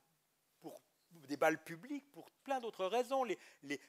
pour 0.59 0.81
des 1.11 1.37
balles 1.37 1.63
publiques 1.63 2.11
pour 2.11 2.29
plein 2.43 2.59
d'autres 2.59 2.85
raisons. 2.85 3.25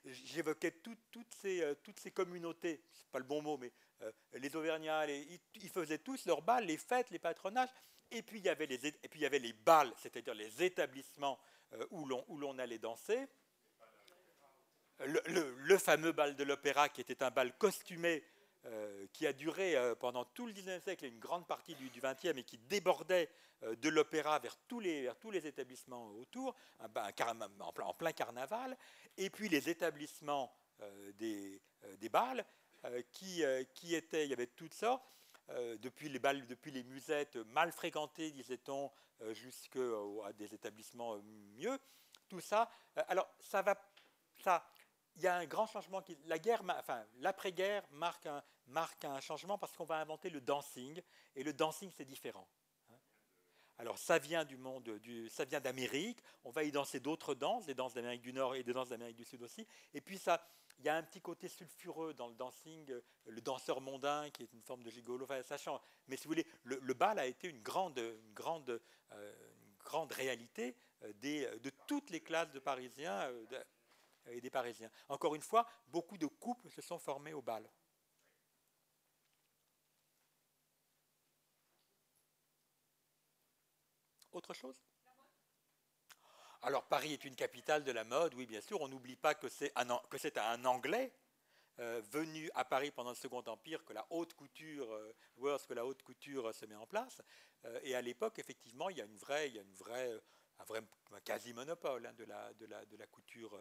J'évoquais 0.04 0.70
toutes, 0.70 1.34
ces, 1.34 1.62
euh, 1.62 1.74
toutes 1.82 1.98
ces 1.98 2.10
communautés, 2.10 2.82
c'est 2.92 3.08
pas 3.10 3.18
le 3.18 3.24
bon 3.24 3.42
mot, 3.42 3.56
mais 3.56 3.72
euh, 4.02 4.12
les 4.34 4.54
Auvergnats, 4.54 5.06
ils, 5.10 5.40
ils, 5.54 5.68
faisaient 5.68 5.98
tous 5.98 6.26
leurs 6.26 6.42
balles, 6.42 6.66
les 6.66 6.76
fêtes, 6.76 7.10
les 7.10 7.18
patronages. 7.18 7.70
Et 8.10 8.22
puis 8.22 8.38
il 8.38 8.44
y 8.44 8.48
avait 8.48 8.66
les, 8.66 8.86
et 8.86 9.08
puis, 9.08 9.20
il 9.20 9.22
y 9.22 9.26
avait 9.26 9.38
les 9.38 9.52
balles, 9.52 9.92
c'est-à-dire 9.96 10.34
les 10.34 10.62
établissements 10.62 11.38
euh, 11.74 11.86
où 11.90 12.06
l'on 12.06 12.58
allait 12.58 12.78
danser. 12.78 13.26
Le, 15.00 15.78
fameux 15.78 16.12
bal 16.12 16.34
de 16.34 16.42
l'opéra, 16.42 16.88
qui 16.88 17.00
était 17.00 17.22
un 17.22 17.30
bal 17.30 17.56
costumé, 17.56 18.24
euh, 18.64 19.06
qui 19.12 19.26
a 19.26 19.32
duré 19.32 19.76
euh, 19.76 19.94
pendant 19.94 20.24
tout 20.24 20.46
le 20.46 20.52
19e 20.52 20.82
siècle 20.82 21.04
et 21.04 21.08
une 21.08 21.20
grande 21.20 21.46
partie 21.46 21.74
du, 21.76 21.88
du 21.90 22.00
20e, 22.00 22.36
et 22.36 22.42
qui 22.42 22.58
débordait 22.58 23.30
de 23.62 23.88
l'opéra 23.88 24.38
vers, 24.38 24.56
tous 24.68 24.78
les, 24.78 25.02
vers 25.02 25.16
tous 25.16 25.30
les 25.30 25.46
établissements 25.46 26.12
autour, 26.12 26.54
un, 26.80 26.86
en, 26.86 27.72
plein, 27.72 27.86
en, 27.86 27.94
plein, 27.94 28.12
carnaval. 28.12 28.76
Et 29.16 29.30
puis 29.30 29.48
les 29.48 29.68
établissements 29.68 30.52
des, 31.14 31.60
des 31.98 32.08
balles, 32.08 32.44
qui, 33.10 33.42
qui 33.74 33.96
étaient, 33.96 34.24
il 34.24 34.30
y 34.30 34.32
avait 34.32 34.46
toutes 34.46 34.74
sortes. 34.74 35.02
Euh, 35.50 35.76
depuis, 35.78 36.08
les 36.08 36.82
musettes 36.84 37.36
mal 37.36 37.72
fréquentées, 37.72 38.30
disait-on, 38.30 38.90
euh, 39.22 39.32
jusqu'à 39.32 39.80
des 40.34 40.54
établissements 40.54 41.14
euh, 41.14 41.22
mieux. 41.56 41.78
Tout 42.28 42.40
ça, 42.40 42.70
alors 43.08 43.26
ça 43.40 43.62
va, 43.62 43.74
ça, 44.44 44.68
il 45.16 45.22
y 45.22 45.26
a 45.26 45.36
un 45.36 45.46
grand 45.46 45.66
changement. 45.66 46.04
La 46.26 46.38
guerre, 46.38 46.62
enfin, 46.78 47.02
l'après-guerre 47.20 47.82
marque 47.90 48.26
un, 48.26 49.20
changement 49.20 49.56
parce 49.56 49.74
qu'on 49.74 49.86
va 49.86 49.96
inventer 49.96 50.28
le 50.28 50.42
dancing, 50.42 51.00
et 51.34 51.42
le 51.42 51.54
dancing 51.54 51.90
c'est 51.96 52.04
différent. 52.04 52.46
Hein. 52.90 52.98
Alors 53.78 53.96
ça 53.96 54.18
vient 54.18 54.44
du 54.44 54.58
monde, 54.58 55.00
ça 55.30 55.46
vient 55.46 55.60
d'Amérique. 55.60 56.22
On 56.44 56.50
va 56.50 56.64
y 56.64 56.70
danser 56.70 57.00
d'autres 57.00 57.34
danses, 57.34 57.64
des 57.64 57.74
danses 57.74 57.94
d'Amérique 57.94 58.20
du 58.20 58.34
Nord 58.34 58.54
et 58.54 58.62
des 58.62 58.74
danses 58.74 58.90
d'Amérique 58.90 59.16
du 59.16 59.24
Sud 59.24 59.42
aussi. 59.42 59.66
Et 59.94 60.02
puis 60.02 60.18
ça, 60.18 60.46
il 60.78 60.84
y 60.84 60.88
a 60.88 60.96
un 60.96 61.02
petit 61.02 61.20
côté 61.20 61.48
sulfureux 61.48 62.14
dans 62.14 62.28
le 62.28 62.34
dancing, 62.34 62.90
euh, 62.90 63.02
le 63.26 63.40
danseur 63.40 63.80
mondain 63.80 64.30
qui 64.30 64.44
est 64.44 64.52
une 64.52 64.62
forme 64.62 64.82
de 64.82 64.90
gigolo, 64.90 65.24
enfin. 65.24 65.40
Mais 66.06 66.16
si 66.16 66.24
vous 66.24 66.30
voulez, 66.30 66.46
le, 66.64 66.94
bal 66.94 67.18
a 67.18 67.26
été 67.26 67.48
une 67.48 67.62
grande, 67.62 68.00
grande, 68.32 68.80
euh, 69.12 69.34
grande 69.80 70.12
réalité 70.12 70.76
euh, 71.02 71.12
de 71.58 71.70
toutes 71.86 72.10
les 72.10 72.20
classes 72.20 72.52
de 72.52 72.60
Parisiens 72.60 73.30
et 74.26 74.40
des 74.40 74.50
Parisiens. 74.50 74.90
Encore 75.08 75.34
une 75.34 75.42
fois, 75.42 75.66
beaucoup 75.88 76.16
de 76.18 76.26
couples 76.26 76.70
se 76.70 76.82
sont 76.82 76.98
formés 76.98 77.32
au 77.32 77.42
bal. 77.42 77.68
Autre 84.32 84.54
chose? 84.54 84.80
Alors 86.62 86.84
Paris 86.84 87.12
est 87.12 87.24
une 87.24 87.36
capitale 87.36 87.84
de 87.84 87.92
la 87.92 88.04
mode, 88.04 88.34
oui 88.34 88.46
bien 88.46 88.60
sûr, 88.60 88.80
on 88.80 88.88
n'oublie 88.88 89.16
pas 89.16 89.34
que 89.34 89.48
c'est 89.48 89.72
un, 89.76 89.88
un 89.90 90.64
Anglais 90.64 91.12
euh, 91.80 92.02
venu 92.10 92.50
à 92.56 92.64
Paris 92.64 92.90
pendant 92.90 93.10
le 93.10 93.16
Second 93.16 93.42
Empire 93.46 93.84
que 93.84 93.92
la 93.92 94.04
haute 94.10 94.34
couture, 94.34 94.92
euh, 94.92 95.58
que 95.68 95.74
la 95.74 95.86
haute 95.86 96.02
couture 96.02 96.52
se 96.52 96.66
met 96.66 96.74
en 96.74 96.86
place. 96.86 97.22
Euh, 97.64 97.78
et 97.84 97.94
à 97.94 98.02
l'époque, 98.02 98.40
effectivement, 98.40 98.88
il 98.88 98.96
y 98.96 99.00
a 99.00 99.04
une 99.04 99.16
vraie, 99.16 99.48
il 99.48 99.54
y 99.54 99.58
a 99.60 99.62
une 99.62 99.74
vraie, 99.74 100.20
un 100.58 100.64
vrai 100.64 100.82
quasi-monopole 101.24 102.06
hein, 102.06 102.12
de, 102.14 102.24
la, 102.24 102.52
de, 102.54 102.66
la, 102.66 102.84
de 102.84 102.96
la 102.96 103.06
couture 103.06 103.56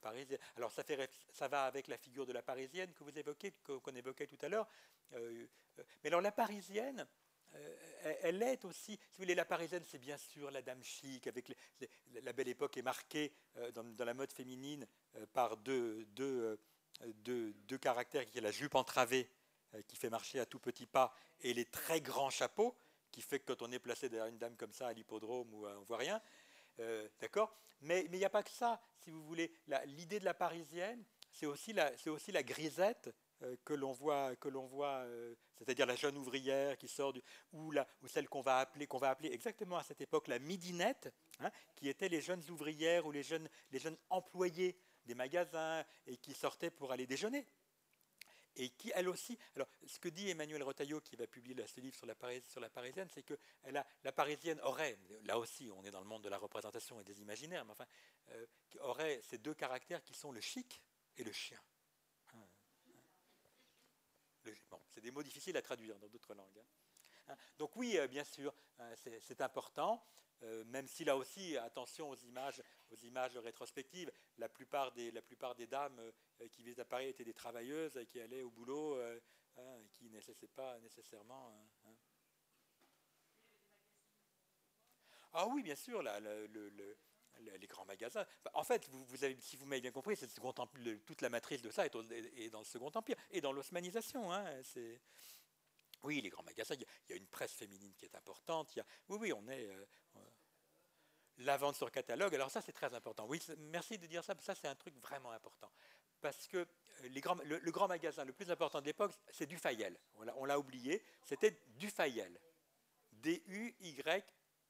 parisienne. 0.00 0.40
Alors 0.56 0.72
ça, 0.72 0.82
fait, 0.82 1.08
ça 1.32 1.46
va 1.46 1.66
avec 1.66 1.86
la 1.86 1.98
figure 1.98 2.26
de 2.26 2.32
la 2.32 2.42
parisienne 2.42 2.92
que 2.94 3.04
vous 3.04 3.16
évoquez, 3.16 3.52
qu'on 3.62 3.94
évoquait 3.94 4.26
tout 4.26 4.38
à 4.42 4.48
l'heure. 4.48 4.68
mais 5.12 6.06
alors 6.06 6.20
la 6.20 6.32
parisienne, 6.32 7.06
euh, 7.54 8.14
elle 8.22 8.42
est 8.42 8.64
aussi, 8.64 8.92
si 8.92 9.16
vous 9.16 9.24
voulez, 9.24 9.34
la 9.34 9.44
parisienne, 9.44 9.84
c'est 9.88 9.98
bien 9.98 10.16
sûr 10.16 10.50
la 10.50 10.62
dame 10.62 10.82
chic, 10.82 11.26
avec 11.26 11.54
la 12.22 12.32
belle 12.32 12.48
époque 12.48 12.76
est 12.76 12.82
marquée 12.82 13.32
euh, 13.56 13.70
dans, 13.72 14.04
la 14.04 14.14
mode 14.14 14.32
féminine 14.32 14.86
euh, 15.16 15.26
par 15.32 15.56
deux, 15.56 16.04
deux, 16.06 16.58
deux, 17.24 17.78
caractères, 17.78 18.26
qui 18.26 18.38
est 18.38 18.42
la 18.42 18.50
jupe 18.50 18.74
entravée, 18.74 19.28
qui 19.86 19.96
fait 19.96 20.10
marcher 20.10 20.38
à 20.38 20.46
tout 20.46 20.58
petit 20.58 20.86
pas, 20.86 21.14
et 21.40 21.54
les 21.54 21.64
très 21.64 22.00
grands 22.00 22.30
chapeaux, 22.30 22.76
qui 23.10 23.22
fait 23.22 23.40
que 23.40 23.52
quand 23.52 23.62
on 23.62 23.72
est 23.72 23.78
placé 23.78 24.08
derrière 24.08 24.26
une 24.26 24.38
dame 24.38 24.56
comme 24.56 24.72
ça 24.72 24.88
à 24.88 24.92
l'hippodrome, 24.92 25.52
où 25.54 25.66
on 25.66 25.80
ne 25.80 25.84
voit 25.84 25.96
rien. 25.96 26.20
D'accord 27.20 27.56
Mais 27.80 28.04
il 28.04 28.18
n'y 28.18 28.24
a 28.24 28.30
pas 28.30 28.42
que 28.42 28.50
ça, 28.50 28.80
si 29.02 29.10
vous 29.10 29.22
voulez. 29.24 29.50
L'idée 29.86 30.20
de 30.20 30.24
la 30.24 30.34
parisienne, 30.34 31.02
c'est 31.30 31.46
aussi, 31.46 31.74
aussi 32.06 32.32
la 32.32 32.42
grisette 32.42 33.10
que 33.64 33.74
l'on 33.74 33.92
voit, 33.92 34.34
que 34.36 34.48
l'on 34.48 34.66
voit 34.66 35.04
euh, 35.04 35.34
c'est-à-dire 35.58 35.86
la 35.86 35.96
jeune 35.96 36.16
ouvrière 36.16 36.76
qui 36.76 36.88
sort 36.88 37.12
du, 37.12 37.22
ou, 37.52 37.72
celle 38.06 38.28
qu'on 38.28 38.40
va 38.40 38.58
appeler, 38.58 38.86
qu'on 38.86 38.98
va 38.98 39.10
appeler 39.10 39.32
exactement 39.32 39.76
à 39.76 39.82
cette 39.82 40.00
époque 40.00 40.28
la 40.28 40.38
midinette, 40.38 41.12
hein, 41.40 41.50
qui 41.76 41.88
étaient 41.88 42.08
les 42.08 42.20
jeunes 42.20 42.42
ouvrières 42.50 43.06
ou 43.06 43.12
les 43.12 43.22
jeunes, 43.22 43.48
les 43.70 43.78
jeunes 43.78 43.98
employés 44.10 44.76
des 45.06 45.14
magasins 45.14 45.84
et 46.06 46.16
qui 46.16 46.34
sortait 46.34 46.70
pour 46.70 46.92
aller 46.92 47.06
déjeuner 47.06 47.46
et 48.56 48.70
qui, 48.70 48.92
elle 48.94 49.08
aussi, 49.08 49.38
alors 49.54 49.68
ce 49.86 49.98
que 49.98 50.08
dit 50.08 50.28
Emmanuel 50.28 50.62
Rotaillot, 50.62 51.00
qui 51.00 51.16
va 51.16 51.26
publier 51.26 51.56
ce 51.66 51.80
livre 51.80 51.96
sur 51.96 52.06
la, 52.06 52.14
Parisienne, 52.14 53.08
c'est 53.12 53.22
que 53.22 53.38
la 53.70 54.12
Parisienne 54.12 54.60
aurait, 54.62 54.98
là 55.24 55.38
aussi, 55.38 55.70
on 55.74 55.84
est 55.84 55.90
dans 55.90 56.00
le 56.00 56.06
monde 56.06 56.22
de 56.22 56.28
la 56.28 56.38
représentation 56.38 57.00
et 57.00 57.04
des 57.04 57.20
imaginaires, 57.20 57.64
mais 57.64 57.72
enfin, 57.72 57.86
euh, 58.30 58.46
aurait 58.80 59.20
ces 59.22 59.38
deux 59.38 59.54
caractères 59.54 60.02
qui 60.02 60.14
sont 60.14 60.32
le 60.32 60.40
chic 60.40 60.82
et 61.16 61.24
le 61.24 61.32
chien. 61.32 61.58
Hein, 64.46 64.52
hein. 64.72 64.78
c'est 64.88 65.00
des 65.00 65.10
mots 65.10 65.22
difficiles 65.22 65.56
à 65.56 65.62
traduire 65.62 65.98
dans 65.98 66.08
d'autres 66.08 66.34
langues. 66.34 66.58
Hein. 67.28 67.36
Donc 67.58 67.76
oui, 67.76 67.98
euh, 67.98 68.08
bien 68.08 68.24
sûr, 68.24 68.54
c'est 68.96 69.40
important. 69.40 70.04
Euh, 70.42 70.64
même 70.64 70.88
si 70.88 71.04
là 71.04 71.16
aussi, 71.16 71.56
attention 71.56 72.10
aux 72.10 72.16
images, 72.16 72.60
aux 72.90 72.96
images 72.96 73.36
rétrospectives, 73.38 74.10
la 74.38 74.48
plupart 74.48 74.90
des, 74.90 75.12
la 75.12 75.22
plupart 75.22 75.54
des 75.54 75.68
dames 75.68 76.00
euh, 76.00 76.48
qui 76.48 76.64
visaient 76.64 76.80
à 76.80 76.84
Paris 76.84 77.06
étaient 77.06 77.24
des 77.24 77.32
travailleuses 77.32 78.00
qui 78.08 78.20
allaient 78.20 78.42
au 78.42 78.50
boulot, 78.50 79.00
hein, 79.56 79.78
qui 79.92 80.06
ne 80.06 80.14
nécessitaient 80.14 80.48
pas 80.48 80.80
nécessairement. 80.80 81.48
Hein, 81.48 81.90
hein. 81.90 81.94
Ah 85.34 85.46
oui, 85.46 85.62
bien 85.62 85.76
sûr, 85.76 86.02
les 87.40 87.66
grands 87.66 87.84
magasins. 87.84 88.24
En 88.54 88.64
fait, 88.64 88.88
si 89.40 89.56
vous 89.56 89.66
m'avez 89.66 89.80
bien 89.80 89.90
compris, 89.90 90.16
toute 91.06 91.20
la 91.20 91.28
matrice 91.28 91.62
de 91.62 91.70
ça 91.70 91.86
est, 91.86 92.50
dans 92.50 92.58
le 92.60 92.64
Second 92.64 92.90
Empire 92.94 93.16
et 93.30 93.40
dans 93.40 93.52
l'osmanisation. 93.52 94.30
oui, 96.02 96.20
les 96.20 96.28
grands 96.28 96.42
magasins, 96.44 96.74
il 96.74 96.86
y, 97.10 97.12
a, 97.12 97.16
une 97.16 97.28
presse 97.28 97.52
féminine 97.52 97.94
qui 97.94 98.04
est 98.04 98.14
importante. 98.14 98.78
oui, 99.08 99.18
oui, 99.20 99.32
on 99.32 99.48
est, 99.48 99.68
la 101.38 101.56
vente 101.56 101.76
sur 101.76 101.90
catalogue, 101.90 102.34
alors 102.34 102.50
ça 102.50 102.60
c'est 102.60 102.72
très 102.72 102.92
important. 102.94 103.26
Oui, 103.26 103.40
merci 103.58 103.98
de 103.98 104.06
dire 104.06 104.24
ça, 104.24 104.34
ça 104.40 104.54
c'est 104.54 104.68
un 104.68 104.74
truc 104.74 104.94
vraiment 105.00 105.30
important. 105.32 105.70
Parce 106.20 106.46
que 106.46 106.58
euh, 106.58 106.66
le, 107.02 107.70
grand 107.70 107.88
magasin 107.88 108.24
le 108.24 108.32
plus 108.32 108.50
important 108.50 108.80
de 108.80 108.86
l'époque, 108.86 109.12
c'est 109.30 109.46
Dufayel. 109.46 109.98
On 110.36 110.44
l'a 110.44 110.58
oublié, 110.58 111.02
c'était 111.24 111.58
Dufayel. 111.76 112.38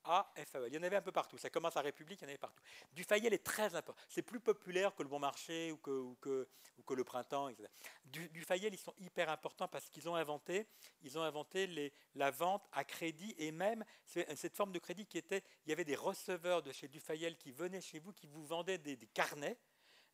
D-U-Y 0.04 0.42
AFAE. 0.42 0.68
Il 0.68 0.74
y 0.74 0.78
en 0.78 0.82
avait 0.82 0.96
un 0.96 1.02
peu 1.02 1.12
partout. 1.12 1.38
Ça 1.38 1.50
commence 1.50 1.76
à 1.76 1.80
République, 1.80 2.20
il 2.20 2.24
y 2.24 2.26
en 2.26 2.28
avait 2.28 2.38
partout. 2.38 2.62
Dufayel 2.92 3.32
est 3.32 3.44
très 3.44 3.74
important. 3.74 4.00
C'est 4.08 4.22
plus 4.22 4.40
populaire 4.40 4.94
que 4.94 5.02
le 5.02 5.08
Bon 5.08 5.18
Marché 5.18 5.72
ou 5.72 5.76
que, 5.76 6.48
le 6.94 7.04
Printemps, 7.04 7.48
etc. 7.48 7.68
Du, 8.04 8.28
Dufayel, 8.30 8.74
ils 8.74 8.78
sont 8.78 8.94
hyper 8.98 9.30
importants 9.30 9.68
parce 9.68 9.88
qu'ils 9.88 10.08
ont 10.08 10.14
inventé, 10.14 10.66
ils 11.02 11.18
ont 11.18 11.22
inventé 11.22 11.92
la 12.14 12.30
vente 12.30 12.68
à 12.72 12.84
crédit 12.84 13.34
et 13.38 13.52
même 13.52 13.84
cette 14.04 14.56
forme 14.56 14.72
de 14.72 14.78
crédit 14.78 15.06
qui 15.06 15.18
était, 15.18 15.42
il 15.66 15.70
y 15.70 15.72
avait 15.72 15.84
des 15.84 15.96
receveurs 15.96 16.62
de 16.62 16.72
chez 16.72 16.88
Dufayel 16.88 17.36
qui 17.36 17.52
venaient 17.52 17.80
chez 17.80 17.98
vous, 17.98 18.12
qui 18.12 18.26
vous 18.26 18.44
vendaient 18.44 18.78
des, 18.78 18.96
carnets. 19.14 19.58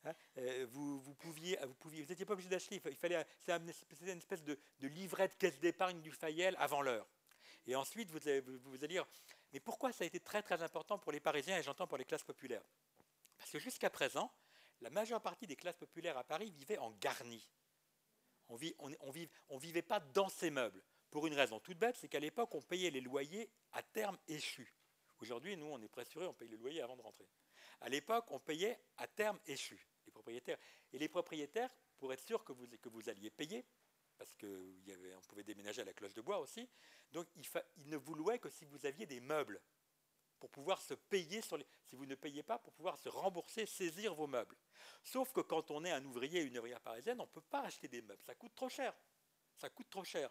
Hein. 0.05 0.13
Euh, 0.39 0.67
vous 0.71 1.03
n'étiez 1.91 2.25
pas 2.25 2.35
obligé 2.35 2.49
d'acheter. 2.49 2.81
Il 2.85 2.97
fallait, 2.97 3.27
c'était 3.41 4.13
une 4.13 4.19
espèce 4.19 4.45
de, 4.45 4.59
de 4.81 4.89
livret 4.89 5.29
de 5.29 5.35
caisse 5.35 5.59
d'épargne 5.59 6.01
du 6.01 6.13
Fayel 6.13 6.55
avant 6.59 6.83
l'heure. 6.83 7.07
Et 7.67 7.77
ensuite, 7.77 8.11
vous, 8.11 8.19
vous, 8.45 8.59
vous 8.71 8.77
allez 8.77 8.95
dire, 8.95 9.07
mais 9.53 9.61
pourquoi 9.61 9.93
ça 9.93 10.05
a 10.05 10.07
été 10.07 10.21
très 10.21 10.43
très 10.43 10.63
important 10.63 10.99
pour 10.99 11.13
les 11.13 11.21
Parisiens 11.21 11.59
et 11.59 11.63
j'entends 11.63 11.87
pour 11.87 11.99
les 11.99 12.05
classes 12.05 12.23
populaires? 12.23 12.65
Parce 13.37 13.51
que 13.51 13.59
jusqu'à 13.59 13.91
présent, 13.91 14.33
la 14.81 14.91
majeure 14.91 15.21
partie 15.21 15.47
des 15.47 15.57
classes 15.57 15.77
populaires 15.77 16.17
à 16.17 16.25
Paris 16.25 16.51
vivaient 16.51 16.79
en 16.79 16.91
garni. 16.93 17.49
On 18.49 18.57
ne 18.57 19.59
vivait 19.59 19.83
pas 19.83 20.01
dans 20.01 20.29
ces 20.29 20.51
meubles. 20.51 20.83
Pour 21.11 21.27
une 21.27 21.35
raison 21.35 21.59
toute 21.61 21.79
bête, 21.79 21.97
c'est 21.97 22.09
qu'à 22.09 22.21
l'époque, 22.21 22.55
on 22.55 22.63
payait 22.63 22.91
les 22.91 23.01
loyers 23.01 23.51
à 23.73 23.83
terme 23.83 24.19
échu. 24.29 24.75
Aujourd'hui, 25.21 25.57
nous, 25.57 25.67
on 25.67 25.81
est 25.81 25.89
pressurés, 25.89 26.27
on 26.27 26.35
paye 26.35 26.49
les 26.49 26.57
loyers 26.57 26.83
avant 26.83 26.97
de 26.97 27.03
rentrer. 27.03 27.29
À 27.81 27.89
l'époque, 27.89 28.27
on 28.29 28.39
payait 28.39 28.79
à 28.99 29.07
terme 29.07 29.39
échu, 29.47 29.87
les 30.07 30.13
propriétaires. 30.13 30.59
Et 30.93 30.99
les 30.99 31.09
propriétaires, 31.09 31.71
pour 31.99 32.13
être 32.13 32.25
sûr 32.25 32.45
que 32.45 32.53
vous 32.89 33.09
alliez 33.09 33.31
payer, 33.31 33.65
parce 34.19 34.35
qu'on 34.35 35.21
pouvait 35.29 35.45
déménager 35.45 35.83
à 35.83 35.85
la 35.85 35.95
cloche 35.95 36.15
de 36.15 36.21
bois 36.21 36.39
aussi. 36.39 36.69
Donc 37.13 37.29
il, 37.37 37.89
ne 37.89 37.97
vous 37.97 38.15
louait 38.15 38.39
que 38.39 38.51
si 38.51 38.65
vous 38.65 38.85
aviez 38.85 39.07
des 39.07 39.21
meubles, 39.21 39.61
pour 40.41 40.51
pouvoir 40.51 40.81
se 40.81 40.95
payer, 40.95 41.41
sur 41.41 41.57
les, 41.57 41.67
si 41.85 41.97
vous 41.97 42.07
ne 42.07 42.15
payez 42.15 42.43
pas, 42.43 42.59
pour 42.59 42.73
pouvoir 42.73 42.99
se 42.99 43.09
rembourser, 43.09 43.67
saisir 43.67 44.15
vos 44.15 44.27
meubles. 44.27 44.57
Sauf 45.03 45.33
que 45.33 45.41
quand 45.41 45.71
on 45.71 45.85
est 45.85 45.91
un 45.91 46.05
ouvrier, 46.05 46.43
une 46.43 46.59
ouvrière 46.59 46.81
parisienne, 46.81 47.21
on 47.21 47.25
ne 47.25 47.31
peut 47.31 47.41
pas 47.41 47.63
acheter 47.63 47.89
des 47.89 48.03
meubles, 48.03 48.23
ça 48.23 48.35
coûte 48.35 48.55
trop 48.55 48.69
cher. 48.69 48.95
Ça 49.57 49.71
coûte 49.71 49.91
trop 49.91 50.05
cher. 50.05 50.31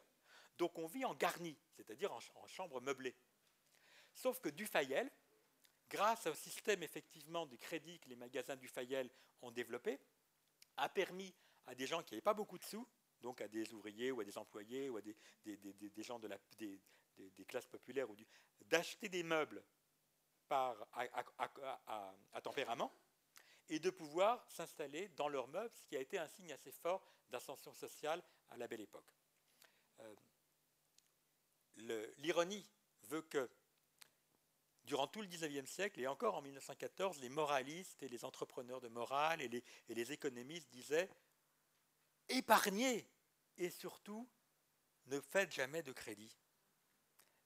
Donc 0.58 0.78
on 0.78 0.88
vit 0.88 1.06
en 1.06 1.14
garni, 1.14 1.58
c'est-à-dire 1.76 2.14
en, 2.14 2.20
en 2.36 2.48
chambre 2.48 2.80
meublée. 2.82 3.16
Sauf 4.14 4.40
que 4.40 4.50
Dufayel, 4.50 5.12
grâce 5.90 6.26
au 6.28 6.34
système 6.34 6.84
effectivement 6.84 7.46
de 7.46 7.56
crédit 7.56 8.00
que 8.00 8.10
les 8.10 8.16
magasins 8.16 8.56
Dufayel 8.56 9.10
ont 9.42 9.52
développé, 9.52 10.00
a 10.78 10.90
permis 10.90 11.34
à 11.66 11.76
des 11.76 11.86
gens 11.86 12.02
qui 12.02 12.14
n'avaient 12.14 12.22
pas 12.22 12.34
beaucoup 12.34 12.58
de 12.58 12.64
sous 12.64 12.88
donc 13.22 13.42
à 13.42 13.48
des 13.48 13.74
ouvriers 13.74 14.12
ou 14.12 14.22
à 14.22 14.24
des 14.24 14.38
employés 14.38 14.90
ou 14.90 14.98
à 14.98 15.02
des, 15.02 16.04
gens 16.04 16.20
de 16.20 16.28
la, 16.28 16.38
des, 16.58 16.80
classes 17.48 17.68
populaires, 17.68 18.08
d'acheter 18.62 19.10
des 19.10 19.24
meubles 19.24 19.64
par, 20.48 20.88
à, 20.94 22.42
tempérament 22.42 22.94
et 23.70 23.80
de 23.80 23.90
pouvoir 23.90 24.50
s'installer 24.50 25.10
dans 25.10 25.28
leurs 25.28 25.48
meubles, 25.48 25.74
ce 25.74 25.84
qui 25.84 25.98
a 25.98 26.02
été 26.02 26.18
un 26.18 26.28
signe 26.28 26.54
assez 26.54 26.72
fort 26.72 27.06
d'ascension 27.30 27.74
sociale 27.74 28.24
à 28.50 28.58
la 28.58 28.68
belle 28.68 28.82
époque. 28.82 29.14
Euh, 30.00 30.16
l'ironie 32.18 32.66
veut 33.04 33.22
que 33.24 33.50
durant 34.86 35.08
tout 35.08 35.22
le 35.22 35.28
XIXe 35.28 35.70
siècle 35.70 36.00
et 36.00 36.08
encore 36.08 36.36
en 36.36 36.42
1914, 36.42 37.20
les 37.20 37.30
moralistes 37.30 38.02
et 38.04 38.08
les 38.08 38.24
entrepreneurs 38.24 38.80
de 38.80 38.88
morale 38.88 39.42
et 39.42 39.50
les, 39.50 39.64
et 39.90 39.94
les 39.94 40.12
économistes 40.14 40.72
disaient 40.72 41.10
épargnez 42.30 43.08
et 43.58 43.70
surtout 43.70 44.28
ne 45.08 45.20
faites 45.20 45.52
jamais 45.52 45.82
de 45.84 45.92
crédit. 45.92 46.36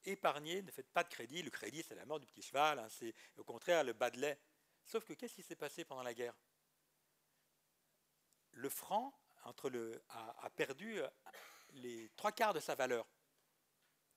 Épargnez, 0.04 0.62
ne 0.64 0.72
faites 0.72 0.90
pas 0.90 1.04
de 1.04 1.10
crédit. 1.10 1.44
Le 1.44 1.52
crédit, 1.52 1.84
c'est 1.88 1.96
la 1.96 2.06
mort 2.06 2.20
du 2.20 2.26
petit 2.26 2.42
cheval, 2.42 2.80
hein, 2.80 2.88
c'est 2.90 3.14
au 3.38 3.44
contraire 3.44 3.84
le 3.84 3.94
bas 3.94 4.10
de 4.10 4.20
lait. 4.20 4.40
Sauf 4.84 5.06
que 5.06 5.14
qu'est-ce 5.14 5.36
qui 5.36 5.44
s'est 5.44 5.56
passé 5.56 5.86
pendant 5.86 6.02
la 6.02 6.14
guerre? 6.14 6.36
Le 8.54 8.70
franc 8.70 9.14
a, 9.44 10.50
perdu 10.50 11.00
euh, 11.00 11.08
les 11.74 12.10
trois 12.16 12.32
quarts 12.32 12.54
de 12.54 12.60
sa 12.60 12.76
valeur. 12.76 13.08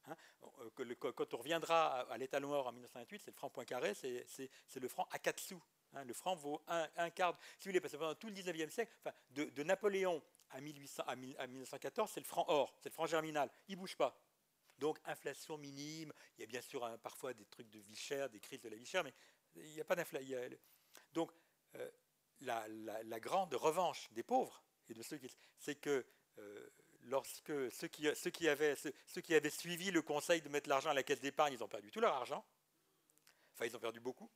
Hein, 0.07 0.17
euh, 0.81 0.95
quand 0.97 1.35
on 1.35 1.37
reviendra 1.37 2.01
à, 2.01 2.19
l'étalon 2.19 2.53
or 2.53 2.67
en 2.67 2.73
1928, 2.73 3.23
c'est 3.25 3.31
le 3.31 3.37
franc 3.37 3.51
Poincaré, 3.51 3.95
c'est 3.95 4.51
le 4.75 4.89
franc 4.89 5.07
à 5.11 5.19
4 5.19 5.39
sous. 5.39 5.63
Hein. 5.93 6.05
le 6.05 6.13
franc 6.13 6.35
vaut 6.35 6.63
un, 6.67 7.11
quart. 7.11 7.39
Si 7.59 7.69
vous 7.69 7.71
voulez, 7.71 7.81
parce 7.81 7.93
que 7.93 7.99
pendant 7.99 8.15
tout 8.15 8.27
le 8.27 8.35
19e 8.35 8.71
siècle, 8.71 8.93
de 9.31 9.63
Napoléon 9.63 10.23
à, 10.55 10.61
1800, 10.61 11.03
à, 11.07 11.17
1914, 11.17 12.11
c'est 12.13 12.21
le 12.21 12.27
franc 12.27 12.45
or, 12.49 12.75
c'est 12.81 12.89
le 12.89 12.95
franc 12.95 13.07
germinal. 13.07 13.51
Il 13.69 13.75
ne 13.75 13.81
bouge 13.81 13.97
pas. 13.97 14.17
Donc 14.79 14.99
inflation 15.05 15.59
minime, 15.59 16.13
il 16.37 16.41
y 16.41 16.45
a 16.45 16.47
bien 16.47 16.61
sûr 16.61 16.89
parfois 17.03 17.35
des 17.35 17.45
trucs 17.47 17.71
de 17.71 17.79
vie 17.81 17.97
chère, 17.97 18.29
des 18.31 18.41
crises 18.41 18.61
de 18.61 18.69
la 18.69 18.77
vie 18.77 18.87
chère, 18.87 19.05
mais 19.05 19.15
il 19.57 19.73
n'y 19.73 19.81
a 19.81 19.85
pas 19.85 19.95
d'inflation. 19.95 20.37
Donc 21.13 21.33
euh, 21.77 21.91
la, 22.41 23.21
grande 23.21 23.55
revanche 23.55 24.09
des 24.13 24.23
pauvres 24.23 24.63
et 24.89 24.95
de 24.95 25.03
ceux 25.03 25.19
qui, 25.19 25.31
c'est 25.59 25.77
que 25.77 26.05
euh, 26.39 26.71
lorsque 27.03 27.53
ceux 27.73 27.89
qui, 27.89 28.09
ceux, 28.15 28.31
qui 28.31 28.49
avaient, 28.49 28.77
ceux, 28.77 29.21
qui 29.21 29.35
avaient 29.35 29.51
suivi 29.51 29.91
le 29.91 30.03
conseil 30.03 30.41
de 30.43 30.49
mettre 30.49 30.69
l'argent 30.69 30.91
à 30.91 30.95
la 30.95 31.03
caisse 31.03 31.21
d'épargne, 31.21 31.55
ils 31.55 31.63
ont 31.63 31.69
perdu 31.69 31.91
tout 31.91 32.01
leur 32.01 32.15
argent. 32.15 32.45
Enfin, 33.55 33.67
ils 33.67 33.77
ont 33.77 33.81
perdu 33.81 34.01
beaucoup. 34.01 34.31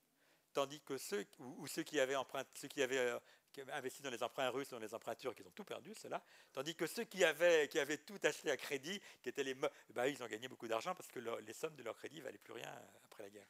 Tandis 0.52 0.80
que 0.80 0.96
ceux, 0.96 1.26
ou, 1.38 1.66
ceux 1.66 1.82
qui 1.82 2.00
avaient, 2.00 2.16
emprunté, 2.16 2.48
ceux 2.54 2.68
qui 2.68 2.82
avaient 2.82 2.98
euh, 2.98 3.18
qui 3.58 3.62
avaient 3.62 3.72
investi 3.72 4.02
dans 4.02 4.10
les 4.10 4.22
emprunts 4.22 4.50
russes, 4.50 4.68
dans 4.68 4.78
les 4.78 4.94
empruntures, 4.94 5.34
qui 5.34 5.42
ont 5.42 5.50
tout 5.50 5.64
perdu, 5.64 5.92
cela. 5.94 6.22
Tandis 6.52 6.76
que 6.76 6.86
ceux 6.86 7.02
qui 7.02 7.24
avaient, 7.24 7.66
tout 8.06 8.18
acheté 8.22 8.52
à 8.52 8.56
crédit, 8.56 9.00
qui 9.20 9.28
étaient 9.28 9.42
les, 9.42 9.54
bah, 9.54 10.06
ils 10.06 10.22
ont 10.22 10.28
gagné 10.28 10.46
beaucoup 10.46 10.68
d'argent 10.68 10.94
parce 10.94 11.08
que 11.08 11.18
les 11.18 11.52
sommes 11.52 11.74
de 11.74 11.82
leur 11.82 11.96
crédit 11.96 12.18
ne 12.18 12.22
valaient 12.22 12.38
plus 12.38 12.52
rien 12.52 12.72
après 13.06 13.24
la 13.24 13.30
guerre. 13.30 13.48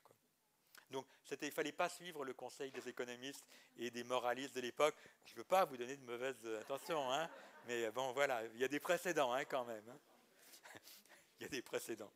Donc, 0.91 1.07
il 1.31 1.47
ne 1.47 1.51
fallait 1.51 1.73
pas 1.73 1.91
suivre 1.91 2.25
le 2.25 2.33
conseil 2.33 2.71
des 2.71 2.89
économistes 2.89 3.45
et 3.77 3.91
des 3.91 4.03
moralistes 4.03 4.55
de 4.55 4.63
l'époque. 4.63 4.95
Je 5.27 5.33
ne 5.33 5.37
veux 5.37 5.45
pas 5.45 5.67
vous 5.67 5.77
donner 5.77 5.99
de 5.99 6.05
mauvaises 6.05 6.43
intentions, 6.59 7.13
hein, 7.13 7.29
mais 7.67 7.91
bon, 7.91 8.13
voilà, 8.13 8.43
il 8.55 8.61
y 8.61 8.65
a 8.65 8.69
des 8.69 8.81
précédents 8.81 9.35
hein, 9.35 9.45
quand 9.45 9.67
même. 9.67 9.85
Hein. 9.91 9.99
il 11.39 11.43
y 11.43 11.47
a 11.47 11.51
des 11.51 11.61
précédents. 11.61 12.11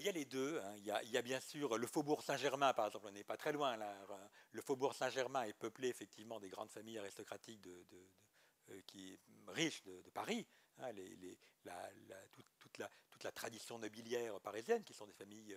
Il 0.00 0.06
y 0.06 0.08
a 0.08 0.12
les 0.12 0.24
deux. 0.24 0.58
Hein. 0.60 0.74
Il, 0.78 1.10
y 1.10 1.16
a, 1.16 1.22
bien 1.22 1.40
sûr 1.40 1.76
le 1.76 1.86
faubourg 1.86 2.22
Saint-Germain, 2.22 2.72
par 2.72 2.86
exemple, 2.86 3.06
on 3.08 3.12
n'est 3.12 3.24
pas 3.24 3.36
très 3.36 3.52
loin 3.52 3.76
là. 3.76 3.94
Le 4.52 4.62
faubourg 4.62 4.94
Saint-Germain 4.94 5.42
est 5.44 5.52
peuplé 5.52 5.88
effectivement 5.88 6.40
des 6.40 6.48
grandes 6.48 6.70
familles 6.70 6.98
aristocratiques 6.98 7.66
euh, 7.66 9.16
riches 9.48 9.82
de, 9.84 10.02
Paris. 10.14 10.46
Hein. 10.78 10.90
toute, 12.60 12.78
la, 12.78 13.32
tradition 13.32 13.78
nobiliaire 13.78 14.40
parisienne, 14.40 14.82
qui 14.82 14.94
sont 14.94 15.06
des 15.06 15.12
familles 15.12 15.54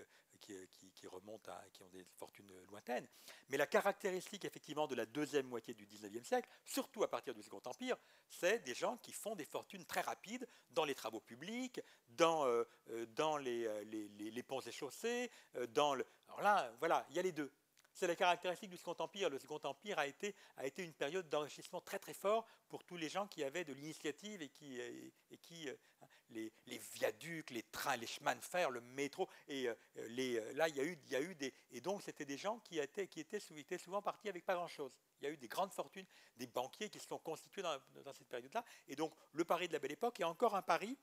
euh, 0.52 0.66
qui, 0.96 1.08
remontent 1.08 1.52
à, 1.52 1.64
qui 1.74 1.84
ont 1.84 1.90
des 1.90 2.06
fortunes 2.16 2.52
lointaines. 2.70 3.08
Mais 3.50 3.58
la 3.58 3.68
caractéristique 3.68 4.46
effectivement 4.46 4.88
de 4.88 4.96
la 4.96 5.06
deuxième 5.06 5.48
moitié 5.48 5.74
du 5.74 5.86
XIXe 5.86 6.26
siècle, 6.26 6.50
surtout 6.64 7.04
à 7.04 7.10
partir 7.10 7.34
du 7.34 7.44
Second 7.44 7.62
Empire, 7.66 7.98
c'est 8.30 8.60
des 8.60 8.74
gens 8.74 8.98
qui 8.98 9.12
font 9.12 9.36
des 9.36 9.46
fortunes 9.46 9.86
très 9.86 10.02
rapides 10.02 10.48
dans 10.72 10.86
les 10.86 10.96
travaux 10.96 11.20
publics, 11.20 11.82
dans, 12.08 12.46
euh, 12.46 12.64
euh, 12.90 13.06
dans 13.08 13.38
les, 13.38 13.68
les, 13.86 14.08
les, 14.08 14.44
ponts 14.44 14.62
et 14.62 14.72
chaussées, 14.72 15.30
dans 15.70 15.96
le... 15.96 16.06
Alors 16.28 16.42
là, 16.42 16.74
voilà, 16.80 17.06
il 17.10 17.16
y 17.16 17.20
a 17.20 17.22
les 17.22 17.32
deux. 17.32 17.52
C'est 17.94 18.08
la 18.08 18.16
caractéristique 18.16 18.70
du 18.70 18.78
Second 18.78 18.96
Empire. 19.00 19.30
Le 19.30 19.38
Second 19.38 19.60
Empire 19.64 20.00
a 20.00 20.08
été, 20.08 20.36
une 20.78 20.94
période 20.94 21.30
d'enrichissement 21.30 21.82
très 21.82 22.00
très 22.00 22.14
fort 22.14 22.46
pour 22.68 22.84
tous 22.84 22.98
les 22.98 23.10
gens 23.10 23.28
qui 23.28 23.44
avaient 23.44 23.64
de 23.64 23.74
l'initiative 23.74 24.42
et 24.42 24.50
qui, 24.50 24.80
hein, 24.80 26.08
les, 26.30 26.52
les, 26.66 26.78
viaducs, 26.96 27.52
les 27.52 27.64
trains, 27.64 27.96
les 27.98 28.08
chemins 28.08 28.36
de 28.36 28.42
fer, 28.42 28.72
le 28.72 28.82
métro. 28.82 29.30
Et 29.48 29.68
euh, 29.68 29.76
euh, 29.98 30.54
là, 30.54 30.68
y, 30.70 30.80
a 30.80 30.84
eu, 30.84 30.98
il. 31.12 31.52
Et 31.72 31.82
donc, 31.82 32.02
c'était 32.02 32.26
des 32.26 32.38
gens 32.38 32.60
qui 32.60 32.80
étaient, 32.80 33.08
qui 33.08 33.20
étaient, 33.20 33.78
souvent 33.78 34.02
partis 34.02 34.30
avec 34.30 34.44
pas 34.44 34.56
grand-chose. 34.56 34.98
Il 35.22 35.26
y 35.26 35.28
a 35.28 35.32
eu 35.32 35.38
des 35.38 35.48
grandes 35.48 35.72
fortunes, 35.72 36.06
des 36.36 36.48
banquiers 36.48 36.90
qui 36.90 37.00
se 37.00 37.08
sont 37.08 37.20
constitués 37.20 37.62
dans, 37.62 37.78
dans 38.04 38.14
cette 38.14 38.28
période-là. 38.28 38.66
Et 38.88 38.96
donc, 38.96 39.14
le 39.34 39.46
Paris 39.46 39.68
de 39.68 39.74
la 39.74 39.80
Belle 39.80 39.92
Époque 39.92 40.20
est 40.20 40.26
encore 40.26 40.56
un 40.56 40.64
Paris 40.64 40.98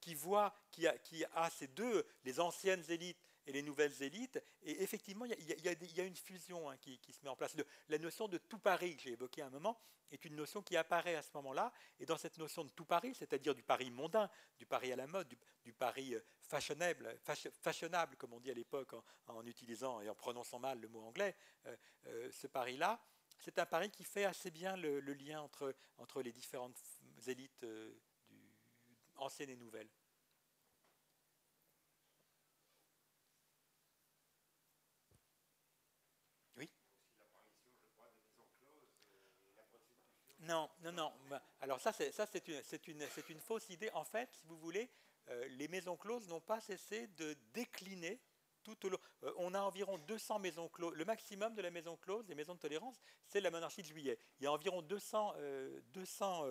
qui 0.00 0.14
voit, 0.14 0.54
qui 0.70 0.86
a, 0.86 0.96
qui 0.98 1.24
a 1.24 1.50
ces 1.50 1.68
deux, 1.68 2.06
les 2.24 2.40
anciennes 2.40 2.84
élites 2.88 3.25
et 3.46 3.52
les 3.52 3.62
nouvelles 3.62 4.02
élites. 4.02 4.42
Et 4.62 4.82
effectivement, 4.82 5.24
il 5.24 5.64
y, 5.64 6.00
a, 6.00 6.04
une 6.04 6.16
fusion 6.16 6.70
hein, 6.70 6.76
qui, 6.78 6.98
se 7.12 7.22
met 7.22 7.30
en 7.30 7.36
place. 7.36 7.54
la 7.88 7.98
notion 7.98 8.28
de 8.28 8.38
tout 8.38 8.58
Paris 8.58 8.96
que 8.96 9.02
j'ai 9.02 9.12
évoquée 9.12 9.42
à 9.42 9.46
un 9.46 9.50
moment 9.50 9.78
est 10.10 10.24
une 10.24 10.36
notion 10.36 10.62
qui 10.62 10.76
apparaît 10.76 11.16
à 11.16 11.22
ce 11.22 11.30
moment-là. 11.34 11.72
Et 11.98 12.06
dans 12.06 12.16
cette 12.16 12.38
notion 12.38 12.64
de 12.64 12.70
tout 12.70 12.84
Paris, 12.84 13.14
c'est-à-dire 13.14 13.54
du 13.54 13.62
Paris 13.62 13.90
mondain, 13.90 14.30
du 14.58 14.66
Paris 14.66 14.92
à 14.92 14.96
la 14.96 15.06
mode, 15.06 15.28
du, 15.64 15.72
Paris 15.72 16.14
euh, 16.14 16.20
fashionable, 16.40 17.18
fashionable, 17.60 18.16
comme 18.16 18.32
on 18.32 18.40
dit 18.40 18.50
à 18.50 18.54
l'époque 18.54 18.94
en, 19.26 19.46
utilisant 19.46 20.00
et 20.00 20.08
en 20.08 20.14
prononçant 20.14 20.58
mal 20.58 20.80
le 20.80 20.88
mot 20.88 21.02
anglais, 21.02 21.36
euh, 21.66 21.76
euh, 22.06 22.30
ce 22.32 22.46
Paris-là, 22.46 23.00
c'est 23.38 23.58
un 23.58 23.66
Paris 23.66 23.90
qui 23.90 24.04
fait 24.04 24.24
assez 24.24 24.50
bien 24.50 24.76
le, 24.76 25.00
lien 25.00 25.42
entre, 25.42 25.74
entre 25.98 26.22
les 26.22 26.32
différentes 26.32 26.80
élites 27.26 27.66
anciennes 29.16 29.50
et 29.50 29.56
nouvelles. 29.56 29.90
Non, 40.46 40.70
non, 40.82 40.92
non. 40.92 41.12
Bah, 41.28 41.42
alors 41.60 41.80
ça, 41.80 41.92
c'est, 41.92 42.08
une, 42.88 43.40
fausse 43.40 43.68
idée. 43.70 43.90
En 43.94 44.04
fait, 44.04 44.32
si 44.32 44.46
vous 44.46 44.56
voulez, 44.58 44.88
euh, 45.28 45.46
les 45.50 45.66
maisons 45.66 45.96
closes 45.96 46.28
n'ont 46.28 46.40
pas 46.40 46.60
cessé 46.60 47.08
de 47.08 47.36
décliner 47.52 48.20
tout 48.62 48.86
au 48.86 48.90
long. 48.90 48.98
Euh, 49.24 49.32
on 49.38 49.54
a 49.54 49.60
environ 49.60 49.98
200 49.98 50.38
maisons 50.38 50.68
closes. 50.68 50.94
Le 50.94 51.04
maximum 51.04 51.54
de 51.54 51.62
la 51.62 51.70
maison 51.70 51.96
close, 51.96 52.26
des 52.26 52.36
maisons 52.36 52.54
de 52.54 52.60
tolérance, 52.60 53.00
c'est 53.26 53.40
la 53.40 53.50
monarchie 53.50 53.82
de 53.82 53.88
juillet. 53.88 54.18
Il 54.38 54.44
y 54.44 54.46
a 54.46 54.52
environ 54.52 54.82
200, 54.82 55.34
200 55.92 56.44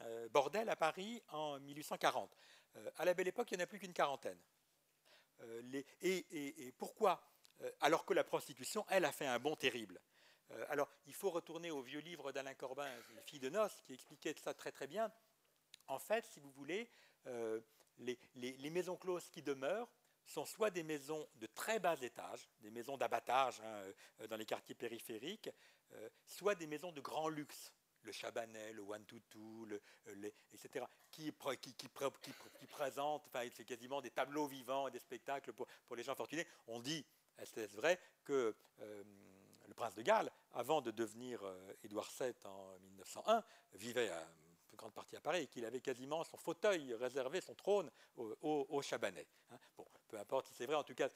euh, 0.00 0.28
bordels 0.30 0.68
à 0.68 0.76
Paris 0.76 1.22
en 1.28 1.60
1840. 1.60 2.36
à 2.96 3.04
la 3.04 3.14
belle 3.14 3.28
époque, 3.28 3.50
il 3.52 3.56
n'y 3.56 3.62
en 3.62 3.64
a 3.64 3.68
plus 3.68 3.78
qu'une 3.78 3.92
quarantaine. 3.94 4.38
Les, 5.64 5.86
et, 6.00 6.72
pourquoi? 6.78 7.22
Alors 7.80 8.04
que 8.04 8.14
la 8.14 8.24
prostitution, 8.24 8.84
elle, 8.88 9.04
a 9.04 9.12
fait 9.12 9.26
un 9.26 9.38
bond 9.38 9.54
terrible. 9.54 10.00
Euh, 10.52 10.64
alors, 10.68 10.90
il 11.06 11.14
faut 11.14 11.30
retourner 11.30 11.70
au 11.70 11.82
vieux 11.82 12.00
livre 12.00 12.32
d'Alain 12.32 12.54
Corbin, 12.54 12.88
Les 13.14 13.22
filles 13.22 13.40
de 13.40 13.48
noces, 13.48 13.80
qui 13.82 13.94
expliquait 13.94 14.34
ça 14.42 14.54
très 14.54 14.72
très 14.72 14.86
bien. 14.86 15.10
En 15.88 15.98
fait, 15.98 16.24
si 16.26 16.40
vous 16.40 16.50
voulez, 16.52 16.88
euh, 17.26 17.60
les, 17.98 18.70
maisons 18.70 18.96
closes 18.96 19.28
qui 19.30 19.42
demeurent 19.42 19.88
sont 20.24 20.44
soit 20.44 20.70
des 20.70 20.82
maisons 20.82 21.28
de 21.36 21.46
très 21.46 21.78
bas 21.78 21.96
étage, 22.00 22.48
des 22.60 22.70
maisons 22.70 22.96
d'abattage 22.96 23.60
hein, 23.60 23.82
euh, 24.20 24.26
dans 24.26 24.36
les 24.36 24.46
quartiers 24.46 24.74
périphériques, 24.74 25.50
soit 26.26 26.56
des 26.56 26.66
maisons 26.66 26.90
de 26.90 27.00
grand 27.00 27.28
luxe, 27.28 27.72
le 28.02 28.10
Chabanais, 28.10 28.72
le 28.72 28.82
One 28.82 29.04
Two, 29.04 29.68
etc., 30.52 30.84
qui, 31.12 31.32
qui, 31.76 32.66
présentent, 32.66 33.24
enfin, 33.28 33.46
c'est 33.54 33.64
quasiment 33.64 34.00
des 34.00 34.10
tableaux 34.10 34.48
vivants 34.48 34.88
et 34.88 34.90
des 34.90 34.98
spectacles 34.98 35.52
pour, 35.52 35.68
les 35.94 36.02
gens 36.02 36.16
fortunés. 36.16 36.46
On 36.66 36.80
dit, 36.80 37.06
est-ce 37.38 37.76
vrai, 37.76 38.00
que 38.24 38.54
le 38.80 39.74
prince 39.74 39.94
de 39.94 40.02
Galles, 40.02 40.30
avant 40.56 40.80
de 40.80 40.90
devenir 40.90 41.44
euh, 41.44 41.72
Édouard 41.84 42.10
VII 42.18 42.32
en 42.44 42.78
1901, 42.78 43.44
vivait 43.74 44.08
à 44.08 44.26
une 44.70 44.76
grande 44.76 44.92
partie 44.92 45.14
à 45.14 45.20
Paris 45.20 45.42
et 45.42 45.46
qu'il 45.46 45.64
avait 45.64 45.80
quasiment 45.80 46.24
son 46.24 46.36
fauteuil 46.38 46.94
réservé, 46.94 47.40
son 47.40 47.54
trône 47.54 47.90
au, 48.16 48.82
Chabanais. 48.82 49.26
Hein. 49.50 49.58
Bon, 49.76 49.86
peu 50.08 50.18
importe 50.18 50.46
si 50.46 50.54
c'est 50.54 50.66
vrai, 50.66 50.74
en 50.74 50.82
tout 50.82 50.94
cas. 50.94 51.08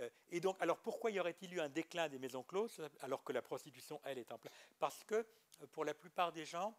Euh, 0.00 0.10
et 0.30 0.40
donc, 0.40 0.56
alors 0.60 0.78
pourquoi 0.78 1.10
y 1.10 1.20
aurait-il 1.20 1.54
eu 1.54 1.60
un 1.60 1.68
déclin 1.68 2.08
des 2.08 2.18
maisons 2.18 2.42
closes 2.42 2.80
alors 3.00 3.22
que 3.22 3.32
la 3.32 3.42
prostitution, 3.42 4.00
elle, 4.04 4.18
est 4.18 4.32
en 4.32 4.38
place 4.38 4.52
Parce 4.78 5.04
que 5.04 5.14
euh, 5.14 5.66
pour 5.70 5.84
la 5.84 5.94
plupart 5.94 6.32
des 6.32 6.44
gens, 6.44 6.76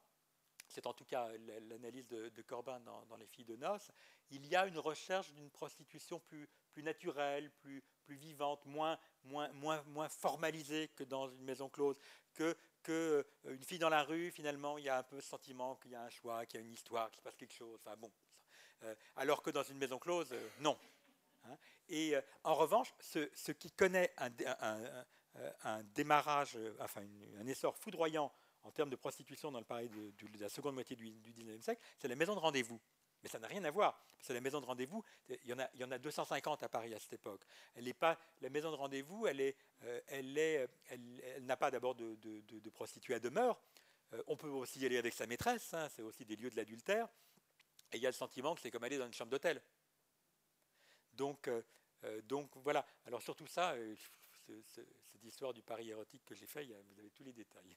c'est 0.69 0.85
en 0.85 0.93
tout 0.93 1.05
cas 1.05 1.29
l'analyse 1.67 2.07
de, 2.07 2.41
Corbin 2.43 2.79
dans, 2.81 3.17
Les 3.17 3.25
filles 3.25 3.45
de 3.45 3.55
noces, 3.55 3.91
il 4.29 4.45
y 4.45 4.55
a 4.55 4.65
une 4.65 4.77
recherche 4.77 5.31
d'une 5.33 5.49
prostitution 5.49 6.19
plus, 6.19 6.47
naturelle, 6.77 7.51
plus, 7.51 7.83
vivante, 8.07 8.65
moins, 8.65 8.97
formalisée 10.09 10.89
que 10.95 11.03
dans 11.03 11.27
une 11.27 11.43
maison 11.43 11.69
close, 11.69 11.97
que, 12.33 12.55
euh, 12.87 13.23
une 13.45 13.63
fille 13.63 13.79
dans 13.79 13.89
la 13.89 14.03
rue, 14.03 14.31
finalement, 14.31 14.77
il 14.77 14.85
y 14.85 14.89
a 14.89 14.97
un 14.97 15.03
peu 15.03 15.17
le 15.17 15.21
sentiment 15.21 15.75
qu'il 15.75 15.91
y 15.91 15.95
a 15.95 16.03
un 16.03 16.09
choix, 16.09 16.45
qu'il 16.45 16.59
y 16.59 16.63
a 16.63 16.65
une 16.65 16.71
histoire, 16.71 17.09
qu'il 17.11 17.17
se 17.17 17.23
passe 17.23 17.35
quelque 17.35 17.53
chose. 17.53 17.79
Bon, 17.97 18.11
euh, 18.83 18.95
alors 19.17 19.43
que 19.43 19.49
dans 19.49 19.63
une 19.63 19.77
maison 19.77 19.99
close, 19.99 20.31
euh, 20.31 20.49
non. 20.61 20.77
Hein. 21.43 21.57
Et 21.89 22.13
en 22.43 22.55
revanche, 22.55 22.93
ce, 22.99 23.29
ce, 23.33 23.51
qui 23.51 23.71
connaît 23.71 24.13
un 25.63 25.83
démarrage, 25.95 26.57
enfin 26.79 27.01
un 27.39 27.47
essor 27.47 27.75
foudroyant 27.75 28.31
en 28.63 28.71
termes 28.71 28.89
de 28.89 28.95
prostitution 28.95 29.51
dans 29.51 29.59
le 29.59 29.65
Paris 29.65 29.89
de, 29.89 30.39
la 30.39 30.49
seconde 30.49 30.75
moitié 30.75 30.95
du, 30.95 31.11
du 31.11 31.33
19e 31.33 31.61
siècle, 31.61 31.81
c'est 31.97 32.07
la 32.07 32.15
maison 32.15 32.35
de 32.35 32.39
rendez-vous. 32.39 32.79
Mais 33.21 33.29
ça 33.29 33.39
n'a 33.39 33.47
rien 33.47 33.63
à 33.65 33.71
voir. 33.71 34.01
C'est 34.21 34.33
la 34.33 34.41
maison 34.41 34.61
de 34.61 34.65
rendez-vous, 34.65 35.03
il 35.29 35.49
y, 35.49 35.53
en 35.53 35.59
a, 35.59 35.69
il 35.73 35.79
y 35.79 35.83
en 35.83 35.91
a 35.91 35.97
250 35.97 36.63
à 36.63 36.69
Paris 36.69 36.93
à 36.93 36.99
cette 36.99 37.13
époque. 37.13 37.41
La 37.75 38.49
maison 38.49 38.71
de 38.71 38.75
rendez-vous, 38.75 39.27
elle, 39.27 39.53
euh, 39.83 40.67
n'a 41.41 41.57
pas 41.57 41.71
d'abord 41.71 41.95
de, 41.95 42.69
prostituée 42.69 43.15
à 43.15 43.19
demeure. 43.19 43.61
Euh, 44.13 44.23
on 44.27 44.35
peut 44.35 44.47
aussi 44.47 44.79
y 44.79 44.85
aller 44.85 44.97
avec 44.97 45.13
sa 45.13 45.27
maîtresse, 45.27 45.73
hein, 45.73 45.87
c'est 45.89 46.01
aussi 46.01 46.25
des 46.25 46.35
lieux 46.35 46.49
de 46.49 46.55
l'adultère. 46.55 47.07
Et 47.91 47.97
il 47.97 48.01
y 48.01 48.05
a 48.05 48.09
le 48.09 48.15
sentiment 48.15 48.55
que 48.55 48.61
c'est 48.61 48.71
comme 48.71 48.83
aller 48.83 48.97
dans 48.97 49.05
une 49.05 49.13
chambre 49.13 49.31
d'hôtel. 49.31 49.61
Donc, 51.13 51.47
euh, 51.47 51.61
voilà. 52.63 52.85
Alors 53.05 53.21
surtout 53.21 53.47
ça, 53.47 53.75
cette 54.65 55.23
histoire 55.23 55.53
du 55.53 55.61
Paris 55.61 55.89
érotique 55.89 56.23
que 56.25 56.35
j'ai 56.35 56.47
fait, 56.47 56.65
vous 56.65 56.99
avez 56.99 57.09
tous 57.09 57.23
les 57.23 57.33
détails. 57.33 57.75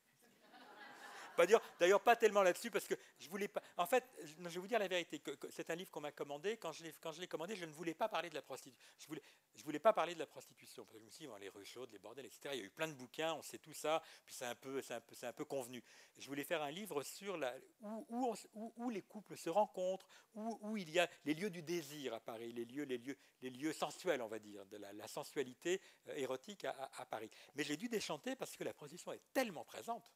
Pas 1.36 1.46
dire, 1.46 1.60
d'ailleurs, 1.78 2.00
pas 2.00 2.16
tellement 2.16 2.42
là-dessus, 2.42 2.70
parce 2.70 2.86
que 2.86 2.94
je 3.18 3.28
voulais 3.28 3.48
pas. 3.48 3.62
En 3.76 3.86
fait, 3.86 4.04
je 4.24 4.48
vais 4.48 4.60
vous 4.60 4.66
dire 4.66 4.78
la 4.78 4.88
vérité. 4.88 5.20
C'est 5.50 5.70
un 5.70 5.74
livre 5.74 5.90
qu'on 5.90 6.00
m'a 6.00 6.12
commandé. 6.12 6.56
Quand 6.56 6.72
je 6.72 6.84
l'ai 7.20 7.28
commandé, 7.28 7.56
je 7.56 7.64
ne 7.64 7.72
voulais 7.72 7.94
pas 7.94 8.08
parler 8.08 8.28
de 8.30 8.34
la 8.34 8.42
prostitution. 8.42 8.82
Je 8.98 9.06
voulais, 9.06 9.22
je 9.54 9.64
voulais 9.64 9.78
pas 9.78 9.92
parler 9.92 10.14
de 10.14 10.18
la 10.18 10.26
prostitution. 10.26 10.84
Parce 10.84 10.94
que 10.94 11.00
je 11.00 11.04
me 11.04 11.10
suis 11.10 11.26
dit, 11.26 11.32
les 11.40 11.48
rues 11.48 11.64
chaudes, 11.64 11.90
les 11.92 11.98
bordels, 11.98 12.26
etc. 12.26 12.50
Il 12.54 12.58
y 12.58 12.62
a 12.62 12.66
eu 12.66 12.70
plein 12.70 12.88
de 12.88 12.94
bouquins, 12.94 13.34
on 13.34 13.42
sait 13.42 13.58
tout 13.58 13.74
ça. 13.74 14.02
Puis 14.24 14.34
c'est 14.34 14.46
un 14.46 14.54
peu, 14.54 14.80
c'est 14.82 14.94
un 14.94 15.00
peu, 15.00 15.14
c'est 15.14 15.26
un 15.26 15.32
peu 15.32 15.44
convenu. 15.44 15.82
Je 16.18 16.26
voulais 16.26 16.44
faire 16.44 16.62
un 16.62 16.70
livre 16.70 17.02
sur 17.02 17.36
la, 17.36 17.54
où, 17.80 18.34
où, 18.54 18.72
où, 18.76 18.90
les 18.90 19.02
couples 19.02 19.36
se 19.36 19.50
rencontrent, 19.50 20.06
où, 20.34 20.58
où, 20.62 20.76
il 20.76 20.90
y 20.90 20.98
a 20.98 21.08
les 21.24 21.34
lieux 21.34 21.50
du 21.50 21.62
désir 21.62 22.14
à 22.14 22.20
Paris, 22.20 22.52
les 22.52 22.64
lieux, 22.64 22.84
les 22.84 22.98
lieux, 22.98 23.16
les 23.40 23.50
lieux 23.50 23.72
sensuels, 23.72 24.22
on 24.22 24.28
va 24.28 24.38
dire, 24.38 24.64
de 24.66 24.76
la, 24.76 25.08
sensualité 25.08 25.80
euh, 26.08 26.14
érotique 26.14 26.64
à, 26.64 26.90
à 26.96 27.06
Paris. 27.06 27.30
Mais 27.54 27.64
j'ai 27.64 27.76
dû 27.76 27.88
déchanter 27.88 28.36
parce 28.36 28.56
que 28.56 28.64
la 28.64 28.72
prostitution 28.72 29.12
est 29.12 29.22
tellement 29.32 29.64
présente 29.64 30.10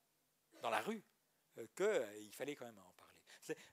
dans 0.61 0.71
la 0.71 0.81
rue 0.81 1.03
euh, 1.59 1.67
qu'il 1.75 1.87
euh, 1.87 2.31
fallait 2.33 2.55
quand 2.55 2.67
même 2.67 2.79
en 2.79 2.93
parler. 2.93 3.15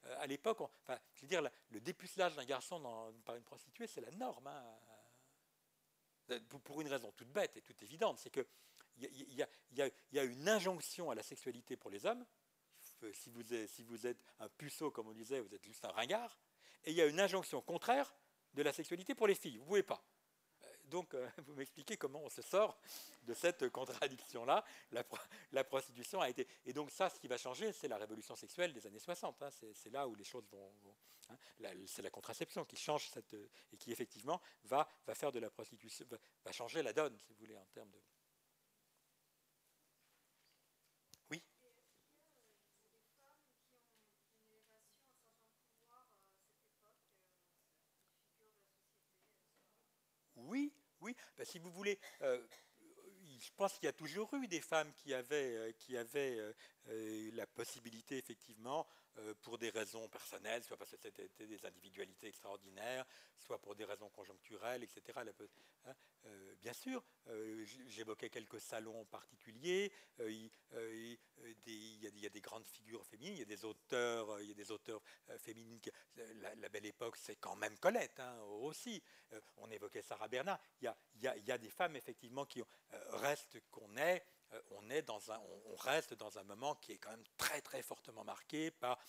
Euh, 0.05 0.15
à 0.19 0.27
l'époque, 0.27 0.61
enfin, 0.61 0.99
je 1.15 1.21
veux 1.21 1.27
dire, 1.27 1.41
le 1.69 1.81
dépucelage 1.81 2.35
d'un 2.35 2.45
garçon 2.45 2.81
par 3.25 3.35
une 3.35 3.43
prostituée, 3.43 3.87
c'est 3.87 4.01
la 4.01 4.11
norme. 4.11 4.47
Hein. 4.47 6.39
Pour 6.63 6.81
une 6.81 6.87
raison 6.87 7.11
toute 7.11 7.29
bête 7.29 7.57
et 7.57 7.61
toute 7.61 7.81
évidente, 7.83 8.17
c'est 8.19 8.29
qu'il 8.29 8.45
y, 8.97 10.19
a 10.19 10.23
une 10.23 10.47
injonction 10.47 11.11
à 11.11 11.15
la 11.15 11.23
sexualité 11.23 11.75
pour 11.75 11.89
les 11.89 12.05
hommes. 12.05 12.25
Si 13.13 13.29
vous, 13.29 13.53
êtes, 13.53 13.69
si 13.69 13.83
vous 13.83 14.07
êtes 14.07 14.23
un 14.39 14.47
puceau, 14.47 14.89
comme 14.89 15.07
on 15.07 15.13
disait, 15.13 15.41
vous 15.41 15.53
êtes 15.53 15.63
juste 15.63 15.83
un 15.83 15.91
ringard. 15.91 16.39
Et 16.85 16.91
il 16.91 16.97
y 16.97 17.01
a 17.01 17.05
une 17.05 17.19
injonction 17.19 17.61
contraire 17.61 18.15
de 18.53 18.61
la 18.61 18.71
sexualité 18.71 19.15
pour 19.15 19.27
les 19.27 19.35
filles. 19.35 19.57
Vous 19.57 19.63
ne 19.63 19.67
pouvez 19.67 19.83
pas 19.83 20.03
donc, 20.93 21.15
euh, 21.15 21.27
vous 21.47 21.55
m'expliquez 21.55 21.97
comment 21.97 22.21
on 22.23 22.29
se 22.29 22.43
sort 22.43 22.77
de 23.23 23.33
cette 23.33 23.67
contradiction-là. 23.69 24.63
La, 25.51 25.63
prostitution 25.63 26.21
a 26.21 26.29
été. 26.29 26.47
Et 26.67 26.73
donc, 26.73 26.91
ça, 26.91 27.09
ce 27.09 27.19
qui 27.19 27.27
va 27.27 27.35
changer, 27.37 27.71
c'est 27.71 27.87
la 27.87 27.97
révolution 27.97 28.35
sexuelle 28.35 28.73
des 28.73 28.85
années 28.85 28.99
60. 28.99 29.41
Hein. 29.41 29.49
C'est 29.73 29.89
là 29.89 30.07
où 30.07 30.13
les 30.13 30.23
choses 30.23 30.47
vont. 30.51 30.71
Hein. 31.29 31.35
C'est 31.87 32.03
la 32.03 32.11
contraception 32.11 32.63
qui 32.63 32.75
change 32.75 33.09
et 33.71 33.77
qui, 33.77 33.91
effectivement, 33.91 34.39
va 34.65 34.87
faire 35.15 35.31
de 35.31 35.39
la 35.39 35.49
prostitution. 35.49 36.05
va 36.45 36.51
changer 36.51 36.83
la 36.83 36.93
donne, 36.93 37.17
si 37.17 37.33
vous 37.33 37.39
voulez, 37.39 37.57
en 37.57 37.65
termes 37.73 37.89
de. 37.89 37.99
Ben, 51.37 51.45
si 51.45 51.59
vous 51.59 51.71
voulez, 51.71 51.99
je 52.21 53.49
pense 53.55 53.73
qu'il 53.73 53.85
y 53.85 53.89
a 53.89 53.93
toujours 53.93 54.33
eu 54.35 54.47
des 54.47 54.61
femmes 54.61 54.91
qui 54.93 55.13
avaient, 55.13 55.73
qui 55.79 55.97
avaient 55.97 56.39
la 56.85 57.47
possibilité, 57.47 58.17
effectivement, 58.17 58.87
euh, 59.19 59.35
pour 59.41 59.59
des 59.59 59.69
raisons 59.69 60.07
personnelles, 60.09 60.63
soit 60.63 60.75
parce 60.75 60.89
que 60.89 60.97
c'était 60.97 61.45
des 61.45 61.65
individualités 61.65 62.27
extraordinaires, 62.27 63.05
soit 63.37 63.59
pour 63.59 63.75
des 63.75 63.85
raisons 63.85 64.09
conjoncturelles, 64.09 64.81
etc. 64.81 65.19
Hein, 65.85 65.93
euh, 66.25 66.55
bien 66.55 66.73
sûr, 66.73 67.03
euh, 67.27 67.63
j'évoquais 67.85 68.31
quelques 68.31 68.59
salons 68.59 69.05
particuliers. 69.05 69.91
Il, 70.19 70.49
y 71.67 72.25
a, 72.25 72.29
des 72.29 72.41
grandes 72.41 72.65
figures 72.65 73.05
féminines, 73.05 73.35
il 73.35 73.39
y 73.39 73.43
a 73.43 73.45
des 73.45 73.65
auteurs, 73.65 74.41
il 74.41 74.47
y 74.47 74.51
a 74.51 74.55
des 74.55 74.71
auteurs 74.71 75.01
féminines. 75.37 75.79
la, 76.57 76.69
belle 76.69 76.87
époque, 76.87 77.17
c'est 77.17 77.35
quand 77.35 77.55
même 77.55 77.77
Colette 77.77 78.19
hein, 78.19 78.41
aussi. 78.61 79.03
on 79.57 79.69
évoquait 79.69 80.01
Sarah 80.01 80.27
Bernard. 80.27 80.59
Il 80.81 80.91
y, 81.21 81.51
a, 81.51 81.57
des 81.59 81.69
femmes 81.69 81.95
effectivement 81.95 82.45
qui 82.45 82.63
restent 83.11 83.59
qu'on 83.69 83.95
est 83.97 84.25
on, 84.71 84.89
est 84.89 85.01
dans 85.01 85.31
un, 85.31 85.39
on, 85.65 85.75
reste 85.75 86.13
dans 86.13 86.37
un 86.37 86.43
moment 86.43 86.75
qui 86.75 86.93
est 86.93 86.97
quand 86.97 87.11
même 87.11 87.23
très 87.37 87.61
très 87.61 87.81
fortement 87.81 88.23
marqué 88.23 88.71
par, 88.71 88.99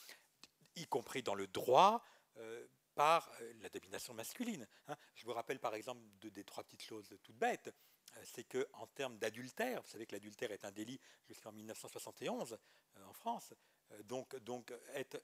y 0.77 0.87
compris 0.87 1.23
dans 1.23 1.35
le 1.35 1.47
droit, 1.47 2.03
euh, 2.39 2.67
par 2.95 3.31
euh, 3.41 3.53
la 3.61 3.69
domination 3.69 4.15
masculine. 4.15 4.67
Hein. 4.89 4.97
Je 5.15 5.25
vous 5.25 5.33
rappelle 5.33 5.59
par 5.59 5.75
exemple 5.75 6.03
de, 6.21 6.29
des 6.29 6.45
trois 6.45 6.65
petites 6.65 6.83
choses 6.83 7.09
toutes 7.23 7.37
bêtes. 7.37 7.75
C'est 8.23 8.45
que 8.45 8.69
en 8.75 8.87
termes 8.87 9.19
d'adultère, 9.19 9.83
vous 9.83 9.89
savez 9.89 10.07
que 10.07 10.15
l'adultère 10.15 10.53
est 10.53 10.65
un 10.65 10.71
délit 10.71 11.01
jusqu'en 11.27 11.51
1971 11.51 12.57
en 13.05 13.13
France. 13.13 13.53
donc, 14.05 14.37
donc 14.37 14.73
être, 14.93 15.21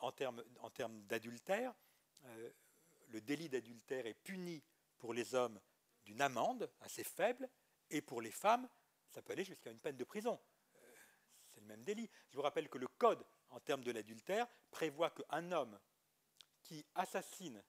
en 0.00 0.12
termes 0.12 0.44
en 0.58 0.68
termes 0.68 1.02
d'adultère, 1.04 1.72
le 3.08 3.20
délit 3.22 3.48
d'adultère 3.48 4.04
est 4.04 4.14
puni 4.14 4.62
pour 4.98 5.14
les 5.14 5.34
hommes 5.34 5.58
d'une 6.04 6.20
amende 6.20 6.70
assez 6.80 7.04
faible 7.04 7.48
et 7.88 8.02
pour 8.02 8.20
les 8.20 8.30
femmes 8.30 8.68
ça 9.10 9.22
peut 9.22 9.32
aller 9.32 9.44
jusqu'à 9.44 9.70
une 9.70 9.78
peine 9.78 9.96
de 9.96 10.04
prison. 10.04 10.40
Euh, 10.74 10.78
c'est 11.52 11.60
le 11.60 11.66
même 11.66 11.82
délit. 11.82 12.08
Je 12.30 12.36
vous 12.36 12.42
rappelle 12.42 12.68
que 12.68 12.78
le 12.78 12.86
code, 12.86 13.24
en 13.50 13.60
termes 13.60 13.82
de 13.82 13.90
l'adultère, 13.90 14.46
prévoit 14.70 15.10
qu'un 15.10 15.52
homme 15.52 15.78
qui 16.62 16.84
assassine 16.94 17.62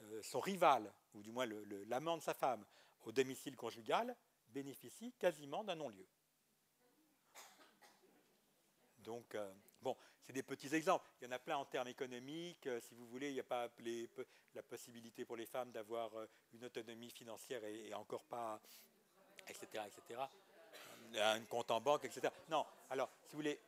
euh, 0.00 0.22
son 0.22 0.40
rival, 0.40 0.92
ou 1.14 1.22
du 1.22 1.30
moins 1.30 1.46
l'amant 1.86 2.16
de 2.16 2.22
sa 2.22 2.34
femme, 2.34 2.64
au 3.02 3.12
domicile 3.12 3.56
conjugal, 3.56 4.16
bénéficie 4.48 5.12
quasiment 5.12 5.62
d'un 5.62 5.76
non-lieu. 5.76 6.06
Donc, 8.98 9.34
euh, 9.34 9.52
bon, 9.80 9.96
c'est 10.22 10.32
des 10.32 10.42
petits 10.42 10.74
exemples. 10.74 11.10
Il 11.20 11.24
y 11.24 11.28
en 11.28 11.32
a 11.32 11.38
plein 11.38 11.56
en 11.56 11.64
termes 11.64 11.88
économiques. 11.88 12.68
si 12.80 12.94
vous 12.94 13.06
voulez, 13.06 13.28
il 13.28 13.34
n'y 13.34 13.40
a 13.40 13.44
pas 13.44 13.70
la 14.54 14.62
possibilité 14.62 15.24
pour 15.24 15.36
les 15.36 15.46
femmes 15.46 15.72
d'avoir 15.72 16.10
une 16.52 16.64
autonomie 16.64 17.10
financière 17.10 17.64
et 17.64 17.94
encore 17.94 18.24
pas 18.24 18.60
etc., 19.50 19.84
etc. 19.86 20.20
Un 21.16 21.40
compte 21.42 21.70
en 21.70 21.80
banque, 21.80 22.04
etc. 22.04 22.32
Non, 22.48 22.64
alors, 22.88 23.10
si 23.24 23.32
vous 23.32 23.38
voulez, 23.38 23.60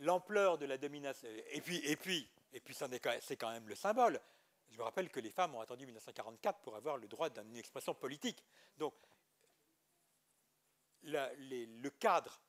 l'ampleur 0.00 0.58
de 0.58 0.66
la 0.66 0.76
domination, 0.76 1.28
et 1.50 1.60
puis, 1.60 1.78
et 1.78 1.96
puis, 1.96 2.28
et 2.52 2.60
puis 2.60 2.74
c'est 2.74 3.36
quand 3.36 3.50
même 3.50 3.68
le 3.68 3.74
symbole. 3.74 4.20
Je 4.70 4.76
vous 4.76 4.84
rappelle 4.84 5.10
que 5.10 5.18
les 5.20 5.30
femmes 5.30 5.54
ont 5.54 5.60
attendu 5.60 5.84
1944 5.84 6.60
pour 6.60 6.76
avoir 6.76 6.96
le 6.96 7.08
droit 7.08 7.28
d'une 7.28 7.56
expression 7.56 7.94
politique. 7.94 8.44
Donc, 8.76 8.94
le 11.02 11.88
cadre 11.88 12.40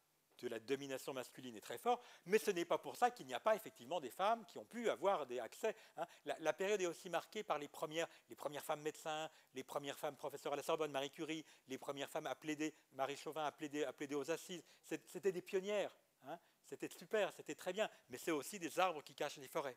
de 0.41 0.47
la 0.47 0.59
domination 0.59 1.13
masculine 1.13 1.55
est 1.55 1.61
très 1.61 1.77
fort, 1.77 2.01
mais 2.25 2.37
ce 2.37 2.51
n'est 2.51 2.65
pas 2.65 2.77
pour 2.77 2.95
ça 2.95 3.11
qu'il 3.11 3.25
n'y 3.25 3.33
a 3.33 3.39
pas 3.39 3.55
effectivement 3.55 3.99
des 3.99 4.09
femmes 4.09 4.45
qui 4.45 4.57
ont 4.57 4.65
pu 4.65 4.89
avoir 4.89 5.25
des 5.25 5.39
accès. 5.39 5.75
Hein. 5.97 6.05
La, 6.25 6.53
période 6.53 6.81
est 6.81 6.87
aussi 6.87 7.09
marquée 7.09 7.43
par 7.43 7.57
les 7.57 7.67
premières, 7.67 8.07
les 8.29 8.35
premières 8.35 8.63
femmes 8.63 8.81
médecins, 8.81 9.29
les 9.53 9.63
premières 9.63 9.97
femmes 9.97 10.15
professeurs 10.15 10.53
à 10.53 10.55
la 10.55 10.63
Sorbonne, 10.63 10.91
Marie 10.91 11.11
Curie, 11.11 11.45
les 11.67 11.77
premières 11.77 12.09
femmes 12.09 12.27
à 12.27 12.35
plaider, 12.35 12.73
Marie 12.93 13.17
Chauvin 13.17 13.45
à 13.45 13.51
plaider 13.51 14.15
aux 14.15 14.31
assises. 14.31 14.63
C'était 14.83 15.31
des 15.31 15.41
pionnières. 15.41 15.95
Hein. 16.23 16.37
C'était 16.65 16.87
super, 16.87 17.33
c'était 17.33 17.55
très 17.55 17.73
bien, 17.73 17.89
mais 18.09 18.17
c'est 18.17 18.31
aussi 18.31 18.59
des 18.59 18.79
arbres 18.79 19.03
qui 19.03 19.13
cachent 19.13 19.37
les 19.37 19.47
forêts. 19.47 19.75